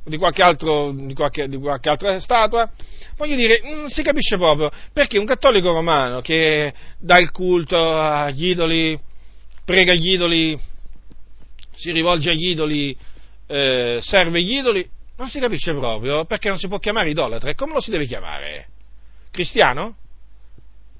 di 0.03 0.17
qualche, 0.17 0.41
altro, 0.41 0.91
di, 0.91 1.13
qualche, 1.13 1.47
di 1.47 1.57
qualche 1.57 1.89
altra 1.89 2.19
statua, 2.19 2.71
voglio 3.17 3.35
dire, 3.35 3.61
non 3.63 3.89
si 3.89 4.03
capisce 4.03 4.37
proprio 4.37 4.71
perché 4.93 5.17
un 5.17 5.25
cattolico 5.25 5.71
romano 5.71 6.21
che 6.21 6.73
dà 6.97 7.17
il 7.17 7.31
culto 7.31 7.97
agli 7.99 8.47
idoli, 8.47 8.99
prega 9.63 9.93
gli 9.93 10.11
idoli, 10.11 10.59
si 11.73 11.91
rivolge 11.91 12.31
agli 12.31 12.49
idoli, 12.49 12.95
eh, 13.47 13.99
serve 14.01 14.41
gli 14.41 14.55
idoli, 14.55 14.87
non 15.17 15.27
si 15.29 15.39
capisce 15.39 15.73
proprio 15.73 16.25
perché 16.25 16.49
non 16.49 16.57
si 16.57 16.67
può 16.67 16.79
chiamare 16.79 17.09
idolatra. 17.09 17.49
E 17.49 17.55
come 17.55 17.73
lo 17.73 17.81
si 17.81 17.91
deve 17.91 18.05
chiamare? 18.05 18.67
Cristiano? 19.31 19.95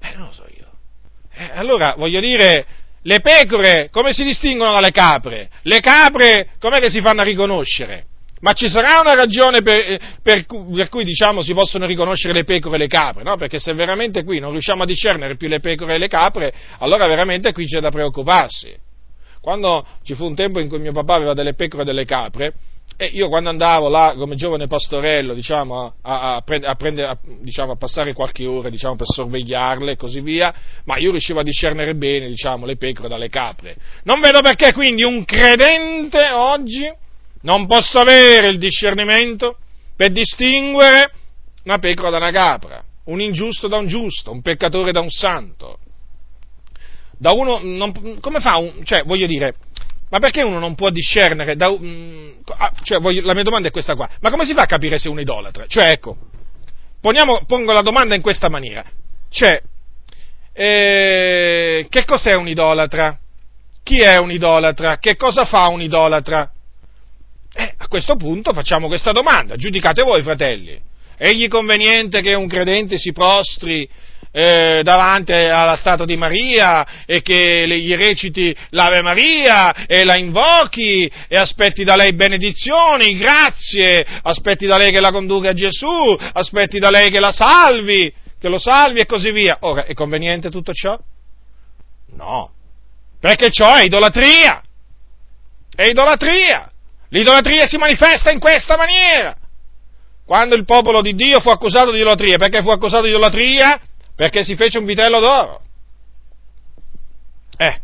Eh, 0.00 0.14
non 0.16 0.26
lo 0.26 0.32
so 0.32 0.46
io. 0.56 0.70
Eh, 1.32 1.50
allora, 1.52 1.94
voglio 1.96 2.20
dire, 2.20 2.66
le 3.02 3.20
pecore 3.20 3.88
come 3.90 4.12
si 4.12 4.24
distinguono 4.24 4.72
dalle 4.72 4.90
capre? 4.90 5.50
Le 5.62 5.80
capre 5.80 6.50
com'è 6.58 6.80
che 6.80 6.90
si 6.90 7.00
fanno 7.00 7.20
a 7.20 7.24
riconoscere? 7.24 8.06
Ma 8.40 8.52
ci 8.52 8.68
sarà 8.68 9.00
una 9.00 9.14
ragione 9.14 9.62
per, 9.62 9.98
per, 10.22 10.44
per, 10.46 10.88
cui 10.88 11.04
diciamo, 11.04 11.42
si 11.42 11.54
possono 11.54 11.86
riconoscere 11.86 12.34
le 12.34 12.44
pecore 12.44 12.76
e 12.76 12.78
le 12.78 12.86
capre, 12.86 13.22
no? 13.22 13.36
Perché 13.36 13.58
se 13.58 13.72
veramente 13.72 14.24
qui 14.24 14.40
non 14.40 14.50
riusciamo 14.50 14.82
a 14.82 14.86
discernere 14.86 15.36
più 15.36 15.48
le 15.48 15.60
pecore 15.60 15.94
e 15.94 15.98
le 15.98 16.08
capre, 16.08 16.52
allora 16.80 17.06
veramente 17.06 17.52
qui 17.52 17.64
c'è 17.64 17.80
da 17.80 17.90
preoccuparsi. 17.90 18.74
Quando 19.40 19.86
ci 20.02 20.14
fu 20.14 20.26
un 20.26 20.34
tempo 20.34 20.60
in 20.60 20.68
cui 20.68 20.78
mio 20.78 20.92
papà 20.92 21.14
aveva 21.14 21.32
delle 21.32 21.54
pecore 21.54 21.82
e 21.82 21.86
delle 21.86 22.04
capre, 22.04 22.54
e 22.98 23.06
io 23.06 23.28
quando 23.28 23.48
andavo 23.48 23.88
là 23.88 24.14
come 24.16 24.36
giovane 24.36 24.66
pastorello, 24.66 25.34
diciamo, 25.34 25.94
a, 26.02 26.34
a, 26.34 26.36
a, 26.36 26.74
prendere, 26.74 27.18
diciamo, 27.40 27.72
a 27.72 27.76
passare 27.76 28.12
qualche 28.12 28.46
ora 28.46 28.68
diciamo, 28.70 28.96
per 28.96 29.06
sorvegliarle 29.06 29.92
e 29.92 29.96
così 29.96 30.20
via, 30.20 30.54
ma 30.84 30.96
io 30.98 31.10
riuscivo 31.10 31.40
a 31.40 31.42
discernere 31.42 31.94
bene 31.94 32.26
diciamo, 32.26 32.66
le 32.66 32.76
pecore 32.76 33.08
dalle 33.08 33.28
capre. 33.28 33.76
Non 34.04 34.20
vedo 34.20 34.40
perché 34.40 34.72
quindi 34.72 35.04
un 35.04 35.24
credente 35.24 36.30
oggi 36.32 36.90
non 37.46 37.66
possa 37.66 38.00
avere 38.00 38.48
il 38.48 38.58
discernimento 38.58 39.56
per 39.94 40.10
distinguere 40.10 41.12
una 41.62 41.78
pecora 41.78 42.10
da 42.10 42.16
una 42.16 42.32
capra, 42.32 42.82
un 43.04 43.20
ingiusto 43.20 43.68
da 43.68 43.76
un 43.76 43.86
giusto, 43.86 44.32
un 44.32 44.42
peccatore 44.42 44.90
da 44.90 45.00
un 45.00 45.10
santo. 45.10 45.78
Da 47.16 47.30
uno, 47.32 47.60
non, 47.62 48.18
come 48.20 48.40
fa 48.40 48.58
un, 48.58 48.84
cioè, 48.84 49.04
voglio 49.04 49.26
dire, 49.26 49.54
ma 50.10 50.18
perché 50.18 50.42
uno 50.42 50.58
non 50.58 50.74
può 50.74 50.90
discernere? 50.90 51.54
Da, 51.54 51.70
mm, 51.70 52.30
ah, 52.56 52.72
cioè, 52.82 52.98
voglio, 52.98 53.22
la 53.22 53.32
mia 53.32 53.44
domanda 53.44 53.68
è 53.68 53.70
questa 53.70 53.94
qua. 53.94 54.10
Ma 54.20 54.30
come 54.30 54.44
si 54.44 54.52
fa 54.52 54.62
a 54.62 54.66
capire 54.66 54.98
se 54.98 55.08
è 55.08 55.20
idolatra? 55.20 55.66
Cioè, 55.66 55.90
ecco, 55.90 56.16
poniamo, 57.00 57.44
pongo 57.46 57.72
la 57.72 57.82
domanda 57.82 58.16
in 58.16 58.22
questa 58.22 58.48
maniera. 58.48 58.84
Cioè, 59.30 59.62
eh, 60.52 61.86
che 61.88 62.04
cos'è 62.04 62.34
un 62.34 62.48
idolatra? 62.48 63.16
Chi 63.84 64.00
è 64.00 64.18
un 64.18 64.32
idolatra? 64.32 64.96
Che 64.96 65.14
cosa 65.14 65.44
fa 65.44 65.68
un 65.68 65.80
idolatra? 65.80 66.50
Eh, 67.58 67.72
a 67.78 67.88
questo 67.88 68.16
punto 68.16 68.52
facciamo 68.52 68.86
questa 68.86 69.12
domanda, 69.12 69.56
giudicate 69.56 70.02
voi 70.02 70.22
fratelli. 70.22 70.78
Egli 71.16 71.48
conveniente 71.48 72.20
che 72.20 72.34
un 72.34 72.46
credente 72.46 72.98
si 72.98 73.12
prostri 73.12 73.88
eh, 74.30 74.82
davanti 74.82 75.32
alla 75.32 75.76
statua 75.76 76.04
di 76.04 76.18
Maria 76.18 77.04
e 77.06 77.22
che 77.22 77.66
gli 77.66 77.94
reciti 77.94 78.54
l'Ave 78.70 79.00
Maria 79.00 79.86
e 79.86 80.04
la 80.04 80.18
invochi 80.18 81.10
e 81.26 81.36
aspetti 81.38 81.82
da 81.82 81.96
lei 81.96 82.12
benedizioni, 82.12 83.16
grazie, 83.16 84.06
aspetti 84.20 84.66
da 84.66 84.76
lei 84.76 84.92
che 84.92 85.00
la 85.00 85.10
conduca 85.10 85.48
a 85.48 85.54
Gesù, 85.54 86.14
aspetti 86.34 86.78
da 86.78 86.90
lei 86.90 87.08
che 87.08 87.20
la 87.20 87.32
salvi, 87.32 88.12
che 88.38 88.48
lo 88.50 88.58
salvi 88.58 89.00
e 89.00 89.06
così 89.06 89.30
via. 89.30 89.56
Ora, 89.60 89.86
è 89.86 89.94
conveniente 89.94 90.50
tutto 90.50 90.74
ciò? 90.74 90.98
No, 92.16 92.52
perché 93.18 93.50
ciò 93.50 93.76
è 93.76 93.84
idolatria. 93.84 94.60
È 95.74 95.84
idolatria. 95.84 96.70
L'idolatria 97.10 97.66
si 97.66 97.76
manifesta 97.76 98.30
in 98.30 98.38
questa 98.38 98.76
maniera. 98.76 99.34
Quando 100.24 100.56
il 100.56 100.64
popolo 100.64 101.02
di 101.02 101.14
Dio 101.14 101.40
fu 101.40 101.50
accusato 101.50 101.92
di 101.92 101.98
idolatria, 101.98 102.36
perché 102.36 102.60
fu 102.62 102.70
accusato 102.70 103.04
di 103.04 103.10
idolatria? 103.10 103.78
Perché 104.14 104.42
si 104.42 104.56
fece 104.56 104.78
un 104.78 104.84
vitello 104.84 105.20
d'oro. 105.20 105.60
Eh. 107.58 107.80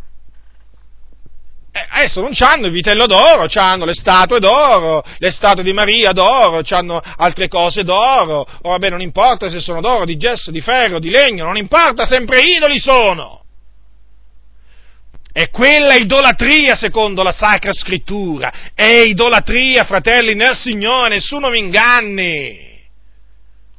eh 1.72 1.86
adesso 1.90 2.20
non 2.20 2.32
hanno 2.40 2.66
il 2.66 2.72
vitello 2.72 3.06
d'oro, 3.06 3.46
hanno 3.54 3.84
le 3.84 3.94
statue 3.94 4.40
d'oro, 4.40 5.04
le 5.18 5.30
statue 5.30 5.62
di 5.62 5.72
Maria 5.72 6.10
d'oro, 6.10 6.62
hanno 6.70 7.00
altre 7.16 7.46
cose 7.46 7.84
d'oro. 7.84 8.46
Oh, 8.62 8.70
vabbè, 8.70 8.90
non 8.90 9.00
importa 9.00 9.48
se 9.48 9.60
sono 9.60 9.80
d'oro, 9.80 10.04
di 10.04 10.16
gesso, 10.16 10.50
di 10.50 10.60
ferro, 10.60 10.98
di 10.98 11.10
legno, 11.10 11.44
non 11.44 11.56
importa, 11.56 12.06
sempre 12.06 12.40
idoli 12.40 12.80
sono. 12.80 13.41
E 15.32 15.48
quella 15.48 15.94
idolatria 15.94 16.74
secondo 16.74 17.22
la 17.22 17.32
Sacra 17.32 17.72
Scrittura. 17.72 18.70
È 18.74 18.84
idolatria, 18.84 19.84
fratelli, 19.84 20.34
nel 20.34 20.54
Signore, 20.54 21.14
nessuno 21.14 21.48
mi 21.48 21.58
inganni 21.58 22.70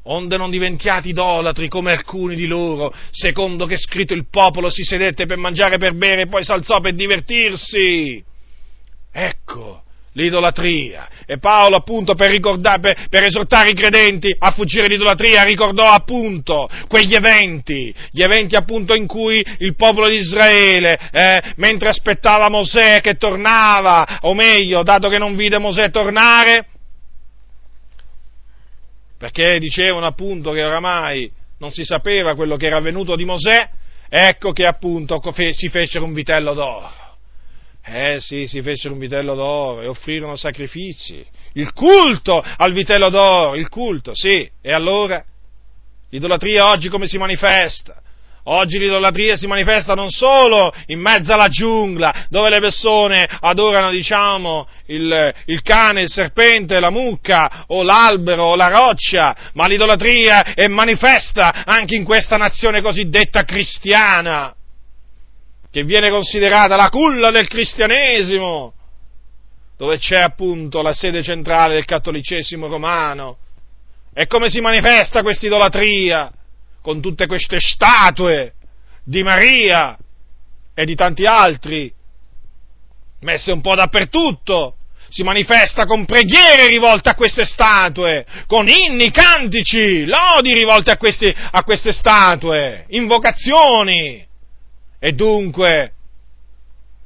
onde 0.06 0.38
non 0.38 0.50
diventiate 0.50 1.10
idolatri 1.10 1.68
come 1.68 1.92
alcuni 1.92 2.36
di 2.36 2.48
loro, 2.48 2.94
secondo 3.12 3.66
che 3.66 3.78
scritto 3.78 4.14
il 4.14 4.28
popolo 4.30 4.70
si 4.70 4.84
sedette 4.84 5.26
per 5.26 5.38
mangiare 5.38 5.76
e 5.76 5.78
per 5.78 5.94
bere 5.94 6.22
e 6.24 6.28
poi 6.28 6.44
s'alzò 6.44 6.80
per 6.80 6.94
divertirsi. 6.94 8.24
Ecco, 9.12 9.84
l'idolatria. 10.14 11.08
E 11.26 11.38
Paolo 11.38 11.76
appunto 11.76 12.16
per, 12.16 12.38
per, 12.40 13.08
per, 13.10 13.24
esortare 13.24 13.72
i 13.72 13.74
credenti 13.74 14.34
a 14.38 14.52
fuggire 14.52 14.88
l'idolatria 14.88 15.44
ricordò 15.44 15.88
appunto 15.90 16.70
quegli 16.88 17.14
eventi, 17.14 17.94
gli 18.12 18.22
eventi 18.22 18.56
appunto 18.56 18.96
in 18.96 19.08
cui 19.08 19.44
il 19.60 19.76
popolo 19.76 20.08
di 20.08 20.16
Israele, 20.16 21.00
eh, 21.12 21.54
mentre 21.56 21.90
aspettava 21.90 22.50
Mosè 22.50 23.02
che 23.02 23.16
tornava, 23.16 24.20
o 24.22 24.34
meglio, 24.34 24.84
dato 24.84 25.10
che 25.10 25.18
non 25.18 25.36
vide 25.36 25.58
Mosè 25.58 25.92
tornare, 25.92 26.68
perché 29.18 29.58
dicevano 29.60 30.06
appunto 30.06 30.52
che 30.52 30.64
oramai 30.64 31.32
non 31.60 31.72
si 31.72 31.86
sapeva 31.86 32.36
quello 32.36 32.58
che 32.58 32.66
era 32.66 32.78
avvenuto 32.78 33.16
di 33.16 33.24
Mosè, 33.24 33.70
ecco 34.10 34.52
che 34.52 34.66
appunto 34.66 35.22
si 35.52 35.70
fecero 35.70 36.04
un 36.04 36.14
vitello 36.14 36.54
d'oro. 36.54 37.03
Eh 37.86 38.18
sì, 38.22 38.48
si 38.48 38.62
fecero 38.62 38.94
un 38.94 39.00
vitello 39.00 39.36
d'oro 39.36 39.82
e 39.82 39.88
offrirono 39.88 40.36
sacrifici. 40.38 41.26
Il 41.54 41.74
culto 41.74 42.42
al 42.42 42.72
vitello 42.72 43.10
d'oro, 43.10 43.56
il 43.56 43.68
culto, 43.68 44.16
sì. 44.16 44.50
E 44.62 44.72
allora? 44.72 45.24
L'idolatria 46.10 46.70
oggi 46.70 46.88
come 46.90 47.08
si 47.08 47.18
manifesta? 47.18 48.02
Oggi 48.46 48.78
l'idolatria 48.78 49.36
si 49.36 49.48
manifesta 49.48 49.94
non 49.94 50.10
solo 50.10 50.74
in 50.88 51.00
mezzo 51.00 51.32
alla 51.32 51.48
giungla, 51.48 52.26
dove 52.30 52.50
le 52.50 52.60
persone 52.60 53.26
adorano, 53.40 53.90
diciamo, 53.90 54.68
il, 54.88 55.34
il, 55.46 55.62
cane, 55.62 56.02
il 56.02 56.10
serpente, 56.10 56.80
la 56.80 56.90
mucca, 56.90 57.64
o 57.68 57.84
l'albero, 57.84 58.44
o 58.44 58.56
la 58.56 58.68
roccia, 58.68 59.36
ma 59.54 59.66
l'idolatria 59.68 60.54
è 60.56 60.68
manifesta 60.68 61.64
anche 61.66 61.96
in 61.96 62.04
questa 62.04 62.36
nazione 62.36 62.82
cosiddetta 62.82 63.44
cristiana, 63.46 64.54
che 65.74 65.84
viene 65.84 66.10
considerata 66.10 66.78
la 66.78 66.90
culla 66.90 67.32
del 67.32 67.50
cristianesimo, 67.50 68.74
dove 69.76 69.98
c'è 69.98 70.22
appunto 70.22 70.82
la 70.82 70.94
sede 70.94 71.22
centrale 71.24 71.74
del 71.74 71.86
cattolicesimo 71.86 72.68
romano. 72.68 73.38
E 74.14 74.28
come 74.28 74.48
si 74.48 74.62
manifesta 74.62 75.24
questa 75.24 75.48
idolatria? 75.48 76.32
con 76.84 77.00
tutte 77.00 77.28
queste 77.28 77.60
statue 77.60 78.54
di 79.06 79.24
Maria 79.24 79.98
e 80.76 80.86
di 80.86 80.96
tanti 80.96 81.26
altri, 81.26 81.92
messe 83.22 83.54
un 83.54 83.62
po' 83.62 83.74
dappertutto, 83.74 84.76
si 85.08 85.24
manifesta 85.24 85.86
con 85.86 86.06
preghiere 86.06 86.68
rivolte 86.68 87.10
a 87.10 87.16
queste 87.16 87.46
statue, 87.46 88.26
con 88.48 88.68
inni, 88.68 89.12
cantici, 89.12 90.04
lodi 90.06 90.54
rivolte 90.54 90.92
a, 90.92 90.98
questi, 90.98 91.34
a 91.52 91.64
queste 91.64 91.94
statue, 91.94 92.86
invocazioni. 92.90 94.28
E 95.06 95.12
dunque, 95.12 95.92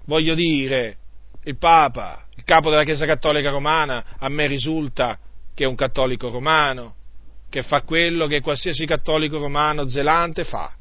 voglio 0.06 0.36
dire, 0.36 0.98
il 1.46 1.58
Papa, 1.58 2.28
il 2.36 2.44
capo 2.44 2.70
della 2.70 2.84
Chiesa 2.84 3.08
Cattolica 3.08 3.50
Romana, 3.50 4.18
a 4.20 4.30
me 4.30 4.46
risulta 4.46 5.18
che 5.56 5.64
è 5.64 5.68
un 5.68 5.74
cattolico 5.74 6.30
romano, 6.30 6.94
che 7.50 7.64
fa 7.64 7.82
quello 7.82 8.28
che 8.28 8.42
qualsiasi 8.42 8.86
cattolico 8.86 9.40
romano 9.40 9.90
zelante 9.90 10.44
fa. 10.44 10.76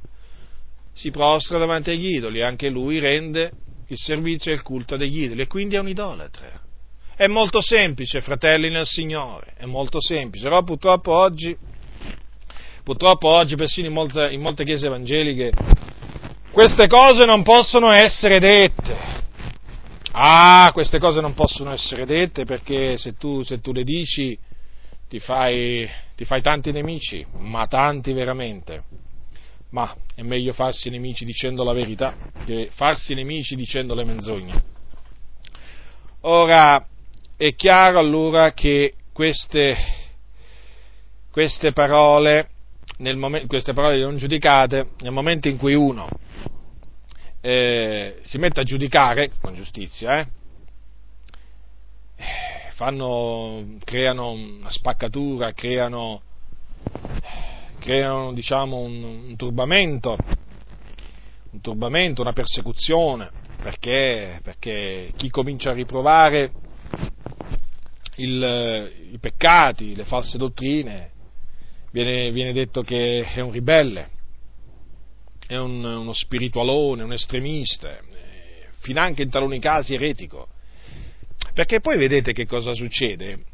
Si 0.92 1.10
prostra 1.10 1.56
davanti 1.56 1.88
agli 1.88 2.16
idoli, 2.16 2.42
anche 2.42 2.68
lui 2.68 2.98
rende 2.98 3.50
il 3.86 3.96
servizio 3.96 4.50
e 4.50 4.54
il 4.56 4.62
culto 4.62 4.98
degli 4.98 5.22
idoli 5.22 5.40
e 5.40 5.46
quindi 5.46 5.76
è 5.76 5.78
un 5.78 5.88
idolatre. 5.88 6.60
È 7.16 7.26
molto 7.28 7.62
semplice, 7.62 8.20
fratelli 8.20 8.68
nel 8.68 8.84
Signore, 8.84 9.54
è 9.56 9.64
molto 9.64 10.02
semplice, 10.02 10.44
però 10.44 10.62
purtroppo 10.62 11.12
oggi, 11.12 11.56
purtroppo 12.84 13.28
oggi 13.28 13.56
persino 13.56 13.86
in 13.86 13.94
molte, 13.94 14.28
in 14.30 14.42
molte 14.42 14.64
chiese 14.64 14.84
evangeliche, 14.84 15.50
queste 16.56 16.86
cose 16.86 17.26
non 17.26 17.42
possono 17.42 17.90
essere 17.90 18.38
dette. 18.40 18.96
Ah, 20.12 20.70
queste 20.72 20.98
cose 20.98 21.20
non 21.20 21.34
possono 21.34 21.70
essere 21.70 22.06
dette 22.06 22.46
perché 22.46 22.96
se 22.96 23.12
tu, 23.12 23.42
se 23.42 23.60
tu 23.60 23.72
le 23.72 23.84
dici 23.84 24.38
ti 25.06 25.18
fai, 25.18 25.86
ti 26.14 26.24
fai 26.24 26.40
tanti 26.40 26.72
nemici, 26.72 27.26
ma 27.40 27.66
tanti 27.66 28.14
veramente. 28.14 28.84
ma 29.72 29.94
è 30.14 30.22
meglio 30.22 30.54
farsi 30.54 30.88
nemici 30.88 31.26
dicendo 31.26 31.62
la 31.62 31.74
verità 31.74 32.14
che 32.46 32.70
farsi 32.72 33.12
nemici 33.12 33.54
dicendo 33.54 33.94
le 33.94 34.04
menzogne. 34.04 34.64
Ora, 36.22 36.86
è 37.36 37.54
chiaro 37.54 37.98
allora 37.98 38.54
che 38.54 38.94
queste, 39.12 39.76
queste 41.30 41.72
parole, 41.72 42.48
momento, 43.16 43.46
queste 43.46 43.72
parole 43.72 44.00
non 44.00 44.16
giudicate, 44.16 44.90
nel 45.00 45.12
momento 45.12 45.48
in 45.48 45.56
cui 45.56 45.74
uno 45.74 46.08
eh, 47.40 48.18
si 48.22 48.38
mette 48.38 48.60
a 48.60 48.64
giudicare 48.64 49.30
con 49.40 49.54
giustizia, 49.54 50.18
eh, 50.20 50.26
fanno, 52.74 53.76
creano 53.84 54.32
una 54.32 54.70
spaccatura, 54.70 55.52
creano, 55.52 56.22
creano 57.78 58.32
diciamo, 58.32 58.78
un, 58.78 59.02
un, 59.28 59.36
turbamento, 59.36 60.16
un 61.50 61.60
turbamento, 61.60 62.22
una 62.22 62.32
persecuzione, 62.32 63.30
perché, 63.62 64.40
perché 64.42 65.12
chi 65.16 65.30
comincia 65.30 65.70
a 65.70 65.74
riprovare 65.74 66.50
il, 68.16 68.92
i 69.12 69.18
peccati, 69.18 69.94
le 69.94 70.04
false 70.04 70.36
dottrine, 70.36 71.12
viene, 71.90 72.30
viene, 72.30 72.52
detto 72.52 72.82
che 72.82 73.22
è 73.22 73.40
un 73.40 73.50
ribelle, 73.50 74.10
è 75.46 75.56
un, 75.56 75.84
uno 75.84 76.12
spiritualone, 76.12 77.02
un 77.02 77.12
estremista, 77.12 77.98
eh, 77.98 78.68
finanche 78.78 79.22
in 79.22 79.30
taluni 79.30 79.58
casi 79.58 79.94
eretico. 79.94 80.48
Perché 81.54 81.80
poi 81.80 81.96
vedete 81.96 82.32
che 82.32 82.46
cosa 82.46 82.72
succede? 82.74 83.44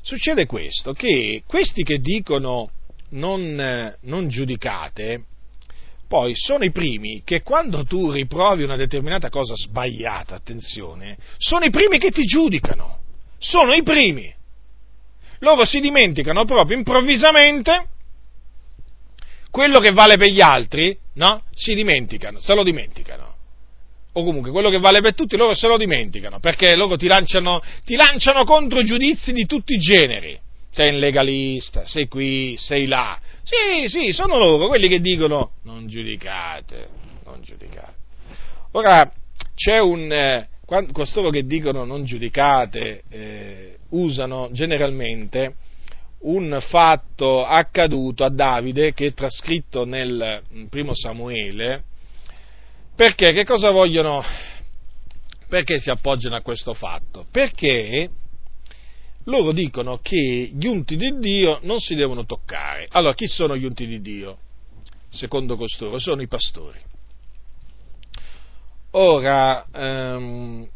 Succede 0.00 0.46
questo, 0.46 0.92
che 0.92 1.44
questi 1.46 1.84
che 1.84 1.98
dicono 1.98 2.70
non, 3.10 3.96
non 4.00 4.28
giudicate, 4.28 5.24
poi 6.12 6.34
sono 6.34 6.64
i 6.64 6.70
primi 6.70 7.22
che 7.24 7.40
quando 7.40 7.84
tu 7.84 8.10
riprovi 8.10 8.64
una 8.64 8.76
determinata 8.76 9.30
cosa 9.30 9.54
sbagliata, 9.54 10.34
attenzione, 10.34 11.16
sono 11.38 11.64
i 11.64 11.70
primi 11.70 11.98
che 11.98 12.10
ti 12.10 12.24
giudicano, 12.24 12.98
sono 13.38 13.72
i 13.72 13.82
primi. 13.82 14.30
Loro 15.42 15.64
si 15.64 15.80
dimenticano 15.80 16.44
proprio 16.44 16.76
improvvisamente 16.76 17.88
quello 19.50 19.80
che 19.80 19.92
vale 19.92 20.16
per 20.16 20.28
gli 20.28 20.40
altri, 20.40 20.96
no? 21.14 21.42
Si 21.52 21.74
dimenticano, 21.74 22.40
se 22.40 22.54
lo 22.54 22.62
dimenticano 22.62 23.32
o 24.14 24.24
comunque 24.24 24.50
quello 24.50 24.68
che 24.68 24.78
vale 24.78 25.00
per 25.00 25.14
tutti, 25.14 25.36
loro 25.36 25.54
se 25.54 25.66
lo 25.66 25.76
dimenticano, 25.76 26.38
perché 26.38 26.76
loro 26.76 26.96
ti 26.96 27.06
lanciano, 27.06 27.62
ti 27.84 27.96
lanciano 27.96 28.44
contro 28.44 28.82
giudizi 28.82 29.32
di 29.32 29.46
tutti 29.46 29.74
i 29.74 29.78
generi. 29.78 30.38
Sei 30.70 30.92
un 30.92 31.00
legalista, 31.00 31.84
sei 31.86 32.08
qui, 32.08 32.54
sei 32.56 32.86
là. 32.86 33.18
Sì, 33.42 33.88
sì, 33.88 34.12
sono 34.12 34.38
loro 34.38 34.68
quelli 34.68 34.88
che 34.88 35.00
dicono 35.00 35.52
non 35.64 35.86
giudicate, 35.86 36.88
non 37.24 37.42
giudicate. 37.42 37.94
Ora, 38.72 39.12
c'è 39.54 39.80
un... 39.80 40.46
Eh, 40.68 40.92
costoro 40.92 41.30
che 41.30 41.44
dicono 41.44 41.84
non 41.84 42.04
giudicate 42.04 43.02
eh, 43.08 43.76
usano 43.90 44.48
generalmente 44.52 45.54
un 46.20 46.56
fatto 46.60 47.44
accaduto 47.44 48.24
a 48.24 48.30
Davide 48.30 48.92
che 48.92 49.06
è 49.06 49.12
trascritto 49.12 49.84
nel 49.84 50.42
primo 50.70 50.94
Samuele, 50.94 51.82
perché? 52.94 53.32
Che 53.32 53.44
cosa 53.44 53.70
vogliono? 53.70 54.22
Perché 55.48 55.78
si 55.78 55.90
appoggiano 55.90 56.36
a 56.36 56.42
questo 56.42 56.74
fatto? 56.74 57.26
Perché 57.30 58.08
loro 59.24 59.52
dicono 59.52 59.98
che 60.00 60.50
gli 60.54 60.66
unti 60.66 60.96
di 60.96 61.18
Dio 61.18 61.58
non 61.62 61.78
si 61.80 61.94
devono 61.94 62.24
toccare. 62.24 62.86
Allora, 62.90 63.14
chi 63.14 63.26
sono 63.26 63.56
gli 63.56 63.64
unti 63.64 63.86
di 63.86 64.00
Dio? 64.00 64.38
Secondo 65.08 65.56
costoro, 65.56 65.98
sono 65.98 66.22
i 66.22 66.28
pastori. 66.28 66.78
Ora, 68.92 69.64
ehm, 69.72 70.68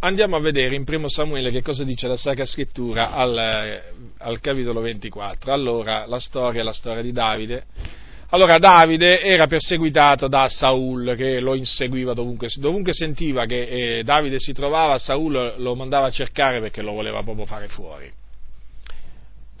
andiamo 0.00 0.36
a 0.36 0.40
vedere 0.40 0.74
in 0.74 0.84
primo 0.84 1.08
Samuele 1.08 1.50
che 1.50 1.62
cosa 1.62 1.84
dice 1.84 2.06
la 2.06 2.16
Sacra 2.16 2.44
Scrittura 2.44 3.12
al, 3.12 3.82
al 4.18 4.40
capitolo 4.40 4.80
24. 4.80 5.52
Allora, 5.52 6.06
la 6.06 6.18
storia 6.18 6.60
è 6.60 6.64
la 6.64 6.72
storia 6.72 7.02
di 7.02 7.12
Davide 7.12 7.64
allora 8.34 8.56
Davide 8.58 9.20
era 9.20 9.46
perseguitato 9.46 10.26
da 10.26 10.48
Saul 10.48 11.14
che 11.16 11.38
lo 11.38 11.54
inseguiva 11.54 12.14
dovunque, 12.14 12.48
dovunque 12.56 12.94
sentiva 12.94 13.44
che 13.44 13.98
eh, 13.98 14.02
Davide 14.04 14.38
si 14.38 14.54
trovava, 14.54 14.96
Saul 14.96 15.56
lo 15.58 15.74
mandava 15.74 16.06
a 16.06 16.10
cercare 16.10 16.58
perché 16.58 16.80
lo 16.80 16.92
voleva 16.92 17.22
proprio 17.22 17.44
fare 17.44 17.68
fuori. 17.68 18.10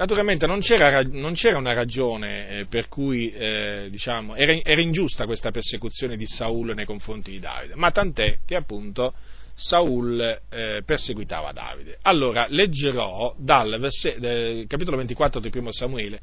Naturalmente 0.02 0.48
non 0.48 0.58
c'era, 0.58 1.00
non 1.02 1.34
c'era 1.34 1.58
una 1.58 1.74
ragione 1.74 2.48
eh, 2.48 2.66
per 2.66 2.88
cui 2.88 3.30
eh, 3.30 3.86
diciamo, 3.88 4.34
era, 4.34 4.52
era, 4.52 4.80
ingiusta 4.80 5.26
questa 5.26 5.52
persecuzione 5.52 6.16
di 6.16 6.26
Saul 6.26 6.74
nei 6.74 6.84
confronti 6.84 7.30
di 7.30 7.38
Davide, 7.38 7.76
ma 7.76 7.92
tant'è 7.92 8.38
che 8.44 8.56
appunto 8.56 9.14
Saul 9.54 10.18
eh, 10.50 10.82
perseguitava 10.84 11.52
Davide. 11.52 11.98
Allora 12.02 12.46
leggerò 12.48 13.32
dal 13.38 13.78
versetto, 13.78 14.66
capitolo 14.66 14.96
24 14.96 15.38
di 15.38 15.50
primo 15.50 15.70
Samuele, 15.70 16.20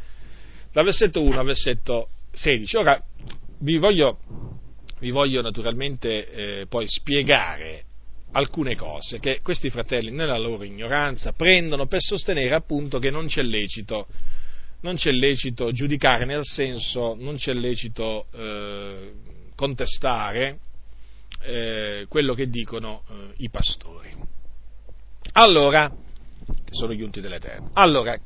dal 0.73 0.83
versetto 0.83 1.21
1 1.21 1.39
al 1.39 1.45
versetto 1.45 2.09
16. 2.33 2.75
Ora 2.75 3.01
vi 3.59 3.77
voglio, 3.77 4.19
vi 4.99 5.11
voglio 5.11 5.41
naturalmente 5.41 6.29
eh, 6.29 6.65
poi 6.67 6.85
spiegare 6.85 7.85
alcune 8.31 8.75
cose 8.75 9.19
che 9.19 9.39
questi 9.41 9.69
fratelli 9.69 10.11
nella 10.11 10.37
loro 10.37 10.63
ignoranza 10.63 11.33
prendono 11.33 11.87
per 11.87 12.01
sostenere 12.01 12.55
appunto 12.55 12.99
che 12.99 13.09
non 13.09 13.25
c'è 13.27 13.41
lecito, 13.41 14.07
non 14.81 14.95
c'è 14.95 15.11
lecito 15.11 15.71
giudicare, 15.71 16.25
nel 16.25 16.43
senso 16.43 17.15
non 17.17 17.35
c'è 17.35 17.53
lecito 17.53 18.27
eh, 18.31 19.11
contestare 19.55 20.59
eh, 21.41 22.05
quello 22.07 22.33
che 22.33 22.49
dicono 22.49 23.03
eh, 23.09 23.33
i 23.37 23.49
pastori. 23.49 24.15
Allora, 25.33 25.89
che 25.89 26.71
sono 26.71 26.93
gli 26.93 27.01
unti 27.01 27.21
dell'Eterno. 27.21 27.71
Allora, 27.73 28.17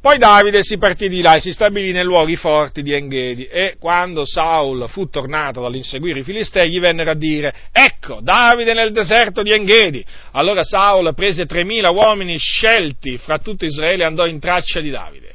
poi 0.00 0.16
Davide 0.16 0.62
si 0.62 0.78
partì 0.78 1.08
di 1.08 1.20
là 1.20 1.34
e 1.34 1.40
si 1.40 1.52
stabilì 1.52 1.92
nei 1.92 2.04
luoghi 2.04 2.34
forti 2.34 2.82
di 2.82 2.94
Enghedi 2.94 3.44
e 3.44 3.76
quando 3.78 4.24
Saul 4.24 4.88
fu 4.88 5.08
tornato 5.10 5.60
dall'inseguire 5.60 6.20
i 6.20 6.22
Filistei 6.22 6.70
gli 6.70 6.80
vennero 6.80 7.10
a 7.10 7.14
dire 7.14 7.54
ecco 7.70 8.20
Davide 8.22 8.72
nel 8.72 8.92
deserto 8.92 9.42
di 9.42 9.52
Enghedi. 9.52 10.02
Allora 10.32 10.64
Saul 10.64 11.12
prese 11.14 11.44
tremila 11.44 11.90
uomini 11.90 12.38
scelti 12.38 13.18
fra 13.18 13.38
tutto 13.38 13.66
Israele 13.66 14.04
e 14.04 14.06
andò 14.06 14.26
in 14.26 14.40
traccia 14.40 14.80
di 14.80 14.90
Davide 14.90 15.34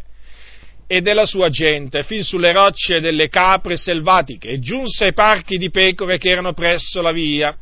e 0.87 1.01
della 1.01 1.25
sua 1.25 1.49
gente 1.49 2.03
fin 2.03 2.23
sulle 2.23 2.51
rocce 2.51 2.99
delle 2.99 3.29
capre 3.29 3.75
selvatiche 3.75 4.49
e 4.49 4.59
giunse 4.59 5.05
ai 5.05 5.13
parchi 5.13 5.57
di 5.57 5.69
pecore 5.69 6.17
che 6.17 6.29
erano 6.29 6.53
presso 6.53 7.01
la 7.01 7.11
via 7.11 7.55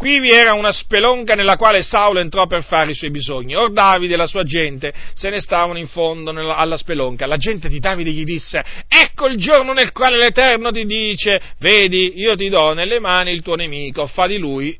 Qui 0.00 0.18
vi 0.18 0.30
era 0.30 0.54
una 0.54 0.72
spelonca 0.72 1.34
nella 1.34 1.56
quale 1.56 1.82
Saulo 1.82 2.20
entrò 2.20 2.46
per 2.46 2.64
fare 2.64 2.92
i 2.92 2.94
suoi 2.94 3.10
bisogni. 3.10 3.54
Or 3.54 3.70
Davide 3.70 4.14
e 4.14 4.16
la 4.16 4.26
sua 4.26 4.44
gente 4.44 4.94
se 5.12 5.28
ne 5.28 5.42
stavano 5.42 5.78
in 5.78 5.88
fondo 5.88 6.30
alla 6.30 6.78
spelonca. 6.78 7.26
La 7.26 7.36
gente 7.36 7.68
di 7.68 7.80
Davide 7.80 8.10
gli 8.10 8.24
disse, 8.24 8.64
ecco 8.88 9.26
il 9.26 9.36
giorno 9.36 9.74
nel 9.74 9.92
quale 9.92 10.16
l'Eterno 10.16 10.70
ti 10.70 10.86
dice, 10.86 11.38
vedi, 11.58 12.18
io 12.18 12.34
ti 12.34 12.48
do 12.48 12.72
nelle 12.72 12.98
mani 12.98 13.32
il 13.32 13.42
tuo 13.42 13.56
nemico, 13.56 14.06
fa 14.06 14.26
di 14.26 14.38
lui 14.38 14.74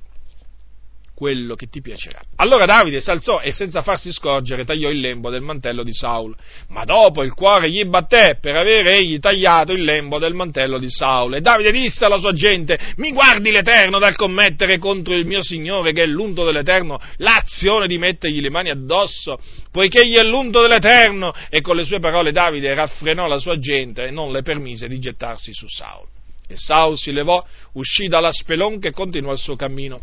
quello 1.21 1.55
che 1.55 1.67
ti 1.67 1.83
piacerà. 1.83 2.19
Allora 2.37 2.65
Davide 2.65 3.03
si 3.03 3.11
alzò 3.11 3.41
e 3.41 3.53
senza 3.53 3.83
farsi 3.83 4.11
scorgere 4.11 4.65
tagliò 4.65 4.89
il 4.89 5.01
lembo 5.01 5.29
del 5.29 5.43
mantello 5.43 5.83
di 5.83 5.93
Saul, 5.93 6.35
ma 6.69 6.87
dopo 6.87 7.23
il 7.23 7.35
cuore 7.35 7.71
gli 7.71 7.85
batté 7.85 8.39
per 8.41 8.57
avere 8.57 8.97
egli 8.97 9.19
tagliato 9.19 9.73
il 9.73 9.83
lembo 9.83 10.19
del 10.19 10.33
mantello 10.33 10.79
di 10.79 10.89
Saul. 10.89 11.35
E 11.35 11.43
Davide 11.43 11.73
disse 11.73 12.07
alla 12.07 12.17
sua 12.17 12.33
gente, 12.33 12.79
mi 12.97 13.13
guardi 13.13 13.51
l'Eterno 13.51 13.99
dal 13.99 14.17
commettere 14.17 14.79
contro 14.79 15.15
il 15.15 15.27
mio 15.27 15.43
Signore 15.43 15.93
che 15.93 16.05
è 16.05 16.07
l'unto 16.07 16.43
dell'Eterno 16.43 16.99
l'azione 17.17 17.87
di 17.87 17.99
mettergli 17.99 18.41
le 18.41 18.49
mani 18.49 18.71
addosso, 18.71 19.39
poiché 19.71 20.01
egli 20.01 20.17
è 20.17 20.25
l'unto 20.25 20.63
dell'Eterno. 20.63 21.35
E 21.51 21.61
con 21.61 21.77
le 21.77 21.85
sue 21.85 22.01
parole 22.01 22.33
Davide 22.33 22.73
raffrenò 22.73 23.27
la 23.27 23.39
sua 23.39 23.59
gente 23.59 24.05
e 24.05 24.11
non 24.11 24.33
le 24.33 24.41
permise 24.41 24.89
di 24.89 24.99
gettarsi 24.99 25.53
su 25.53 25.67
Saul. 25.69 26.07
E 26.49 26.57
Saul 26.57 26.97
si 26.97 27.13
levò, 27.13 27.45
uscì 27.75 28.09
dalla 28.09 28.33
spelonca 28.33 28.89
e 28.89 28.93
continuò 28.93 29.33
il 29.33 29.39
suo 29.39 29.55
cammino. 29.55 30.01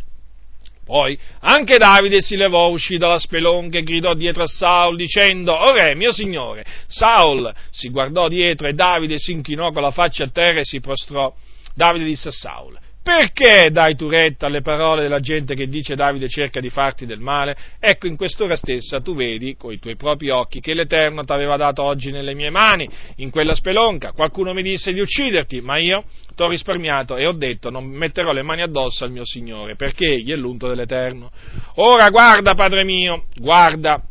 Poi 0.88 1.18
anche 1.40 1.76
Davide 1.76 2.22
si 2.22 2.34
levò, 2.34 2.68
uscì 2.68 2.96
dalla 2.96 3.18
spelonca 3.18 3.76
e 3.76 3.82
gridò 3.82 4.14
dietro 4.14 4.44
a 4.44 4.46
Saul 4.46 4.96
dicendo, 4.96 5.52
O 5.52 5.74
re, 5.74 5.94
mio 5.94 6.12
signore. 6.12 6.64
Saul 6.86 7.54
si 7.68 7.90
guardò 7.90 8.26
dietro 8.26 8.68
e 8.68 8.72
Davide 8.72 9.18
si 9.18 9.32
inchinò 9.32 9.70
con 9.70 9.82
la 9.82 9.90
faccia 9.90 10.24
a 10.24 10.30
terra 10.30 10.60
e 10.60 10.64
si 10.64 10.80
prostrò. 10.80 11.30
Davide 11.74 12.06
disse 12.06 12.28
a 12.28 12.32
Saul, 12.32 12.78
perché 13.02 13.70
dai 13.70 13.96
tu 13.96 14.08
retta 14.08 14.46
alle 14.46 14.60
parole 14.60 15.02
della 15.02 15.20
gente 15.20 15.54
che 15.54 15.68
dice 15.68 15.94
Davide 15.94 16.28
cerca 16.28 16.60
di 16.60 16.68
farti 16.68 17.06
del 17.06 17.20
male? 17.20 17.56
Ecco, 17.80 18.06
in 18.06 18.16
quest'ora 18.16 18.54
stessa 18.54 19.00
tu 19.00 19.14
vedi 19.14 19.56
con 19.56 19.72
i 19.72 19.78
tuoi 19.78 19.96
propri 19.96 20.30
occhi 20.30 20.60
che 20.60 20.74
l'Eterno 20.74 21.24
ti 21.24 21.32
aveva 21.32 21.56
dato 21.56 21.82
oggi 21.82 22.10
nelle 22.10 22.34
mie 22.34 22.50
mani, 22.50 22.88
in 23.16 23.30
quella 23.30 23.54
spelonca. 23.54 24.12
Qualcuno 24.12 24.52
mi 24.52 24.62
disse 24.62 24.92
di 24.92 25.00
ucciderti, 25.00 25.60
ma 25.60 25.78
io 25.78 26.04
ti 26.34 26.42
ho 26.42 26.48
risparmiato 26.48 27.16
e 27.16 27.26
ho 27.26 27.32
detto 27.32 27.70
non 27.70 27.86
metterò 27.86 28.32
le 28.32 28.42
mani 28.42 28.62
addosso 28.62 29.04
al 29.04 29.10
mio 29.10 29.24
Signore, 29.24 29.74
perché 29.74 30.04
egli 30.04 30.30
è 30.30 30.36
l'unto 30.36 30.68
dell'Eterno. 30.68 31.30
Ora 31.76 32.10
guarda, 32.10 32.54
Padre 32.54 32.84
mio, 32.84 33.24
guarda 33.36 34.02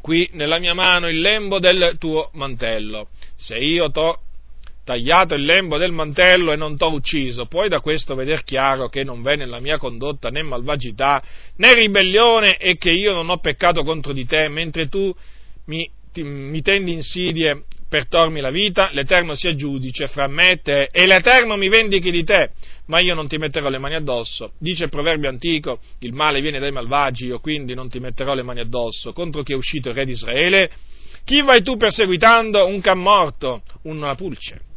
qui 0.00 0.28
nella 0.32 0.58
mia 0.58 0.74
mano 0.74 1.08
il 1.08 1.20
lembo 1.20 1.58
del 1.58 1.96
tuo 1.98 2.30
mantello. 2.32 3.08
Se 3.36 3.56
io 3.56 3.90
t'ho 3.90 4.22
tagliato 4.88 5.34
il 5.34 5.44
lembo 5.44 5.76
del 5.76 5.92
mantello 5.92 6.50
e 6.50 6.56
non 6.56 6.78
t'ho 6.78 6.90
ucciso. 6.90 7.44
Puoi 7.44 7.68
da 7.68 7.80
questo 7.80 8.14
veder 8.14 8.42
chiaro 8.42 8.88
che 8.88 9.04
non 9.04 9.20
v'è 9.20 9.36
nella 9.36 9.60
mia 9.60 9.76
condotta 9.76 10.30
né 10.30 10.42
malvagità 10.42 11.22
né 11.56 11.74
ribellione 11.74 12.56
e 12.56 12.78
che 12.78 12.90
io 12.90 13.12
non 13.12 13.28
ho 13.28 13.36
peccato 13.36 13.84
contro 13.84 14.14
di 14.14 14.24
te, 14.24 14.48
mentre 14.48 14.88
tu 14.88 15.14
mi, 15.66 15.86
ti, 16.10 16.22
mi 16.22 16.62
tendi 16.62 16.92
insidie 16.92 17.64
per 17.86 18.08
tormi 18.08 18.40
la 18.40 18.50
vita, 18.50 18.88
l'Eterno 18.92 19.34
sia 19.34 19.54
giudice 19.54 20.08
fra 20.08 20.26
me 20.26 20.52
e 20.52 20.56
te, 20.62 20.88
e 20.90 21.06
l'Eterno 21.06 21.56
mi 21.56 21.68
vendichi 21.68 22.10
di 22.10 22.24
te, 22.24 22.52
ma 22.86 23.00
io 23.00 23.14
non 23.14 23.28
ti 23.28 23.36
metterò 23.36 23.68
le 23.68 23.78
mani 23.78 23.94
addosso. 23.94 24.52
Dice 24.58 24.84
il 24.84 24.90
proverbio 24.90 25.28
antico, 25.28 25.80
il 25.98 26.14
male 26.14 26.40
viene 26.40 26.58
dai 26.58 26.72
malvagi, 26.72 27.26
io 27.26 27.40
quindi 27.40 27.74
non 27.74 27.90
ti 27.90 27.98
metterò 27.98 28.32
le 28.32 28.42
mani 28.42 28.60
addosso. 28.60 29.12
Contro 29.12 29.42
chi 29.42 29.52
è 29.52 29.56
uscito 29.56 29.90
il 29.90 29.94
re 29.94 30.06
di 30.06 30.12
Israele? 30.12 30.70
Chi 31.24 31.42
vai 31.42 31.62
tu 31.62 31.76
perseguitando? 31.76 32.66
Un 32.66 32.80
can 32.80 33.00
morto, 33.00 33.62
una 33.82 34.14
pulce. 34.14 34.67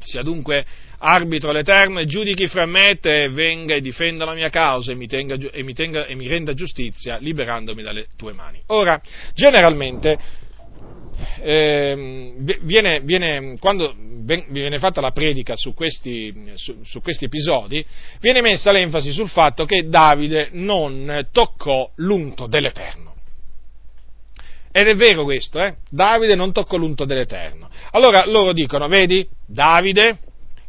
Sia 0.00 0.22
dunque 0.22 0.64
arbitro 0.98 1.52
l'Eterno 1.52 2.00
e 2.00 2.06
giudichi 2.06 2.46
fra 2.48 2.66
me 2.66 2.90
e 2.90 2.98
te, 2.98 3.28
venga 3.28 3.74
e 3.74 3.80
difenda 3.80 4.24
la 4.24 4.34
mia 4.34 4.48
causa 4.48 4.92
e 4.92 4.94
mi, 4.94 5.06
tenga, 5.06 5.34
e 5.34 5.62
mi, 5.62 5.74
tenga, 5.74 6.06
e 6.06 6.14
mi 6.14 6.26
renda 6.26 6.54
giustizia, 6.54 7.18
liberandomi 7.18 7.82
dalle 7.82 8.06
tue 8.16 8.32
mani. 8.32 8.60
Ora, 8.66 9.00
generalmente, 9.34 10.18
eh, 11.40 12.34
viene, 12.62 13.00
viene, 13.00 13.56
quando 13.58 13.94
viene 13.96 14.78
fatta 14.78 15.00
la 15.00 15.10
predica 15.10 15.56
su 15.56 15.74
questi, 15.74 16.32
su, 16.54 16.82
su 16.84 17.00
questi, 17.00 17.24
episodi, 17.24 17.84
viene 18.20 18.40
messa 18.40 18.72
l'enfasi 18.72 19.12
sul 19.12 19.28
fatto 19.28 19.64
che 19.64 19.88
Davide 19.88 20.50
non 20.52 21.28
toccò 21.32 21.90
l'unto 21.96 22.46
dell'Eterno. 22.46 23.16
Ed 24.70 24.86
è 24.86 24.94
vero 24.94 25.24
questo, 25.24 25.60
eh? 25.60 25.76
Davide 25.88 26.34
non 26.34 26.52
toccò 26.52 26.76
l'unto 26.76 27.04
dell'Eterno. 27.04 27.68
Allora 27.92 28.24
loro 28.26 28.52
dicono, 28.52 28.86
vedi, 28.86 29.26
Davide, 29.46 30.18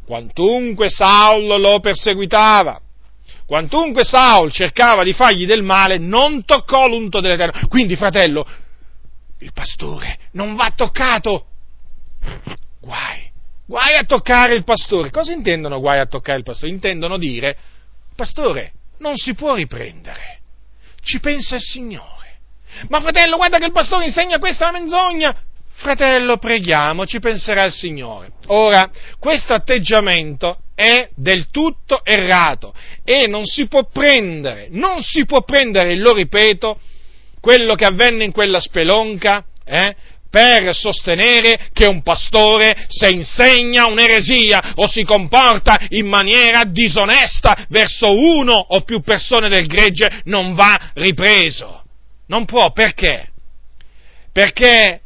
quantunque 0.06 0.90
Saul 0.90 1.60
lo 1.60 1.80
perseguitava, 1.80 2.82
quantunque 3.46 4.04
Saul 4.04 4.52
cercava 4.52 5.04
di 5.04 5.14
fargli 5.14 5.46
del 5.46 5.64
male, 5.64 5.98
non 5.98 6.46
toccò 6.46 6.88
l'unto 6.88 7.20
dell'Eterno. 7.20 7.68
Quindi, 7.68 7.96
fratello, 7.96 8.48
il 9.40 9.52
pastore 9.54 10.18
non 10.32 10.56
va 10.56 10.72
toccato. 10.76 11.46
Guai, 12.82 13.32
guai 13.66 13.96
a 13.96 14.04
toccare 14.04 14.56
il 14.56 14.64
pastore. 14.64 15.12
Cosa 15.12 15.34
intendono 15.34 15.80
guai 15.80 16.00
a 16.00 16.06
toccare 16.06 16.38
il 16.38 16.44
pastore? 16.44 16.72
Intendono 16.72 17.18
dire, 17.18 17.58
pastore, 18.16 18.74
non 19.00 19.16
si 19.16 19.34
può 19.36 19.56
riprendere. 19.56 20.40
Ci 21.02 21.20
pensa 21.20 21.56
il 21.56 21.62
Signore. 21.62 22.19
Ma 22.90 23.02
fratello, 23.02 23.38
guarda 23.38 23.58
che 23.58 23.66
il 23.66 23.72
pastore 23.72 24.06
insegna 24.06 24.40
questa 24.40 24.72
menzogna. 24.72 25.36
Fratello, 25.74 26.38
preghiamo, 26.38 27.06
ci 27.06 27.20
penserà 27.20 27.64
il 27.64 27.72
Signore. 27.72 28.32
Ora, 28.48 28.90
questo 29.18 29.54
atteggiamento 29.54 30.60
è 30.76 31.10
del 31.16 31.50
tutto 31.50 32.04
errato 32.04 32.74
e 33.04 33.28
non 33.28 33.46
si 33.46 33.68
può 33.68 33.86
prendere, 33.86 34.68
non 34.72 35.02
si 35.02 35.26
può 35.26 35.44
prendere, 35.44 35.96
lo 35.96 36.14
ripeto, 36.14 36.80
quello 37.40 37.76
che 37.76 37.86
avvenne 37.86 38.26
in 38.26 38.32
quella 38.32 38.60
spelonca, 38.60 39.46
eh, 39.66 39.96
per 40.30 40.76
sostenere 40.76 41.70
che 41.74 41.88
un 41.88 42.04
pastore 42.04 42.86
se 42.88 43.10
insegna 43.10 43.88
un'eresia 43.88 44.74
o 44.76 44.88
si 44.88 45.04
comporta 45.04 45.78
in 45.90 46.08
maniera 46.08 46.64
disonesta 46.66 47.66
verso 47.70 48.12
uno 48.12 48.54
o 48.54 48.82
più 48.82 49.02
persone 49.02 49.50
del 49.50 49.66
gregge 49.66 50.22
non 50.26 50.54
va 50.54 50.91
ripreso. 50.94 51.84
Non 52.30 52.45
può, 52.45 52.72
perché? 52.72 53.30
Perché 54.31 55.01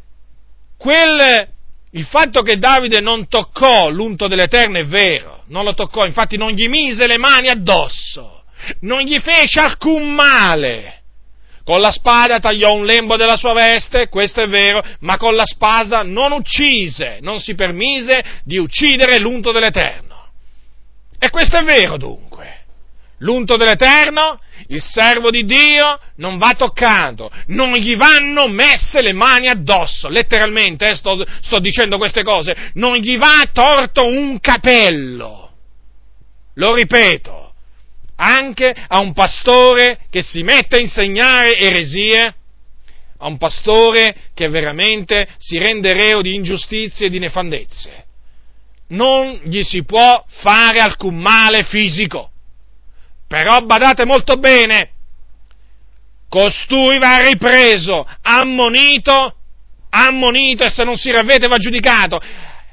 quel, 0.77 1.47
il 1.91 2.05
fatto 2.05 2.41
che 2.41 2.57
Davide 2.57 3.01
non 3.01 3.27
toccò 3.27 3.89
l'unto 3.89 4.27
dell'Eterno 4.27 4.77
è 4.77 4.85
vero, 4.85 5.43
non 5.47 5.65
lo 5.65 5.73
toccò, 5.73 6.05
infatti 6.05 6.37
non 6.37 6.51
gli 6.51 6.67
mise 6.67 7.07
le 7.07 7.17
mani 7.17 7.49
addosso, 7.49 8.43
non 8.81 9.01
gli 9.01 9.19
fece 9.19 9.59
alcun 9.59 10.13
male 10.13 11.01
con 11.63 11.79
la 11.79 11.91
spada 11.91 12.39
tagliò 12.39 12.73
un 12.73 12.85
lembo 12.85 13.15
della 13.15 13.37
sua 13.37 13.53
veste, 13.53 14.09
questo 14.09 14.41
è 14.41 14.47
vero, 14.47 14.83
ma 14.99 15.17
con 15.17 15.33
la 15.33 15.45
spada 15.45 16.03
non 16.03 16.33
uccise, 16.33 17.19
non 17.21 17.39
si 17.39 17.55
permise 17.55 18.41
di 18.43 18.57
uccidere 18.57 19.17
l'unto 19.17 19.51
dell'Eterno. 19.51 20.27
E 21.17 21.29
questo 21.29 21.55
è 21.57 21.63
vero 21.63 21.95
dunque. 21.95 22.32
L'unto 23.23 23.55
dell'Eterno, 23.55 24.37
il 24.67 24.81
servo 24.81 25.29
di 25.29 25.45
Dio, 25.45 25.97
non 26.17 26.37
va 26.37 26.53
toccato, 26.57 27.31
non 27.47 27.73
gli 27.73 27.95
vanno 27.95 28.49
messe 28.49 29.01
le 29.01 29.13
mani 29.13 29.47
addosso, 29.47 30.09
letteralmente, 30.09 30.89
eh, 30.89 30.95
sto, 30.95 31.25
sto 31.41 31.59
dicendo 31.59 31.97
queste 31.97 32.21
cose, 32.21 32.71
non 32.73 32.97
gli 32.97 33.17
va 33.17 33.49
torto 33.51 34.05
un 34.05 34.39
capello. 34.41 35.51
Lo 36.55 36.73
ripeto, 36.73 37.53
anche 38.17 38.75
a 38.87 38.99
un 38.99 39.13
pastore 39.13 39.99
che 40.09 40.21
si 40.21 40.43
mette 40.43 40.75
a 40.75 40.81
insegnare 40.81 41.57
eresie, 41.57 42.35
a 43.19 43.27
un 43.27 43.37
pastore 43.37 44.15
che 44.33 44.49
veramente 44.49 45.29
si 45.37 45.57
rende 45.57 45.93
reo 45.93 46.21
di 46.21 46.35
ingiustizie 46.35 47.07
e 47.07 47.09
di 47.09 47.19
nefandezze. 47.19 48.05
Non 48.89 49.39
gli 49.45 49.63
si 49.63 49.85
può 49.85 50.25
fare 50.27 50.81
alcun 50.81 51.15
male 51.15 51.63
fisico. 51.63 52.31
Però 53.33 53.61
badate 53.61 54.05
molto 54.05 54.37
bene, 54.37 54.91
costui 56.29 56.99
va 56.99 57.17
ripreso, 57.17 58.05
ammonito, 58.21 59.37
ammonito 59.89 60.63
e 60.63 60.69
se 60.69 60.83
non 60.83 60.95
si 60.95 61.11
ravvede 61.11 61.47
va 61.47 61.57
giudicato 61.57 62.21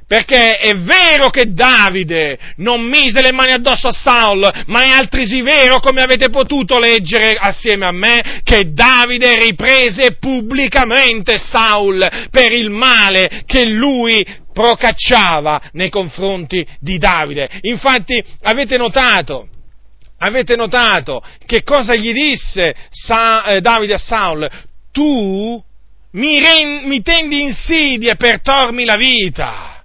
perché 0.06 0.58
è 0.58 0.74
vero 0.74 1.30
che 1.30 1.52
Davide 1.54 2.36
non 2.56 2.82
mise 2.82 3.22
le 3.22 3.32
mani 3.32 3.52
addosso 3.52 3.86
a 3.86 3.92
Saul, 3.92 4.64
ma 4.66 4.82
è 4.82 4.88
altresì 4.88 5.40
vero, 5.40 5.78
come 5.78 6.02
avete 6.02 6.30
potuto 6.30 6.80
leggere 6.80 7.36
assieme 7.38 7.86
a 7.86 7.92
me, 7.92 8.40
che 8.42 8.72
Davide 8.72 9.36
riprese 9.36 10.16
pubblicamente 10.18 11.38
Saul 11.38 12.04
per 12.28 12.50
il 12.52 12.70
male 12.70 13.44
che 13.46 13.66
lui 13.66 14.26
procacciava 14.52 15.70
nei 15.74 15.90
confronti 15.90 16.66
di 16.80 16.98
Davide. 16.98 17.48
Infatti 17.60 18.20
avete 18.42 18.76
notato, 18.76 19.46
avete 20.22 20.56
notato 20.56 21.22
che 21.46 21.62
cosa 21.62 21.94
gli 21.94 22.12
disse 22.12 22.74
Sa- 22.90 23.44
eh, 23.44 23.60
Davide 23.60 23.94
a 23.94 23.98
Saul? 23.98 24.48
Tu 24.92 25.62
mi, 26.12 26.40
ren- 26.40 26.86
mi 26.86 27.02
tendi 27.02 27.42
insidie 27.42 28.16
per 28.16 28.40
tormi 28.42 28.84
la 28.84 28.96
vita. 28.96 29.84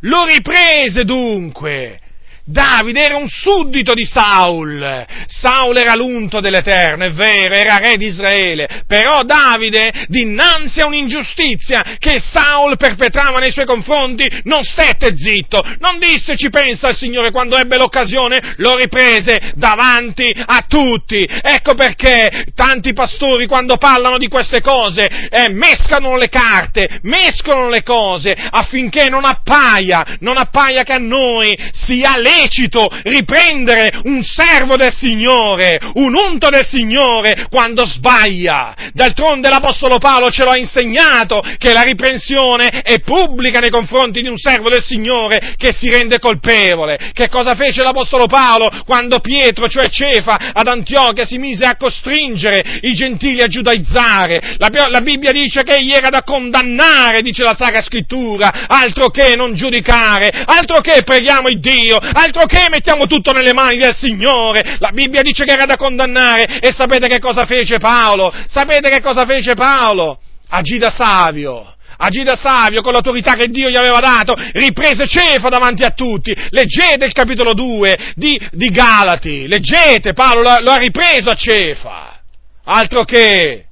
Lo 0.00 0.24
riprese 0.24 1.04
dunque 1.04 2.00
Davide 2.48 3.00
era 3.00 3.16
un 3.16 3.26
suddito 3.26 3.92
di 3.92 4.04
Saul, 4.04 5.04
Saul 5.26 5.76
era 5.76 5.96
l'unto 5.96 6.38
dell'Eterno, 6.38 7.02
è 7.02 7.10
vero, 7.10 7.54
era 7.54 7.78
re 7.78 7.96
di 7.96 8.06
Israele, 8.06 8.84
però 8.86 9.24
Davide, 9.24 10.04
dinanzi 10.06 10.80
a 10.80 10.86
un'ingiustizia 10.86 11.96
che 11.98 12.20
Saul 12.20 12.76
perpetrava 12.76 13.40
nei 13.40 13.50
suoi 13.50 13.64
confronti, 13.66 14.30
non 14.44 14.62
stette 14.62 15.16
zitto, 15.16 15.60
non 15.80 15.98
disse 15.98 16.36
ci 16.36 16.48
pensa 16.48 16.90
il 16.90 16.96
Signore. 16.96 17.32
Quando 17.32 17.56
ebbe 17.56 17.78
l'occasione, 17.78 18.54
lo 18.58 18.76
riprese 18.76 19.50
davanti 19.56 20.32
a 20.32 20.64
tutti. 20.68 21.28
Ecco 21.42 21.74
perché 21.74 22.44
tanti 22.54 22.92
pastori 22.92 23.46
quando 23.46 23.76
parlano 23.76 24.18
di 24.18 24.28
queste 24.28 24.60
cose 24.60 25.08
eh, 25.28 25.48
mescano 25.48 26.16
le 26.16 26.28
carte, 26.28 27.00
mescolano 27.02 27.70
le 27.70 27.82
cose 27.82 28.36
affinché 28.50 29.08
non 29.08 29.24
appaia, 29.24 30.18
non 30.20 30.36
appaia 30.36 30.84
che 30.84 30.92
a 30.92 30.98
noi 30.98 31.58
sia 31.72 32.16
lecito 32.16 32.34
lecito 32.36 32.88
riprendere 33.02 34.00
un 34.04 34.22
servo 34.22 34.76
del 34.76 34.92
Signore, 34.92 35.78
un 35.94 36.14
unto 36.14 36.48
del 36.48 36.66
Signore 36.66 37.46
quando 37.50 37.84
sbaglia. 37.86 38.74
D'altronde 38.92 39.48
l'Apostolo 39.48 39.98
Paolo 39.98 40.28
ce 40.28 40.44
l'ha 40.44 40.56
insegnato 40.56 41.42
che 41.58 41.72
la 41.72 41.82
riprensione 41.82 42.68
è 42.82 43.00
pubblica 43.00 43.60
nei 43.60 43.70
confronti 43.70 44.20
di 44.20 44.28
un 44.28 44.36
servo 44.36 44.68
del 44.68 44.82
Signore 44.82 45.54
che 45.56 45.72
si 45.72 45.88
rende 45.88 46.18
colpevole. 46.18 47.10
Che 47.12 47.28
cosa 47.28 47.54
fece 47.54 47.82
l'Apostolo 47.82 48.26
Paolo 48.26 48.70
quando 48.84 49.20
Pietro, 49.20 49.68
cioè 49.68 49.88
Cefa, 49.88 50.52
ad 50.52 50.66
Antiochia 50.66 51.24
si 51.24 51.38
mise 51.38 51.64
a 51.64 51.76
costringere 51.76 52.80
i 52.82 52.92
gentili 52.94 53.42
a 53.42 53.46
giudaizzare? 53.46 54.56
La, 54.58 54.68
la 54.88 55.00
Bibbia 55.00 55.32
dice 55.32 55.62
che 55.62 55.76
egli 55.76 55.92
era 55.92 56.08
da 56.08 56.22
condannare, 56.22 57.22
dice 57.22 57.42
la 57.42 57.54
Sacra 57.56 57.82
Scrittura, 57.82 58.66
altro 58.66 59.08
che 59.08 59.34
non 59.36 59.54
giudicare, 59.54 60.30
altro 60.44 60.80
che 60.80 61.02
preghiamo 61.02 61.48
il 61.48 61.60
Dio, 61.60 61.98
altro 62.26 62.46
che 62.46 62.66
mettiamo 62.70 63.06
tutto 63.06 63.32
nelle 63.32 63.52
mani 63.52 63.78
del 63.78 63.94
Signore. 63.94 64.76
La 64.78 64.90
Bibbia 64.90 65.22
dice 65.22 65.44
che 65.44 65.52
era 65.52 65.64
da 65.64 65.76
condannare 65.76 66.58
e 66.60 66.72
sapete 66.72 67.08
che 67.08 67.18
cosa 67.18 67.46
fece 67.46 67.78
Paolo? 67.78 68.32
Sapete 68.48 68.90
che 68.90 69.00
cosa 69.00 69.24
fece 69.24 69.54
Paolo? 69.54 70.18
Agì 70.48 70.78
da 70.78 70.90
savio. 70.90 71.74
Agì 71.98 72.22
da 72.24 72.36
savio 72.36 72.82
con 72.82 72.92
l'autorità 72.92 73.34
che 73.34 73.48
Dio 73.48 73.70
gli 73.70 73.76
aveva 73.76 74.00
dato, 74.00 74.34
riprese 74.52 75.06
Cefa 75.06 75.48
davanti 75.48 75.82
a 75.82 75.90
tutti. 75.90 76.34
Leggete 76.50 77.06
il 77.06 77.12
capitolo 77.12 77.54
2 77.54 78.12
di, 78.14 78.38
di 78.52 78.68
Galati, 78.68 79.48
leggete, 79.48 80.12
Paolo 80.12 80.42
lo, 80.60 80.70
ha 80.70 80.76
ripreso 80.76 81.30
a 81.30 81.34
Cefa. 81.34 82.20
Altro 82.64 83.04
che 83.04 83.64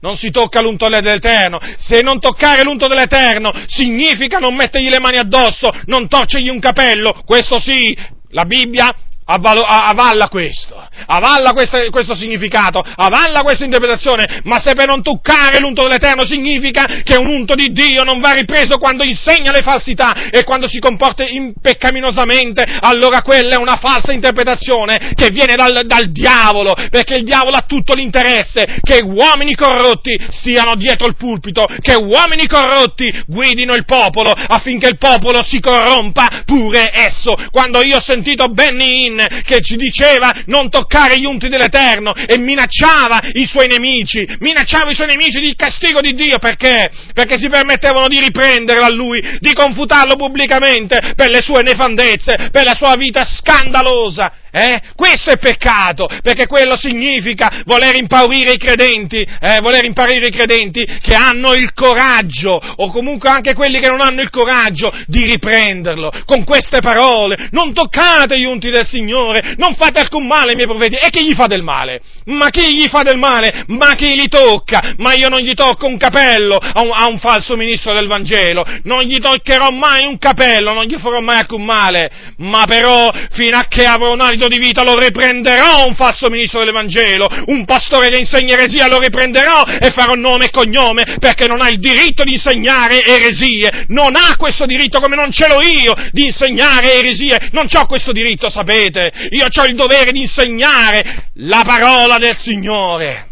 non 0.00 0.16
si 0.16 0.30
tocca 0.30 0.60
l'unto 0.60 0.88
dell'Eterno. 0.88 1.58
Se 1.78 2.00
non 2.00 2.20
toccare 2.20 2.62
l'unto 2.62 2.86
dell'Eterno 2.86 3.52
significa 3.66 4.38
non 4.38 4.54
mettergli 4.54 4.88
le 4.88 5.00
mani 5.00 5.18
addosso, 5.18 5.70
non 5.86 6.08
torcergli 6.08 6.48
un 6.48 6.60
capello, 6.60 7.22
questo 7.24 7.58
sì, 7.58 7.96
la 8.30 8.44
Bibbia 8.44 8.94
avalla 9.26 10.28
questo, 10.28 10.80
avalla 11.06 11.52
questo, 11.52 11.78
questo, 11.90 12.14
significato, 12.14 12.80
avalla 12.80 13.42
questa 13.42 13.64
interpretazione, 13.64 14.40
ma 14.44 14.60
se 14.60 14.74
per 14.74 14.86
non 14.86 15.02
toccare 15.02 15.58
l'unto 15.58 15.82
dell'Eterno 15.82 16.24
significa 16.24 16.84
che 17.02 17.16
un 17.16 17.26
unto 17.26 17.54
di 17.54 17.72
Dio 17.72 18.04
non 18.04 18.20
va 18.20 18.30
ripreso 18.32 18.78
quando 18.78 19.02
insegna 19.02 19.50
le 19.50 19.62
falsità 19.62 20.30
e 20.30 20.44
quando 20.44 20.68
si 20.68 20.78
comporta 20.78 21.26
impeccaminosamente, 21.26 22.64
allora 22.80 23.22
quella 23.22 23.56
è 23.56 23.58
una 23.58 23.76
falsa 23.76 24.12
interpretazione 24.12 25.12
che 25.14 25.30
viene 25.30 25.56
dal, 25.56 25.84
dal 25.86 26.06
diavolo, 26.10 26.74
perché 26.90 27.16
il 27.16 27.24
diavolo 27.24 27.56
ha 27.56 27.64
tutto 27.66 27.94
l'interesse 27.94 28.78
che 28.82 29.02
uomini 29.02 29.54
corrotti 29.54 30.16
stiano 30.30 30.76
dietro 30.76 31.06
il 31.06 31.16
pulpito, 31.16 31.66
che 31.80 31.94
uomini 31.94 32.46
corrotti 32.46 33.12
guidino 33.26 33.74
il 33.74 33.84
popolo 33.84 34.30
affinché 34.30 34.88
il 34.88 34.98
popolo 34.98 35.42
si 35.42 35.60
corrompa 35.60 36.42
pure 36.44 36.90
esso. 36.92 37.34
Quando 37.50 37.82
io 37.82 37.96
ho 37.96 38.00
sentito 38.00 38.46
Benny 38.48 39.14
Hinn 39.16 39.42
che 39.44 39.60
ci 39.62 39.76
diceva 39.76 40.32
non 40.46 40.68
toccare 40.68 41.18
gli 41.18 41.24
unti 41.24 41.48
dell'Eterno 41.48 42.14
e 42.14 42.38
minacciava 42.38 43.20
i 43.32 43.46
suoi 43.46 43.66
nemici, 43.66 44.26
minacciava 44.40 44.90
i 44.90 44.94
suoi 44.94 45.08
nemici 45.08 45.40
di 45.40 45.54
castigo 45.54 46.00
di 46.00 46.12
Dio 46.12 46.38
perché? 46.38 46.90
Perché 47.12 47.38
si 47.38 47.48
permettevano 47.48 48.08
di 48.08 48.20
riprenderlo 48.20 48.84
a 48.84 48.90
lui, 48.90 49.38
di 49.40 49.52
confutarlo 49.54 50.16
pubblicamente 50.16 51.14
per 51.16 51.30
le 51.30 51.40
sue 51.40 51.62
nefandezze, 51.62 52.50
per 52.50 52.64
la 52.64 52.74
sua 52.74 52.94
vita 52.96 53.24
scandalosa. 53.24 54.44
Eh? 54.56 54.80
Questo 54.96 55.30
è 55.32 55.36
peccato, 55.36 56.08
perché 56.22 56.46
quello 56.46 56.78
significa 56.78 57.62
voler 57.66 57.94
impaurire 57.96 58.52
i 58.52 58.56
credenti, 58.56 59.18
eh? 59.18 59.60
voler 59.60 59.84
impaurire 59.84 60.28
i 60.28 60.30
credenti 60.30 60.82
che 61.02 61.14
hanno 61.14 61.52
il 61.52 61.74
coraggio, 61.74 62.58
o 62.76 62.90
comunque 62.90 63.28
anche 63.28 63.52
quelli 63.52 63.80
che 63.80 63.90
non 63.90 64.00
hanno 64.00 64.22
il 64.22 64.30
coraggio 64.30 64.90
di 65.04 65.24
riprenderlo 65.24 66.10
con 66.24 66.44
queste 66.44 66.80
parole. 66.80 67.48
Non 67.50 67.74
toccate 67.74 68.38
gli 68.38 68.46
unti 68.46 68.70
del 68.70 68.86
Signore, 68.86 69.54
non 69.58 69.74
fate 69.74 69.98
alcun 69.98 70.26
male 70.26 70.52
ai 70.52 70.56
miei 70.56 70.66
profeti. 70.66 70.94
E 70.94 71.10
chi 71.10 71.26
gli 71.26 71.34
fa 71.34 71.46
del 71.46 71.62
male? 71.62 72.00
Ma 72.24 72.48
chi 72.48 72.74
gli 72.74 72.88
fa 72.88 73.02
del 73.02 73.18
male? 73.18 73.64
Ma 73.66 73.92
chi 73.92 74.14
li 74.14 74.26
tocca? 74.26 74.94
Ma 74.96 75.12
io 75.12 75.28
non 75.28 75.40
gli 75.40 75.52
tocco 75.52 75.84
un 75.86 75.98
capello 75.98 76.56
a 76.56 76.80
un, 76.80 76.92
a 76.94 77.06
un 77.08 77.18
falso 77.18 77.56
ministro 77.56 77.92
del 77.92 78.06
Vangelo, 78.06 78.64
non 78.84 79.02
gli 79.02 79.18
toccherò 79.18 79.68
mai 79.68 80.06
un 80.06 80.16
capello, 80.16 80.72
non 80.72 80.84
gli 80.84 80.96
farò 80.96 81.20
mai 81.20 81.40
alcun 81.40 81.62
male, 81.62 82.10
ma 82.38 82.64
però 82.66 83.12
fino 83.32 83.58
a 83.58 83.66
che 83.68 83.84
avrò 83.84 84.12
un 84.12 84.22
alito 84.22 84.44
di 84.48 84.58
vita 84.58 84.82
lo 84.82 84.98
riprenderò 84.98 85.86
un 85.86 85.94
falso 85.94 86.28
ministro 86.28 86.60
dell'Evangelo, 86.60 87.26
un 87.46 87.64
pastore 87.64 88.08
che 88.08 88.16
insegna 88.16 88.54
eresia 88.56 88.88
lo 88.88 88.98
riprenderò 88.98 89.62
e 89.80 89.90
farò 89.90 90.14
nome 90.14 90.46
e 90.46 90.50
cognome 90.50 91.16
perché 91.18 91.46
non 91.46 91.60
ha 91.60 91.68
il 91.68 91.78
diritto 91.78 92.22
di 92.24 92.34
insegnare 92.34 93.04
eresie, 93.04 93.84
non 93.88 94.14
ha 94.16 94.36
questo 94.36 94.64
diritto 94.64 95.00
come 95.00 95.16
non 95.16 95.30
ce 95.30 95.46
l'ho 95.48 95.60
io 95.62 95.92
di 96.12 96.24
insegnare 96.24 96.94
eresie, 96.94 97.48
non 97.52 97.66
ho 97.72 97.86
questo 97.86 98.12
diritto, 98.12 98.48
sapete, 98.48 99.12
io 99.30 99.46
ho 99.46 99.64
il 99.64 99.74
dovere 99.74 100.10
di 100.10 100.20
insegnare 100.20 101.30
la 101.34 101.62
parola 101.64 102.18
del 102.18 102.36
Signore. 102.36 103.30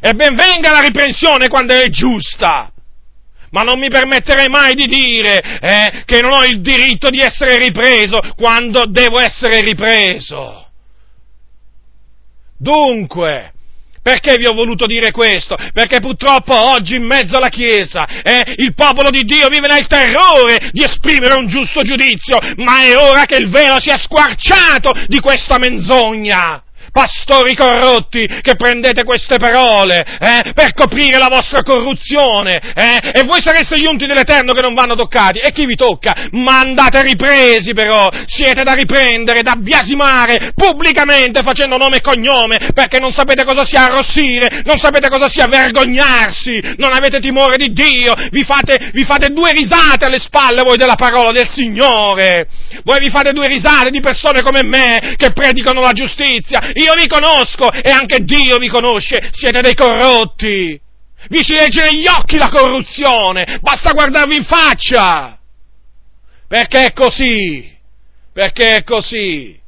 E 0.00 0.14
ben 0.14 0.34
venga 0.34 0.70
la 0.70 0.80
riprensione 0.80 1.48
quando 1.48 1.74
è 1.74 1.88
giusta 1.90 2.72
ma 3.50 3.62
non 3.62 3.78
mi 3.78 3.88
permetterei 3.88 4.48
mai 4.48 4.74
di 4.74 4.86
dire 4.86 5.40
eh, 5.60 6.02
che 6.04 6.20
non 6.20 6.32
ho 6.32 6.44
il 6.44 6.60
diritto 6.60 7.08
di 7.10 7.20
essere 7.20 7.58
ripreso 7.58 8.20
quando 8.36 8.84
devo 8.86 9.18
essere 9.18 9.60
ripreso. 9.60 10.68
Dunque, 12.56 13.52
perché 14.02 14.36
vi 14.36 14.46
ho 14.46 14.52
voluto 14.52 14.86
dire 14.86 15.10
questo? 15.10 15.56
Perché 15.72 16.00
purtroppo 16.00 16.54
oggi 16.54 16.96
in 16.96 17.04
mezzo 17.04 17.36
alla 17.36 17.48
Chiesa 17.48 18.06
eh, 18.22 18.54
il 18.56 18.74
popolo 18.74 19.10
di 19.10 19.24
Dio 19.24 19.48
vive 19.48 19.68
nel 19.68 19.86
terrore 19.86 20.70
di 20.72 20.82
esprimere 20.82 21.34
un 21.34 21.46
giusto 21.46 21.82
giudizio, 21.82 22.38
ma 22.56 22.82
è 22.82 22.96
ora 22.96 23.24
che 23.24 23.36
il 23.36 23.50
velo 23.50 23.78
sia 23.78 23.98
squarciato 23.98 24.92
di 25.06 25.20
questa 25.20 25.58
menzogna 25.58 26.62
pastori 26.90 27.54
corrotti 27.54 28.26
che 28.26 28.56
prendete 28.56 29.04
queste 29.04 29.36
parole 29.38 30.04
eh, 30.20 30.52
per 30.52 30.74
coprire 30.74 31.18
la 31.18 31.28
vostra 31.28 31.62
corruzione 31.62 32.60
eh, 32.74 33.10
e 33.12 33.22
voi 33.24 33.40
sareste 33.42 33.78
gli 33.78 33.86
unti 33.86 34.06
dell'Eterno 34.06 34.52
che 34.52 34.62
non 34.62 34.74
vanno 34.74 34.94
toccati. 34.94 35.38
E 35.38 35.52
chi 35.52 35.66
vi 35.66 35.74
tocca? 35.74 36.28
Ma 36.32 36.60
andate 36.60 37.02
ripresi 37.02 37.72
però, 37.72 38.08
siete 38.26 38.62
da 38.62 38.72
riprendere, 38.72 39.42
da 39.42 39.54
biasimare 39.56 40.52
pubblicamente 40.54 41.42
facendo 41.42 41.76
nome 41.76 41.96
e 41.96 42.00
cognome 42.00 42.70
perché 42.74 42.98
non 42.98 43.12
sapete 43.12 43.44
cosa 43.44 43.64
sia 43.64 43.84
arrossire, 43.84 44.62
non 44.64 44.78
sapete 44.78 45.08
cosa 45.08 45.28
sia 45.28 45.46
vergognarsi, 45.46 46.74
non 46.76 46.92
avete 46.92 47.20
timore 47.20 47.56
di 47.56 47.72
Dio, 47.72 48.14
vi 48.30 48.42
fate, 48.42 48.90
vi 48.92 49.04
fate 49.04 49.28
due 49.28 49.52
risate 49.52 50.04
alle 50.04 50.18
spalle 50.18 50.62
voi 50.62 50.76
della 50.76 50.96
parola 50.96 51.32
del 51.32 51.48
Signore, 51.48 52.46
voi 52.84 53.00
vi 53.00 53.10
fate 53.10 53.32
due 53.32 53.48
risate 53.48 53.90
di 53.90 54.00
persone 54.00 54.42
come 54.42 54.62
me 54.62 55.14
che 55.16 55.32
predicano 55.32 55.80
la 55.80 55.92
giustizia, 55.92 56.72
io 56.82 56.94
vi 56.94 57.06
conosco 57.06 57.70
e 57.70 57.90
anche 57.90 58.24
Dio 58.24 58.58
vi 58.58 58.68
conosce, 58.68 59.30
siete 59.32 59.60
dei 59.60 59.74
corrotti. 59.74 60.80
Vi 61.28 61.42
si 61.42 61.52
legge 61.52 61.82
negli 61.82 62.06
occhi 62.06 62.38
la 62.38 62.48
corruzione, 62.48 63.58
basta 63.60 63.92
guardarvi 63.92 64.36
in 64.36 64.44
faccia. 64.44 65.38
Perché 66.48 66.86
è 66.86 66.92
così, 66.92 67.70
perché 68.32 68.76
è 68.76 68.82
così. 68.82 69.59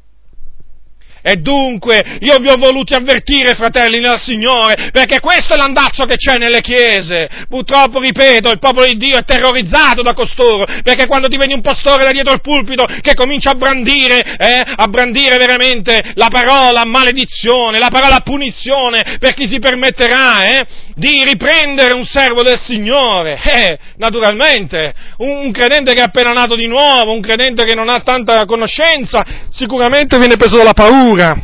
E 1.23 1.37
dunque 1.37 2.19
io 2.21 2.37
vi 2.39 2.49
ho 2.49 2.57
voluti 2.57 2.95
avvertire, 2.95 3.55
fratelli 3.55 4.01
nel 4.01 4.19
Signore, 4.19 4.91
perché 4.91 5.21
questo 5.21 5.55
è 5.55 5.57
l'andazzo 5.57 6.05
che 6.05 6.17
c'è 6.17 6.37
nelle 6.37 6.61
chiese. 6.61 7.29
Purtroppo, 7.49 8.01
ripeto, 8.01 8.51
il 8.51 8.59
popolo 8.59 8.87
di 8.87 8.97
Dio 8.97 9.17
è 9.17 9.25
terrorizzato 9.25 10.03
da 10.03 10.15
costoro, 10.15 10.67
perché 10.83 11.07
quando 11.07 11.29
ti 11.29 11.37
viene 11.37 11.55
un 11.55 11.61
pastore 11.61 12.03
da 12.05 12.11
dietro 12.11 12.33
il 12.33 12.41
pulpito 12.41 12.85
che 13.01 13.15
comincia 13.15 13.51
a 13.51 13.55
brandire, 13.55 14.37
eh, 14.37 14.63
a 14.75 14.87
brandire 14.89 15.39
veramente 15.39 16.13
la 16.15 16.29
parola 16.29 16.85
maledizione, 16.85 17.79
la 17.79 17.91
parola 17.91 18.19
punizione 18.21 19.17
per 19.21 19.35
chi 19.35 19.47
si 19.47 19.61
permetterà 19.61 20.45
eh, 20.45 20.67
di 20.97 21.23
riprendere 21.25 21.95
un 21.95 22.05
servo 22.05 22.43
del 22.43 22.59
Signore, 22.59 23.41
eh, 23.45 23.79
naturalmente, 23.97 24.93
un, 25.19 25.37
un 25.45 25.53
credente 25.53 25.95
che 25.95 26.01
è 26.01 26.05
appena 26.05 26.33
nato 26.33 26.57
di 26.57 26.67
nuovo, 26.67 27.13
un 27.13 27.21
credente 27.21 27.65
che 27.65 27.75
non 27.77 27.89
ha 27.89 28.01
tanta 28.01 28.45
conoscenza, 28.45 29.25
sicuramente 29.51 30.19
viene 30.19 30.37
preso 30.37 30.57
dalla 30.57 30.73
paura 30.73 31.12
paura, 31.13 31.37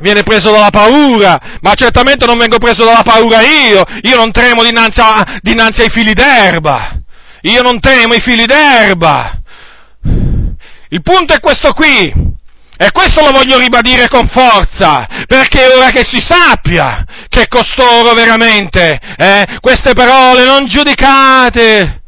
viene 0.00 0.22
preso 0.22 0.50
dalla 0.50 0.70
paura, 0.70 1.58
ma 1.60 1.74
certamente 1.74 2.26
non 2.26 2.38
vengo 2.38 2.58
preso 2.58 2.84
dalla 2.84 3.02
paura 3.02 3.40
io, 3.40 3.84
io 4.02 4.16
non 4.16 4.32
tremo 4.32 4.62
dinanzi, 4.62 5.00
a, 5.00 5.38
dinanzi 5.40 5.82
ai 5.82 5.90
fili 5.90 6.12
d'erba, 6.12 7.00
io 7.42 7.62
non 7.62 7.80
temo 7.80 8.14
i 8.14 8.20
fili 8.20 8.44
d'erba. 8.44 9.40
Il 10.88 11.02
punto 11.02 11.32
è 11.32 11.40
questo 11.40 11.72
qui, 11.72 12.12
e 12.76 12.90
questo 12.90 13.22
lo 13.22 13.30
voglio 13.30 13.58
ribadire 13.58 14.08
con 14.08 14.28
forza, 14.28 15.06
perché 15.26 15.64
ora 15.66 15.90
che 15.90 16.04
si 16.04 16.20
sappia 16.20 17.04
che 17.28 17.46
costoro 17.48 18.12
veramente, 18.12 18.98
eh, 19.16 19.58
queste 19.60 19.92
parole 19.92 20.44
non 20.44 20.66
giudicate, 20.66 22.01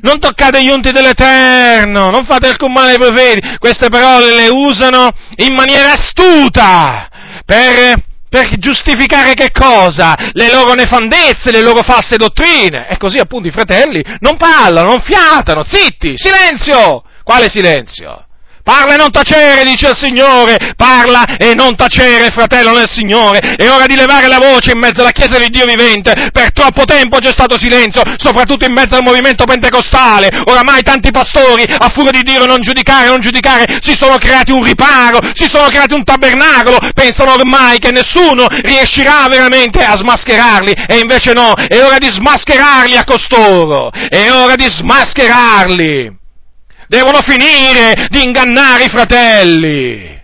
non 0.00 0.18
toccate 0.18 0.62
gli 0.62 0.68
unti 0.68 0.92
dell'Eterno, 0.92 2.10
non 2.10 2.24
fate 2.24 2.48
alcun 2.48 2.72
male 2.72 2.92
ai 2.92 2.98
profeti. 2.98 3.56
Queste 3.58 3.88
parole 3.88 4.34
le 4.34 4.48
usano 4.48 5.10
in 5.36 5.54
maniera 5.54 5.92
astuta 5.92 7.08
per, 7.44 8.02
per 8.28 8.56
giustificare 8.58 9.34
che 9.34 9.50
cosa? 9.50 10.14
Le 10.32 10.50
loro 10.52 10.74
nefandezze, 10.74 11.50
le 11.50 11.62
loro 11.62 11.82
false 11.82 12.16
dottrine. 12.16 12.88
E 12.88 12.96
così 12.96 13.18
appunto 13.18 13.48
i 13.48 13.52
fratelli 13.52 14.02
non 14.20 14.36
parlano, 14.36 14.88
non 14.88 15.00
fiatano, 15.00 15.64
zitti, 15.64 16.14
silenzio! 16.16 17.02
Quale 17.22 17.48
silenzio? 17.48 18.24
Parla 18.62 18.94
e 18.94 18.96
non 18.96 19.10
tacere, 19.10 19.64
dice 19.64 19.88
il 19.88 19.96
Signore, 19.96 20.74
parla 20.76 21.36
e 21.36 21.54
non 21.54 21.74
tacere, 21.74 22.30
fratello 22.30 22.76
nel 22.76 22.88
Signore. 22.88 23.38
È 23.56 23.68
ora 23.68 23.86
di 23.86 23.96
levare 23.96 24.28
la 24.28 24.38
voce 24.38 24.72
in 24.72 24.78
mezzo 24.78 25.00
alla 25.00 25.12
Chiesa 25.12 25.38
di 25.38 25.48
Dio 25.48 25.64
vivente. 25.64 26.30
Per 26.32 26.52
troppo 26.52 26.84
tempo 26.84 27.18
c'è 27.18 27.32
stato 27.32 27.58
silenzio, 27.58 28.02
soprattutto 28.16 28.66
in 28.66 28.72
mezzo 28.72 28.96
al 28.96 29.02
movimento 29.02 29.44
pentecostale. 29.44 30.42
Oramai 30.44 30.82
tanti 30.82 31.10
pastori, 31.10 31.64
a 31.64 31.88
furia 31.88 32.10
di 32.10 32.22
dire 32.22 32.44
non 32.44 32.60
giudicare, 32.60 33.08
non 33.08 33.20
giudicare, 33.20 33.78
si 33.80 33.96
sono 33.98 34.16
creati 34.16 34.52
un 34.52 34.62
riparo, 34.62 35.18
si 35.34 35.48
sono 35.48 35.68
creati 35.68 35.94
un 35.94 36.04
tabernacolo, 36.04 36.78
pensano 36.94 37.32
ormai 37.32 37.78
che 37.78 37.90
nessuno 37.90 38.46
riuscirà 38.48 39.26
veramente 39.28 39.82
a 39.82 39.96
smascherarli. 39.96 40.72
E 40.86 40.98
invece 40.98 41.32
no, 41.32 41.54
è 41.54 41.82
ora 41.82 41.98
di 41.98 42.08
smascherarli 42.10 42.96
a 42.96 43.04
costoro. 43.04 43.90
È 43.90 44.30
ora 44.30 44.54
di 44.54 44.68
smascherarli 44.68 46.18
devono 46.90 47.20
finire 47.22 48.08
di 48.10 48.24
ingannare 48.24 48.86
i 48.86 48.88
fratelli. 48.88 50.19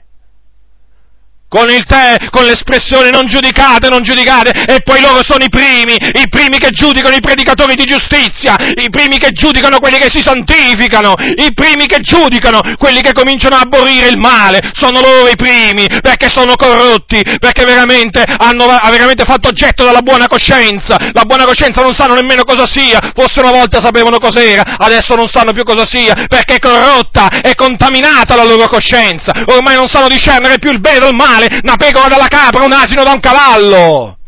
Con 1.49 1.71
il 1.71 1.85
te, 1.85 2.29
con 2.31 2.45
l'espressione 2.45 3.11
non 3.11 3.27
giudicate, 3.27 3.89
non 3.89 4.03
giudicate, 4.03 4.51
e 4.67 4.81
poi 4.83 5.01
loro 5.01 5.23
sono 5.23 5.45
i 5.45 5.49
primi, 5.49 5.95
i 5.95 6.29
primi 6.29 6.59
che 6.59 6.71
giudicano 6.71 7.15
i 7.15 7.21
predicatori 7.21 7.75
di 7.75 7.85
giustizia, 7.85 8.57
i 8.59 8.91
primi 8.91 9.19
che 9.19 9.31
giudicano 9.31 9.79
quelli 9.79 9.99
che 9.99 10.11
si 10.11 10.21
santificano, 10.21 11.15
i 11.19 11.53
primi 11.55 11.87
che 11.87 12.01
giudicano 12.01 12.61
quelli 12.77 13.01
che 13.01 13.13
cominciano 13.13 13.57
a 13.57 13.61
aborrire 13.61 14.09
il 14.09 14.19
male, 14.19 14.61
sono 14.75 15.01
loro 15.01 15.29
i 15.29 15.37
primi, 15.37 15.87
perché 16.03 16.29
sono 16.29 16.55
corrotti, 16.57 17.23
perché 17.39 17.65
veramente 17.65 18.23
hanno 18.23 18.67
veramente 18.91 19.25
fatto 19.25 19.49
oggetto 19.49 19.85
della 19.85 20.03
buona 20.03 20.27
coscienza, 20.27 20.97
la 21.13 21.25
buona 21.25 21.45
coscienza 21.45 21.81
non 21.81 21.95
sanno 21.95 22.15
nemmeno 22.15 22.43
cosa 22.43 22.67
sia, 22.67 22.99
forse 23.15 23.41
una 23.41 23.53
volta 23.53 23.81
sapevano 23.81 24.19
cos'era, 24.19 24.77
adesso 24.79 25.15
non 25.15 25.29
sanno 25.29 25.53
più 25.53 25.63
cosa 25.63 25.87
sia, 25.87 26.27
perché 26.29 26.57
è 26.57 26.59
corrotta, 26.59 27.29
è 27.41 27.55
contaminata 27.55 28.35
la 28.35 28.45
loro 28.45 28.69
coscienza, 28.69 29.33
ormai 29.47 29.77
non 29.77 29.89
sanno 29.89 30.09
discernere 30.09 30.59
più 30.59 30.73
il 30.73 30.81
bene 30.81 30.99
dal 30.99 31.15
male, 31.15 31.36
male, 31.37 31.61
una 31.63 31.77
pecora 31.77 32.09
dalla 32.09 32.29
capra, 32.29 32.65
un 32.65 32.73
asino 32.73 33.05
da 33.05 33.13
un 33.13 33.21
cavallo. 33.21 34.19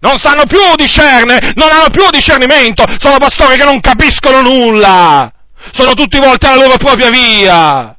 Non 0.00 0.18
sanno 0.18 0.44
più 0.46 0.60
discernere, 0.76 1.52
non 1.54 1.70
hanno 1.72 1.88
più 1.90 2.08
discernimento, 2.10 2.84
sono 2.98 3.16
pastori 3.18 3.56
che 3.56 3.64
non 3.64 3.80
capiscono 3.80 4.42
nulla, 4.42 5.32
sono 5.72 5.92
tutti 5.94 6.18
volti 6.18 6.46
alla 6.46 6.62
loro 6.62 6.76
propria 6.76 7.10
via. 7.10 7.90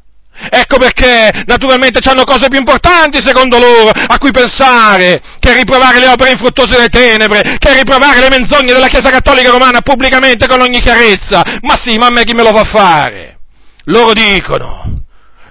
Ecco 0.50 0.78
perché 0.78 1.32
naturalmente 1.48 2.00
hanno 2.08 2.24
cose 2.24 2.48
più 2.48 2.60
importanti 2.60 3.20
secondo 3.24 3.58
loro 3.58 3.90
a 3.90 4.20
cui 4.20 4.30
pensare 4.30 5.20
che 5.40 5.52
riprovare 5.54 6.00
le 6.00 6.10
opere 6.10 6.32
infruttuose 6.32 6.76
delle 6.76 6.90
tenebre, 6.90 7.58
che 7.58 7.74
riprovare 7.74 8.20
le 8.20 8.30
menzogne 8.30 8.72
della 8.72 8.88
Chiesa 8.88 9.10
Cattolica 9.10 9.50
Romana 9.50 9.82
pubblicamente 9.82 10.46
con 10.46 10.62
ogni 10.62 10.80
chiarezza. 10.80 11.42
Ma 11.62 11.76
sì, 11.76 11.98
ma 11.98 12.06
a 12.06 12.12
me 12.12 12.24
chi 12.24 12.36
me 12.36 12.44
lo 12.44 12.56
fa 12.56 12.66
fare? 12.66 13.40
Loro 13.86 14.14
dicono, 14.14 15.02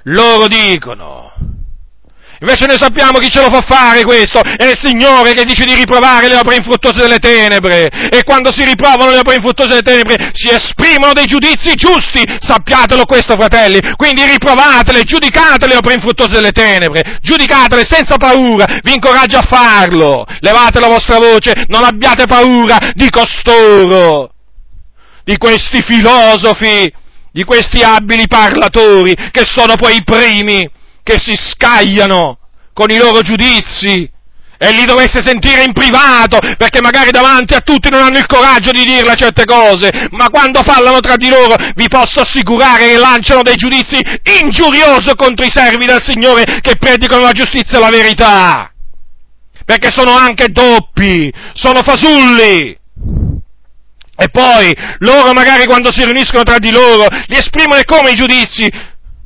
loro 0.04 0.46
dicono 0.46 1.32
Invece 2.40 2.66
noi 2.66 2.76
sappiamo 2.76 3.18
chi 3.18 3.30
ce 3.30 3.40
lo 3.40 3.48
fa 3.48 3.62
fare 3.62 4.04
questo, 4.04 4.40
è 4.42 4.64
il 4.66 4.78
Signore 4.78 5.32
che 5.32 5.44
dice 5.44 5.64
di 5.64 5.74
riprovare 5.74 6.28
le 6.28 6.36
opere 6.36 6.56
infruttuose 6.56 7.00
delle 7.00 7.18
tenebre. 7.18 7.88
E 8.10 8.24
quando 8.24 8.52
si 8.52 8.62
riprovano 8.64 9.10
le 9.10 9.18
opere 9.18 9.36
infruttuose 9.36 9.70
delle 9.70 9.82
tenebre 9.82 10.32
si 10.34 10.50
esprimono 10.50 11.14
dei 11.14 11.24
giudizi 11.24 11.74
giusti, 11.74 12.22
sappiatelo 12.40 13.06
questo 13.06 13.36
fratelli. 13.36 13.80
Quindi 13.96 14.24
riprovatele, 14.24 15.04
giudicate 15.04 15.66
le 15.66 15.76
opere 15.76 15.94
infruttuose 15.94 16.34
delle 16.34 16.52
tenebre, 16.52 17.18
giudicatele 17.22 17.84
senza 17.86 18.16
paura, 18.16 18.66
vi 18.82 18.92
incoraggio 18.92 19.38
a 19.38 19.46
farlo. 19.48 20.26
Levate 20.40 20.78
la 20.78 20.88
vostra 20.88 21.16
voce, 21.16 21.64
non 21.68 21.84
abbiate 21.84 22.26
paura 22.26 22.92
di 22.92 23.08
costoro, 23.08 24.30
di 25.24 25.38
questi 25.38 25.82
filosofi, 25.82 26.92
di 27.32 27.44
questi 27.44 27.82
abili 27.82 28.26
parlatori 28.26 29.14
che 29.30 29.44
sono 29.46 29.74
poi 29.76 29.96
i 29.96 30.04
primi 30.04 30.68
che 31.06 31.20
si 31.20 31.36
scagliano 31.36 32.36
con 32.72 32.90
i 32.90 32.96
loro 32.98 33.20
giudizi 33.20 34.10
e 34.58 34.72
li 34.72 34.84
dovesse 34.86 35.22
sentire 35.22 35.62
in 35.62 35.72
privato, 35.72 36.38
perché 36.58 36.80
magari 36.80 37.12
davanti 37.12 37.54
a 37.54 37.60
tutti 37.60 37.90
non 37.90 38.02
hanno 38.02 38.18
il 38.18 38.26
coraggio 38.26 38.72
di 38.72 38.84
dirle 38.84 39.14
certe 39.14 39.44
cose, 39.44 40.08
ma 40.10 40.28
quando 40.30 40.62
parlano 40.64 40.98
tra 40.98 41.14
di 41.14 41.28
loro 41.28 41.54
vi 41.76 41.86
posso 41.86 42.22
assicurare 42.22 42.88
che 42.88 42.96
lanciano 42.96 43.42
dei 43.42 43.54
giudizi 43.54 44.00
ingiuriosi 44.42 45.14
contro 45.14 45.46
i 45.46 45.52
servi 45.54 45.86
del 45.86 46.02
Signore 46.02 46.58
che 46.60 46.74
predicano 46.76 47.22
la 47.22 47.32
giustizia 47.32 47.78
e 47.78 47.80
la 47.80 47.90
verità, 47.90 48.72
perché 49.64 49.92
sono 49.92 50.10
anche 50.16 50.48
doppi, 50.48 51.32
sono 51.52 51.82
fasulli. 51.84 52.76
E 54.18 54.28
poi 54.30 54.74
loro 55.00 55.32
magari 55.34 55.66
quando 55.66 55.92
si 55.92 56.02
riuniscono 56.02 56.42
tra 56.42 56.58
di 56.58 56.72
loro 56.72 57.06
li 57.26 57.36
esprimono 57.36 57.80
come 57.84 58.10
i 58.10 58.14
giudizi 58.14 58.66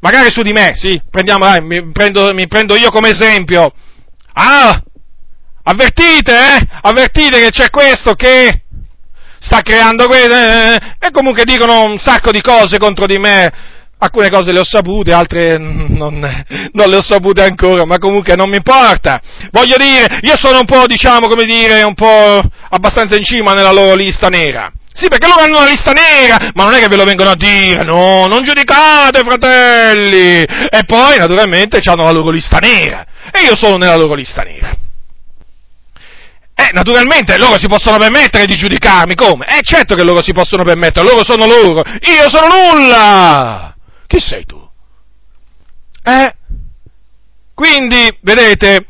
magari 0.01 0.31
su 0.31 0.43
di 0.43 0.53
me, 0.53 0.73
sì, 0.75 1.01
prendiamo, 1.11 1.45
dai, 1.45 1.61
mi, 1.63 1.91
prendo, 1.93 2.33
mi 2.35 2.47
prendo 2.47 2.77
io 2.77 2.91
come 2.91 3.11
esempio. 3.11 3.73
Ah, 4.33 4.83
avvertite, 5.63 6.33
eh, 6.33 6.67
avvertite 6.83 7.43
che 7.43 7.51
c'è 7.51 7.71
questo 7.71 8.15
che 8.15 8.63
sta 9.39 9.63
creando 9.63 10.07
questo, 10.07 10.35
eh, 10.35 10.79
e 10.99 11.11
comunque 11.11 11.45
dicono 11.45 11.85
un 11.85 11.99
sacco 11.99 12.31
di 12.31 12.41
cose 12.41 12.79
contro 12.79 13.07
di 13.07 13.19
me. 13.19 13.69
Alcune 14.03 14.31
cose 14.31 14.51
le 14.51 14.61
ho 14.61 14.65
sapute, 14.65 15.13
altre 15.13 15.59
non, 15.59 16.19
non, 16.73 16.89
le 16.89 16.97
ho 16.97 17.03
sapute 17.03 17.43
ancora, 17.43 17.85
ma 17.85 17.99
comunque 17.99 18.35
non 18.35 18.49
mi 18.49 18.57
importa. 18.57 19.21
Voglio 19.51 19.77
dire, 19.77 20.21
io 20.23 20.39
sono 20.39 20.61
un 20.61 20.65
po', 20.65 20.87
diciamo, 20.87 21.29
come 21.29 21.45
dire, 21.45 21.83
un 21.83 21.93
po' 21.93 22.41
abbastanza 22.71 23.17
in 23.17 23.25
cima 23.25 23.53
nella 23.53 23.73
loro 23.73 23.95
lista 23.95 24.29
nera. 24.29 24.73
Sì, 24.93 25.09
perché 25.09 25.29
loro 25.29 25.43
hanno 25.43 25.59
una 25.59 25.69
lista 25.69 25.93
nera, 25.93 26.51
ma 26.55 26.65
non 26.65 26.75
è 26.75 26.81
che 26.81 26.89
ve 26.89 26.97
lo 26.97 27.05
vengono 27.05 27.31
a 27.31 27.37
dire, 27.37 27.85
no, 27.85 28.27
non 28.27 28.43
giudicate, 28.43 29.21
fratelli! 29.21 30.43
E 30.43 30.85
poi, 30.85 31.17
naturalmente, 31.17 31.81
hanno 31.85 32.03
la 32.03 32.11
loro 32.11 32.31
lista 32.31 32.59
nera, 32.59 33.07
e 33.33 33.41
io 33.43 33.57
sono 33.57 33.77
nella 33.77 33.97
loro 33.97 34.15
lista 34.15 34.43
nera. 34.43 34.77
Eh, 36.55 36.71
naturalmente 36.73 37.39
loro 37.39 37.59
si 37.59 37.69
possono 37.69 37.97
permettere 37.97 38.45
di 38.45 38.57
giudicarmi, 38.57 39.15
come? 39.15 39.47
Eh, 39.47 39.61
certo 39.63 39.95
che 39.95 40.03
loro 40.03 40.23
si 40.23 40.33
possono 40.33 40.65
permettere, 40.65 41.07
loro 41.09 41.25
sono 41.25 41.47
loro, 41.47 41.83
io 41.83 42.29
sono 42.29 42.49
nulla! 42.49 43.75
Chi 44.07 44.21
sei 44.21 44.45
tu? 44.45 44.61
Eh? 46.03 46.35
Quindi, 47.55 48.19
vedete, 48.23 48.87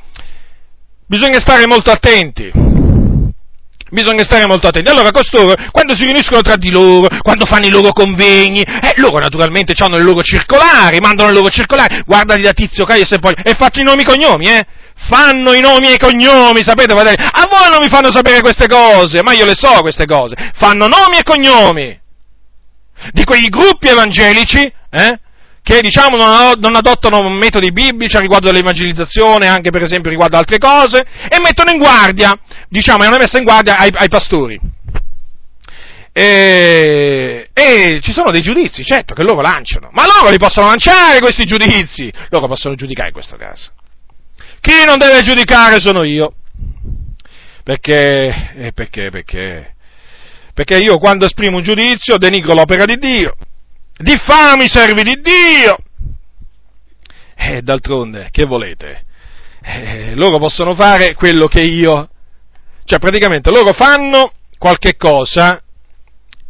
bisogna 1.06 1.38
stare 1.38 1.66
molto 1.66 1.90
attenti 1.90 2.69
Bisogna 3.90 4.22
stare 4.24 4.46
molto 4.46 4.68
attenti. 4.68 4.88
Allora, 4.88 5.10
costoro, 5.10 5.54
quando 5.72 5.94
si 5.96 6.04
riuniscono 6.04 6.40
tra 6.42 6.56
di 6.56 6.70
loro, 6.70 7.08
quando 7.22 7.44
fanno 7.44 7.66
i 7.66 7.70
loro 7.70 7.92
convegni, 7.92 8.62
eh, 8.62 8.94
loro 8.96 9.18
naturalmente 9.18 9.74
hanno 9.78 9.96
le 9.96 10.02
loro 10.02 10.22
circolari, 10.22 11.00
mandano 11.00 11.30
le 11.30 11.34
loro 11.34 11.48
circolari, 11.48 12.02
guardali 12.06 12.42
da 12.42 12.52
Tizio, 12.52 12.84
Caio 12.84 13.04
e 13.08 13.18
poi, 13.18 13.34
e 13.42 13.54
fatto 13.54 13.80
i 13.80 13.82
nomi 13.82 14.00
e 14.00 14.02
i 14.02 14.06
cognomi, 14.06 14.46
eh? 14.46 14.64
Fanno 15.08 15.54
i 15.54 15.60
nomi 15.60 15.88
e 15.88 15.94
i 15.94 15.98
cognomi, 15.98 16.62
sapete, 16.62 16.94
fratelli? 16.94 17.16
A 17.18 17.48
voi 17.50 17.68
non 17.70 17.80
mi 17.82 17.88
fanno 17.88 18.12
sapere 18.12 18.40
queste 18.40 18.66
cose, 18.68 19.22
ma 19.22 19.32
io 19.32 19.44
le 19.44 19.54
so 19.54 19.80
queste 19.80 20.06
cose. 20.06 20.36
Fanno 20.54 20.86
nomi 20.86 21.18
e 21.18 21.22
cognomi 21.24 21.98
di 23.12 23.24
quei 23.24 23.48
gruppi 23.48 23.88
evangelici, 23.88 24.72
eh? 24.90 25.18
Che 25.62 25.80
diciamo 25.80 26.16
non 26.16 26.74
adottano 26.74 27.28
metodi 27.28 27.70
biblici 27.70 28.18
riguardo 28.18 28.46
dell'evangelizzazione, 28.46 29.46
anche 29.46 29.70
per 29.70 29.82
esempio 29.82 30.10
riguardo 30.10 30.36
altre 30.36 30.58
cose, 30.58 31.04
e 31.28 31.40
mettono 31.40 31.70
in 31.70 31.78
guardia, 31.78 32.32
diciamo, 32.68 33.04
hanno 33.04 33.18
messo 33.18 33.36
in 33.36 33.44
guardia 33.44 33.76
ai, 33.76 33.90
ai 33.94 34.08
pastori. 34.08 34.58
E, 36.12 37.50
e, 37.52 38.00
ci 38.02 38.12
sono 38.12 38.30
dei 38.30 38.42
giudizi, 38.42 38.82
certo, 38.84 39.14
che 39.14 39.22
loro 39.22 39.40
lanciano, 39.40 39.90
ma 39.92 40.06
loro 40.06 40.30
li 40.30 40.38
possono 40.38 40.66
lanciare 40.66 41.20
questi 41.20 41.44
giudizi, 41.44 42.12
loro 42.30 42.48
possono 42.48 42.74
giudicare 42.74 43.08
in 43.08 43.14
questo 43.14 43.36
caso. 43.36 43.70
Chi 44.60 44.84
non 44.84 44.98
deve 44.98 45.20
giudicare 45.20 45.78
sono 45.78 46.02
io, 46.04 46.34
perché, 47.62 48.52
eh, 48.56 48.72
perché, 48.72 49.10
perché, 49.10 49.74
perché 50.52 50.78
io 50.78 50.98
quando 50.98 51.26
esprimo 51.26 51.58
un 51.58 51.62
giudizio 51.62 52.18
denigro 52.18 52.54
l'opera 52.54 52.84
di 52.84 52.96
Dio, 52.96 53.34
diffami 54.00 54.64
i 54.64 54.68
servi 54.68 55.02
di 55.02 55.20
Dio. 55.20 55.76
E 57.36 57.62
d'altronde, 57.62 58.28
che 58.30 58.44
volete? 58.44 59.04
Eh, 59.62 60.14
loro 60.14 60.38
possono 60.38 60.74
fare 60.74 61.14
quello 61.14 61.46
che 61.46 61.60
io, 61.60 62.08
cioè 62.84 62.98
praticamente 62.98 63.50
loro 63.50 63.72
fanno 63.72 64.32
qualche 64.58 64.96
cosa 64.96 65.62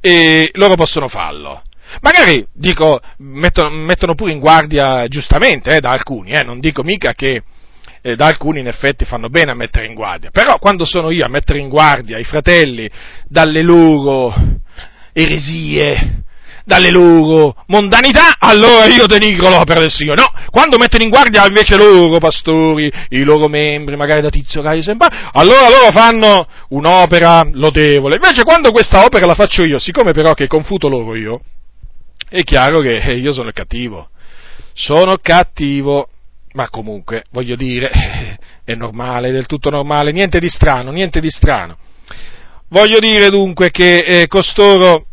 e 0.00 0.50
loro 0.54 0.74
possono 0.74 1.08
farlo. 1.08 1.62
Magari, 2.00 2.46
dico, 2.52 3.00
mettono, 3.18 3.70
mettono 3.70 4.14
pure 4.14 4.32
in 4.32 4.38
guardia 4.38 5.06
giustamente 5.08 5.70
eh, 5.70 5.80
da 5.80 5.90
alcuni, 5.90 6.30
eh, 6.30 6.44
non 6.44 6.60
dico 6.60 6.84
mica 6.84 7.14
che 7.14 7.42
eh, 8.00 8.14
da 8.14 8.26
alcuni 8.26 8.60
in 8.60 8.68
effetti 8.68 9.04
fanno 9.04 9.28
bene 9.28 9.50
a 9.50 9.56
mettere 9.56 9.86
in 9.86 9.94
guardia, 9.94 10.30
però 10.30 10.58
quando 10.58 10.84
sono 10.84 11.10
io 11.10 11.24
a 11.24 11.28
mettere 11.28 11.58
in 11.58 11.68
guardia 11.68 12.18
i 12.18 12.24
fratelli 12.24 12.88
dalle 13.26 13.62
loro 13.62 14.32
eresie, 15.12 16.22
dalle 16.70 16.90
loro 16.90 17.56
mondanità, 17.66 18.36
allora 18.38 18.84
io 18.84 19.08
denigro 19.08 19.48
l'opera 19.48 19.80
del 19.80 19.90
Signore. 19.90 20.20
No, 20.20 20.30
quando 20.50 20.78
mettono 20.78 21.02
in 21.02 21.10
guardia 21.10 21.44
invece 21.44 21.76
loro 21.76 22.18
pastori, 22.18 22.88
i 23.08 23.24
loro 23.24 23.48
membri, 23.48 23.96
magari 23.96 24.20
da 24.20 24.30
Tizio, 24.30 24.62
Caio, 24.62 24.80
sempre, 24.80 25.08
allora 25.32 25.68
loro 25.68 25.90
fanno 25.90 26.46
un'opera 26.68 27.42
lodevole. 27.54 28.14
Invece 28.14 28.44
quando 28.44 28.70
questa 28.70 29.04
opera 29.04 29.26
la 29.26 29.34
faccio 29.34 29.64
io, 29.64 29.80
siccome 29.80 30.12
però 30.12 30.32
che 30.34 30.46
confuto 30.46 30.88
loro 30.88 31.16
io, 31.16 31.40
è 32.28 32.42
chiaro 32.44 32.78
che 32.78 32.98
io 33.14 33.32
sono 33.32 33.50
cattivo. 33.52 34.10
Sono 34.72 35.16
cattivo, 35.20 36.08
ma 36.52 36.68
comunque, 36.70 37.24
voglio 37.32 37.56
dire, 37.56 37.90
è 38.62 38.74
normale, 38.74 39.30
è 39.30 39.32
del 39.32 39.46
tutto 39.46 39.70
normale, 39.70 40.12
niente 40.12 40.38
di 40.38 40.48
strano, 40.48 40.92
niente 40.92 41.18
di 41.18 41.30
strano. 41.30 41.76
Voglio 42.68 43.00
dire 43.00 43.28
dunque 43.28 43.72
che 43.72 43.96
eh, 43.96 44.26
costoro 44.28 45.06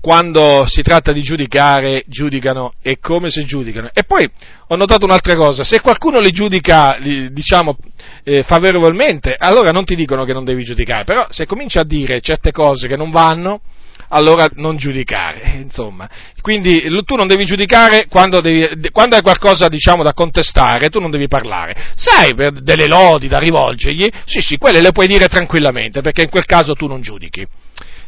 quando 0.00 0.66
si 0.66 0.82
tratta 0.82 1.12
di 1.12 1.22
giudicare, 1.22 2.04
giudicano 2.06 2.72
e 2.82 2.98
come 3.00 3.28
se 3.28 3.44
giudicano. 3.44 3.90
E 3.92 4.04
poi 4.04 4.28
ho 4.68 4.76
notato 4.76 5.04
un'altra 5.04 5.34
cosa, 5.34 5.64
se 5.64 5.80
qualcuno 5.80 6.18
li 6.18 6.30
giudica, 6.30 6.98
diciamo, 7.30 7.76
eh, 8.24 8.42
favorevolmente, 8.42 9.34
allora 9.38 9.70
non 9.70 9.84
ti 9.84 9.94
dicono 9.94 10.24
che 10.24 10.32
non 10.32 10.44
devi 10.44 10.64
giudicare, 10.64 11.04
però 11.04 11.26
se 11.30 11.46
cominci 11.46 11.78
a 11.78 11.84
dire 11.84 12.20
certe 12.20 12.52
cose 12.52 12.86
che 12.86 12.96
non 12.96 13.10
vanno, 13.10 13.60
allora 14.08 14.48
non 14.54 14.76
giudicare, 14.76 15.58
insomma. 15.60 16.08
Quindi 16.40 16.82
tu 17.04 17.14
non 17.14 17.26
devi 17.26 17.44
giudicare 17.44 18.06
quando, 18.08 18.40
devi, 18.40 18.90
quando 18.90 19.16
hai 19.16 19.22
qualcosa, 19.22 19.68
diciamo, 19.68 20.02
da 20.02 20.12
contestare, 20.12 20.88
tu 20.88 21.00
non 21.00 21.10
devi 21.10 21.28
parlare. 21.28 21.92
Se 21.94 22.10
hai 22.10 22.34
delle 22.62 22.86
lodi 22.86 23.28
da 23.28 23.38
rivolgergli, 23.38 24.06
sì, 24.24 24.40
sì, 24.40 24.56
quelle 24.56 24.80
le 24.80 24.92
puoi 24.92 25.06
dire 25.06 25.26
tranquillamente, 25.26 26.00
perché 26.00 26.22
in 26.22 26.30
quel 26.30 26.46
caso 26.46 26.74
tu 26.74 26.86
non 26.86 27.00
giudichi. 27.00 27.46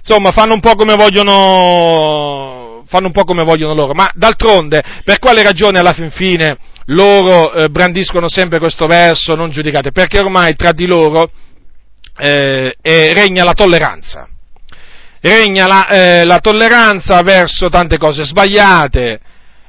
Insomma, 0.02 0.31
fanno 0.31 0.55
un 0.55 0.60
po' 0.60 0.74
come 0.74 0.94
vogliono, 0.97 2.82
fanno 2.86 3.06
un 3.06 3.12
po' 3.12 3.24
come 3.24 3.44
vogliono 3.44 3.74
loro, 3.74 3.93
ma 3.93 4.10
d'altronde, 4.14 4.82
per 5.05 5.18
quale 5.18 5.43
ragione 5.43 5.78
alla 5.78 5.93
fin 5.93 6.10
fine 6.10 6.56
loro 6.86 7.52
eh, 7.52 7.68
brandiscono 7.68 8.28
sempre 8.28 8.59
questo 8.59 8.86
verso, 8.86 9.35
non 9.35 9.51
giudicate? 9.51 9.93
Perché 9.93 10.18
ormai 10.18 10.56
tra 10.56 10.72
di 10.72 10.86
loro 10.86 11.31
eh, 12.16 12.74
regna 12.82 13.44
la 13.44 13.52
tolleranza. 13.52 14.28
Regna 15.20 15.66
la, 15.66 15.89
eh, 15.89 16.24
la 16.24 16.39
tolleranza 16.39 17.20
verso 17.22 17.68
tante 17.68 17.98
cose 17.98 18.24
sbagliate, 18.24 19.20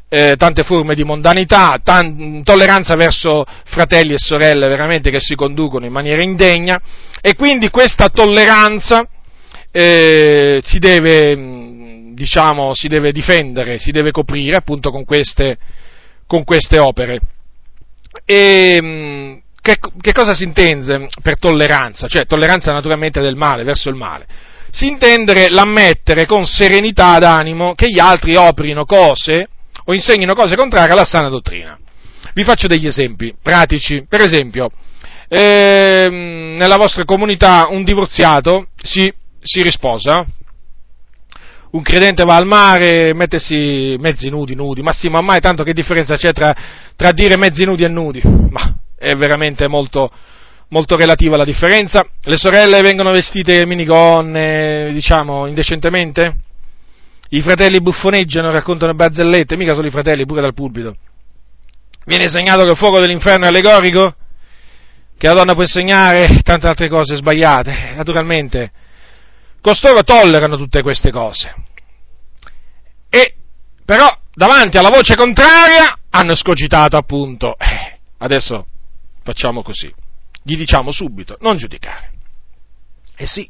eh, 0.08 0.36
tante 0.38 0.64
forme 0.64 0.96
di 0.96 1.04
mondanità, 1.04 1.78
tan- 1.84 2.42
tolleranza 2.44 2.96
verso 2.96 3.46
fratelli 3.66 4.14
e 4.14 4.18
sorelle 4.18 4.70
veramente 4.70 5.12
che 5.12 5.20
si 5.20 5.36
conducono 5.36 5.86
in 5.86 5.92
maniera 5.92 6.24
indegna. 6.24 6.80
E 7.20 7.36
quindi 7.36 7.70
questa 7.70 8.08
tolleranza 8.08 9.06
eh, 9.72 10.62
si, 10.64 10.80
deve, 10.80 12.14
diciamo, 12.14 12.74
si 12.74 12.88
deve 12.88 13.12
difendere, 13.12 13.80
si 13.80 13.92
deve 13.92 14.12
coprire 14.12 14.56
appunto 14.56 14.92
con 14.92 15.06
queste, 15.06 15.58
con 16.28 16.44
queste 16.44 16.78
opere. 16.78 17.20
E, 18.26 19.42
che, 19.62 19.78
che 20.02 20.12
cosa 20.12 20.34
si 20.34 20.44
intende 20.44 21.08
per 21.22 21.40
tolleranza? 21.40 22.08
Cioè 22.08 22.26
tolleranza 22.26 22.72
naturalmente 22.74 23.22
del 23.22 23.36
male, 23.36 23.64
verso 23.64 23.90
il 23.90 23.96
male 23.96 24.28
si 24.72 24.88
intende 24.88 25.50
l'ammettere 25.50 26.26
con 26.26 26.46
serenità 26.46 27.20
d'animo 27.20 27.76
che 27.76 27.90
gli 27.90 28.00
altri 28.00 28.36
operino 28.36 28.86
cose 28.86 29.46
o 29.86 29.94
insegnino 29.94 30.34
cose 30.34 30.56
contrarie 30.56 30.94
alla 30.94 31.04
sana 31.04 31.28
dottrina. 31.28 31.78
Vi 32.34 32.44
faccio 32.44 32.68
degli 32.68 32.88
esempi 32.88 33.36
pratici. 33.42 34.06
Per 34.08 34.22
esempio, 34.22 34.72
ehm, 35.28 36.56
nella 36.58 36.78
vostra 36.78 37.04
comunità 37.04 37.68
un 37.70 37.84
divorziato 37.84 38.68
si, 38.82 39.12
si 39.42 39.62
risposa, 39.62 40.26
un 41.72 41.82
credente 41.82 42.24
va 42.24 42.36
al 42.36 42.46
mare, 42.46 43.14
mettesi 43.14 43.96
mezzi 44.00 44.30
nudi, 44.30 44.56
nudi, 44.56 44.82
ma 44.82 44.92
sì, 44.92 45.08
ma 45.08 45.22
mai 45.22 45.40
tanto 45.40 45.64
che 45.64 45.74
differenza 45.74 46.18
c'è 46.18 46.32
tra, 46.34 46.54
tra 46.96 47.12
dire 47.12 47.38
mezzi 47.38 47.64
nudi 47.64 47.84
e 47.84 47.88
nudi? 47.88 48.22
Ma 48.24 48.76
è 48.98 49.16
veramente 49.16 49.68
molto, 49.68 50.12
molto 50.70 50.96
relativa 50.96 51.38
la 51.38 51.46
differenza. 51.46 52.06
Le 52.24 52.38
sorelle 52.38 52.82
vengono 52.82 53.12
vestite 53.12 53.66
minigonne, 53.66 54.92
diciamo, 54.92 55.46
indecentemente? 55.48 56.36
I 57.30 57.42
fratelli 57.42 57.82
buffoneggiano, 57.82 58.52
raccontano 58.52 58.94
barzellette, 58.94 59.56
mica 59.56 59.74
solo 59.74 59.88
i 59.88 59.92
fratelli, 59.92 60.26
pure 60.26 60.42
dal 60.42 60.54
pulpito. 60.54 60.98
Viene 62.06 62.24
insegnato 62.24 62.64
che 62.64 62.72
il 62.72 62.78
fuoco 62.78 63.00
dell'inferno 63.00 63.46
è 63.46 63.48
allegorico, 63.48 64.14
che 65.18 65.28
la 65.28 65.34
donna 65.34 65.54
può 65.54 65.62
insegnare 65.62 66.42
tante 66.44 66.68
altre 66.68 66.90
cose 66.90 67.16
sbagliate. 67.16 67.94
Naturalmente, 67.96 68.72
costoro 69.62 70.04
tollerano 70.04 70.58
tutte 70.58 70.82
queste 70.82 71.12
cose. 71.12 71.56
E, 73.10 73.36
però, 73.86 74.08
davanti 74.34 74.78
alla 74.78 74.90
voce 74.90 75.16
contraria, 75.16 75.98
hanno 76.10 76.36
scogitato 76.36 76.98
appunto, 76.98 77.58
eh, 77.58 78.00
adesso 78.18 78.66
facciamo 79.24 79.62
così 79.62 79.94
gli 80.44 80.58
diciamo 80.58 80.92
subito, 80.92 81.38
non 81.40 81.58
giudicare. 81.58 82.12
E 83.16 83.26
sì, 83.28 83.50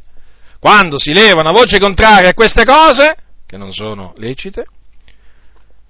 quando 0.59 0.99
si 0.99 1.13
leva 1.13 1.41
una 1.41 1.51
voce 1.51 1.79
contraria 1.79 2.29
a 2.29 2.33
queste 2.33 2.65
cose, 2.65 3.15
che 3.45 3.57
non 3.57 3.71
sono 3.71 4.13
lecite, 4.17 4.65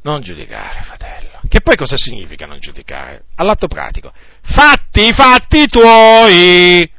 non 0.03 0.21
giudicare, 0.21 0.83
fratello. 0.83 1.39
Che 1.47 1.61
poi 1.61 1.75
cosa 1.75 1.97
significa 1.97 2.45
non 2.45 2.59
giudicare? 2.59 3.23
All'atto 3.35 3.67
pratico. 3.67 4.13
Fatti 4.41 5.07
i 5.07 5.13
fatti 5.13 5.67
tuoi. 5.67 6.89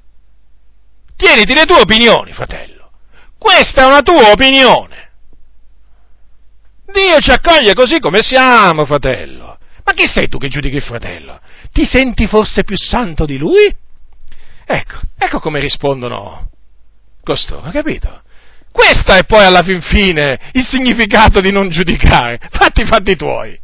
Tieniti 1.17 1.55
le 1.55 1.65
tue 1.65 1.81
opinioni, 1.81 2.33
fratello. 2.33 2.72
Questa 3.43 3.83
è 3.83 3.87
una 3.87 4.03
tua 4.03 4.31
opinione. 4.31 5.11
Dio 6.93 7.19
ci 7.19 7.33
accoglie 7.33 7.75
così 7.75 7.99
come 7.99 8.23
siamo, 8.23 8.87
fratello. 8.87 9.59
Ma 9.83 9.93
chi 9.95 10.07
sei 10.07 10.29
tu 10.29 10.39
che 10.39 10.47
giudichi 10.47 10.77
il 10.77 10.83
fratello? 10.83 11.41
Ti 11.73 11.85
senti 11.85 12.29
forse 12.29 12.63
più 12.63 12.77
santo 12.77 13.27
di 13.27 13.39
lui? 13.39 13.75
Ecco, 14.65 15.01
ecco 15.19 15.41
come 15.41 15.59
rispondono 15.59 16.51
costoro, 17.25 17.69
capito? 17.73 18.23
Questo 18.71 19.13
è 19.13 19.25
poi 19.25 19.45
alla 19.45 19.63
fin 19.63 19.81
fine 19.83 20.39
il 20.53 20.65
significato 20.65 21.41
di 21.41 21.51
non 21.51 21.69
giudicare. 21.69 22.39
Fatti 22.49 22.83
i 22.83 22.87
fatti 22.87 23.17
tuoi. 23.17 23.59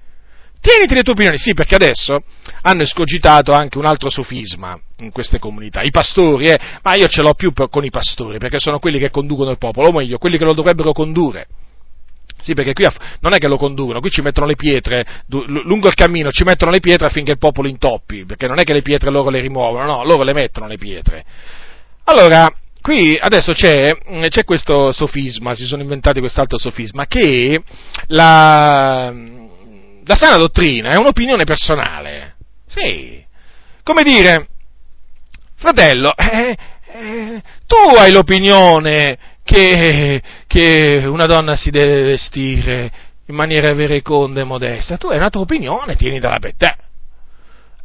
Tieniti 0.61 0.95
le 0.95 1.03
tue 1.05 1.13
opinioni, 1.13 1.39
sì, 1.39 1.55
perché 1.55 1.77
adesso 1.77 2.25
hanno 2.63 2.83
escogitato 2.83 3.53
anche 3.53 3.79
un 3.79 3.85
altro 3.85 4.11
sofisma 4.11 4.79
in 4.99 5.11
queste 5.13 5.39
comunità. 5.39 5.83
I 5.83 5.91
pastori, 5.91 6.47
eh, 6.47 6.59
ma 6.83 6.95
io 6.95 7.09
ce 7.09 7.23
l'ho 7.23 7.35
più 7.35 7.53
con 7.53 7.85
i 7.85 7.91
pastori, 7.91 8.39
perché 8.39 8.59
sono 8.59 8.79
quelli 8.79 8.99
che 8.99 9.11
conducono 9.11 9.51
il 9.51 9.59
popolo, 9.59 9.89
o 9.89 9.93
meglio, 9.93 10.19
quelli 10.19 10.39
che 10.39 10.45
lo 10.45 10.55
dovrebbero 10.55 10.93
condurre. 10.93 11.47
Sì, 12.41 12.55
perché 12.55 12.73
qui 12.73 12.87
non 13.21 13.33
è 13.33 13.39
che 13.39 13.49
lo 13.49 13.57
conducono, 13.57 14.01
qui 14.01 14.11
ci 14.11 14.23
mettono 14.23 14.47
le 14.47 14.55
pietre, 14.55 15.05
lungo 15.27 15.89
il 15.89 15.95
cammino 15.95 16.31
ci 16.31 16.45
mettono 16.45 16.71
le 16.71 16.79
pietre 16.79 17.09
affinché 17.09 17.33
il 17.33 17.39
popolo 17.39 17.69
intoppi, 17.69 18.25
perché 18.27 18.47
non 18.47 18.61
è 18.61 18.65
che 18.65 18.73
le 18.73 18.83
pietre 18.83 19.11
loro 19.11 19.29
le 19.29 19.41
rimuovono, 19.41 19.85
no, 19.85 20.05
loro 20.05 20.23
le 20.23 20.33
mettono 20.33 20.69
le 20.69 20.79
pietre. 20.79 21.25
Allora, 22.05 22.49
qui 22.81 23.19
adesso 23.21 23.53
c'è, 23.53 23.93
c'è 24.29 24.45
questo 24.45 24.93
sofisma, 24.93 25.55
si 25.55 25.67
sono 25.67 25.83
inventati 25.83 26.21
quest'altro 26.21 26.59
sofisma, 26.59 27.07
che 27.07 27.61
la, 28.07 29.13
la 30.05 30.15
sana 30.15 30.37
dottrina 30.37 30.91
è 30.91 30.97
un'opinione 30.97 31.45
personale. 31.45 32.37
Sì, 32.69 33.25
come 33.83 34.03
dire, 34.03 34.49
fratello, 35.57 36.15
eh, 36.15 36.57
eh, 36.93 37.43
tu 37.67 37.97
hai 37.97 38.13
l'opinione 38.13 39.19
che, 39.43 40.23
che 40.47 41.03
una 41.07 41.25
donna 41.25 41.57
si 41.57 41.71
deve 41.71 42.03
vestire 42.03 42.93
in 43.27 43.35
maniera 43.35 43.73
vereconda 43.73 44.43
e 44.43 44.45
modesta. 44.45 44.99
Tu 44.99 45.09
hai 45.09 45.17
una 45.17 45.31
tua 45.31 45.41
opinione, 45.41 45.97
tienitela 45.97 46.39
per 46.39 46.55
te. 46.57 46.77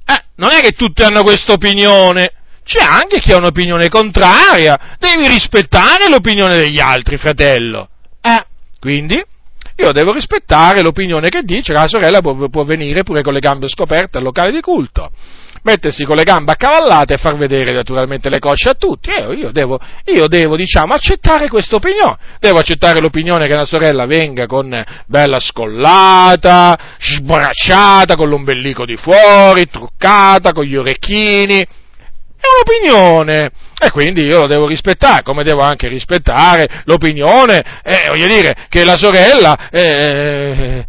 Eh, 0.06 0.22
non 0.36 0.52
è 0.52 0.60
che 0.60 0.72
tutti 0.72 1.02
hanno 1.02 1.24
questa 1.24 1.54
opinione, 1.54 2.34
c'è 2.66 2.84
anche 2.84 3.20
chi 3.20 3.32
ha 3.32 3.38
un'opinione 3.38 3.88
contraria, 3.88 4.98
devi 5.00 5.30
rispettare 5.30 6.10
l'opinione 6.10 6.58
degli 6.58 6.82
altri, 6.82 7.16
fratello. 7.16 7.88
Eh, 8.20 8.46
quindi 8.82 9.24
io 9.76 9.92
devo 9.92 10.14
rispettare 10.14 10.82
l'opinione 10.82 11.30
che 11.30 11.44
dice 11.44 11.74
che 11.74 11.80
la 11.80 11.88
sorella 11.88 12.22
può, 12.22 12.50
può 12.50 12.64
venire 12.64 13.04
pure 13.04 13.22
con 13.22 13.34
le 13.34 13.40
gambe 13.40 13.68
scoperte 13.68 14.18
al 14.18 14.24
locale 14.24 14.52
di 14.52 14.62
culto 14.62 15.10
mettersi 15.64 16.04
con 16.04 16.16
le 16.16 16.24
gambe 16.24 16.52
accavallate 16.52 17.16
e 17.16 17.18
far 17.18 17.36
vedere 17.38 17.74
naturalmente 17.74 18.30
le 18.30 18.40
cosce 18.40 18.70
a 18.70 18.74
tutti. 18.74 19.10
Eh, 19.10 19.34
io 19.34 19.52
devo, 19.52 19.80
io 20.06 20.28
devo 20.28 20.56
diciamo, 20.56 20.94
accettare 20.94 21.48
questa 21.48 21.78
opinione. 21.78 22.18
Devo 22.40 22.60
accettare 22.60 23.00
l'opinione 23.00 23.48
che 23.48 23.54
una 23.54 23.66
sorella 23.66 24.06
venga 24.06 24.46
con 24.46 24.84
bella 25.08 25.40
scollata, 25.40 26.78
sbracciata, 27.00 28.16
con 28.16 28.30
l'ombelico 28.30 28.86
di 28.86 28.98
fuori, 28.98 29.68
truccata, 29.68 30.52
con 30.52 30.66
gli 30.66 30.76
orecchini. 30.76 31.66
Un'opinione 32.54 33.52
e 33.80 33.90
quindi 33.90 34.22
io 34.22 34.40
lo 34.40 34.48
devo 34.48 34.68
rispettare, 34.68 35.24
come 35.24 35.44
devo 35.44 35.62
anche 35.62 35.88
rispettare 35.88 36.84
l'opinione, 36.86 37.82
eh, 37.84 38.08
voglio 38.08 38.28
dire, 38.28 38.68
che 38.70 38.86
la 38.86 38.96
sorella 38.96 39.70
eh, 39.70 40.86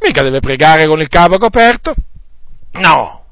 mica 0.00 0.22
deve 0.22 0.40
pregare 0.40 0.86
con 0.86 1.00
il 1.00 1.08
capo 1.08 1.38
coperto. 1.38 1.94
No, 2.72 3.24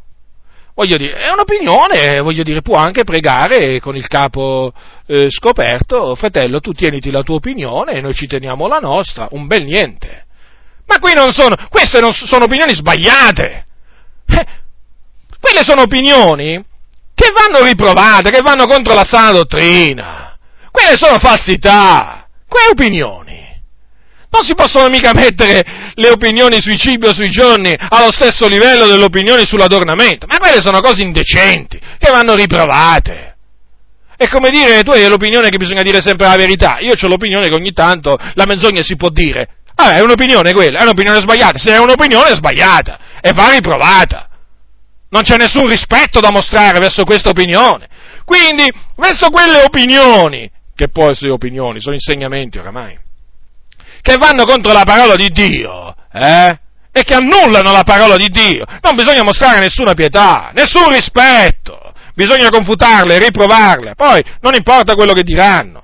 voglio 0.75 0.97
dire, 0.97 1.15
è 1.15 1.31
un'opinione, 1.31 2.21
voglio 2.21 2.43
dire, 2.43 2.63
può 2.63 2.77
anche 2.77 3.05
pregare 3.05 3.79
con 3.81 3.95
il 3.97 4.07
capo 4.09 4.73
eh, 5.07 5.27
scoperto, 5.31 6.15
fratello, 6.15 6.61
tu 6.61 6.73
tieniti 6.73 7.11
la 7.11 7.23
tua 7.23 7.37
opinione 7.37 7.93
e 7.93 8.01
noi 8.01 8.15
ci 8.15 8.27
teniamo 8.27 8.67
la 8.67 8.79
nostra, 8.79 9.29
un 9.31 9.47
bel 9.47 9.65
niente. 9.65 10.25
Ma 10.87 10.99
qui 10.99 11.15
non 11.15 11.33
sono, 11.33 11.57
queste 11.69 12.01
non 12.01 12.13
sono 12.13 12.45
opinioni 12.45 12.75
sbagliate. 12.75 13.67
Eh, 14.27 14.47
quelle 15.41 15.65
sono 15.65 15.83
opinioni 15.83 16.63
che 17.17 17.33
vanno 17.33 17.65
riprovate, 17.65 18.31
che 18.31 18.43
vanno 18.43 18.67
contro 18.67 18.93
la 18.93 19.03
sana 19.03 19.33
dottrina. 19.33 20.37
Quelle 20.71 20.97
sono 20.99 21.19
falsità. 21.19 22.29
Quelle 22.47 22.69
opinioni 22.73 23.37
non 24.37 24.45
si 24.45 24.55
possono 24.55 24.89
mica 24.89 25.13
mettere 25.15 25.65
le 25.95 26.11
opinioni 26.11 26.61
sui 26.61 26.77
cibi 26.77 27.09
o 27.09 27.15
sui 27.15 27.31
giorni 27.31 27.75
allo 27.75 28.13
stesso 28.13 28.47
livello 28.47 28.87
delle 28.87 29.05
opinioni 29.05 29.47
sull'adornamento, 29.47 30.27
ma 30.29 30.37
quelle 30.37 30.61
sono 30.61 30.81
cose 30.81 31.03
indecenti, 31.03 31.81
che 31.99 32.11
vanno 32.11 32.35
riprovate. 32.35 33.37
È 34.15 34.29
come 34.29 34.51
dire, 34.51 34.83
tu 34.83 34.91
hai 34.91 35.09
l'opinione 35.09 35.49
che 35.49 35.57
bisogna 35.57 35.83
dire 35.83 36.03
sempre 36.03 36.27
la 36.27 36.37
verità, 36.37 36.77
io 36.81 36.95
ho 37.01 37.09
l'opinione 37.09 37.49
che 37.49 37.55
ogni 37.55 37.73
tanto 37.73 38.19
la 38.35 38.45
menzogna 38.47 38.83
si 38.83 38.97
può 38.97 39.09
dire. 39.09 39.49
Ah, 39.75 39.97
è 39.97 40.01
un'opinione 40.01 40.53
quella, 40.53 40.81
è 40.81 40.83
un'opinione 40.83 41.21
sbagliata, 41.21 41.59
se 41.59 41.73
è 41.73 41.79
un'opinione 41.79 42.31
è 42.31 42.35
sbagliata 42.35 42.99
e 43.21 43.33
va 43.33 43.51
riprovata. 43.51 44.29
Non 45.09 45.23
c'è 45.23 45.37
nessun 45.37 45.69
rispetto 45.69 46.21
da 46.21 46.31
mostrare 46.31 46.79
verso 46.79 47.05
questa 47.05 47.31
opinione. 47.31 47.89
Quindi, 48.25 48.71
verso 48.97 49.31
quelle 49.31 49.63
opinioni, 49.63 50.51
che 50.75 50.89
poi 50.89 51.15
sono 51.15 51.35
opinioni, 51.35 51.81
sono 51.81 51.95
insegnamenti 51.95 52.59
oramai, 52.59 52.99
che 54.03 54.17
vanno 54.17 54.45
contro 54.45 54.73
la 54.73 54.85
parola 54.85 55.15
di 55.15 55.29
Dio, 55.31 55.95
eh? 56.13 56.59
E 56.93 57.03
che 57.03 57.15
annullano 57.15 57.73
la 57.73 57.83
parola 57.83 58.17
di 58.17 58.29
Dio. 58.29 58.65
Non 58.81 58.95
bisogna 58.95 59.23
mostrare 59.23 59.61
nessuna 59.61 59.95
pietà, 59.95 60.51
nessun 60.55 60.91
rispetto. 60.91 61.93
Bisogna 62.15 62.49
confutarle, 62.49 63.19
riprovarle. 63.19 63.95
Poi 63.95 64.25
non 64.41 64.55
importa 64.55 64.95
quello 64.95 65.13
che 65.13 65.23
diranno. 65.23 65.83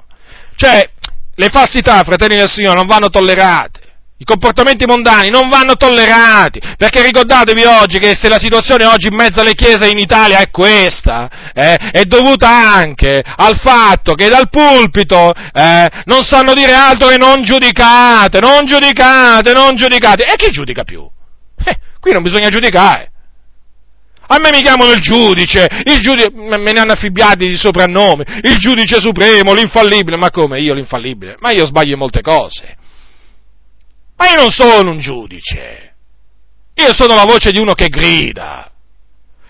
Cioè, 0.56 0.88
le 1.34 1.48
falsità, 1.50 2.02
fratelli 2.02 2.36
del 2.36 2.48
Signore, 2.48 2.76
non 2.76 2.86
vanno 2.86 3.08
tollerate. 3.10 3.80
I 4.22 4.24
comportamenti 4.24 4.86
mondani 4.86 5.30
non 5.30 5.48
vanno 5.48 5.74
tollerati, 5.74 6.60
perché 6.76 7.02
ricordatevi 7.02 7.64
oggi 7.64 7.98
che 7.98 8.14
se 8.14 8.28
la 8.28 8.38
situazione 8.38 8.84
oggi 8.84 9.08
in 9.08 9.16
mezzo 9.16 9.40
alle 9.40 9.54
chiese 9.54 9.88
in 9.88 9.98
Italia 9.98 10.38
è 10.38 10.48
questa, 10.48 11.28
eh, 11.52 11.74
è 11.74 12.04
dovuta 12.04 12.48
anche 12.48 13.20
al 13.20 13.58
fatto 13.58 14.14
che 14.14 14.28
dal 14.28 14.48
pulpito 14.48 15.32
eh, 15.32 15.88
non 16.04 16.22
sanno 16.22 16.54
dire 16.54 16.72
altro 16.72 17.08
che 17.08 17.16
non 17.16 17.42
giudicate, 17.42 18.38
non 18.38 18.64
giudicate, 18.64 19.52
non 19.52 19.74
giudicate. 19.74 20.22
E 20.22 20.36
chi 20.36 20.52
giudica 20.52 20.84
più? 20.84 21.04
Eh, 21.64 21.78
qui 21.98 22.12
non 22.12 22.22
bisogna 22.22 22.48
giudicare. 22.48 23.10
A 24.28 24.38
me 24.38 24.50
mi 24.52 24.62
chiamano 24.62 24.92
il 24.92 25.00
giudice, 25.00 25.66
il 25.82 25.98
giudice, 25.98 26.30
me 26.32 26.58
ne 26.58 26.78
hanno 26.78 26.92
affibbiati 26.92 27.48
di 27.48 27.56
soprannomi, 27.56 28.22
il 28.44 28.56
giudice 28.58 29.00
supremo, 29.00 29.52
l'infallibile, 29.52 30.16
ma 30.16 30.30
come 30.30 30.60
io 30.60 30.74
l'infallibile? 30.74 31.34
Ma 31.40 31.50
io 31.50 31.66
sbaglio 31.66 31.94
in 31.94 31.98
molte 31.98 32.20
cose. 32.20 32.76
Ma 34.22 34.28
io 34.28 34.36
non 34.36 34.52
sono 34.52 34.92
un 34.92 35.00
giudice. 35.00 35.94
Io 36.74 36.94
sono 36.94 37.16
la 37.16 37.24
voce 37.24 37.50
di 37.50 37.58
uno 37.58 37.74
che 37.74 37.88
grida. 37.88 38.70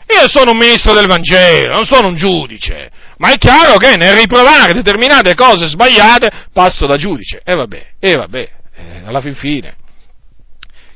Io 0.09 0.27
sono 0.29 0.53
un 0.53 0.57
ministro 0.57 0.95
del 0.95 1.07
Vangelo, 1.07 1.75
non 1.75 1.85
sono 1.85 2.09
un 2.09 2.15
giudice. 2.15 2.91
Ma 3.19 3.33
è 3.33 3.37
chiaro 3.37 3.77
che 3.77 3.97
nel 3.97 4.17
riprovare 4.17 4.73
determinate 4.73 5.35
cose 5.35 5.69
sbagliate 5.69 6.47
passo 6.55 6.87
da 6.87 6.97
giudice. 6.97 7.43
E 7.45 7.55
vabbè, 7.55 7.87
e 7.99 8.17
vabbè, 8.17 8.51
eh, 8.75 9.03
alla 9.05 9.21
fin 9.21 9.35
fine. 9.35 9.77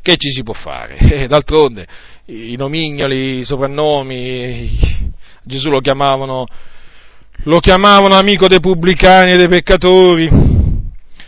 Che 0.00 0.16
ci 0.16 0.30
si 0.30 0.42
può 0.42 0.54
fare? 0.54 0.96
Eh, 1.16 1.26
d'altronde 1.26 1.86
i 2.28 2.56
nomignoli, 2.56 3.40
i 3.40 3.44
soprannomi, 3.44 5.14
Gesù 5.44 5.68
lo 5.68 5.80
chiamavano, 5.80 6.46
lo 7.44 7.60
chiamavano 7.60 8.16
amico 8.16 8.48
dei 8.48 8.58
pubblicani 8.58 9.32
e 9.32 9.36
dei 9.36 9.48
peccatori, 9.48 10.45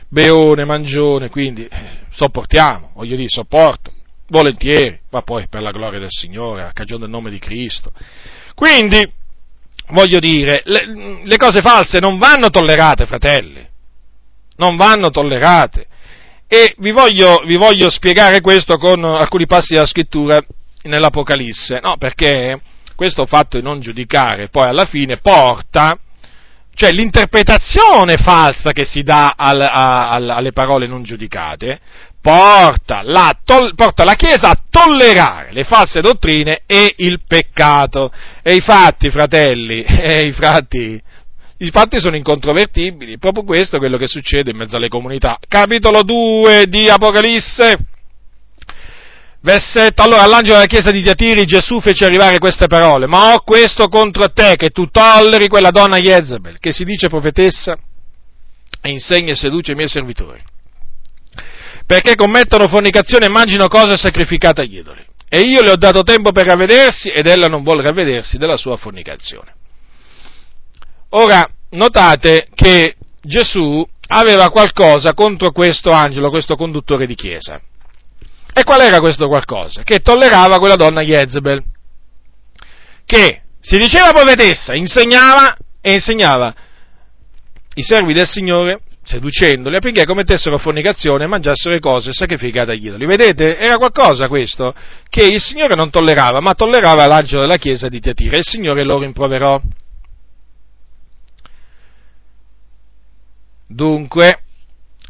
beone, 0.09 0.65
mangione, 0.65 1.29
quindi 1.29 1.69
sopportiamo, 2.11 2.91
voglio 2.95 3.17
dire, 3.17 3.29
sopporto, 3.29 3.93
volentieri, 4.29 4.99
ma 5.11 5.23
poi 5.23 5.47
per 5.49 5.63
la 5.63 5.71
gloria 5.71 5.99
del 5.99 6.11
Signore, 6.11 6.63
a 6.63 6.73
cagione 6.73 7.03
del 7.03 7.11
nome 7.11 7.31
di 7.31 7.39
Cristo. 7.39 7.93
Quindi, 8.55 9.11
voglio 9.91 10.19
dire, 10.19 10.63
le, 10.65 11.23
le 11.25 11.37
cose 11.37 11.61
false 11.61 11.99
non 11.99 12.19
vanno 12.19 12.51
tollerate, 12.51 13.07
fratelli, 13.07 13.67
non 14.57 14.77
vanno 14.77 15.11
tollerate. 15.11 15.87
E 16.47 16.75
vi 16.79 16.93
voglio, 16.93 17.43
vi 17.45 17.57
voglio 17.57 17.91
spiegare 17.91 18.41
questo 18.41 18.77
con 18.77 19.05
alcuni 19.05 19.47
passi 19.47 19.75
della 19.75 19.87
scrittura 19.87 20.41
nell'Apocalisse, 20.85 21.81
no, 21.83 21.97
perché 21.99 22.59
questo 22.97 23.27
fatto 23.27 23.59
di 23.59 23.63
non 23.63 23.81
giudicare 23.81 24.49
poi 24.49 24.67
alla 24.67 24.87
fine 24.87 25.19
porta 25.19 25.97
cioè 26.79 26.93
l'interpretazione 26.93 28.19
falsa 28.19 28.71
che 28.71 28.85
si 28.85 29.03
dà 29.03 29.35
al, 29.37 29.61
a, 29.61 30.11
alle 30.11 30.53
parole 30.53 30.87
non 30.87 31.03
giudicate, 31.03 31.81
porta 32.21 33.03
la, 33.03 33.37
tol, 33.45 33.75
porta 33.75 34.05
la, 34.05 34.15
Chiesa 34.15 34.51
a 34.51 34.63
tollerare 34.71 35.51
le 35.51 35.65
false 35.65 36.01
dottrine 36.01 36.61
e 36.67 36.95
il 36.99 37.23
peccato. 37.27 38.13
E 38.45 38.55
i 38.55 38.61
fatti, 38.61 39.11
fratelli, 39.11 39.83
e 39.83 40.27
i 40.27 40.31
fatti, 40.31 41.03
i 41.57 41.71
fatti 41.73 41.99
sono 41.99 42.15
incontrovertibili, 42.15 43.19
proprio 43.19 43.43
questo 43.43 43.75
è 43.75 43.79
quello 43.81 43.97
che 43.97 44.07
succede 44.07 44.53
in 44.53 44.57
mezzo 44.57 44.77
alle 44.77 44.89
comunità. 44.89 45.37
Capitolo 45.49 46.05
2 46.05 46.67
di 46.69 46.89
Apocalisse. 46.89 47.77
Versetto, 49.41 50.03
allora 50.03 50.23
all'angelo 50.23 50.55
della 50.57 50.67
chiesa 50.67 50.91
di 50.91 51.01
Tiatiri 51.01 51.45
Gesù 51.45 51.81
fece 51.81 52.05
arrivare 52.05 52.39
queste 52.39 52.67
parole, 52.67 53.07
ma 53.07 53.33
ho 53.33 53.41
questo 53.41 53.89
contro 53.89 54.31
te 54.33 54.57
che 54.57 54.71
tu 54.71 54.87
tolleri 54.87 55.47
quella 55.47 55.71
donna 55.71 55.99
Jezebel, 55.99 56.59
che 56.59 56.73
si 56.73 56.85
dice 56.85 57.09
profetessa 57.09 57.77
e 58.81 58.91
insegna 58.91 59.33
e 59.33 59.37
seduce 59.37 59.73
i 59.73 59.75
miei 59.77 59.89
servitori, 59.89 60.43
perché 61.87 62.17
commettono 62.17 62.67
fornicazione 62.67 63.27
e 63.27 63.31
mangino 63.31 63.69
cose 63.69 63.97
sacrificate 63.97 64.63
agli 64.63 64.79
idoli. 64.79 65.07
E 65.29 65.41
io 65.41 65.63
le 65.63 65.71
ho 65.71 65.77
dato 65.77 66.03
tempo 66.03 66.33
per 66.33 66.47
ravvedersi 66.47 67.11
ed 67.11 67.27
ella 67.27 67.49
non 67.49 67.63
vuole 67.63 67.83
ravvedersi 67.83 68.39
della 68.39 68.57
sua 68.57 68.77
fornicazione. 68.77 69.55
Ora, 71.11 71.49
notate 71.71 72.49
che 72.55 72.97
Gesù 73.21 73.87
aveva 74.09 74.49
qualcosa 74.51 75.13
contro 75.13 75.53
questo 75.53 75.91
angelo, 75.91 76.31
questo 76.31 76.57
conduttore 76.57 77.07
di 77.07 77.15
chiesa. 77.15 77.61
E 78.53 78.65
qual 78.65 78.81
era 78.81 78.99
questo 79.01 79.29
qualcosa? 79.29 79.83
Che 79.83 80.01
tollerava 80.01 80.59
quella 80.59 80.77
donna 80.77 81.03
Jezebel, 81.03 81.63
che 83.05 83.43
si 83.61 83.79
diceva 83.79 84.13
profetessa, 84.13 84.75
insegnava 84.75 85.57
e 85.81 85.93
insegnava 85.93 86.55
i 87.75 87.83
servi 87.83 88.13
del 88.13 88.27
Signore, 88.27 88.81
seducendoli 89.05 89.77
affinché 89.77 90.05
commettessero 90.05 90.59
fornicazione 90.59 91.25
e 91.25 91.29
mangiassero 91.29 91.79
cose 91.79 92.13
sacrificate 92.13 92.73
agli 92.73 92.87
idoli. 92.87 93.07
Vedete, 93.07 93.57
era 93.57 93.79
qualcosa 93.79 94.29
questo 94.29 94.75
che 95.09 95.25
il 95.25 95.41
Signore 95.41 95.75
non 95.75 95.91
tollerava, 95.91 96.41
ma 96.41 96.55
tollerava 96.55 97.07
l'angelo 97.07 97.43
della 97.43 97.57
chiesa 97.57 97.89
di 97.89 98.01
Tiatira 98.01 98.35
e 98.35 98.39
il 98.39 98.45
Signore 98.45 98.85
lo 98.85 98.99
rimproverò. 98.99 99.61
Dunque, 103.67 104.43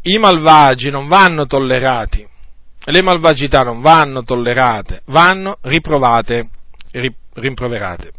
i 0.03 0.17
malvagi 0.17 0.89
non 0.89 1.07
vanno 1.07 1.45
tollerati, 1.45 2.27
le 2.85 3.01
malvagità 3.01 3.61
non 3.61 3.81
vanno 3.81 4.23
tollerate, 4.23 5.01
vanno 5.05 5.57
riprovate, 5.61 6.49
rimproverate. 7.33 8.11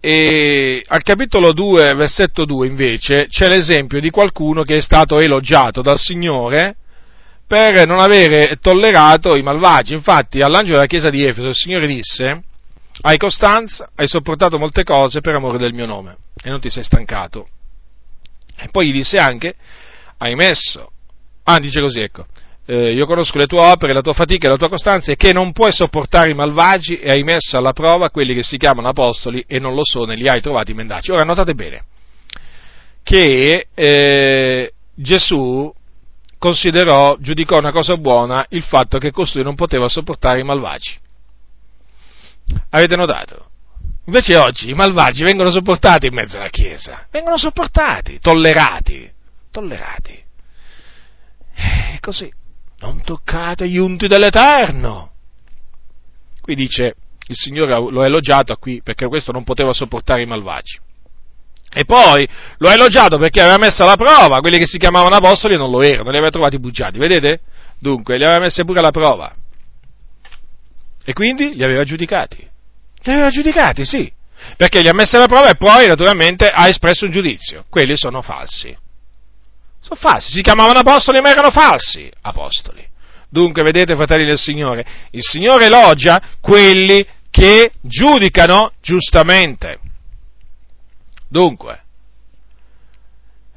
E 0.00 0.84
al 0.86 1.02
capitolo 1.02 1.52
2, 1.52 1.94
versetto 1.94 2.44
2 2.44 2.66
invece 2.66 3.26
c'è 3.26 3.48
l'esempio 3.48 4.00
di 4.00 4.10
qualcuno 4.10 4.62
che 4.62 4.76
è 4.76 4.80
stato 4.80 5.18
elogiato 5.18 5.80
dal 5.80 5.98
Signore 5.98 6.76
per 7.46 7.86
non 7.86 8.00
avere 8.00 8.56
tollerato 8.60 9.34
i 9.34 9.42
malvagi. 9.42 9.94
Infatti 9.94 10.40
all'angelo 10.40 10.74
della 10.74 10.86
chiesa 10.86 11.08
di 11.08 11.24
Efeso 11.24 11.48
il 11.48 11.54
Signore 11.54 11.86
disse, 11.86 12.42
hai 13.02 13.16
costanza, 13.16 13.90
hai 13.94 14.06
sopportato 14.06 14.58
molte 14.58 14.84
cose 14.84 15.20
per 15.20 15.34
amore 15.34 15.58
del 15.58 15.72
mio 15.72 15.86
nome 15.86 16.16
e 16.42 16.50
non 16.50 16.60
ti 16.60 16.68
sei 16.68 16.84
stancato. 16.84 17.48
E 18.56 18.68
poi 18.70 18.88
gli 18.88 18.92
disse 18.92 19.16
anche, 19.16 19.54
hai 20.18 20.34
messo 20.34 20.90
Ah, 21.44 21.58
dice 21.58 21.80
così, 21.80 22.00
ecco. 22.00 22.26
Eh, 22.66 22.92
io 22.92 23.06
conosco 23.06 23.36
le 23.36 23.46
tue 23.46 23.60
opere, 23.60 23.92
la 23.92 24.00
tua 24.00 24.14
fatica 24.14 24.46
e 24.46 24.50
la 24.50 24.56
tua 24.56 24.70
costanza 24.70 25.12
e 25.12 25.16
che 25.16 25.34
non 25.34 25.52
puoi 25.52 25.70
sopportare 25.70 26.30
i 26.30 26.34
malvagi 26.34 26.96
e 26.96 27.10
hai 27.10 27.22
messo 27.22 27.58
alla 27.58 27.74
prova 27.74 28.08
quelli 28.08 28.34
che 28.34 28.42
si 28.42 28.56
chiamano 28.56 28.88
apostoli 28.88 29.44
e 29.46 29.58
non 29.58 29.74
lo 29.74 29.84
sono 29.84 30.12
e 30.12 30.16
li 30.16 30.28
hai 30.28 30.40
trovati 30.40 30.72
mendaci. 30.72 31.10
Ora 31.10 31.24
notate 31.24 31.54
bene 31.54 31.84
che 33.02 33.66
eh, 33.74 34.72
Gesù 34.94 35.72
considerò, 36.38 37.16
giudicò 37.20 37.58
una 37.58 37.70
cosa 37.70 37.98
buona 37.98 38.46
il 38.48 38.62
fatto 38.62 38.96
che 38.96 39.10
costui 39.12 39.42
non 39.42 39.54
poteva 39.54 39.88
sopportare 39.88 40.40
i 40.40 40.44
malvagi. 40.44 40.98
Avete 42.70 42.96
notato? 42.96 43.50
Invece 44.06 44.36
oggi 44.36 44.70
i 44.70 44.74
malvagi 44.74 45.22
vengono 45.22 45.50
sopportati 45.50 46.06
in 46.06 46.14
mezzo 46.14 46.38
alla 46.38 46.48
Chiesa, 46.48 47.06
vengono 47.10 47.36
sopportati, 47.36 48.18
tollerati, 48.20 49.10
tollerati. 49.50 50.23
È 51.54 51.98
così. 52.00 52.30
Non 52.78 53.02
toccate 53.02 53.68
gli 53.68 53.78
unti 53.78 54.08
dell'Eterno. 54.08 55.12
Qui 56.40 56.54
dice, 56.54 56.96
il 57.28 57.36
Signore 57.36 57.74
lo 57.90 58.02
ha 58.02 58.06
elogiato 58.06 58.54
qui 58.56 58.82
perché 58.82 59.06
questo 59.06 59.32
non 59.32 59.44
poteva 59.44 59.72
sopportare 59.72 60.22
i 60.22 60.26
malvagi. 60.26 60.78
E 61.76 61.84
poi 61.84 62.28
lo 62.58 62.68
ha 62.68 62.74
elogiato 62.74 63.18
perché 63.18 63.40
aveva 63.40 63.58
messo 63.58 63.82
alla 63.82 63.96
prova 63.96 64.40
quelli 64.40 64.58
che 64.58 64.66
si 64.66 64.78
chiamavano 64.78 65.16
apostoli 65.16 65.54
e 65.54 65.56
non 65.56 65.70
lo 65.70 65.82
erano, 65.82 66.10
li 66.10 66.16
aveva 66.16 66.30
trovati 66.30 66.58
bugiati, 66.58 66.98
vedete? 66.98 67.40
Dunque, 67.78 68.16
li 68.16 68.24
aveva 68.24 68.40
messi 68.40 68.64
pure 68.64 68.78
alla 68.78 68.90
prova. 68.90 69.34
E 71.04 71.12
quindi 71.12 71.54
li 71.54 71.64
aveva 71.64 71.84
giudicati. 71.84 72.48
Li 73.02 73.12
aveva 73.12 73.28
giudicati, 73.28 73.84
sì. 73.84 74.10
Perché 74.56 74.82
li 74.82 74.88
ha 74.88 74.94
messi 74.94 75.16
alla 75.16 75.26
prova 75.26 75.48
e 75.50 75.56
poi, 75.56 75.86
naturalmente, 75.86 76.48
ha 76.48 76.68
espresso 76.68 77.06
un 77.06 77.10
giudizio. 77.10 77.64
Quelli 77.68 77.96
sono 77.96 78.22
falsi. 78.22 78.76
Sono 79.84 80.00
falsi, 80.00 80.32
si 80.32 80.40
chiamavano 80.40 80.78
apostoli 80.78 81.20
ma 81.20 81.28
erano 81.28 81.50
falsi 81.50 82.10
apostoli. 82.22 82.88
Dunque, 83.28 83.62
vedete, 83.62 83.96
fratelli 83.96 84.24
del 84.24 84.38
Signore, 84.38 84.86
il 85.10 85.22
Signore 85.22 85.66
elogia 85.66 86.22
quelli 86.40 87.06
che 87.30 87.72
giudicano 87.82 88.72
giustamente. 88.80 89.78
Dunque, 91.28 91.82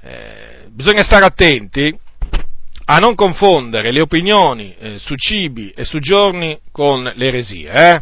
eh, 0.01 0.65
bisogna 0.67 1.03
stare 1.03 1.23
attenti 1.23 1.97
a 2.85 2.97
non 2.97 3.15
confondere 3.15 3.91
le 3.91 4.01
opinioni 4.01 4.75
eh, 4.77 4.97
su 4.97 5.15
cibi 5.15 5.69
e 5.69 5.85
su 5.85 5.99
giorni 5.99 6.59
con 6.73 7.03
le 7.03 7.25
eresie, 7.25 7.71
eh? 7.71 8.01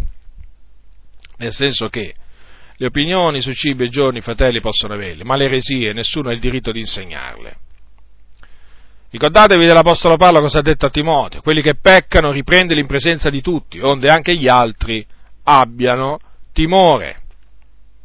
nel 1.38 1.54
senso 1.54 1.90
che 1.90 2.12
le 2.76 2.86
opinioni 2.88 3.40
su 3.40 3.54
cibi 3.54 3.84
e 3.84 3.90
giorni 3.90 4.20
fratelli 4.22 4.62
possono 4.62 4.96
averle, 4.96 5.24
ma 5.24 5.36
le 5.36 5.46
eresie 5.46 5.94
nessuno 5.94 6.30
ha 6.30 6.34
il 6.34 6.40
diritto 6.40 6.72
di 6.72 6.80
insegnarle. 6.80 7.58
Ricordatevi 9.16 9.66
dell'Apostolo 9.66 10.18
Paolo 10.18 10.42
cosa 10.42 10.60
ha 10.60 10.62
detto 10.62 10.88
a 10.88 10.90
Timoteo, 10.90 11.40
quelli 11.40 11.62
che 11.62 11.76
peccano 11.76 12.34
riprendeli 12.34 12.82
in 12.82 12.86
presenza 12.86 13.30
di 13.30 13.40
tutti, 13.40 13.80
onde 13.80 14.10
anche 14.10 14.36
gli 14.36 14.50
altri 14.50 15.08
abbiano 15.44 16.20
timore. 16.52 17.22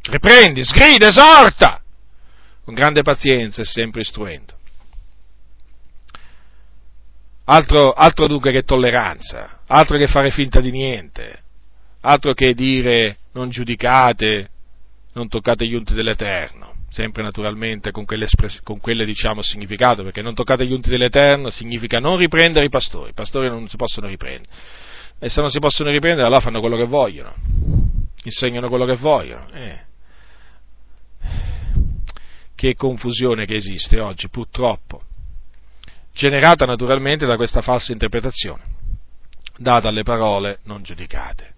Riprendi, 0.03 0.63
sgrida, 0.63 1.07
esorta, 1.07 1.81
con 2.63 2.73
grande 2.73 3.01
pazienza 3.01 3.61
e 3.61 3.65
sempre 3.65 3.99
istruendo. 3.99 4.53
Altro, 7.43 7.91
altro 7.91 8.27
dunque 8.27 8.53
che 8.53 8.61
tolleranza, 8.61 9.63
altro 9.67 9.97
che 9.97 10.07
fare 10.07 10.31
finta 10.31 10.61
di 10.61 10.71
niente, 10.71 11.43
altro 12.03 12.33
che 12.33 12.53
dire 12.53 13.17
non 13.33 13.49
giudicate, 13.49 14.49
non 15.11 15.27
toccate 15.27 15.67
gli 15.67 15.73
unti 15.73 15.93
dell'Eterno 15.93 16.70
sempre 16.91 17.23
naturalmente 17.23 17.91
con 17.91 18.05
con 18.63 18.79
quelle 18.79 19.05
diciamo 19.05 19.41
significato, 19.41 20.03
perché 20.03 20.21
non 20.21 20.35
toccate 20.35 20.65
gli 20.65 20.73
unti 20.73 20.89
dell'Eterno 20.89 21.49
significa 21.49 21.99
non 21.99 22.17
riprendere 22.17 22.65
i 22.65 22.69
pastori, 22.69 23.11
i 23.11 23.13
pastori 23.13 23.47
non 23.47 23.67
si 23.69 23.77
possono 23.77 24.07
riprendere, 24.07 24.53
e 25.17 25.29
se 25.29 25.39
non 25.39 25.49
si 25.49 25.59
possono 25.59 25.89
riprendere 25.89 26.27
allora 26.27 26.41
fanno 26.41 26.59
quello 26.59 26.75
che 26.75 26.85
vogliono, 26.85 27.33
insegnano 28.23 28.67
quello 28.67 28.85
che 28.85 28.97
vogliono. 28.97 29.47
Eh. 29.53 29.79
Che 32.53 32.75
confusione 32.75 33.45
che 33.45 33.55
esiste 33.55 33.99
oggi, 34.01 34.27
purtroppo, 34.27 35.01
generata 36.13 36.65
naturalmente 36.65 37.25
da 37.25 37.37
questa 37.37 37.61
falsa 37.61 37.93
interpretazione, 37.93 38.63
data 39.57 39.87
alle 39.87 40.03
parole 40.03 40.59
non 40.63 40.83
giudicate. 40.83 41.50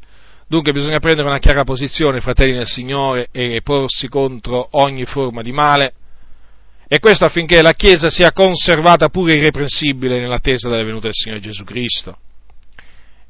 Dunque 0.48 0.74
bisogna 0.74 1.00
prendere 1.00 1.28
una 1.28 1.40
chiara 1.40 1.64
posizione, 1.64 2.20
fratelli 2.20 2.52
nel 2.52 2.68
Signore, 2.68 3.30
e 3.32 3.62
porsi 3.64 4.08
contro 4.08 4.68
ogni 4.72 5.06
forma 5.06 5.42
di 5.42 5.52
male, 5.52 5.94
e 6.88 7.00
questo 7.00 7.26
affinché 7.26 7.62
la 7.62 7.74
Chiesa 7.74 8.10
sia 8.10 8.32
conservata 8.32 9.10
pure 9.10 9.34
irreprensibile 9.34 10.20
nell'attesa 10.20 10.70
della 10.70 10.84
venuta 10.84 11.06
del 11.06 11.16
Signore 11.16 11.42
Gesù 11.42 11.64
Cristo, 11.64 12.18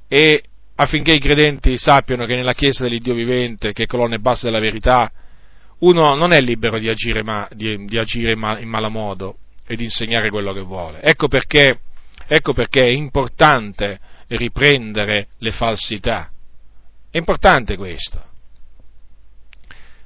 e 0.07 0.43
affinché 0.75 1.13
i 1.13 1.19
credenti 1.19 1.77
sappiano 1.77 2.25
che 2.25 2.35
nella 2.35 2.53
Chiesa 2.53 2.83
dell'Iddio 2.83 3.13
vivente, 3.13 3.73
che 3.73 3.83
è 3.83 3.87
colonna 3.87 4.15
e 4.15 4.19
base 4.19 4.47
della 4.47 4.59
verità, 4.59 5.09
uno 5.79 6.15
non 6.15 6.33
è 6.33 6.39
libero 6.39 6.79
di 6.79 6.89
agire, 6.89 7.23
ma, 7.23 7.47
di, 7.51 7.85
di 7.85 7.97
agire 7.97 8.31
in 8.31 8.69
malo 8.69 8.89
modo 8.89 9.37
e 9.67 9.75
di 9.75 9.83
insegnare 9.83 10.29
quello 10.29 10.51
che 10.51 10.61
vuole. 10.61 11.01
Ecco 11.01 11.27
perché, 11.27 11.79
ecco 12.27 12.53
perché 12.53 12.85
è 12.85 12.89
importante 12.89 13.99
riprendere 14.27 15.27
le 15.37 15.51
falsità 15.51 16.32
è 17.13 17.19
importante 17.19 17.77
questo. 17.77 18.19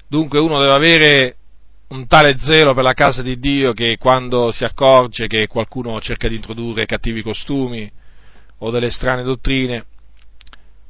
Dunque 0.09 0.41
uno 0.41 0.59
deve 0.59 0.73
avere 0.73 1.35
un 1.87 2.05
tale 2.05 2.37
zelo 2.37 2.73
per 2.73 2.83
la 2.83 2.91
casa 2.91 3.21
di 3.21 3.39
Dio 3.39 3.71
che 3.71 3.95
quando 3.95 4.51
si 4.51 4.65
accorge 4.65 5.27
che 5.27 5.47
qualcuno 5.47 6.01
cerca 6.01 6.27
di 6.27 6.35
introdurre 6.35 6.85
cattivi 6.85 7.21
costumi 7.21 7.89
o 8.57 8.71
delle 8.71 8.89
strane 8.89 9.23
dottrine, 9.23 9.85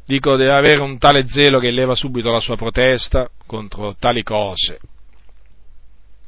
dico 0.07 0.35
deve 0.37 0.55
avere 0.55 0.81
un 0.81 0.97
tale 0.97 1.27
zelo 1.27 1.59
che 1.59 1.69
leva 1.69 1.93
subito 1.93 2.31
la 2.31 2.39
sua 2.39 2.55
protesta 2.55 3.29
contro 3.45 3.95
tali 3.99 4.23
cose 4.23 4.79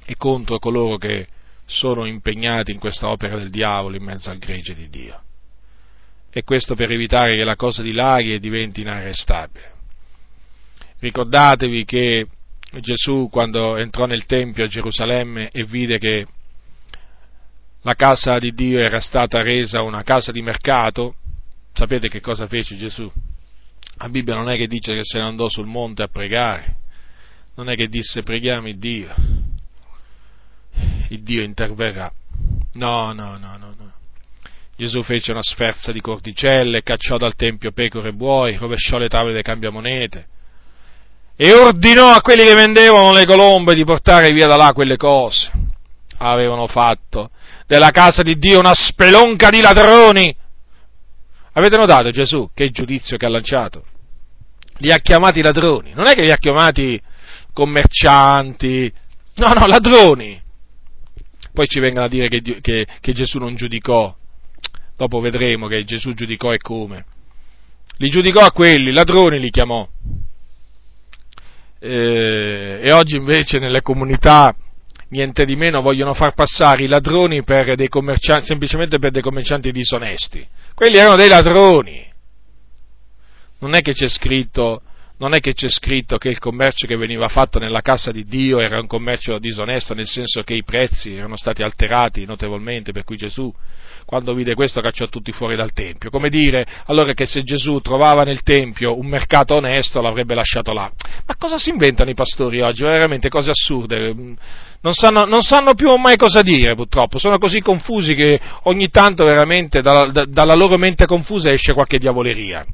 e 0.05 0.15
contro 0.17 0.59
coloro 0.59 0.97
che 0.97 1.25
sono 1.65 2.05
impegnati 2.05 2.71
in 2.71 2.77
questa 2.77 3.09
opera 3.09 3.37
del 3.37 3.49
diavolo 3.49 3.95
in 3.95 4.03
mezzo 4.03 4.29
al 4.29 4.37
gregge 4.37 4.75
di 4.75 4.87
Dio. 4.87 5.19
E 6.29 6.43
questo 6.43 6.75
per 6.75 6.91
evitare 6.91 7.35
che 7.35 7.43
la 7.43 7.55
cosa 7.55 7.81
dilaghi 7.81 8.35
e 8.35 8.39
diventi 8.39 8.81
inarrestabile. 8.81 9.77
Ricordatevi 10.99 11.85
che 11.85 12.27
Gesù 12.79 13.29
quando 13.31 13.77
entrò 13.77 14.05
nel 14.05 14.25
Tempio 14.25 14.65
a 14.65 14.67
Gerusalemme 14.67 15.49
e 15.51 15.63
vide 15.63 15.97
che 15.97 16.25
la 17.81 17.95
casa 17.95 18.37
di 18.37 18.53
Dio 18.53 18.79
era 18.79 18.99
stata 18.99 19.41
resa 19.41 19.81
una 19.81 20.03
casa 20.03 20.31
di 20.31 20.41
mercato, 20.41 21.15
sapete 21.73 22.09
che 22.09 22.19
cosa 22.19 22.47
fece 22.47 22.75
Gesù? 22.75 23.09
La 23.97 24.09
Bibbia 24.09 24.35
non 24.35 24.49
è 24.49 24.57
che 24.57 24.67
dice 24.67 24.93
che 24.93 25.03
se 25.03 25.17
ne 25.17 25.25
andò 25.25 25.47
sul 25.47 25.65
monte 25.65 26.03
a 26.03 26.07
pregare, 26.07 26.75
non 27.55 27.69
è 27.69 27.75
che 27.75 27.87
disse 27.87 28.21
preghiamo 28.21 28.67
il 28.67 28.77
Dio, 28.77 29.13
il 31.09 31.23
Dio 31.23 31.41
interverrà. 31.41 32.11
No, 32.73 33.13
no, 33.13 33.37
no, 33.37 33.57
no, 33.57 33.73
no. 33.77 33.93
Gesù 34.75 35.01
fece 35.03 35.31
una 35.31 35.43
sferza 35.43 35.91
di 35.91 35.99
cordicelle, 35.99 36.83
cacciò 36.83 37.17
dal 37.17 37.35
Tempio 37.35 37.71
pecore 37.71 38.09
e 38.09 38.13
buoi, 38.13 38.55
rovesciò 38.55 38.97
le 38.97 39.09
tavole 39.09 39.33
dei 39.33 39.43
cambiamonete, 39.43 40.27
e 41.41 41.53
ordinò 41.53 42.09
a 42.09 42.19
quelli 42.19 42.43
che 42.43 42.53
vendevano 42.53 43.13
le 43.13 43.25
colombe 43.25 43.73
di 43.73 43.85
portare 43.85 44.33
via 44.33 44.45
da 44.45 44.57
là 44.57 44.73
quelle 44.73 44.97
cose. 44.97 45.49
Avevano 46.17 46.67
fatto 46.67 47.29
della 47.65 47.91
casa 47.91 48.23
di 48.23 48.37
Dio 48.37 48.59
una 48.59 48.73
spelonca 48.75 49.49
di 49.49 49.61
ladroni. 49.61 50.35
Avete 51.53 51.77
notato 51.77 52.09
Gesù 52.09 52.49
che 52.53 52.71
giudizio 52.71 53.15
che 53.15 53.25
ha 53.25 53.29
lanciato? 53.29 53.85
Li 54.79 54.91
ha 54.91 54.97
chiamati 54.97 55.41
ladroni, 55.41 55.93
non 55.93 56.07
è 56.07 56.13
che 56.13 56.23
li 56.23 56.31
ha 56.31 56.35
chiamati 56.35 57.01
commercianti, 57.53 58.91
no, 59.35 59.53
no, 59.53 59.65
ladroni. 59.65 60.41
Poi 61.53 61.67
ci 61.67 61.79
vengono 61.79 62.07
a 62.07 62.09
dire 62.09 62.27
che, 62.27 62.41
che, 62.59 62.85
che 62.99 63.13
Gesù 63.13 63.37
non 63.37 63.55
giudicò, 63.55 64.13
dopo 64.97 65.19
vedremo 65.21 65.67
che 65.67 65.85
Gesù 65.85 66.11
giudicò 66.11 66.51
e 66.51 66.57
come. 66.57 67.05
Li 67.95 68.09
giudicò 68.09 68.41
a 68.41 68.51
quelli, 68.51 68.91
ladroni 68.91 69.39
li 69.39 69.49
chiamò 69.49 69.87
eh, 71.79 72.79
e 72.81 72.91
oggi 72.91 73.15
invece 73.15 73.57
nelle 73.57 73.81
comunità 73.81 74.53
niente 75.09 75.45
di 75.45 75.55
meno 75.55 75.81
vogliono 75.81 76.13
far 76.13 76.33
passare 76.33 76.83
i 76.83 76.87
ladroni 76.87 77.43
per 77.43 77.73
semplicemente 78.41 78.99
per 78.99 79.11
dei 79.11 79.21
commercianti 79.21 79.71
disonesti. 79.71 80.45
Quelli 80.75 80.97
erano 80.97 81.15
dei 81.15 81.29
ladroni. 81.29 82.07
Non 83.59 83.73
è 83.73 83.81
che 83.81 83.93
c'è 83.93 84.07
scritto, 84.07 84.81
non 85.17 85.33
è 85.33 85.39
che 85.39 85.53
c'è 85.53 85.67
scritto 85.67 86.17
che 86.17 86.29
il 86.29 86.39
commercio 86.39 86.87
che 86.87 86.95
veniva 86.95 87.27
fatto 87.27 87.59
nella 87.59 87.81
casa 87.81 88.11
di 88.11 88.25
Dio 88.25 88.59
era 88.59 88.79
un 88.79 88.87
commercio 88.87 89.39
disonesto, 89.39 89.93
nel 89.93 90.07
senso 90.07 90.43
che 90.43 90.53
i 90.53 90.63
prezzi 90.63 91.13
erano 91.13 91.35
stati 91.35 91.63
alterati 91.63 92.25
notevolmente, 92.25 92.91
per 92.91 93.03
cui 93.03 93.17
Gesù 93.17 93.53
quando 94.09 94.33
vide 94.33 94.55
questo 94.55 94.81
cacciò 94.81 95.05
tutti 95.05 95.31
fuori 95.31 95.55
dal 95.55 95.71
Tempio. 95.71 96.09
Come 96.09 96.29
dire 96.29 96.65
allora 96.87 97.13
che 97.13 97.27
se 97.27 97.43
Gesù 97.43 97.79
trovava 97.79 98.23
nel 98.23 98.41
Tempio 98.41 98.97
un 98.97 99.05
mercato 99.05 99.53
onesto 99.53 100.01
l'avrebbe 100.01 100.33
lasciato 100.33 100.73
là. 100.73 100.91
Ma 101.27 101.35
cosa 101.37 101.59
si 101.59 101.69
inventano 101.69 102.09
i 102.09 102.15
pastori 102.15 102.59
oggi? 102.59 102.81
Veramente 102.81 103.29
cose 103.29 103.51
assurde. 103.51 104.11
Non 104.81 104.93
sanno, 104.93 105.25
non 105.25 105.41
sanno 105.41 105.75
più 105.75 105.95
mai 105.97 106.15
cosa 106.17 106.41
dire 106.41 106.73
purtroppo, 106.73 107.19
sono 107.19 107.37
così 107.37 107.61
confusi 107.61 108.15
che 108.15 108.39
ogni 108.63 108.89
tanto 108.89 109.25
veramente 109.25 109.83
dalla, 109.83 110.05
da, 110.05 110.25
dalla 110.25 110.55
loro 110.55 110.79
mente 110.79 111.05
confusa 111.05 111.51
esce 111.51 111.73
qualche 111.73 111.99
diavoleria. 111.99 112.65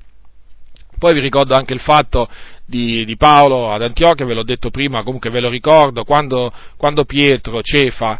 Poi 0.97 1.13
vi 1.13 1.19
ricordo 1.19 1.53
anche 1.53 1.73
il 1.73 1.81
fatto 1.81 2.29
di, 2.65 3.03
di, 3.03 3.17
Paolo 3.17 3.73
ad 3.73 3.81
Antiochia, 3.81 4.25
ve 4.25 4.35
l'ho 4.35 4.43
detto 4.43 4.69
prima, 4.69 5.03
comunque 5.03 5.29
ve 5.29 5.41
lo 5.41 5.49
ricordo, 5.49 6.05
quando, 6.05 6.49
quando 6.77 7.03
Pietro, 7.03 7.61
Cefa, 7.61 8.17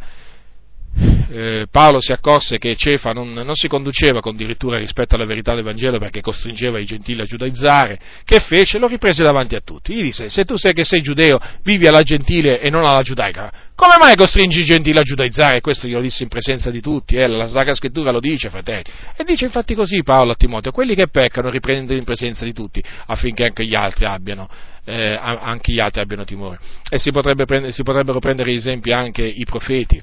eh, 1.30 1.68
Paolo 1.70 2.00
si 2.00 2.14
accorse 2.14 2.58
che 2.58 2.76
Cefa 2.76 3.12
non, 3.12 3.34
non, 3.34 3.56
si 3.56 3.68
conduceva 3.68 4.22
con 4.22 4.36
dirittura 4.36 4.78
rispetto 4.78 5.16
alla 5.16 5.26
verità 5.26 5.54
del 5.54 5.64
Vangelo 5.64 6.00
perché 6.00 6.22
costringeva 6.22 6.80
i 6.80 6.86
gentili 6.86 7.22
a 7.22 7.26
giudaizzare, 7.26 8.00
che 8.24 8.40
fece? 8.40 8.78
Lo 8.78 8.88
riprese 8.88 9.24
davanti 9.24 9.56
a 9.56 9.62
tutti. 9.62 9.94
Gli 9.94 10.02
disse, 10.02 10.30
se 10.30 10.46
tu 10.46 10.56
sei 10.56 10.74
che 10.74 10.86
sei 10.86 11.02
giudeo, 11.02 11.40
vivi 11.64 11.88
alla 11.88 12.04
gentile 12.04 12.62
e 12.62 12.70
non 12.70 12.86
alla 12.86 13.02
giudaica, 13.02 13.52
come 13.76 13.96
mai 14.00 14.16
costringi 14.16 14.62
i 14.62 14.64
gentili 14.64 14.98
a 14.98 15.02
giudaizzare? 15.02 15.60
Questo 15.60 15.88
glielo 15.88 16.02
disse 16.02 16.24
in 16.24 16.30
presenza 16.30 16.72
di 16.72 16.80
tutti, 16.80 17.16
eh? 17.16 17.28
la 17.28 17.48
Sacra 17.48 17.74
Scrittura 17.74 18.12
lo 18.12 18.22
dice, 18.22 18.50
fratelli. 18.50 18.84
E 19.18 19.24
dice 19.26 19.44
infatti 19.46 19.76
così 19.76 20.02
Paolo 20.04 20.32
a 20.32 20.36
Timoteo, 20.36 20.72
quelli 20.72 20.96
che 20.96 21.10
peccano 21.10 21.50
riprendono 21.50 21.98
in 21.98 22.06
presenza 22.06 22.46
di 22.46 22.54
tutti, 22.54 22.82
affinché 23.08 23.44
anche 23.44 23.66
gli 23.66 23.76
altri 23.76 24.06
abbiano, 24.06 24.48
eh, 24.86 25.20
anche 25.20 25.74
gli 25.74 25.80
altri 25.80 26.00
abbiano 26.00 26.24
timore. 26.24 26.60
E 26.90 27.00
si, 27.00 27.12
prendere, 27.12 27.74
si 27.74 27.84
potrebbero 27.84 28.20
prendere 28.20 28.52
esempi 28.52 28.94
anche 28.94 29.26
i 29.26 29.44
profeti 29.44 30.02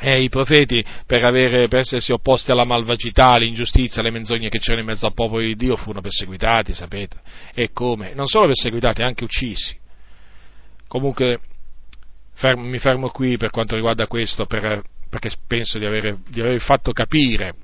e 0.00 0.22
i 0.22 0.28
profeti, 0.28 0.84
per, 1.06 1.24
avere, 1.24 1.66
per, 1.66 1.80
essersi 1.80 2.12
opposti 2.12 2.52
alla 2.52 2.64
malvagità, 2.64 3.30
all'ingiustizia, 3.30 4.00
alle 4.00 4.10
menzogne 4.10 4.48
che 4.48 4.58
c'erano 4.58 4.80
in 4.80 4.86
mezzo 4.86 5.06
al 5.06 5.14
popolo 5.14 5.42
di 5.42 5.56
Dio, 5.56 5.76
furono 5.76 6.00
perseguitati, 6.00 6.72
sapete? 6.72 7.18
E 7.52 7.72
come? 7.72 8.14
Non 8.14 8.26
solo 8.26 8.46
perseguitati, 8.46 9.02
anche 9.02 9.24
uccisi. 9.24 9.76
Comunque, 10.86 11.40
fermo, 12.34 12.62
mi 12.62 12.78
fermo 12.78 13.10
qui 13.10 13.36
per 13.36 13.50
quanto 13.50 13.74
riguarda 13.74 14.06
questo, 14.06 14.46
per, 14.46 14.82
perché 15.10 15.30
penso 15.46 15.78
di 15.78 15.84
aver, 15.84 16.16
di 16.28 16.40
aver, 16.40 16.60
fatto 16.60 16.92
capire 16.92 17.54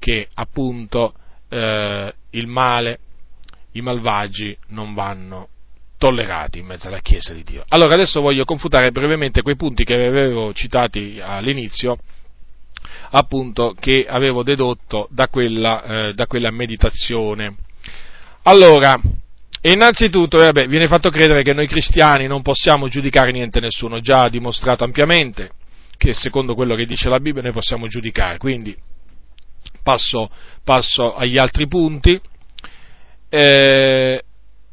che 0.00 0.28
appunto 0.34 1.14
eh, 1.48 2.12
il 2.30 2.46
male, 2.46 2.98
i 3.72 3.80
malvagi 3.80 4.56
non 4.68 4.94
vanno 4.94 5.48
tollerati 5.98 6.60
in 6.60 6.66
mezzo 6.66 6.88
alla 6.88 7.00
Chiesa 7.00 7.34
di 7.34 7.42
Dio. 7.42 7.64
Allora 7.68 7.94
adesso 7.94 8.20
voglio 8.20 8.44
confutare 8.44 8.90
brevemente 8.90 9.42
quei 9.42 9.56
punti 9.56 9.84
che 9.84 10.06
avevo 10.06 10.54
citati 10.54 11.20
all'inizio, 11.22 11.98
appunto 13.10 13.74
che 13.78 14.06
avevo 14.08 14.42
dedotto 14.42 15.08
da 15.10 15.28
quella, 15.28 15.82
eh, 15.82 16.14
da 16.14 16.26
quella 16.26 16.50
meditazione. 16.50 17.56
Allora, 18.44 18.98
innanzitutto 19.62 20.38
vabbè, 20.38 20.68
viene 20.68 20.86
fatto 20.86 21.10
credere 21.10 21.42
che 21.42 21.52
noi 21.52 21.66
cristiani 21.66 22.26
non 22.26 22.42
possiamo 22.42 22.88
giudicare 22.88 23.32
niente 23.32 23.60
nessuno, 23.60 24.00
già 24.00 24.28
dimostrato 24.28 24.84
ampiamente 24.84 25.50
che 25.98 26.14
secondo 26.14 26.54
quello 26.54 26.76
che 26.76 26.86
dice 26.86 27.08
la 27.08 27.18
Bibbia 27.18 27.42
noi 27.42 27.52
possiamo 27.52 27.88
giudicare, 27.88 28.38
quindi 28.38 28.74
passo, 29.82 30.30
passo 30.62 31.14
agli 31.16 31.36
altri 31.36 31.66
punti. 31.66 32.18
Eh, 33.28 34.22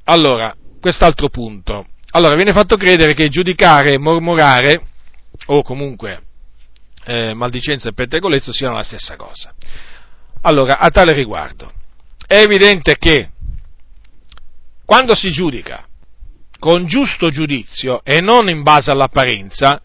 allora, 0.04 0.56
quest'altro 0.86 1.30
punto. 1.30 1.88
Allora, 2.12 2.36
viene 2.36 2.52
fatto 2.52 2.78
credere 2.78 3.16
che 3.16 3.28
giudicare, 3.28 3.98
mormorare, 3.98 4.84
o 5.48 5.64
comunque 5.64 6.22
eh, 7.06 7.34
maldicenza 7.34 7.90
e 7.90 7.94
pettegolezzo 7.94 8.54
siano 8.54 8.76
la 8.76 8.84
stessa 8.84 9.16
cosa. 9.16 9.52
Allora, 10.42 10.78
a 10.78 10.92
tale 10.92 11.14
riguardo, 11.14 11.74
è 12.28 12.38
evidente 12.38 12.98
che 13.00 13.32
quando 14.86 15.16
si 15.16 15.32
giudica 15.32 15.88
con 16.60 16.86
giusto 16.86 17.32
giudizio 17.32 18.04
e 18.04 18.22
non 18.22 18.48
in 18.48 18.62
base 18.62 18.92
all'apparenza, 18.92 19.82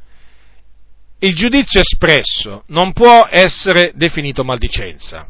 il 1.21 1.35
giudizio 1.35 1.81
espresso 1.81 2.65
non 2.67 2.93
può 2.93 3.27
essere 3.31 3.93
definito 3.95 4.45
maldicenza 4.45 5.27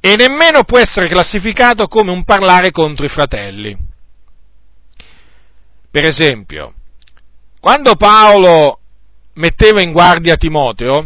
e 0.00 0.16
nemmeno 0.16 0.64
può 0.64 0.78
essere 0.78 1.08
classificato 1.08 1.86
come 1.86 2.10
un 2.10 2.24
parlare 2.24 2.70
contro 2.70 3.04
i 3.04 3.10
fratelli. 3.10 3.76
Per 5.90 6.04
esempio, 6.04 6.72
quando 7.60 7.96
Paolo 7.96 8.78
metteva 9.34 9.82
in 9.82 9.92
guardia 9.92 10.36
Timoteo, 10.36 11.04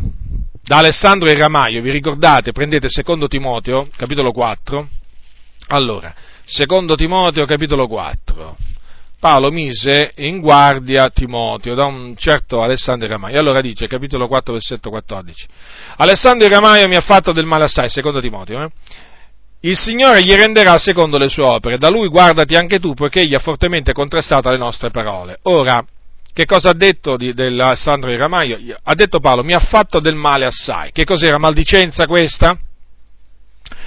da 0.62 0.78
Alessandro 0.78 1.28
e 1.28 1.34
Ramaio, 1.34 1.82
vi 1.82 1.90
ricordate? 1.90 2.52
Prendete 2.52 2.88
secondo 2.88 3.26
Timoteo, 3.26 3.88
capitolo 3.96 4.32
4. 4.32 4.88
Allora, 5.68 6.14
secondo 6.44 6.94
Timoteo, 6.94 7.44
capitolo 7.46 7.88
4. 7.88 8.56
Paolo 9.24 9.50
mise 9.50 10.12
in 10.16 10.38
guardia 10.38 11.08
Timoteo 11.08 11.74
da 11.74 11.86
un 11.86 12.14
certo 12.14 12.60
Alessandro 12.60 13.08
Ramaio. 13.08 13.40
Allora 13.40 13.62
dice, 13.62 13.86
capitolo 13.86 14.28
4, 14.28 14.52
versetto 14.52 14.90
14. 14.90 15.46
Alessandro 15.96 16.46
Ramaio 16.46 16.86
mi 16.88 16.96
ha 16.96 17.00
fatto 17.00 17.32
del 17.32 17.46
male 17.46 17.64
assai, 17.64 17.88
secondo 17.88 18.20
Timoteo. 18.20 18.64
Eh? 18.64 18.68
Il 19.60 19.78
Signore 19.78 20.22
gli 20.22 20.34
renderà 20.34 20.76
secondo 20.76 21.16
le 21.16 21.30
sue 21.30 21.42
opere. 21.42 21.78
Da 21.78 21.88
lui 21.88 22.08
guardati 22.08 22.54
anche 22.54 22.78
tu, 22.78 22.92
poiché 22.92 23.20
egli 23.20 23.34
ha 23.34 23.38
fortemente 23.38 23.94
contrastato 23.94 24.50
le 24.50 24.58
nostre 24.58 24.90
parole. 24.90 25.38
Ora, 25.44 25.82
che 26.30 26.44
cosa 26.44 26.68
ha 26.68 26.74
detto 26.74 27.16
di, 27.16 27.32
dell'Alessandro 27.32 28.14
Ramaio? 28.14 28.58
Ha 28.82 28.94
detto 28.94 29.20
Paolo, 29.20 29.42
mi 29.42 29.54
ha 29.54 29.60
fatto 29.60 30.00
del 30.00 30.16
male 30.16 30.44
assai. 30.44 30.92
Che 30.92 31.04
cos'era? 31.04 31.38
Maldicenza 31.38 32.04
questa? 32.04 32.58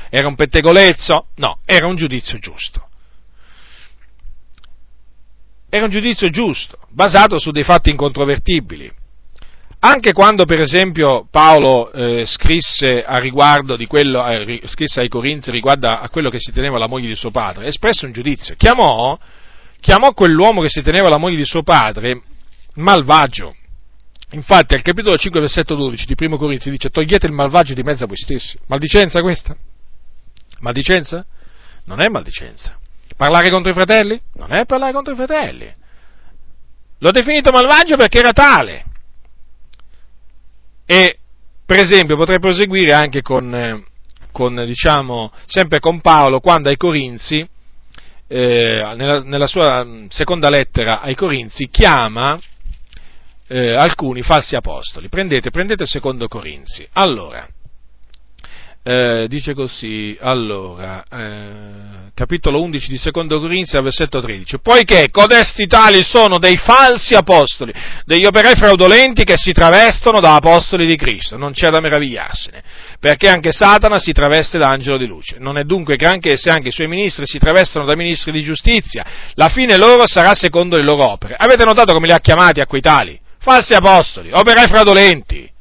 Era 0.10 0.28
un 0.28 0.34
pettegolezzo? 0.34 1.28
No, 1.36 1.60
era 1.64 1.86
un 1.86 1.96
giudizio 1.96 2.40
giusto. 2.40 2.87
Era 5.70 5.86
un 5.86 5.92
giudizio 5.92 6.30
giusto, 6.30 6.78
basato 6.90 7.40
su 7.40 7.52
dei 7.52 7.64
fatti 7.64 7.90
incontrovertibili. 7.90 8.92
Anche 9.80 10.12
quando, 10.12 10.46
per 10.46 10.60
esempio, 10.60 11.28
Paolo 11.30 11.92
eh, 11.92 12.26
scrisse, 12.26 13.06
quello, 13.88 14.28
eh, 14.28 14.62
scrisse, 14.66 15.02
ai 15.02 15.08
Corinzi 15.08 15.52
riguardo 15.52 15.88
a 15.88 16.10
quello 16.10 16.30
che 16.30 16.40
si 16.40 16.52
teneva 16.52 16.80
la 16.80 16.88
moglie 16.88 17.08
di 17.08 17.16
suo 17.16 17.32
padre, 17.32 17.68
espresse 17.68 18.06
un 18.06 18.12
giudizio. 18.12 18.56
Chiamò, 18.58 19.18
chiamò 19.80 20.14
quell'uomo 20.14 20.62
che 20.62 20.70
si 20.70 20.82
teneva 20.82 21.10
la 21.10 21.18
moglie 21.18 21.38
di 21.38 21.46
suo 21.46 21.64
padre 21.64 22.22
malvagio. 22.78 23.56
Infatti 24.32 24.74
al 24.74 24.82
capitolo 24.82 25.16
5 25.16 25.40
versetto 25.40 25.76
12 25.76 26.06
di 26.06 26.16
Primo 26.16 26.38
Corinzi 26.38 26.70
dice 26.70 26.90
togliete 26.90 27.28
il 27.28 27.32
malvagio 27.32 27.74
di 27.74 27.84
mezzo 27.84 28.04
a 28.04 28.08
voi 28.08 28.18
stessi. 28.18 28.58
Maldicenza 28.68 29.22
questa? 29.22 29.56
Maldicenza? 30.60 31.26
Non 31.86 32.02
è 32.02 32.08
maldicenza. 32.10 32.78
Parlare 33.18 33.50
contro 33.50 33.72
i 33.72 33.76
fratelli? 33.76 34.22
Non 34.36 34.54
è 34.54 34.66
parlare 34.66 34.94
contro 34.94 35.14
i 35.14 35.16
fratelli. 35.16 35.74
L'ho 37.00 37.12
definito 37.12 37.52
malvagio 37.52 37.98
perché 37.98 38.20
era 38.20 38.32
tale. 38.32 38.86
E, 40.86 41.18
per 41.66 41.80
esempio, 41.80 42.16
potrei 42.16 42.40
proseguire 42.40 42.94
anche 42.94 43.24
con, 43.24 43.54
eh, 43.54 43.84
con 44.32 44.64
diciamo, 44.66 45.32
sempre 45.48 45.80
con 45.80 46.00
Paolo, 46.00 46.40
quando 46.40 46.70
ai 46.70 46.78
Corinzi, 46.78 47.48
eh, 48.28 48.94
nella, 48.96 49.24
nella, 49.24 49.48
sua 49.48 49.86
seconda 50.10 50.50
lettera 50.50 51.02
ai 51.02 51.16
Corinzi, 51.16 51.70
chiama 51.70 52.40
eh, 53.48 53.74
alcuni 53.74 54.22
falsi 54.22 54.56
apostoli. 54.56 55.10
Prendete, 55.10 55.50
prendete 55.50 55.88
secondo 55.88 56.28
Corinzi. 56.28 56.88
Allora, 56.94 57.48
eh, 58.88 59.26
dice 59.28 59.54
così, 59.54 60.18
allora, 60.22 61.04
eh, 61.12 62.10
capitolo 62.14 62.62
11 62.62 62.88
di 62.88 62.98
secondo 62.98 63.38
Corinzi, 63.42 63.78
versetto 63.82 64.22
13, 64.22 64.60
poiché 64.60 65.10
codesti 65.12 65.68
tali 65.68 66.04
sono 66.04 66.38
dei 66.38 66.56
falsi 66.56 67.14
apostoli, 67.14 67.74
degli 68.06 68.26
operai 68.26 68.56
fraudolenti 68.56 69.26
che 69.26 69.36
si 69.36 69.52
travestono 69.52 70.22
da 70.22 70.36
apostoli 70.36 70.86
di 70.86 70.96
Cristo, 70.96 71.36
non 71.36 71.52
c'è 71.52 71.68
da 71.68 71.82
meravigliarsene, 71.82 72.64
perché 72.98 73.28
anche 73.28 73.52
Satana 73.52 74.00
si 74.00 74.14
traveste 74.14 74.58
da 74.58 74.70
angelo 74.70 74.98
di 74.98 75.06
luce, 75.06 75.36
non 75.38 75.58
è 75.58 75.64
dunque 75.64 75.98
granché 75.98 76.38
se 76.38 76.50
anche 76.50 76.70
i 76.70 76.72
suoi 76.72 76.88
ministri 76.88 77.26
si 77.26 77.40
travestono 77.40 77.84
da 77.84 77.94
ministri 77.94 78.32
di 78.32 78.42
giustizia, 78.42 79.06
la 79.34 79.50
fine 79.50 79.76
loro 79.76 80.08
sarà 80.08 80.34
secondo 80.34 80.78
le 80.78 80.84
loro 80.84 81.04
opere. 81.04 81.36
Avete 81.38 81.66
notato 81.66 81.92
come 81.92 82.08
li 82.08 82.14
ha 82.14 82.20
chiamati 82.20 82.62
a 82.62 82.66
quei 82.66 82.82
tali? 82.82 83.20
falsi 83.40 83.74
apostoli, 83.74 84.30
operai 84.32 84.68
fraudolenti. 84.68 85.56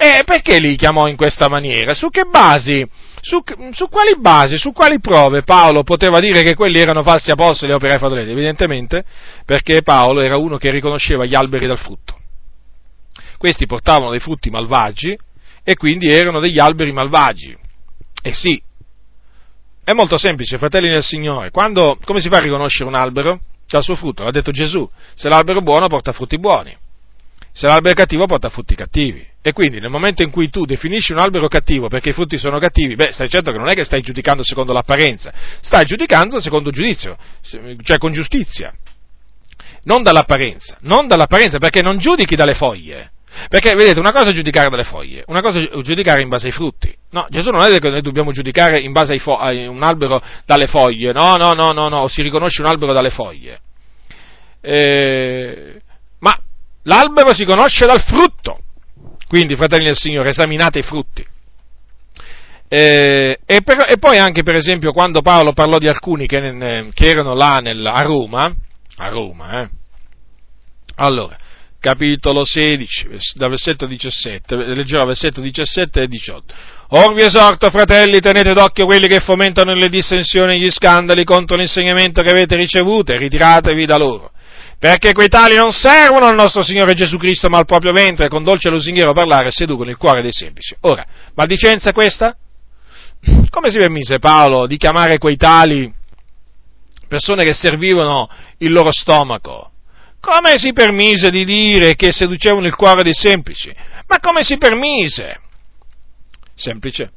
E 0.00 0.22
perché 0.24 0.60
li 0.60 0.76
chiamò 0.76 1.08
in 1.08 1.16
questa 1.16 1.48
maniera? 1.48 1.92
Su 1.92 2.08
che 2.08 2.22
basi? 2.30 2.88
Su, 3.20 3.42
su, 3.72 3.88
quali 3.88 4.16
basi, 4.16 4.56
su 4.56 4.70
quali 4.70 5.00
prove 5.00 5.42
Paolo 5.42 5.82
poteva 5.82 6.20
dire 6.20 6.44
che 6.44 6.54
quelli 6.54 6.78
erano 6.78 7.02
falsi 7.02 7.32
apostoli 7.32 7.72
e 7.72 7.74
operai 7.74 7.98
fraudolenti? 7.98 8.30
Evidentemente 8.30 9.04
perché 9.44 9.82
Paolo 9.82 10.20
era 10.20 10.36
uno 10.36 10.56
che 10.56 10.70
riconosceva 10.70 11.24
gli 11.24 11.34
alberi 11.34 11.66
dal 11.66 11.78
frutto. 11.78 12.16
Questi 13.38 13.66
portavano 13.66 14.12
dei 14.12 14.20
frutti 14.20 14.50
malvagi 14.50 15.18
e 15.64 15.74
quindi 15.74 16.12
erano 16.12 16.38
degli 16.38 16.60
alberi 16.60 16.92
malvagi. 16.92 17.56
E 18.22 18.32
sì, 18.32 18.62
è 19.82 19.92
molto 19.94 20.16
semplice, 20.16 20.58
fratelli 20.58 20.90
del 20.90 21.02
Signore. 21.02 21.50
Quando, 21.50 21.98
come 22.04 22.20
si 22.20 22.28
fa 22.28 22.36
a 22.36 22.40
riconoscere 22.40 22.88
un 22.88 22.94
albero? 22.94 23.40
Dal 23.66 23.82
suo 23.82 23.96
frutto, 23.96 24.22
l'ha 24.22 24.30
detto 24.30 24.52
Gesù. 24.52 24.88
Se 25.16 25.28
l'albero 25.28 25.58
è 25.58 25.62
buono 25.62 25.88
porta 25.88 26.12
frutti 26.12 26.38
buoni 26.38 26.86
se 27.58 27.66
l'albero 27.66 27.90
è 27.92 27.96
cattivo 27.96 28.26
porta 28.26 28.50
frutti 28.50 28.76
cattivi. 28.76 29.26
E 29.48 29.52
quindi 29.54 29.80
nel 29.80 29.88
momento 29.88 30.22
in 30.22 30.28
cui 30.28 30.50
tu 30.50 30.66
definisci 30.66 31.12
un 31.12 31.20
albero 31.20 31.48
cattivo 31.48 31.88
perché 31.88 32.10
i 32.10 32.12
frutti 32.12 32.36
sono 32.36 32.58
cattivi, 32.58 32.96
beh, 32.96 33.12
stai 33.12 33.30
certo 33.30 33.50
che 33.50 33.56
non 33.56 33.70
è 33.70 33.72
che 33.72 33.82
stai 33.82 34.02
giudicando 34.02 34.44
secondo 34.44 34.74
l'apparenza, 34.74 35.32
stai 35.62 35.86
giudicando 35.86 36.38
secondo 36.38 36.70
giudizio, 36.70 37.16
cioè 37.40 37.96
con 37.96 38.12
giustizia. 38.12 38.74
Non 39.84 40.02
dall'apparenza, 40.02 40.76
non 40.82 41.06
dall'apparenza, 41.06 41.56
perché 41.56 41.80
non 41.80 41.96
giudichi 41.96 42.36
dalle 42.36 42.52
foglie. 42.52 43.12
Perché, 43.48 43.74
vedete, 43.74 43.98
una 43.98 44.12
cosa 44.12 44.30
è 44.30 44.34
giudicare 44.34 44.68
dalle 44.68 44.84
foglie, 44.84 45.24
una 45.28 45.40
cosa 45.40 45.60
è 45.60 45.80
giudicare 45.80 46.20
in 46.20 46.28
base 46.28 46.48
ai 46.48 46.52
frutti. 46.52 46.94
No, 47.12 47.24
Gesù 47.30 47.48
non 47.48 47.62
è 47.62 47.78
che 47.78 47.88
noi 47.88 48.02
dobbiamo 48.02 48.32
giudicare 48.32 48.80
in 48.80 48.92
base 48.92 49.18
fo- 49.18 49.38
a 49.38 49.50
un 49.50 49.82
albero 49.82 50.22
dalle 50.44 50.66
foglie, 50.66 51.14
no, 51.14 51.36
no, 51.36 51.54
no, 51.54 51.72
no, 51.72 51.88
no, 51.88 52.06
si 52.06 52.20
riconosce 52.20 52.60
un 52.60 52.68
albero 52.68 52.92
dalle 52.92 53.08
foglie. 53.08 53.60
Eh, 54.60 55.80
ma 56.18 56.38
L'albero 56.88 57.34
si 57.34 57.44
conosce 57.44 57.86
dal 57.86 58.02
frutto. 58.02 58.60
Quindi, 59.28 59.56
fratelli 59.56 59.84
del 59.84 59.96
Signore, 59.96 60.30
esaminate 60.30 60.78
i 60.78 60.82
frutti. 60.82 61.24
Eh, 62.66 63.38
e, 63.44 63.62
per, 63.62 63.84
e, 63.88 63.98
poi 63.98 64.18
anche, 64.18 64.42
per 64.42 64.54
esempio, 64.56 64.92
quando 64.92 65.22
Paolo 65.22 65.52
parlò 65.52 65.78
di 65.78 65.86
alcuni 65.86 66.26
che, 66.26 66.90
che 66.92 67.08
erano 67.08 67.34
là 67.34 67.58
nel, 67.62 67.84
a 67.86 68.02
Roma, 68.02 68.52
a 68.96 69.08
Roma, 69.08 69.62
eh, 69.62 69.68
allora, 70.96 71.36
capitolo 71.78 72.44
16, 72.44 73.06
da 73.34 73.48
versetto 73.48 73.86
17, 73.86 74.56
leggerò 74.56 75.04
versetto 75.04 75.40
17 75.40 76.00
e 76.00 76.08
18. 76.08 76.54
Or 76.88 77.14
vi 77.14 77.22
esorto, 77.22 77.70
fratelli, 77.70 78.20
tenete 78.20 78.54
d'occhio 78.54 78.86
quelli 78.86 79.08
che 79.08 79.20
fomentano 79.20 79.74
le 79.74 79.90
dissensioni 79.90 80.54
e 80.54 80.58
gli 80.58 80.70
scandali 80.70 81.24
contro 81.24 81.56
l'insegnamento 81.56 82.22
che 82.22 82.30
avete 82.30 82.56
ricevuto 82.56 83.12
e 83.12 83.18
ritiratevi 83.18 83.86
da 83.86 83.96
loro 83.98 84.32
perché 84.78 85.12
quei 85.12 85.28
tali 85.28 85.56
non 85.56 85.72
servono 85.72 86.26
al 86.26 86.36
nostro 86.36 86.62
Signore 86.62 86.94
Gesù 86.94 87.16
Cristo, 87.16 87.48
ma 87.48 87.58
al 87.58 87.66
proprio 87.66 87.92
ventre, 87.92 88.28
con 88.28 88.44
dolce 88.44 88.70
lusinghiero 88.70 89.12
parlare 89.12 89.50
seducono 89.50 89.90
il 89.90 89.96
cuore 89.96 90.22
dei 90.22 90.32
semplici. 90.32 90.76
Ora, 90.82 91.04
maldicenza 91.34 91.92
questa? 91.92 92.36
Come 93.50 93.70
si 93.70 93.78
permise 93.78 94.20
Paolo 94.20 94.66
di 94.66 94.76
chiamare 94.76 95.18
quei 95.18 95.36
tali 95.36 95.92
persone 97.08 97.42
che 97.42 97.54
servivano 97.54 98.28
il 98.58 98.70
loro 98.70 98.92
stomaco? 98.92 99.72
Come 100.20 100.58
si 100.58 100.72
permise 100.72 101.30
di 101.30 101.44
dire 101.44 101.96
che 101.96 102.12
seducevano 102.12 102.66
il 102.66 102.74
cuore 102.74 103.02
dei 103.02 103.14
semplici? 103.14 103.72
Ma 104.06 104.18
come 104.20 104.42
si 104.42 104.58
permise? 104.58 105.40
Semplice. 106.54 107.12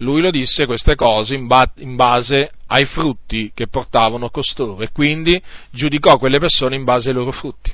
Lui 0.00 0.22
lo 0.22 0.30
disse 0.30 0.66
queste 0.66 0.94
cose 0.94 1.34
in, 1.34 1.46
ba- 1.46 1.70
in 1.78 1.94
base 1.94 2.50
ai 2.68 2.86
frutti 2.86 3.52
che 3.54 3.66
portavano 3.68 4.30
costoro 4.30 4.82
e 4.82 4.90
quindi 4.92 5.40
giudicò 5.70 6.16
quelle 6.16 6.38
persone 6.38 6.76
in 6.76 6.84
base 6.84 7.10
ai 7.10 7.14
loro 7.14 7.32
frutti. 7.32 7.72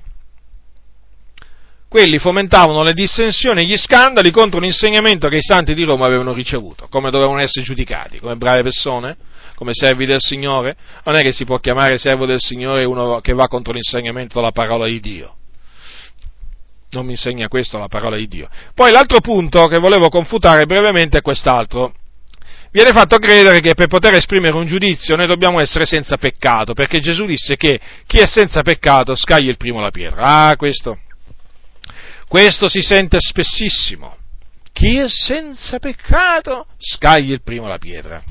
Quelli 1.89 2.19
fomentavano 2.19 2.83
le 2.83 2.95
dissensioni 2.95 3.63
e 3.63 3.65
gli 3.65 3.77
scandali 3.77 4.33
contro 4.33 4.59
l'insegnamento 4.59 5.29
che 5.29 5.37
i 5.37 5.43
santi 5.43 5.73
di 5.73 5.85
Roma 5.85 6.07
avevano 6.07 6.33
ricevuto, 6.33 6.89
come 6.91 7.11
dovevano 7.11 7.39
essere 7.39 7.65
giudicati, 7.65 8.19
come 8.19 8.35
brave 8.35 8.63
persone, 8.63 9.17
come 9.55 9.73
servi 9.73 10.05
del 10.05 10.21
Signore. 10.21 10.77
Non 11.05 11.15
è 11.15 11.23
che 11.23 11.31
si 11.31 11.45
può 11.45 11.59
chiamare 11.59 11.97
servo 11.97 12.27
del 12.27 12.41
Signore 12.41 12.85
uno 12.85 13.21
che 13.21 13.35
va 13.35 13.47
contro 13.47 13.73
l'insegnamento 13.73 14.35
della 14.35 14.51
parola 14.51 14.87
di 14.87 14.99
Dio. 14.99 15.35
Non 16.91 17.05
mi 17.05 17.13
insegna 17.13 17.47
questo 17.47 17.79
la 17.79 17.89
parola 17.89 18.17
di 18.17 18.27
Dio. 18.27 18.49
Poi 18.75 18.91
l'altro 18.91 19.21
punto 19.21 19.69
che 19.69 19.79
volevo 19.79 20.09
confutare 20.09 20.67
brevemente 20.67 21.19
è 21.19 21.23
quest'altro. 21.23 21.93
Viene 22.77 22.93
fatto 22.93 23.17
credere 23.17 23.61
che 23.61 23.73
per 23.73 23.87
poter 23.87 24.13
esprimere 24.17 24.55
un 24.55 24.67
giudizio 24.67 25.17
noi 25.17 25.27
dobbiamo 25.27 25.61
essere 25.61 25.87
senza 25.87 26.19
peccato, 26.19 26.75
perché 26.75 26.99
Gesù 26.99 27.25
disse 27.25 27.57
che 27.57 27.81
chi 28.05 28.19
è 28.19 28.27
senza 28.27 28.61
peccato 28.61 29.15
scaglia 29.15 29.49
il 29.49 29.57
primo 29.57 29.81
la 29.81 29.91
pietra. 29.91 30.49
Ah, 30.49 30.57
questo, 30.57 30.99
questo 32.29 32.69
si 32.69 32.83
sente 32.83 33.17
spessissimo. 33.19 34.19
Chi 34.75 34.99
è 34.99 35.09
senza 35.09 35.79
peccato 35.79 36.67
scaglia 36.77 37.33
il 37.33 37.41
primo 37.41 37.67
la 37.67 37.79
pietra. 37.79 38.23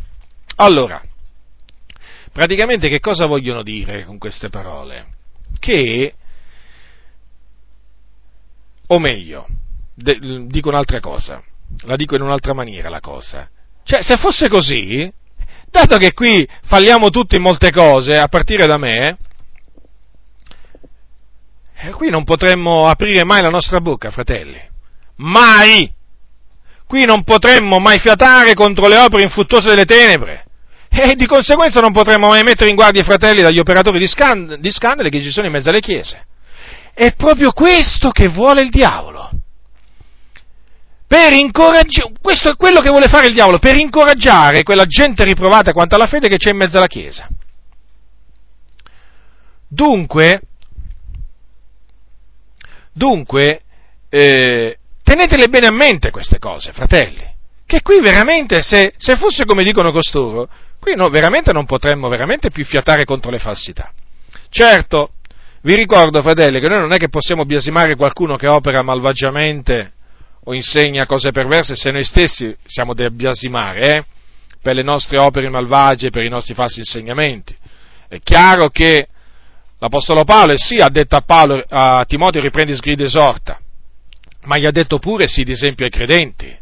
Allora, 0.57 1.01
praticamente 2.31 2.87
che 2.87 2.99
cosa 2.99 3.25
vogliono 3.25 3.63
dire 3.63 4.05
con 4.05 4.19
queste 4.19 4.49
parole? 4.49 5.07
Che 5.57 6.13
o 8.85 8.99
meglio, 8.99 9.47
de, 9.95 10.45
dico 10.45 10.69
un'altra 10.69 10.99
cosa, 10.99 11.43
la 11.85 11.95
dico 11.95 12.13
in 12.13 12.21
un'altra 12.21 12.53
maniera 12.53 12.89
la 12.89 12.99
cosa. 12.99 13.49
Cioè, 13.85 14.01
se 14.01 14.17
fosse 14.17 14.49
così, 14.49 15.11
dato 15.69 15.97
che 15.97 16.13
qui 16.13 16.47
falliamo 16.63 17.11
tutti 17.11 17.35
in 17.35 17.43
molte 17.43 17.69
cose, 17.69 18.13
a 18.17 18.27
partire 18.27 18.65
da 18.65 18.77
me, 18.77 19.17
eh, 21.77 21.91
qui 21.91 22.09
non 22.09 22.23
potremmo 22.23 22.87
aprire 22.87 23.23
mai 23.23 23.43
la 23.43 23.49
nostra 23.49 23.79
bocca, 23.81 24.09
fratelli. 24.09 24.59
Mai! 25.17 25.93
Qui 26.87 27.05
non 27.05 27.23
potremmo 27.23 27.77
mai 27.77 27.99
fiatare 27.99 28.55
contro 28.55 28.87
le 28.87 28.97
opere 28.97 29.21
infruttuose 29.21 29.69
delle 29.69 29.85
tenebre. 29.85 30.45
E 30.89 31.13
di 31.15 31.27
conseguenza 31.27 31.79
non 31.79 31.93
potremmo 31.93 32.29
mai 32.29 32.41
mettere 32.41 32.69
in 32.69 32.75
guardia 32.75 33.01
i 33.01 33.05
fratelli 33.05 33.43
dagli 33.43 33.59
operatori 33.59 33.99
di, 33.99 34.07
scand- 34.07 34.55
di 34.55 34.71
scandali 34.71 35.11
che 35.11 35.21
ci 35.21 35.29
sono 35.29 35.45
in 35.45 35.51
mezzo 35.51 35.69
alle 35.69 35.81
chiese. 35.81 36.25
È 36.91 37.13
proprio 37.13 37.51
questo 37.51 38.09
che 38.09 38.29
vuole 38.29 38.61
il 38.61 38.69
diavolo. 38.71 39.29
Per 41.07 41.33
incoraggiare, 41.33 42.13
questo 42.19 42.49
è 42.49 42.55
quello 42.55 42.81
che 42.81 42.89
vuole 42.89 43.07
fare 43.07 43.27
il 43.27 43.33
diavolo, 43.33 43.59
per 43.59 43.75
incoraggiare 43.75 44.63
quella 44.63 44.85
gente 44.85 45.23
riprovata 45.23 45.71
quanto 45.71 45.95
alla 45.95 46.07
fede 46.07 46.27
che 46.27 46.37
c'è 46.37 46.49
in 46.49 46.57
mezzo 46.57 46.77
alla 46.77 46.87
Chiesa. 46.87 47.27
Dunque, 49.67 50.41
dunque, 52.91 53.61
eh, 54.09 54.77
tenetele 55.03 55.47
bene 55.47 55.67
a 55.67 55.71
mente 55.71 56.09
queste 56.09 56.39
cose, 56.39 56.71
fratelli, 56.71 57.33
che 57.67 57.81
qui 57.81 57.99
veramente, 57.99 58.61
se, 58.63 58.93
se 58.97 59.15
fosse 59.15 59.45
come 59.45 59.63
dicono 59.63 59.91
costoro, 59.91 60.49
qui 60.79 60.95
no, 60.95 61.09
veramente 61.09 61.51
non 61.51 61.65
potremmo 61.65 62.07
veramente 62.07 62.49
più 62.49 62.65
fiatare 62.65 63.05
contro 63.05 63.29
le 63.29 63.39
falsità. 63.39 63.91
Certo, 64.49 65.11
vi 65.61 65.75
ricordo, 65.75 66.21
fratelli, 66.21 66.59
che 66.59 66.67
noi 66.67 66.79
non 66.79 66.93
è 66.93 66.97
che 66.97 67.09
possiamo 67.09 67.43
biasimare 67.43 67.95
qualcuno 67.95 68.37
che 68.37 68.47
opera 68.47 68.81
malvagiamente 68.81 69.93
o 70.45 70.53
insegna 70.53 71.05
cose 71.05 71.31
perverse 71.31 71.75
se 71.75 71.91
noi 71.91 72.03
stessi 72.03 72.55
siamo 72.65 72.93
da 72.93 73.09
biasimare, 73.09 73.97
eh? 73.97 74.05
per 74.61 74.75
le 74.75 74.83
nostre 74.83 75.19
opere 75.19 75.49
malvagie, 75.49 76.09
per 76.09 76.23
i 76.23 76.29
nostri 76.29 76.53
falsi 76.53 76.79
insegnamenti. 76.79 77.55
È 78.07 78.19
chiaro 78.21 78.69
che 78.69 79.07
l'Apostolo 79.79 80.23
Paolo 80.23 80.57
sì 80.57 80.77
ha 80.77 80.89
detto 80.89 81.15
a, 81.15 81.21
Paolo, 81.21 81.63
a 81.67 82.03
Timoteo 82.05 82.41
riprendi, 82.41 82.75
sgrida, 82.75 83.03
esorta, 83.03 83.59
ma 84.43 84.57
gli 84.57 84.65
ha 84.65 84.71
detto 84.71 84.99
pure 84.99 85.27
sì 85.27 85.43
di 85.43 85.51
esempio 85.51 85.85
ai 85.85 85.91
credenti. 85.91 86.55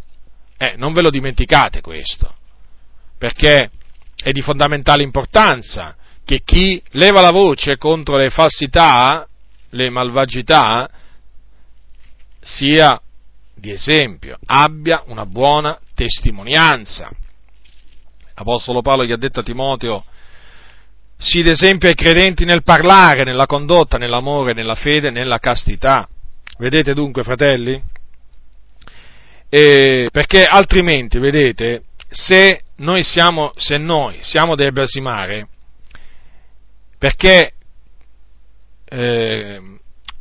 Eh, 0.57 0.73
non 0.77 0.93
ve 0.93 1.01
lo 1.01 1.09
dimenticate 1.09 1.81
questo, 1.81 2.33
perché 3.17 3.71
è 4.15 4.31
di 4.31 4.41
fondamentale 4.41 5.03
importanza 5.03 5.95
che 6.25 6.41
chi 6.43 6.81
leva 6.91 7.19
la 7.19 7.31
voce 7.31 7.77
contro 7.77 8.15
le 8.15 8.29
falsità, 8.29 9.27
le 9.71 9.89
malvagità, 9.89 10.89
sia 12.41 13.01
di 13.55 13.71
esempio, 13.71 14.37
abbia 14.45 15.03
una 15.07 15.25
buona 15.25 15.79
testimonianza. 15.93 17.09
L'Apostolo 18.35 18.81
Paolo 18.81 19.05
gli 19.05 19.11
ha 19.11 19.17
detto 19.17 19.41
a 19.41 19.43
Timoteo, 19.43 20.05
sii 21.17 21.43
d'esempio 21.43 21.87
ai 21.87 21.95
credenti 21.95 22.45
nel 22.45 22.63
parlare, 22.63 23.23
nella 23.23 23.45
condotta, 23.45 23.97
nell'amore, 23.97 24.53
nella 24.53 24.75
fede, 24.75 25.09
nella 25.09 25.39
castità. 25.39 26.07
Vedete 26.57 26.93
dunque, 26.93 27.23
fratelli? 27.23 27.81
E 29.49 30.09
perché 30.11 30.45
altrimenti, 30.45 31.19
vedete, 31.19 31.83
se 32.09 32.63
noi 32.77 33.03
siamo, 33.03 33.53
se 33.55 33.77
noi 33.77 34.17
siamo 34.21 34.55
da 34.55 34.71
basimare, 34.71 35.47
perché 36.97 37.53
eh, 38.85 39.61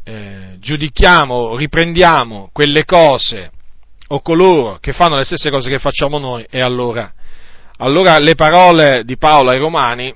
eh, 0.04 0.56
giudichiamo, 0.58 1.56
riprendiamo 1.56 2.50
quelle 2.52 2.84
cose 2.84 3.50
o 4.08 4.20
coloro 4.20 4.78
che 4.80 4.92
fanno 4.92 5.16
le 5.16 5.24
stesse 5.24 5.50
cose 5.50 5.70
che 5.70 5.78
facciamo 5.78 6.18
noi 6.18 6.46
e 6.50 6.60
allora, 6.60 7.12
allora 7.78 8.18
le 8.18 8.34
parole 8.34 9.04
di 9.04 9.16
Paolo 9.16 9.50
ai 9.50 9.58
Romani 9.58 10.14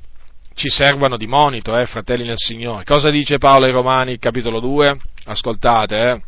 ci 0.54 0.68
servono 0.68 1.16
di 1.16 1.26
monito, 1.26 1.76
eh, 1.76 1.86
fratelli 1.86 2.24
nel 2.24 2.38
Signore. 2.38 2.84
Cosa 2.84 3.10
dice 3.10 3.38
Paolo 3.38 3.66
ai 3.66 3.72
Romani, 3.72 4.18
capitolo 4.18 4.60
2? 4.60 4.96
Ascoltate, 5.24 6.10
eh. 6.10 6.22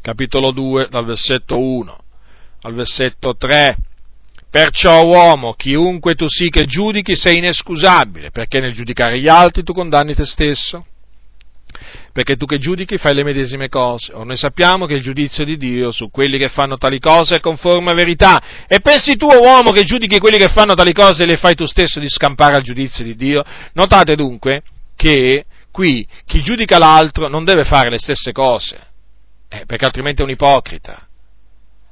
Capitolo 0.00 0.50
2, 0.50 0.88
dal 0.90 1.04
versetto 1.04 1.58
1 1.58 1.98
al 2.66 2.74
versetto 2.74 3.36
3. 3.36 3.76
Perciò, 4.50 5.04
uomo, 5.04 5.54
chiunque 5.54 6.14
tu 6.14 6.26
sì 6.28 6.48
che 6.48 6.64
giudichi, 6.64 7.16
sei 7.16 7.38
inescusabile, 7.38 8.30
perché 8.30 8.60
nel 8.60 8.72
giudicare 8.72 9.18
gli 9.18 9.28
altri 9.28 9.62
tu 9.62 9.72
condanni 9.72 10.14
te 10.14 10.24
stesso. 10.24 10.86
Perché 12.16 12.36
tu 12.36 12.46
che 12.46 12.56
giudichi 12.56 12.96
fai 12.96 13.14
le 13.14 13.24
medesime 13.24 13.68
cose. 13.68 14.14
Or 14.14 14.24
noi 14.24 14.38
sappiamo 14.38 14.86
che 14.86 14.94
il 14.94 15.02
giudizio 15.02 15.44
di 15.44 15.58
Dio 15.58 15.90
su 15.90 16.10
quelli 16.10 16.38
che 16.38 16.48
fanno 16.48 16.78
tali 16.78 16.98
cose 16.98 17.36
è 17.36 17.40
conforme 17.40 17.90
a 17.90 17.94
verità. 17.94 18.42
E 18.66 18.80
pensi 18.80 19.16
tu, 19.16 19.26
uomo, 19.26 19.70
che 19.70 19.84
giudichi 19.84 20.18
quelli 20.18 20.38
che 20.38 20.48
fanno 20.48 20.72
tali 20.72 20.94
cose 20.94 21.24
e 21.24 21.26
le 21.26 21.36
fai 21.36 21.54
tu 21.54 21.66
stesso 21.66 22.00
di 22.00 22.08
scampare 22.08 22.54
al 22.54 22.62
giudizio 22.62 23.04
di 23.04 23.16
Dio? 23.16 23.44
Notate 23.74 24.16
dunque 24.16 24.62
che 24.96 25.44
qui 25.70 26.08
chi 26.24 26.40
giudica 26.40 26.78
l'altro 26.78 27.28
non 27.28 27.44
deve 27.44 27.64
fare 27.64 27.90
le 27.90 27.98
stesse 27.98 28.32
cose, 28.32 28.78
eh, 29.50 29.66
perché 29.66 29.84
altrimenti 29.84 30.22
è 30.22 30.24
un 30.24 30.30
ipocrita. 30.30 31.06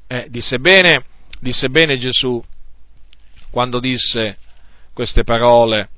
Eh, 0.07 0.29
disse 0.31 0.59
bene 0.59 1.05
disse 1.39 1.69
bene 1.69 1.99
Gesù 1.99 2.43
quando 3.51 3.79
disse 3.79 4.39
queste 4.95 5.23
parole, 5.23 5.91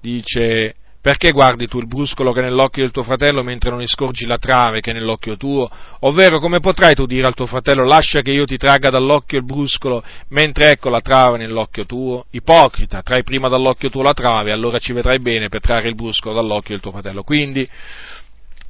dice 0.00 0.74
perché 1.00 1.30
guardi 1.30 1.68
tu 1.68 1.78
il 1.78 1.86
bruscolo 1.86 2.32
che 2.32 2.40
è 2.40 2.42
nell'occhio 2.42 2.82
del 2.82 2.90
tuo 2.90 3.02
fratello 3.02 3.42
mentre 3.42 3.70
non 3.70 3.80
iscorgi 3.80 4.26
la 4.26 4.36
trave 4.36 4.80
che 4.80 4.90
è 4.90 4.94
nell'occhio 4.94 5.36
tuo? 5.36 5.70
Ovvero 6.00 6.38
come 6.38 6.58
potrai 6.58 6.94
tu 6.94 7.06
dire 7.06 7.26
al 7.26 7.34
tuo 7.34 7.46
fratello 7.46 7.84
lascia 7.84 8.20
che 8.20 8.32
io 8.32 8.44
ti 8.44 8.56
tragga 8.56 8.90
dall'occhio 8.90 9.38
il 9.38 9.44
bruscolo 9.44 10.02
mentre 10.28 10.70
ecco 10.70 10.88
la 10.88 11.00
trave 11.00 11.38
nell'occhio 11.38 11.86
tuo? 11.86 12.26
Ipocrita, 12.30 13.02
trai 13.02 13.22
prima 13.22 13.48
dall'occhio 13.48 13.90
tuo 13.90 14.02
la 14.02 14.12
trave, 14.12 14.50
allora 14.50 14.78
ci 14.78 14.92
vedrai 14.92 15.20
bene 15.20 15.48
per 15.48 15.60
trarre 15.60 15.88
il 15.88 15.94
bruscolo 15.94 16.34
dall'occhio 16.34 16.74
del 16.74 16.80
tuo 16.80 16.90
fratello. 16.90 17.22
Quindi 17.22 17.68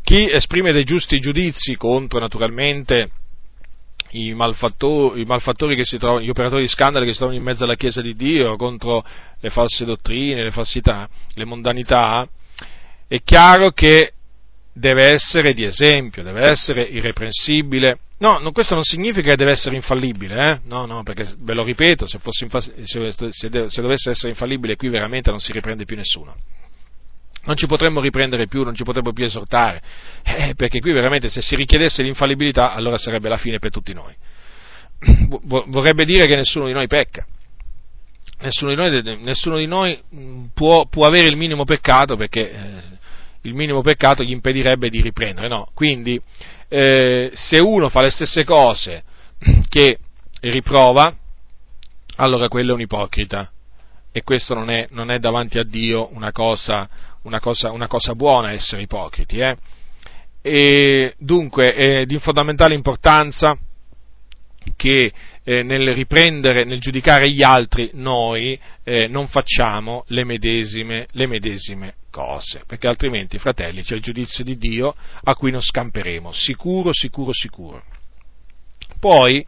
chi 0.02 0.28
esprime 0.30 0.72
dei 0.72 0.84
giusti 0.84 1.20
giudizi 1.20 1.76
contro 1.76 2.18
naturalmente 2.18 3.10
i 4.10 4.32
malfattori, 4.32 5.22
i 5.22 5.24
malfattori 5.24 5.82
trovano, 5.85 6.20
gli 6.20 6.30
operatori 6.30 6.62
di 6.62 6.68
scandalo 6.68 7.05
che 7.05 7.12
si 7.12 7.18
trovano 7.18 7.39
in 7.39 7.44
mezzo 7.44 7.64
alla 7.64 7.74
Chiesa 7.74 8.01
di 8.01 8.14
Dio 8.14 8.56
contro 8.56 9.05
le 9.40 9.51
false 9.51 9.85
dottrine, 9.85 10.43
le 10.43 10.51
falsità, 10.51 11.09
le 11.35 11.44
mondanità, 11.44 12.26
è 13.06 13.22
chiaro 13.22 13.70
che 13.70 14.12
deve 14.72 15.06
essere 15.06 15.55
di 15.55 15.64
esempio, 15.64 16.22
deve 16.22 16.48
essere 16.48 16.82
irreprensibile. 16.82 17.98
No, 18.18 18.39
no 18.39 18.52
questo 18.52 18.74
non 18.74 18.85
significa 18.85 19.30
che 19.30 19.36
deve 19.36 19.52
essere 19.52 19.76
infallibile, 19.76 20.51
eh? 20.51 20.60
no, 20.64 20.86
no, 20.86 21.02
perché 21.02 21.35
ve 21.39 21.55
lo 21.55 21.62
ripeto, 21.62 22.06
se, 22.06 22.18
infa- 22.40 22.60
se, 22.60 22.72
se, 22.82 23.68
se 23.68 23.80
dovesse 23.80 24.10
essere 24.10 24.30
infallibile 24.30 24.76
qui 24.76 24.89
veramente 24.89 25.30
non 25.30 25.40
si 25.40 25.52
riprende 25.52 25.85
più 25.85 25.97
nessuno 25.97 26.35
non 27.48 27.56
ci 27.56 27.66
potremmo 27.66 28.00
riprendere 28.00 28.46
più, 28.46 28.62
non 28.62 28.74
ci 28.74 28.84
potremmo 28.84 29.14
più 29.14 29.24
esortare, 29.24 29.80
eh, 30.22 30.54
perché 30.54 30.80
qui 30.80 30.92
veramente 30.92 31.30
se 31.30 31.40
si 31.40 31.56
richiedesse 31.56 32.02
l'infallibilità 32.02 32.74
allora 32.74 32.98
sarebbe 32.98 33.30
la 33.30 33.38
fine 33.38 33.58
per 33.58 33.70
tutti 33.70 33.94
noi. 33.94 34.14
Vorrebbe 35.66 36.04
dire 36.04 36.26
che 36.26 36.36
nessuno 36.36 36.66
di 36.66 36.74
noi 36.74 36.86
pecca, 36.86 37.24
nessuno 38.40 38.70
di 38.70 38.76
noi, 38.76 39.18
nessuno 39.22 39.56
di 39.56 39.66
noi 39.66 39.98
mm, 40.14 40.46
può, 40.52 40.86
può, 40.88 41.06
avere 41.06 41.28
il 41.28 41.36
minimo 41.38 41.64
peccato 41.64 42.16
perché 42.16 42.52
eh, 42.52 42.82
il 43.42 43.54
minimo 43.54 43.80
peccato 43.80 44.22
gli 44.22 44.32
impedirebbe 44.32 44.90
di 44.90 45.00
riprendere, 45.00 45.48
no? 45.48 45.68
Quindi 45.72 46.20
eh, 46.68 47.30
se 47.32 47.58
uno 47.60 47.88
fa 47.88 48.02
le 48.02 48.10
stesse 48.10 48.44
cose 48.44 49.04
che 49.70 49.98
riprova, 50.40 51.16
allora 52.16 52.48
quello 52.48 52.72
è 52.72 52.74
un 52.74 52.82
ipocrita 52.82 53.50
e 54.12 54.22
questo 54.22 54.52
non 54.52 54.68
è, 54.68 54.86
non 54.90 55.10
è 55.10 55.18
davanti 55.18 55.58
a 55.58 55.64
Dio 55.64 56.12
una 56.12 56.32
cosa 56.32 56.88
una 57.28 57.40
cosa, 57.40 57.70
una 57.70 57.86
cosa 57.86 58.14
buona 58.14 58.52
essere 58.52 58.82
ipocriti. 58.82 59.38
Eh? 59.38 59.56
E 60.42 61.14
dunque 61.18 61.74
è 61.74 62.06
di 62.06 62.18
fondamentale 62.18 62.74
importanza 62.74 63.56
che 64.76 65.12
eh, 65.44 65.62
nel 65.62 65.94
riprendere, 65.94 66.64
nel 66.64 66.80
giudicare 66.80 67.30
gli 67.30 67.42
altri, 67.42 67.90
noi 67.94 68.59
eh, 68.84 69.09
non 69.09 69.28
facciamo 69.28 70.05
le 70.09 70.24
medesime, 70.24 71.06
le 71.12 71.26
medesime 71.26 71.94
cose, 72.10 72.62
perché 72.66 72.86
altrimenti, 72.86 73.38
fratelli, 73.38 73.82
c'è 73.82 73.94
il 73.94 74.02
giudizio 74.02 74.44
di 74.44 74.59
Dio 74.59 74.94
a 75.22 75.34
cui 75.34 75.50
non 75.50 75.62
scamperemo, 75.62 76.32
sicuro, 76.32 76.92
sicuro, 76.92 77.32
sicuro. 77.32 77.82
Poi, 79.00 79.46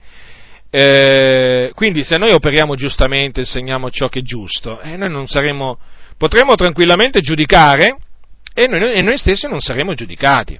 eh, 0.71 1.73
quindi 1.75 2.05
se 2.05 2.17
noi 2.17 2.33
operiamo 2.33 2.77
giustamente, 2.77 3.41
insegniamo 3.41 3.91
ciò 3.91 4.09
che 4.09 4.21
è 4.21 4.23
giusto, 4.23 4.81
eh, 4.81 4.97
noi 4.97 5.11
non 5.11 5.27
saremo, 5.27 5.79
potremo 6.21 6.55
tranquillamente 6.55 7.21
giudicare 7.21 7.97
e 8.53 8.67
noi, 8.67 8.93
e 8.93 9.01
noi 9.01 9.17
stessi 9.17 9.49
non 9.49 9.59
saremo 9.59 9.95
giudicati. 9.95 10.59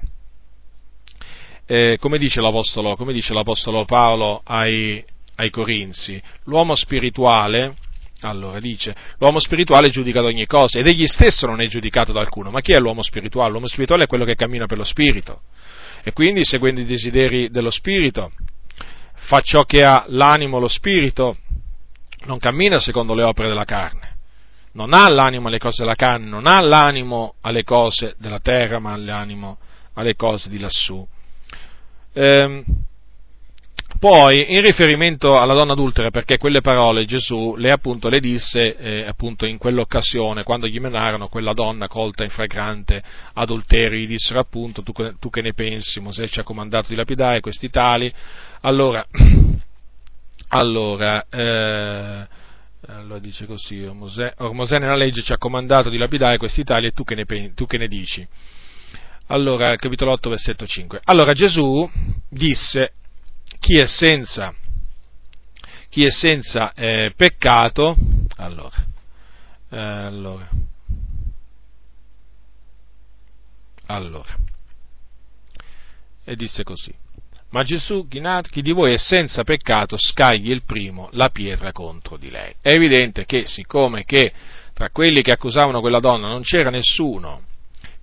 Eh, 1.67 1.97
come, 1.99 2.17
dice 2.17 2.41
come, 2.41 3.13
dice 3.13 3.31
l'Apostolo, 3.35 3.85
Paolo 3.85 4.41
ai, 4.43 5.05
ai 5.35 5.51
Corinzi, 5.51 6.19
l'uomo 6.45 6.73
spirituale, 6.73 7.75
allora 8.21 8.59
dice, 8.59 8.95
l'uomo 9.19 9.39
spirituale 9.39 9.89
giudica 9.89 10.17
ad 10.17 10.25
ogni 10.25 10.47
cosa 10.47 10.79
ed 10.79 10.87
egli 10.87 11.05
stesso 11.05 11.45
non 11.45 11.61
è 11.61 11.67
giudicato 11.67 12.11
da 12.11 12.21
alcuno. 12.21 12.49
Ma 12.49 12.61
chi 12.61 12.71
è 12.71 12.79
l'uomo 12.79 13.03
spirituale? 13.03 13.51
L'uomo 13.51 13.67
spirituale 13.67 14.05
è 14.05 14.07
quello 14.07 14.25
che 14.25 14.33
cammina 14.33 14.65
per 14.65 14.79
lo 14.79 14.83
spirito 14.83 15.43
e 16.03 16.11
quindi 16.11 16.43
seguendo 16.43 16.81
i 16.81 16.85
desideri 16.85 17.51
dello 17.51 17.69
spirito 17.69 18.31
fa 19.13 19.41
ciò 19.41 19.63
che 19.63 19.83
ha 19.83 20.05
l'animo, 20.07 20.57
lo 20.57 20.67
spirito, 20.67 21.37
non 22.25 22.39
cammina 22.39 22.79
secondo 22.79 23.13
le 23.13 23.21
opere 23.21 23.47
della 23.47 23.63
carne, 23.63 24.10
non 24.73 24.93
ha 24.93 25.09
l'animo 25.09 25.47
alle 25.47 25.59
cose 25.59 25.83
della 25.83 25.95
carne, 25.95 26.27
non 26.27 26.47
ha 26.47 26.61
l'animo 26.61 27.35
alle 27.41 27.63
cose 27.63 28.15
della 28.17 28.39
terra, 28.39 28.79
ma 28.79 28.95
l'animo 28.95 29.57
alle 29.93 30.15
cose 30.15 30.49
di 30.49 30.59
lassù. 30.59 31.05
Ehm, 32.13 32.63
poi, 33.99 34.55
in 34.55 34.61
riferimento 34.63 35.37
alla 35.39 35.53
donna 35.53 35.73
adultera, 35.73 36.09
perché 36.09 36.37
quelle 36.37 36.61
parole 36.61 37.05
Gesù 37.05 37.55
le, 37.55 37.71
appunto, 37.71 38.09
le 38.09 38.19
disse 38.19 38.75
eh, 38.77 39.05
appunto 39.05 39.45
in 39.45 39.59
quell'occasione, 39.59 40.43
quando 40.43 40.65
gli 40.65 40.79
menarono 40.79 41.27
quella 41.27 41.53
donna 41.53 41.87
colta 41.87 42.23
in 42.23 42.31
fragrante 42.31 43.03
adulterio, 43.33 43.99
gli 43.99 44.07
dissero 44.07 44.39
appunto, 44.39 44.81
tu, 44.81 44.91
tu 45.19 45.29
che 45.29 45.41
ne 45.41 45.53
pensi, 45.53 45.99
Mosè 45.99 46.27
ci 46.27 46.39
ha 46.39 46.43
comandato 46.43 46.87
di 46.89 46.95
lapidare 46.95 47.41
questi 47.41 47.69
tali, 47.69 48.11
allora, 48.61 49.05
allora, 50.49 51.25
eh, 51.29 52.27
allora 52.87 53.19
dice 53.19 53.45
così, 53.45 53.75
Mosè, 53.75 54.33
or 54.37 54.53
Mosè 54.53 54.79
nella 54.79 54.95
legge 54.95 55.21
ci 55.21 55.31
ha 55.31 55.37
comandato 55.37 55.89
di 55.89 55.97
lapidare 55.97 56.37
questi 56.37 56.63
tali 56.63 56.87
e 56.87 56.91
tu 56.91 57.03
che 57.03 57.15
ne, 57.15 57.53
tu 57.53 57.65
che 57.65 57.77
ne 57.77 57.87
dici? 57.87 58.27
Allora, 59.27 59.75
capitolo 59.75 60.11
8, 60.11 60.29
versetto 60.29 60.65
5. 60.65 61.01
Allora 61.05 61.33
Gesù 61.33 61.89
disse 62.27 62.93
chi 63.59 63.77
è 63.77 63.85
senza, 63.85 64.53
chi 65.89 66.03
è 66.03 66.09
senza 66.09 66.73
eh, 66.73 67.13
peccato, 67.15 67.95
allora, 68.37 68.85
eh, 69.69 69.77
allora, 69.77 70.49
allora, 73.85 74.35
e 76.23 76.35
disse 76.35 76.63
così, 76.63 76.93
ma 77.51 77.63
Gesù, 77.63 78.07
chi 78.07 78.61
di 78.61 78.71
voi 78.71 78.93
è 78.93 78.97
senza 78.97 79.43
peccato, 79.43 79.97
scagli 79.97 80.51
il 80.51 80.63
primo 80.63 81.09
la 81.13 81.29
pietra 81.29 81.71
contro 81.71 82.17
di 82.17 82.29
lei. 82.29 82.53
È 82.61 82.71
evidente 82.71 83.25
che, 83.25 83.45
siccome 83.45 84.03
che 84.03 84.31
tra 84.73 84.89
quelli 84.89 85.21
che 85.21 85.31
accusavano 85.31 85.81
quella 85.81 85.99
donna 85.99 86.27
non 86.27 86.41
c'era 86.41 86.69
nessuno 86.69 87.43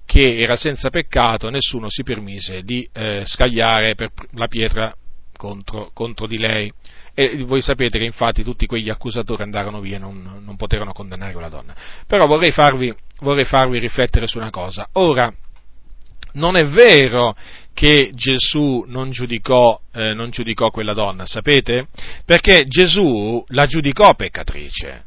che 0.04 0.38
era 0.38 0.56
senza 0.56 0.88
peccato, 0.88 1.50
nessuno 1.50 1.90
si 1.90 2.02
permise 2.02 2.62
di 2.62 2.88
eh, 2.94 3.22
scagliare 3.26 3.94
la 4.32 4.48
pietra 4.48 4.94
contro, 5.36 5.90
contro, 5.92 6.26
di 6.26 6.38
lei. 6.38 6.72
E 7.12 7.42
voi 7.44 7.60
sapete 7.60 7.98
che 7.98 8.04
infatti 8.04 8.42
tutti 8.42 8.66
quegli 8.66 8.88
accusatori 8.88 9.42
andarono 9.42 9.80
via, 9.80 9.98
non, 9.98 10.40
non 10.42 10.56
poterono 10.56 10.92
condannare 10.92 11.32
quella 11.32 11.50
donna. 11.50 11.74
Però 12.06 12.26
vorrei 12.26 12.52
farvi, 12.52 12.94
vorrei 13.20 13.44
farvi 13.44 13.78
riflettere 13.78 14.26
su 14.26 14.38
una 14.38 14.50
cosa. 14.50 14.88
Ora, 14.92 15.30
non 16.32 16.56
è 16.56 16.64
vero 16.66 17.34
che 17.78 18.10
Gesù 18.12 18.82
non 18.88 19.12
giudicò, 19.12 19.80
eh, 19.94 20.12
non 20.12 20.30
giudicò 20.30 20.72
quella 20.72 20.94
donna, 20.94 21.24
sapete? 21.26 21.86
Perché 22.24 22.64
Gesù 22.64 23.44
la 23.50 23.66
giudicò 23.66 24.16
peccatrice. 24.16 25.04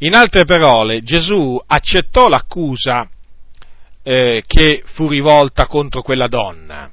In 0.00 0.14
altre 0.14 0.44
parole, 0.44 1.00
Gesù 1.00 1.58
accettò 1.66 2.28
l'accusa 2.28 3.08
eh, 4.02 4.42
che 4.46 4.82
fu 4.92 5.08
rivolta 5.08 5.64
contro 5.64 6.02
quella 6.02 6.28
donna 6.28 6.90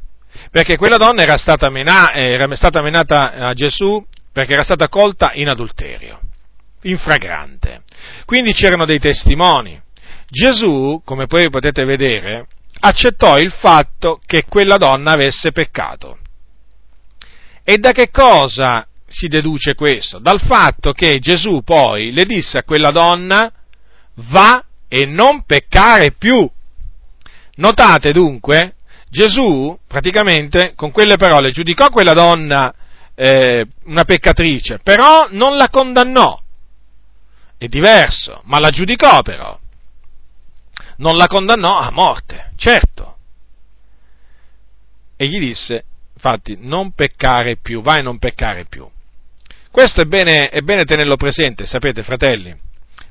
perché 0.52 0.78
quella 0.78 0.96
donna 0.96 1.22
era 1.22 1.36
stata, 1.36 1.70
mena, 1.70 2.14
era 2.14 2.56
stata 2.56 2.82
menata 2.82 3.34
a 3.34 3.54
Gesù 3.54 4.02
perché 4.32 4.54
era 4.54 4.64
stata 4.64 4.88
colta 4.88 5.32
in 5.34 5.50
adulterio, 5.50 6.22
in 6.84 6.98
fragrante. 6.98 7.82
Quindi 8.24 8.54
c'erano 8.54 8.86
dei 8.86 9.00
testimoni. 9.00 9.80
Gesù, 10.30 11.02
come 11.04 11.28
poi 11.28 11.50
potete 11.50 11.84
vedere, 11.84 12.48
accettò 12.80 13.38
il 13.38 13.52
fatto 13.52 14.20
che 14.26 14.46
quella 14.46 14.78
donna 14.78 15.12
avesse 15.12 15.52
peccato. 15.52 16.18
E 17.64 17.78
da 17.78 17.92
che 17.92 18.10
cosa 18.10 18.88
si 19.08 19.28
deduce 19.28 19.76
questo? 19.76 20.20
Dal 20.20 20.40
fatto 20.40 20.92
che 20.92 21.20
Gesù 21.20 21.62
poi 21.64 22.12
le 22.12 22.26
disse 22.26 22.58
a 22.60 22.64
quella 22.64 22.92
donna 22.92 23.52
va 24.32 24.64
e 24.88 25.06
non 25.06 25.44
peccare 25.46 26.12
più. 26.12 26.50
Notate 27.56 28.12
dunque 28.12 28.76
Gesù 29.10 29.78
praticamente 29.88 30.74
con 30.76 30.92
quelle 30.92 31.18
parole 31.18 31.52
giudicò 31.52 31.90
quella 31.90 32.14
donna 32.14 32.74
eh, 33.16 33.66
una 33.86 34.04
peccatrice, 34.06 34.80
però 34.82 35.28
non 35.32 35.58
la 35.58 35.70
condannò. 35.70 36.40
È 37.58 37.66
diverso, 37.66 38.42
ma 38.46 38.60
la 38.60 38.70
giudicò 38.70 39.22
però. 39.22 39.60
Non 41.00 41.16
la 41.16 41.28
condannò 41.28 41.78
a 41.78 41.92
morte, 41.92 42.52
certo. 42.56 43.18
E 45.16 45.28
gli 45.28 45.40
disse, 45.40 45.84
infatti, 46.14 46.56
non 46.60 46.94
peccare 46.94 47.58
più, 47.58 47.82
vai 47.82 48.02
non 48.02 48.20
peccare 48.20 48.66
più. 48.66 48.88
Questo 49.72 50.02
è 50.02 50.06
bene, 50.06 50.50
è 50.50 50.62
bene 50.62 50.84
tenerlo 50.84 51.16
presente, 51.16 51.66
sapete, 51.66 52.04
fratelli, 52.04 52.58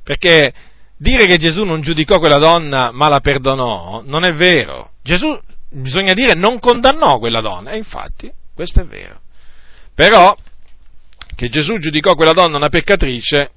perché 0.03 0.53
dire 0.97 1.25
che 1.25 1.37
Gesù 1.37 1.63
non 1.63 1.81
giudicò 1.81 2.19
quella 2.19 2.37
donna 2.37 2.91
ma 2.91 3.07
la 3.07 3.21
perdonò 3.21 4.01
non 4.05 4.25
è 4.25 4.33
vero. 4.33 4.91
Gesù 5.01 5.39
bisogna 5.69 6.13
dire 6.13 6.33
non 6.33 6.59
condannò 6.59 7.17
quella 7.19 7.41
donna, 7.41 7.71
e 7.71 7.77
infatti 7.77 8.31
questo 8.53 8.81
è 8.81 8.85
vero. 8.85 9.21
Però 9.95 10.35
che 11.35 11.47
Gesù 11.47 11.77
giudicò 11.77 12.15
quella 12.15 12.33
donna 12.33 12.57
una 12.57 12.69
peccatrice 12.69 13.51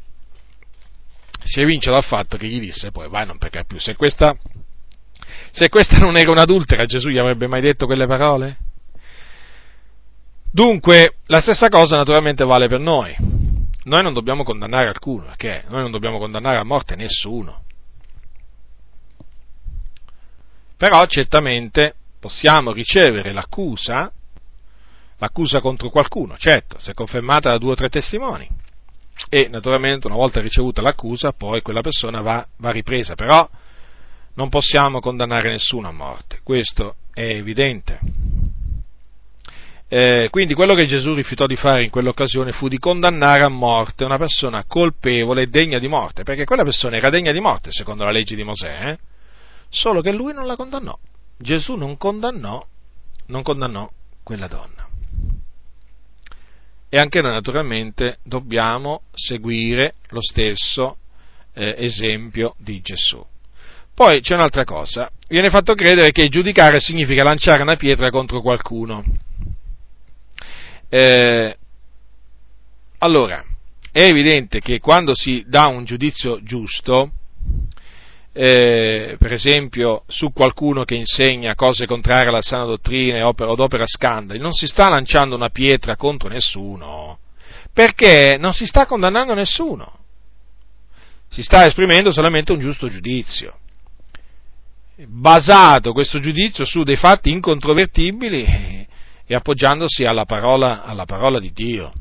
si 1.45 1.61
evince 1.61 1.91
dal 1.91 2.05
fatto 2.05 2.37
che 2.37 2.47
gli 2.47 2.61
disse 2.61 2.91
poi 2.91 3.09
vai 3.09 3.27
non 3.27 3.39
peccare 3.39 3.65
più. 3.65 3.79
Se 3.79 3.97
questa, 3.97 4.37
se 5.51 5.69
questa 5.69 5.99
non 5.99 6.17
era 6.17 6.31
un'adultera 6.31 6.85
Gesù 6.85 7.09
gli 7.09 7.19
avrebbe 7.19 7.47
mai 7.47 7.61
detto 7.61 7.87
quelle 7.87 8.07
parole? 8.07 8.59
Dunque, 10.51 11.17
la 11.27 11.41
stessa 11.41 11.69
cosa 11.69 11.97
naturalmente 11.97 12.45
vale 12.45 12.69
per 12.69 12.79
noi. 12.79 13.17
Noi 13.85 14.03
non 14.03 14.13
dobbiamo 14.13 14.45
condannare 14.45 14.89
alcuno, 14.89 15.25
perché 15.25 15.65
noi 15.69 15.81
non 15.81 15.91
dobbiamo 15.91 16.19
condannare 16.19 16.59
a 16.59 16.63
morte 16.63 16.95
nessuno. 16.95 17.65
Però 20.77 21.05
certamente 21.07 21.95
possiamo 22.21 22.73
ricevere 22.73 23.33
l'accusa, 23.33 24.13
l'accusa 25.17 25.61
contro 25.61 25.89
qualcuno, 25.89 26.37
certo, 26.37 26.79
se 26.79 26.93
confermata 26.93 27.51
da 27.51 27.59
due 27.59 27.73
o 27.73 27.75
tre 27.75 27.89
testimoni. 27.89 28.49
E 29.29 29.49
naturalmente 29.49 30.07
una 30.07 30.17
volta 30.17 30.41
ricevuta 30.41 30.83
l'accusa, 30.83 31.33
poi 31.33 31.63
quella 31.63 31.81
persona 31.81 32.21
va, 32.21 32.47
va 32.57 32.71
ripresa, 32.71 33.15
però 33.15 33.49
non 34.35 34.49
possiamo 34.49 35.01
condannare 35.01 35.51
nessuno 35.51 35.89
a 35.89 35.93
morte, 35.93 36.41
questo 36.43 36.97
è 37.13 37.23
evidente. 37.23 38.01
Eh, 39.89 40.29
quindi 40.31 40.55
quello 40.55 40.75
che 40.75 40.87
Gesù 40.87 41.13
rifiutò 41.13 41.47
di 41.47 41.55
fare 41.55 41.83
in 41.83 41.91
quell'occasione 41.91 42.53
fu 42.53 42.67
di 42.69 42.79
condannare 42.79 43.43
a 43.43 43.49
morte 43.49 44.05
una 44.05 44.17
persona 44.17 44.65
colpevole 44.67 45.43
e 45.43 45.47
degna 45.49 45.79
di 45.79 45.87
morte, 45.87 46.23
perché 46.23 46.47
quella 46.47 46.63
persona 46.63 46.97
era 46.97 47.11
degna 47.11 47.31
di 47.31 47.41
morte 47.41 47.71
secondo 47.73 48.05
la 48.05 48.11
legge 48.11 48.35
di 48.35 48.43
Mosè, 48.43 48.89
eh? 48.89 48.99
solo 49.69 50.01
che 50.01 50.13
lui 50.13 50.33
non 50.33 50.47
la 50.47 50.57
condannò. 50.57 50.99
Gesù 51.37 51.75
non 51.75 51.99
condannò, 51.99 52.65
non 53.27 53.43
condannò 53.43 53.87
quella 54.23 54.47
donna. 54.47 54.82
E 56.95 56.99
anche 56.99 57.23
noi 57.23 57.33
naturalmente 57.33 58.19
dobbiamo 58.23 59.05
seguire 59.15 59.95
lo 60.11 60.21
stesso 60.21 60.99
eh, 61.55 61.75
esempio 61.79 62.55
di 62.59 62.83
Gesù. 62.83 63.25
Poi 63.95 64.21
c'è 64.21 64.35
un'altra 64.35 64.65
cosa, 64.65 65.11
viene 65.27 65.49
fatto 65.49 65.75
credere 65.75 66.13
che 66.13 66.29
giudicare 66.29 66.81
significa 66.81 67.23
lanciare 67.23 67.63
una 67.63 67.77
pietra 67.77 68.11
contro 68.11 68.43
qualcuno. 68.43 69.03
Eh, 70.91 71.57
allora, 72.99 73.43
è 73.91 74.03
evidente 74.03 74.61
che 74.61 74.79
quando 74.79 75.15
si 75.15 75.43
dà 75.47 75.69
un 75.69 75.85
giudizio 75.85 76.43
giusto, 76.43 77.11
eh, 78.35 79.17
per 79.19 79.33
esempio, 79.33 80.05
su 80.07 80.33
qualcuno 80.33 80.85
che 80.85 80.95
insegna 80.95 81.55
cose 81.55 81.87
contrarie 81.87 82.29
alla 82.29 82.41
sana 82.41 82.65
dottrina 82.65 83.27
o 83.27 83.35
opera 83.37 83.87
scandali, 83.87 84.39
non 84.39 84.53
si 84.53 84.67
sta 84.67 84.89
lanciando 84.89 85.37
una 85.37 85.51
pietra 85.51 85.97
contro 85.97 86.29
nessuno, 86.29 87.19
perché 87.73 88.37
non 88.39 88.55
si 88.55 88.67
sta 88.67 88.87
condannando 88.87 89.35
nessuno, 89.35 89.99
si 91.29 91.43
sta 91.43 91.67
esprimendo 91.67 92.11
solamente 92.11 92.53
un 92.53 92.59
giusto 92.59 92.89
giudizio, 92.89 93.59
basato 94.97 95.93
questo 95.93 96.19
giudizio 96.19 96.65
su 96.65 96.85
dei 96.85 96.97
fatti 96.97 97.31
incontrovertibili 97.31 98.87
e 99.27 99.35
appoggiandosi 99.35 100.05
alla 100.05 100.25
parola, 100.25 100.85
alla 100.85 101.05
parola 101.05 101.39
di 101.39 101.53
Dio. 101.53 101.93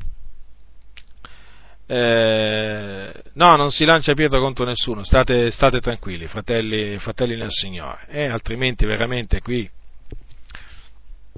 Eh, 1.94 3.12
no, 3.34 3.54
non 3.56 3.70
si 3.70 3.84
lancia 3.84 4.14
pietra 4.14 4.40
contro 4.40 4.64
nessuno, 4.64 5.04
state, 5.04 5.50
state 5.50 5.78
tranquilli, 5.78 6.26
fratelli, 6.26 6.96
fratelli 6.98 7.36
nel 7.36 7.50
Signore, 7.50 8.06
eh, 8.08 8.28
altrimenti 8.28 8.86
veramente 8.86 9.42
qui 9.42 9.70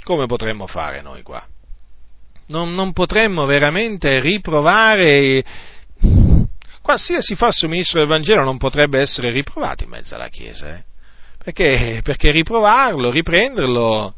come 0.04 0.26
potremmo 0.26 0.68
fare 0.68 1.02
noi 1.02 1.22
qua? 1.22 1.44
Non, 2.46 2.72
non 2.72 2.92
potremmo 2.92 3.46
veramente 3.46 4.20
riprovare, 4.20 5.42
qualsiasi 6.82 7.34
falso 7.34 7.66
ministro 7.66 7.98
del 7.98 8.08
Vangelo 8.08 8.44
non 8.44 8.56
potrebbe 8.56 9.00
essere 9.00 9.32
riprovato 9.32 9.82
in 9.82 9.90
mezzo 9.90 10.14
alla 10.14 10.28
Chiesa, 10.28 10.76
eh? 10.76 10.84
perché, 11.36 12.00
perché 12.04 12.30
riprovarlo, 12.30 13.10
riprenderlo, 13.10 14.14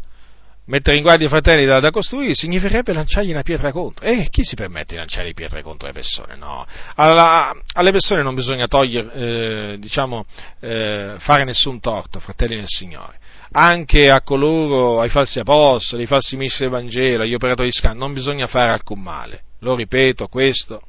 Mettere 0.67 0.97
in 0.97 1.03
guardia 1.03 1.27
i 1.27 1.31
fratelli 1.31 1.65
da, 1.65 1.79
da, 1.79 1.91
costruire 1.91 2.35
significherebbe 2.35 2.93
lanciargli 2.93 3.31
una 3.31 3.43
pietra 3.43 3.71
contro. 3.71 4.05
E 4.05 4.29
chi 4.31 4.43
si 4.43 4.57
permette 4.57 4.95
di 4.95 4.97
lanciare 4.97 5.33
pietre 5.33 5.63
contro 5.63 5.87
le 5.87 5.93
persone? 5.93 6.35
No. 6.35 6.67
Alla, 6.97 7.55
alle 7.75 7.93
persone 7.93 8.23
non 8.23 8.35
bisogna 8.35 8.67
togliere, 8.67 9.13
eh, 9.13 9.79
diciamo, 9.79 10.25
eh, 10.59 11.15
fare 11.19 11.45
nessun 11.45 11.79
torto, 11.79 12.19
fratelli 12.19 12.57
nel 12.57 12.67
Signore. 12.67 13.19
Anche 13.53 14.11
a 14.11 14.23
coloro, 14.23 15.01
ai 15.01 15.09
falsi 15.09 15.39
apostoli, 15.39 16.03
ai 16.03 16.09
falsi 16.09 16.37
ministri 16.37 16.65
del 16.65 16.75
Vangelo, 16.75 17.23
agli 17.23 17.35
operatori 17.35 17.69
di 17.69 17.75
scambio, 17.75 18.01
non 18.01 18.13
bisogna 18.13 18.49
fare 18.49 18.73
alcun 18.73 19.01
male. 19.01 19.43
Lo 19.61 19.77
ripeto, 19.77 20.27
questo 20.27 20.83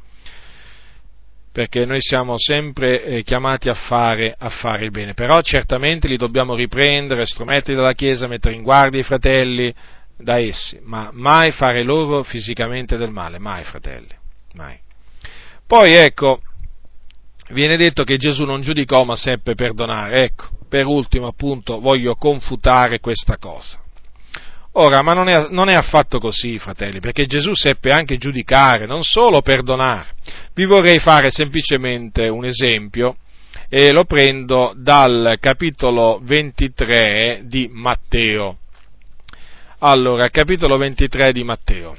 perché 1.58 1.88
noi 1.88 2.02
siamo 2.02 2.36
sempre 2.38 3.04
eh, 3.04 3.24
chiamati 3.24 3.68
a 3.68 3.74
fare, 3.74 4.36
a 4.38 4.48
fare, 4.48 4.86
il 4.86 4.92
bene, 4.92 5.16
però 5.16 5.42
certamente 5.42 6.08
li 6.08 6.16
dobbiamo 6.16 6.54
riprendere, 6.54 7.26
strometterli 7.26 7.74
dalla 7.74 7.94
Chiesa, 7.94 8.28
mettere 8.28 8.54
in 8.54 8.62
guardia 8.62 9.00
i 9.00 9.04
fratelli 9.04 9.74
da 10.16 10.38
essi, 10.38 10.80
ma 10.84 11.10
mai 11.14 11.50
fare 11.50 11.82
loro 11.82 12.22
fisicamente 12.22 12.96
del 12.96 13.10
male, 13.10 13.40
mai 13.40 13.64
fratelli, 13.64 14.16
mai. 14.54 14.78
Poi 15.66 15.94
ecco, 15.94 16.42
viene 17.50 17.76
detto 17.76 18.04
che 18.04 18.18
Gesù 18.18 18.44
non 18.44 18.62
giudicò 18.62 19.04
ma 19.04 19.16
seppe 19.16 19.56
perdonare, 19.56 20.26
ecco, 20.26 20.50
per 20.70 20.86
ultimo 20.86 21.26
appunto 21.26 21.80
voglio 21.80 22.14
confutare 22.18 23.00
questa 23.00 23.38
cosa. 23.40 23.82
Ora, 24.80 25.02
ma 25.02 25.14
non 25.14 25.28
è, 25.28 25.48
non 25.50 25.70
è, 25.70 25.74
affatto 25.74 26.20
così, 26.20 26.60
fratelli, 26.60 27.00
perché 27.00 27.26
Gesù 27.26 27.54
seppe 27.56 27.92
anche 27.92 28.18
giudicare, 28.18 28.86
non 28.86 29.02
solo 29.02 29.42
perdonare. 29.42 30.10
Vi 30.54 30.66
vorrei 30.66 31.00
fare 31.00 31.32
semplicemente 31.32 32.28
un 32.28 32.46
esempio 32.46 33.18
e 33.70 33.92
lo 33.92 34.06
prendo 34.06 34.74
dal 34.76 35.38
capitolo 35.40 36.20
23 36.22 37.42
di 37.46 37.68
Matteo. 37.72 38.60
Allora, 39.80 40.30
capitolo 40.30 40.78
23 40.78 41.32
di 41.32 41.44
Matteo. 41.44 41.96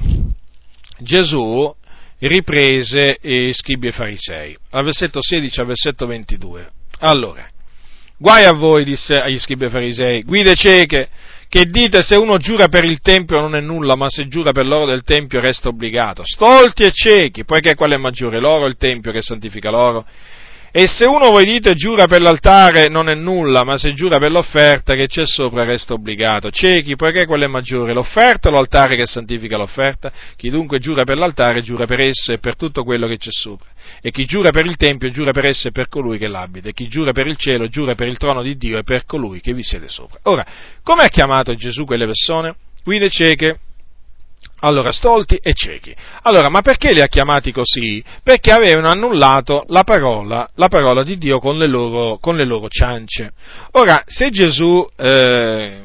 Gesù 1.00 1.74
riprese 2.20 3.18
i 3.22 3.52
scribi 3.55 3.88
e 3.88 3.92
farisei, 3.92 4.56
al 4.70 4.84
versetto 4.84 5.20
16 5.20 5.60
al 5.60 5.66
versetto 5.66 6.06
22. 6.06 6.70
Allora, 7.00 7.44
guai 8.16 8.44
a 8.44 8.52
voi, 8.52 8.84
disse 8.84 9.14
agli 9.14 9.38
scribi 9.38 9.64
e 9.64 9.70
farisei, 9.70 10.22
guide 10.22 10.55
cieche, 10.55 11.09
che 11.48 11.64
dite 11.64 12.02
se 12.02 12.14
uno 12.16 12.36
giura 12.36 12.68
per 12.68 12.84
il 12.84 13.00
Tempio 13.00 13.40
non 13.40 13.56
è 13.56 13.60
nulla, 13.60 13.94
ma 13.94 14.10
se 14.10 14.28
giura 14.28 14.52
per 14.52 14.66
l'oro 14.66 14.86
del 14.86 15.02
Tempio 15.02 15.40
resta 15.40 15.68
obbligato. 15.68 16.22
Stolti 16.24 16.82
e 16.82 16.92
ciechi, 16.92 17.44
poiché 17.44 17.74
qual 17.74 17.92
è 17.92 17.96
maggiore, 17.96 18.38
l'oro 18.38 18.64
o 18.64 18.68
il 18.68 18.76
Tempio 18.76 19.12
che 19.12 19.22
santifica 19.22 19.70
l'oro? 19.70 20.04
E 20.78 20.86
se 20.86 21.06
uno 21.06 21.30
voi 21.30 21.44
dite 21.44 21.74
giura 21.74 22.06
per 22.06 22.20
l'altare 22.20 22.86
non 22.86 23.09
è 23.09 23.14
nulla, 23.16 23.64
ma 23.64 23.76
se 23.78 23.94
giura 23.94 24.18
per 24.18 24.30
l'offerta 24.30 24.94
che 24.94 25.09
c'è 25.09 25.26
sopra 25.26 25.64
resta 25.64 25.94
obbligato. 25.94 26.52
Ciechi, 26.52 26.94
poiché 26.94 27.26
quella 27.26 27.46
è 27.46 27.48
maggiore, 27.48 27.92
l'offerta 27.92 28.48
o 28.48 28.52
l'altare 28.52 28.94
che 28.94 29.05
santifica 29.05 29.56
l'offerta? 29.56 30.12
Chi 30.36 30.50
dunque 30.50 30.78
giura 30.78 31.02
per 31.02 31.18
l'altare 31.18 31.62
giura 31.62 31.84
per 31.84 31.98
esso 31.98 32.30
e 32.30 32.38
per 32.38 32.55
tutto 32.55 32.84
quello 32.84 33.09
che 33.09 33.16
c'è 33.16 33.32
sopra. 33.32 33.66
E 34.00 34.12
chi 34.12 34.24
giura 34.24 34.50
per 34.50 34.66
il 34.66 34.76
Tempio 34.76 35.10
giura 35.10 35.32
per 35.32 35.46
esso 35.46 35.66
e 35.66 35.72
per 35.72 35.88
colui 35.88 36.16
che 36.16 36.28
l'abita. 36.28 36.68
E 36.68 36.72
chi 36.72 36.86
giura 36.86 37.10
per 37.10 37.26
il 37.26 37.36
cielo 37.36 37.66
giura 37.66 37.96
per 37.96 38.06
il 38.06 38.16
trono 38.16 38.40
di 38.40 38.56
Dio 38.56 38.78
e 38.78 38.84
per 38.84 39.05
colui 39.05 39.40
che 39.40 39.55
vi 39.55 39.64
siede 39.64 39.88
sopra. 39.88 40.20
Ora, 40.30 40.46
come 40.84 41.02
ha 41.02 41.09
chiamato 41.09 41.56
Gesù 41.56 41.86
quelle 41.86 42.06
persone? 42.06 42.55
Guide 42.84 43.10
cieche, 43.10 43.59
allora, 44.60 44.90
stolti 44.90 45.39
e 45.40 45.52
ciechi. 45.55 45.94
Allora, 46.22 46.48
ma 46.48 46.62
perché 46.62 46.93
li 46.93 47.01
ha 47.01 47.06
chiamati 47.06 47.52
così? 47.52 48.02
Perché 48.22 48.51
avevano 48.51 48.89
annullato 48.89 49.64
la 49.68 49.85
parola, 49.85 50.48
la 50.55 50.68
parola 50.68 51.02
di 51.02 51.16
Dio 51.16 51.39
con 51.39 51.56
le, 51.59 51.68
loro, 51.68 52.18
con 52.18 52.36
le 52.36 52.44
loro 52.44 52.68
ciance. 52.68 53.32
Ora, 53.72 54.02
se 54.06 54.30
Gesù, 54.30 54.86
eh, 54.97 55.82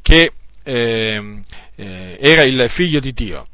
che 0.00 0.32
eh, 0.62 1.40
eh, 1.74 2.18
era 2.20 2.44
il 2.44 2.66
figlio 2.70 3.00
di 3.00 3.12
Dio, 3.12 3.44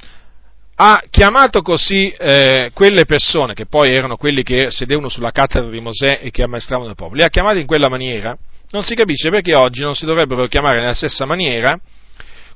ha 0.80 1.02
chiamato 1.10 1.62
così 1.62 2.10
eh, 2.10 2.70
quelle 2.74 3.04
persone, 3.06 3.54
che 3.54 3.66
poi 3.66 3.92
erano 3.92 4.16
quelli 4.16 4.42
che 4.42 4.70
sedevano 4.70 5.08
sulla 5.08 5.30
cattedra 5.30 5.70
di 5.70 5.80
Mosè 5.80 6.20
e 6.22 6.30
che 6.30 6.42
ammaestravano 6.42 6.90
il 6.90 6.94
popolo, 6.94 7.16
li 7.16 7.24
ha 7.24 7.30
chiamati 7.30 7.60
in 7.60 7.66
quella 7.66 7.88
maniera, 7.88 8.36
non 8.70 8.82
si 8.82 8.94
capisce 8.94 9.30
perché 9.30 9.54
oggi 9.56 9.80
non 9.80 9.94
si 9.94 10.04
dovrebbero 10.04 10.46
chiamare 10.46 10.78
nella 10.80 10.94
stessa 10.94 11.24
maniera 11.24 11.80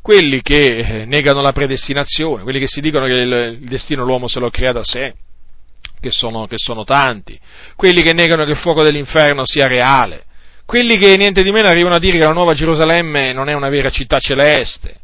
quelli 0.03 0.43
che 0.43 0.79
eh, 0.79 1.05
negano 1.05 1.41
la 1.41 1.53
predestinazione, 1.53 2.43
quelli 2.43 2.59
che 2.59 2.67
si 2.67 2.81
dicono 2.81 3.07
che 3.07 3.13
il, 3.13 3.59
il 3.63 3.69
destino 3.69 4.05
l'uomo 4.05 4.27
se 4.27 4.41
lo 4.41 4.51
crea 4.51 4.73
da 4.73 4.83
sé, 4.83 5.15
che 6.01 6.11
sono, 6.11 6.47
che 6.49 6.57
sono 6.59 6.83
tanti, 6.83 7.39
quelli 7.77 8.03
che 8.03 8.13
negano 8.13 8.45
che 8.45 8.51
il 8.51 8.57
fuoco 8.57 8.83
dell'inferno 8.83 9.47
sia 9.47 9.69
reale, 9.69 10.25
quelli 10.67 10.99
che 10.99 11.17
niente 11.17 11.45
di 11.45 11.53
meno 11.53 11.69
arrivano 11.69 11.95
a 11.95 11.99
dire 12.01 12.19
che 12.19 12.25
la 12.25 12.33
nuova 12.33 12.53
Gerusalemme 12.53 13.33
non 13.33 13.49
è 13.49 13.53
una 13.53 13.69
vera 13.69 13.91
città 13.91 14.19
celeste, 14.19 14.97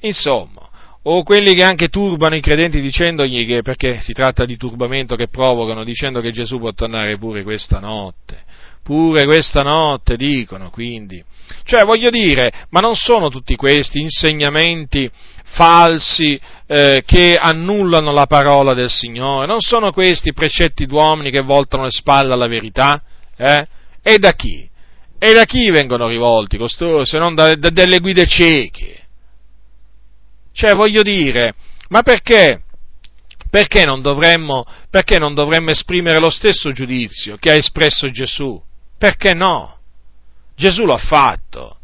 insomma, 0.00 0.68
o 1.02 1.22
quelli 1.24 1.54
che 1.54 1.64
anche 1.64 1.88
turbano 1.88 2.36
i 2.36 2.40
credenti 2.40 2.80
dicendogli 2.80 3.46
che, 3.46 3.62
perché 3.62 4.00
si 4.00 4.12
tratta 4.12 4.44
di 4.44 4.56
turbamento 4.56 5.16
che 5.16 5.28
provocano, 5.28 5.82
dicendo 5.82 6.20
che 6.20 6.30
Gesù 6.30 6.58
può 6.58 6.72
tornare 6.72 7.18
pure 7.18 7.42
questa 7.42 7.80
notte, 7.80 8.44
pure 8.86 9.24
questa 9.24 9.62
notte 9.62 10.16
dicono, 10.16 10.70
quindi, 10.70 11.20
cioè, 11.64 11.84
voglio 11.84 12.08
dire, 12.08 12.52
ma 12.70 12.78
non 12.78 12.94
sono 12.94 13.30
tutti 13.30 13.56
questi 13.56 14.00
insegnamenti 14.00 15.10
falsi 15.42 16.40
eh, 16.68 17.02
che 17.04 17.36
annullano 17.36 18.12
la 18.12 18.26
parola 18.26 18.74
del 18.74 18.88
Signore? 18.88 19.46
Non 19.46 19.58
sono 19.58 19.90
questi 19.90 20.32
precetti 20.32 20.86
d'uomini 20.86 21.32
che 21.32 21.40
voltano 21.40 21.82
le 21.82 21.90
spalle 21.90 22.32
alla 22.32 22.46
verità? 22.46 23.02
Eh? 23.36 23.66
E 24.00 24.18
da 24.18 24.34
chi? 24.34 24.70
E 25.18 25.32
da 25.32 25.44
chi 25.46 25.68
vengono 25.70 26.06
rivolti 26.06 26.56
costoro 26.56 27.04
se 27.04 27.18
non 27.18 27.34
da, 27.34 27.56
da, 27.56 27.70
delle 27.70 27.98
guide 27.98 28.24
cieche? 28.24 29.00
Cioè, 30.52 30.74
voglio 30.74 31.02
dire, 31.02 31.54
ma 31.88 32.02
perché? 32.02 32.62
Perché 33.50 33.84
non, 33.84 34.00
dovremmo, 34.00 34.64
perché 34.90 35.18
non 35.18 35.34
dovremmo 35.34 35.70
esprimere 35.70 36.20
lo 36.20 36.30
stesso 36.30 36.70
giudizio 36.70 37.36
che 37.36 37.50
ha 37.50 37.56
espresso 37.56 38.06
Gesù? 38.10 38.62
Perché 38.98 39.34
no? 39.34 39.78
Gesù 40.54 40.84
lo 40.84 40.94
ha 40.94 40.98
fatto. 40.98 41.78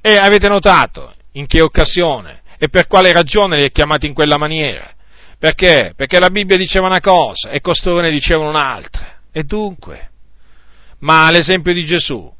E 0.00 0.16
avete 0.16 0.48
notato 0.48 1.14
in 1.32 1.46
che 1.46 1.60
occasione 1.60 2.42
e 2.58 2.68
per 2.68 2.86
quale 2.86 3.12
ragione 3.12 3.58
li 3.58 3.64
ha 3.64 3.68
chiamati 3.68 4.06
in 4.06 4.14
quella 4.14 4.38
maniera? 4.38 4.90
Perché? 5.38 5.92
Perché 5.96 6.18
la 6.18 6.30
Bibbia 6.30 6.56
diceva 6.56 6.86
una 6.86 7.00
cosa 7.00 7.50
e 7.50 7.60
costoro 7.60 8.00
ne 8.00 8.10
dicevano 8.10 8.50
un'altra. 8.50 9.20
E 9.32 9.44
dunque? 9.44 10.10
Ma 11.00 11.30
l'esempio 11.30 11.72
di 11.72 11.84
Gesù? 11.86 12.30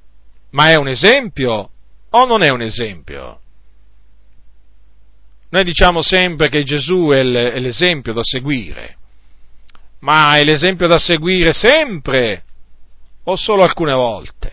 Ma 0.51 0.69
è 0.69 0.77
un 0.77 0.89
esempio 0.89 1.71
o 2.11 2.25
non 2.27 2.43
è 2.43 2.51
un 2.51 2.63
esempio? 2.63 3.41
Noi 5.51 5.65
diciamo 5.65 6.03
sempre 6.03 6.49
che 6.49 6.63
Gesù 6.63 7.09
è 7.09 7.23
l'esempio 7.23 8.13
da 8.13 8.23
seguire, 8.23 8.97
ma 10.01 10.35
è 10.37 10.45
l'esempio 10.45 10.87
da 10.87 10.99
seguire 10.99 11.53
sempre 11.53 12.45
o 13.31 13.37
solo 13.37 13.63
alcune 13.63 13.95
volte? 13.95 14.53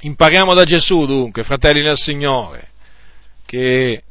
Impariamo 0.00 0.54
da 0.54 0.64
Gesù 0.64 1.06
dunque, 1.06 1.44
fratelli 1.44 1.82
nel 1.82 1.96
Signore, 1.96 2.68
che 3.44 4.02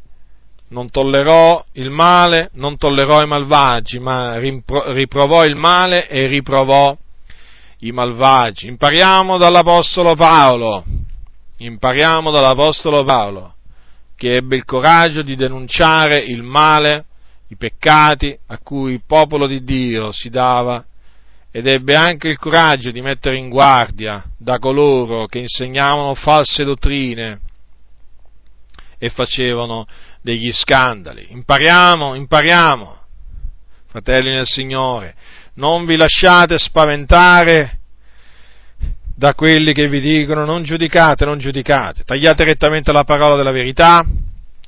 non 0.70 0.90
tollerò 0.90 1.64
il 1.74 1.90
male, 1.90 2.50
non 2.54 2.78
tollerò 2.78 3.22
i 3.22 3.28
malvagi, 3.28 4.00
ma 4.00 4.38
riprovò 4.38 5.46
il 5.46 5.56
male 5.56 6.10
e 6.10 6.28
riprovò 6.28 6.98
i 7.80 7.92
malvagi. 7.92 8.68
Impariamo 8.68 9.38
dall'Apostolo 9.38 10.16
Paolo, 10.16 10.84
impariamo 11.58 12.32
dall'Apostolo 12.32 13.06
Paolo, 13.06 13.54
che 14.18 14.34
ebbe 14.34 14.58
il 14.58 14.66
coraggio 14.66 15.22
di 15.22 15.36
denunciare 15.36 16.18
il 16.18 16.44
male, 16.44 17.06
i 17.50 17.56
peccati 17.56 18.38
a 18.48 18.58
cui 18.58 18.92
il 18.92 19.04
popolo 19.08 19.48
di 19.48 19.64
Dio 19.64 20.12
si 20.12 20.30
dava 20.30 20.84
ed 21.52 21.66
ebbe 21.66 21.96
anche 21.96 22.28
il 22.28 22.38
coraggio 22.38 22.92
di 22.92 23.02
mettere 23.02 23.36
in 23.36 23.50
guardia 23.50 24.24
da 24.38 24.60
coloro 24.60 25.26
che 25.26 25.40
insegnavano 25.40 26.14
false 26.14 26.64
dottrine 26.64 27.40
e 28.98 29.10
facevano 29.10 29.88
degli 30.22 30.52
scandali. 30.52 31.28
Impariamo, 31.30 32.16
impariamo, 32.16 33.00
fratelli 33.88 34.32
nel 34.32 34.46
Signore, 34.46 35.16
non 35.56 35.86
vi 35.86 35.96
lasciate 35.96 36.58
spaventare 36.58 37.80
da 39.16 39.34
quelli 39.34 39.74
che 39.74 39.88
vi 39.88 40.00
dicono 40.00 40.46
non 40.46 40.64
giudicate, 40.64 41.26
non 41.26 41.40
giudicate, 41.40 42.04
tagliate 42.04 42.44
rettamente 42.44 42.92
la 42.92 43.04
parola 43.04 43.36
della 43.36 43.52
verità, 43.52 44.06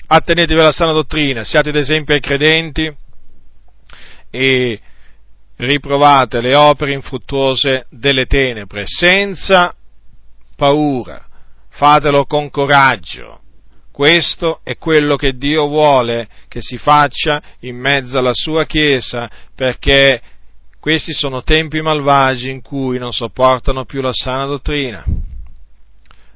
attenetevi 0.08 0.60
alla 0.60 0.72
sana 0.72 0.92
dottrina, 0.92 1.44
siate 1.44 1.72
d'esempio 1.72 2.16
ai 2.16 2.20
credenti 2.20 2.92
e 4.32 4.82
riprovate 5.60 6.40
le 6.42 6.56
opere 6.56 6.94
infruttuose 6.94 7.86
delle 7.90 8.26
tenebre 8.26 8.84
senza 8.86 9.74
paura, 10.56 11.26
fatelo 11.70 12.26
con 12.26 12.50
coraggio. 12.50 13.42
Questo 13.92 14.62
è 14.64 14.78
quello 14.78 15.18
che 15.18 15.36
Dio 15.38 15.68
vuole 15.68 16.30
che 16.48 16.62
si 16.62 16.78
faccia 16.78 17.42
in 17.62 17.78
mezzo 17.78 18.18
alla 18.18 18.34
sua 18.34 18.66
Chiesa, 18.66 19.30
perché 19.54 20.22
questi 20.80 21.14
sono 21.14 21.44
tempi 21.44 21.82
malvagi 21.82 22.50
in 22.50 22.62
cui 22.62 22.98
non 22.98 23.12
sopportano 23.12 23.84
più 23.84 24.00
la 24.00 24.14
sana 24.14 24.46
dottrina. 24.46 25.04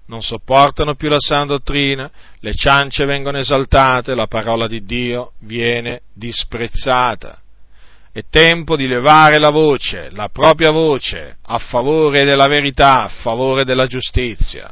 Non 0.07 0.21
sopportano 0.21 0.95
più 0.95 1.07
la 1.07 1.19
sana 1.19 1.45
dottrina, 1.45 2.11
le 2.39 2.53
ciance 2.53 3.05
vengono 3.05 3.37
esaltate, 3.37 4.13
la 4.15 4.27
parola 4.27 4.67
di 4.67 4.83
Dio 4.83 5.31
viene 5.39 6.01
disprezzata. 6.13 7.42
È 8.15 8.21
tempo 8.29 8.75
di 8.75 8.85
levare 8.85 9.39
la 9.39 9.49
voce, 9.49 10.11
la 10.11 10.29
propria 10.29 10.69
voce, 10.69 11.37
a 11.41 11.57
favore 11.57 12.25
della 12.25 12.45
verità, 12.45 13.05
a 13.05 13.07
favore 13.07 13.65
della 13.65 13.87
giustizia. 13.87 14.71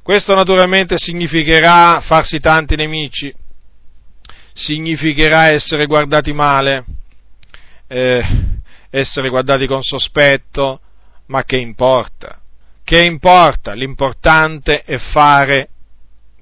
Questo 0.00 0.32
naturalmente 0.32 0.96
significherà 0.96 2.00
farsi 2.02 2.38
tanti 2.38 2.76
nemici, 2.76 3.34
significherà 4.52 5.50
essere 5.50 5.86
guardati 5.86 6.32
male, 6.32 6.84
eh, 7.88 8.22
essere 8.90 9.28
guardati 9.28 9.66
con 9.66 9.82
sospetto, 9.82 10.80
ma 11.26 11.42
che 11.42 11.56
importa? 11.56 12.38
Che 12.84 13.04
importa? 13.04 13.72
L'importante 13.72 14.82
è 14.82 14.98
fare 14.98 15.68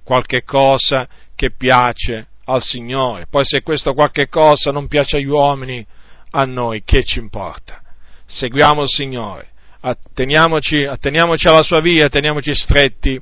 qualche 0.04 0.42
cosa 0.42 1.08
che 1.34 1.50
piace 1.50 2.26
al 2.44 2.62
Signore. 2.62 3.26
Poi 3.28 3.44
se 3.44 3.62
questo 3.62 3.94
qualche 3.94 4.28
cosa 4.28 4.70
non 4.70 4.88
piace 4.88 5.16
agli 5.16 5.26
uomini, 5.26 5.84
a 6.30 6.44
noi 6.44 6.82
che 6.84 7.04
ci 7.04 7.18
importa? 7.18 7.80
Seguiamo 8.26 8.82
il 8.82 8.88
Signore, 8.88 9.48
atteniamoci, 9.80 10.84
atteniamoci 10.84 11.48
alla 11.48 11.62
sua 11.62 11.80
via, 11.80 12.08
teniamoci 12.08 12.54
stretti 12.54 13.20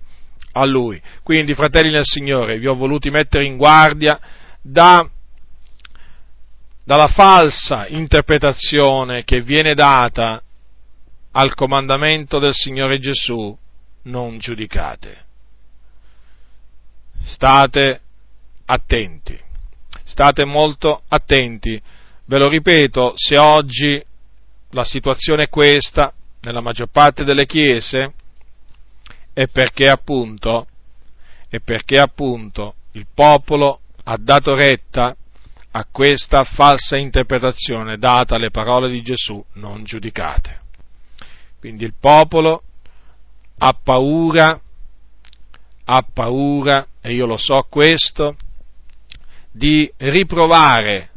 a 0.52 0.64
Lui. 0.64 1.00
Quindi, 1.22 1.54
fratelli 1.54 1.90
nel 1.90 2.04
Signore, 2.04 2.58
vi 2.58 2.66
ho 2.66 2.74
voluti 2.74 3.10
mettere 3.10 3.44
in 3.44 3.56
guardia 3.56 4.18
da, 4.60 5.08
dalla 6.84 7.08
falsa 7.08 7.86
interpretazione 7.88 9.24
che 9.24 9.40
viene 9.40 9.74
data 9.74 10.42
al 11.32 11.54
comandamento 11.54 12.38
del 12.38 12.54
Signore 12.54 12.98
Gesù, 12.98 13.56
non 14.02 14.38
giudicate. 14.38 15.26
State 17.24 18.00
attenti, 18.70 19.38
state 20.04 20.44
molto 20.44 21.02
attenti. 21.08 21.80
Ve 22.24 22.38
lo 22.38 22.48
ripeto, 22.48 23.14
se 23.16 23.38
oggi 23.38 24.02
la 24.70 24.84
situazione 24.84 25.44
è 25.44 25.48
questa, 25.48 26.12
nella 26.42 26.60
maggior 26.60 26.88
parte 26.88 27.24
delle 27.24 27.46
chiese, 27.46 28.12
è 29.32 29.48
perché 29.48 29.88
appunto, 29.88 30.66
è 31.48 31.58
perché 31.58 31.98
appunto 31.98 32.74
il 32.92 33.06
popolo 33.12 33.80
ha 34.04 34.16
dato 34.16 34.54
retta 34.54 35.16
a 35.72 35.86
questa 35.90 36.44
falsa 36.44 36.96
interpretazione 36.96 37.98
data 37.98 38.36
alle 38.36 38.50
parole 38.50 38.88
di 38.88 39.02
Gesù, 39.02 39.44
non 39.54 39.82
giudicate. 39.82 40.60
Quindi 41.58 41.84
il 41.84 41.94
popolo 41.98 42.62
ha 43.58 43.72
paura, 43.72 44.60
ha 45.84 46.06
paura, 46.12 46.86
e 47.00 47.12
io 47.12 47.26
lo 47.26 47.36
so 47.36 47.66
questo, 47.68 48.36
di 49.50 49.90
riprovare 49.98 51.10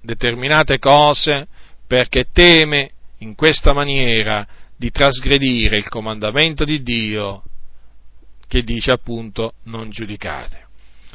determinate 0.00 0.78
cose 0.78 1.48
perché 1.86 2.26
teme 2.32 2.90
in 3.18 3.34
questa 3.34 3.72
maniera 3.72 4.46
di 4.76 4.90
trasgredire 4.90 5.78
il 5.78 5.88
comandamento 5.88 6.64
di 6.64 6.82
Dio 6.82 7.42
che 8.46 8.62
dice 8.62 8.92
appunto 8.92 9.54
non 9.64 9.90
giudicate. 9.90 10.66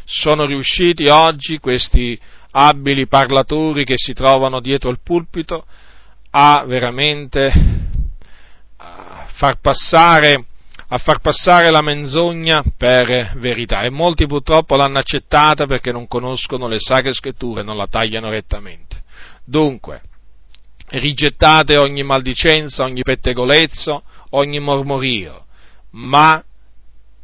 Sono 0.05 0.45
riusciti 0.45 1.07
oggi 1.07 1.59
questi 1.59 2.19
abili 2.51 3.07
parlatori 3.07 3.85
che 3.85 3.93
si 3.95 4.13
trovano 4.13 4.59
dietro 4.59 4.89
il 4.89 4.99
pulpito 5.03 5.65
a 6.31 6.63
veramente 6.65 7.51
far 9.39 9.59
passare 9.61 10.45
a 10.91 10.97
far 10.97 11.19
passare 11.19 11.69
la 11.69 11.81
menzogna 11.81 12.63
per 12.75 13.33
verità 13.37 13.81
e 13.81 13.91
molti 13.91 14.25
purtroppo 14.25 14.75
l'hanno 14.75 14.97
accettata 14.97 15.67
perché 15.67 15.91
non 15.91 16.07
conoscono 16.07 16.67
le 16.67 16.79
sacre 16.79 17.13
scritture 17.13 17.61
non 17.61 17.77
la 17.77 17.85
tagliano 17.85 18.29
rettamente. 18.29 19.03
Dunque, 19.45 20.01
rigettate 20.87 21.77
ogni 21.77 22.01
maldicenza, 22.01 22.83
ogni 22.83 23.03
pettegolezzo, 23.03 24.01
ogni 24.31 24.59
mormorio, 24.59 25.45
ma, 25.91 26.43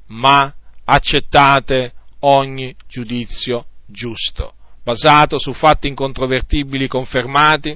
ma 0.08 0.54
accettate 0.84 1.94
ogni 2.20 2.76
giudizio 2.88 3.66
giusto, 3.88 4.54
basato 4.84 5.40
su 5.40 5.54
fatti 5.54 5.88
incontrovertibili 5.88 6.88
confermati 6.88 7.76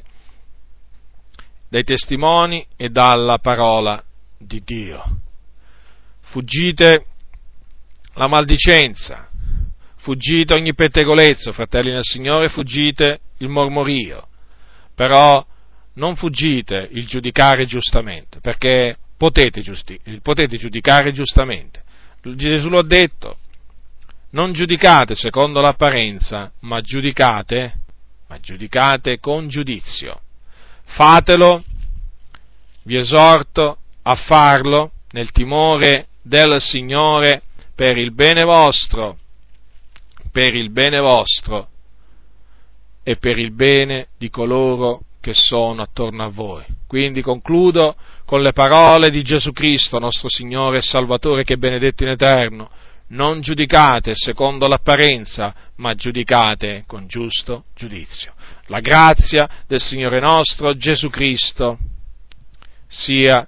dai 1.68 1.84
testimoni 1.84 2.64
e 2.76 2.90
dalla 2.90 3.40
parola 3.40 4.04
di 4.38 4.62
Dio 4.64 5.04
fuggite 6.30 7.06
la 8.14 8.28
maldicenza, 8.28 9.30
fuggite 9.98 10.54
ogni 10.54 10.74
pettegolezzo, 10.74 11.52
fratelli 11.52 11.92
nel 11.92 12.04
Signore, 12.04 12.50
fuggite 12.50 13.20
il 13.38 13.50
mormorio, 13.50 14.28
però 14.94 15.46
non 15.94 16.16
fuggite 16.16 16.88
il 16.92 17.06
giudicare 17.08 17.66
giustamente, 17.66 18.40
perché 18.42 18.98
potete, 19.18 19.62
giusti, 19.62 20.00
potete 20.22 20.58
giudicare 20.58 21.12
giustamente. 21.12 21.84
Gesù 22.22 22.70
lo 22.70 22.80
ha 22.80 22.86
detto, 22.86 23.38
non 24.32 24.54
giudicate 24.54 25.16
secondo 25.16 25.62
l'apparenza, 25.62 26.52
ma 26.62 26.80
giudicate, 26.82 27.80
ma 28.28 28.40
giudicate 28.40 29.20
con 29.20 29.48
giudizio. 29.48 30.22
Fatelo, 30.84 31.64
vi 32.84 32.98
esorto 32.98 33.78
a 34.04 34.16
farlo 34.16 34.92
nel 35.12 35.32
timore 35.32 36.09
del 36.30 36.62
Signore 36.62 37.42
per 37.76 37.98
il 37.98 38.14
bene 38.14 38.44
vostro, 38.44 39.18
per 40.32 40.56
il 40.56 40.70
bene 40.70 41.00
vostro 41.00 41.68
e 43.04 43.18
per 43.18 43.40
il 43.40 43.52
bene 43.52 44.10
di 44.18 44.30
coloro 44.30 45.02
che 45.20 45.34
sono 45.34 45.82
attorno 45.82 46.24
a 46.24 46.30
voi. 46.30 46.64
Quindi 46.88 47.22
concludo 47.22 47.96
con 48.26 48.42
le 48.42 48.54
parole 48.54 49.10
di 49.10 49.24
Gesù 49.24 49.52
Cristo, 49.52 50.00
nostro 50.00 50.30
Signore 50.30 50.78
e 50.78 50.82
Salvatore, 50.82 51.44
che 51.44 51.56
è 51.56 51.58
benedetto 51.58 52.04
in 52.04 52.10
eterno. 52.10 52.70
Non 53.08 53.42
giudicate 53.42 54.14
secondo 54.14 54.68
l'apparenza, 54.68 55.54
ma 55.78 55.96
giudicate 55.96 56.84
con 56.86 57.08
giusto 57.08 57.66
giudizio. 57.76 58.34
La 58.68 58.82
grazia 58.82 59.50
del 59.66 59.82
Signore 59.82 60.20
nostro 60.20 60.78
Gesù 60.78 61.10
Cristo 61.10 61.80
sia 62.88 63.48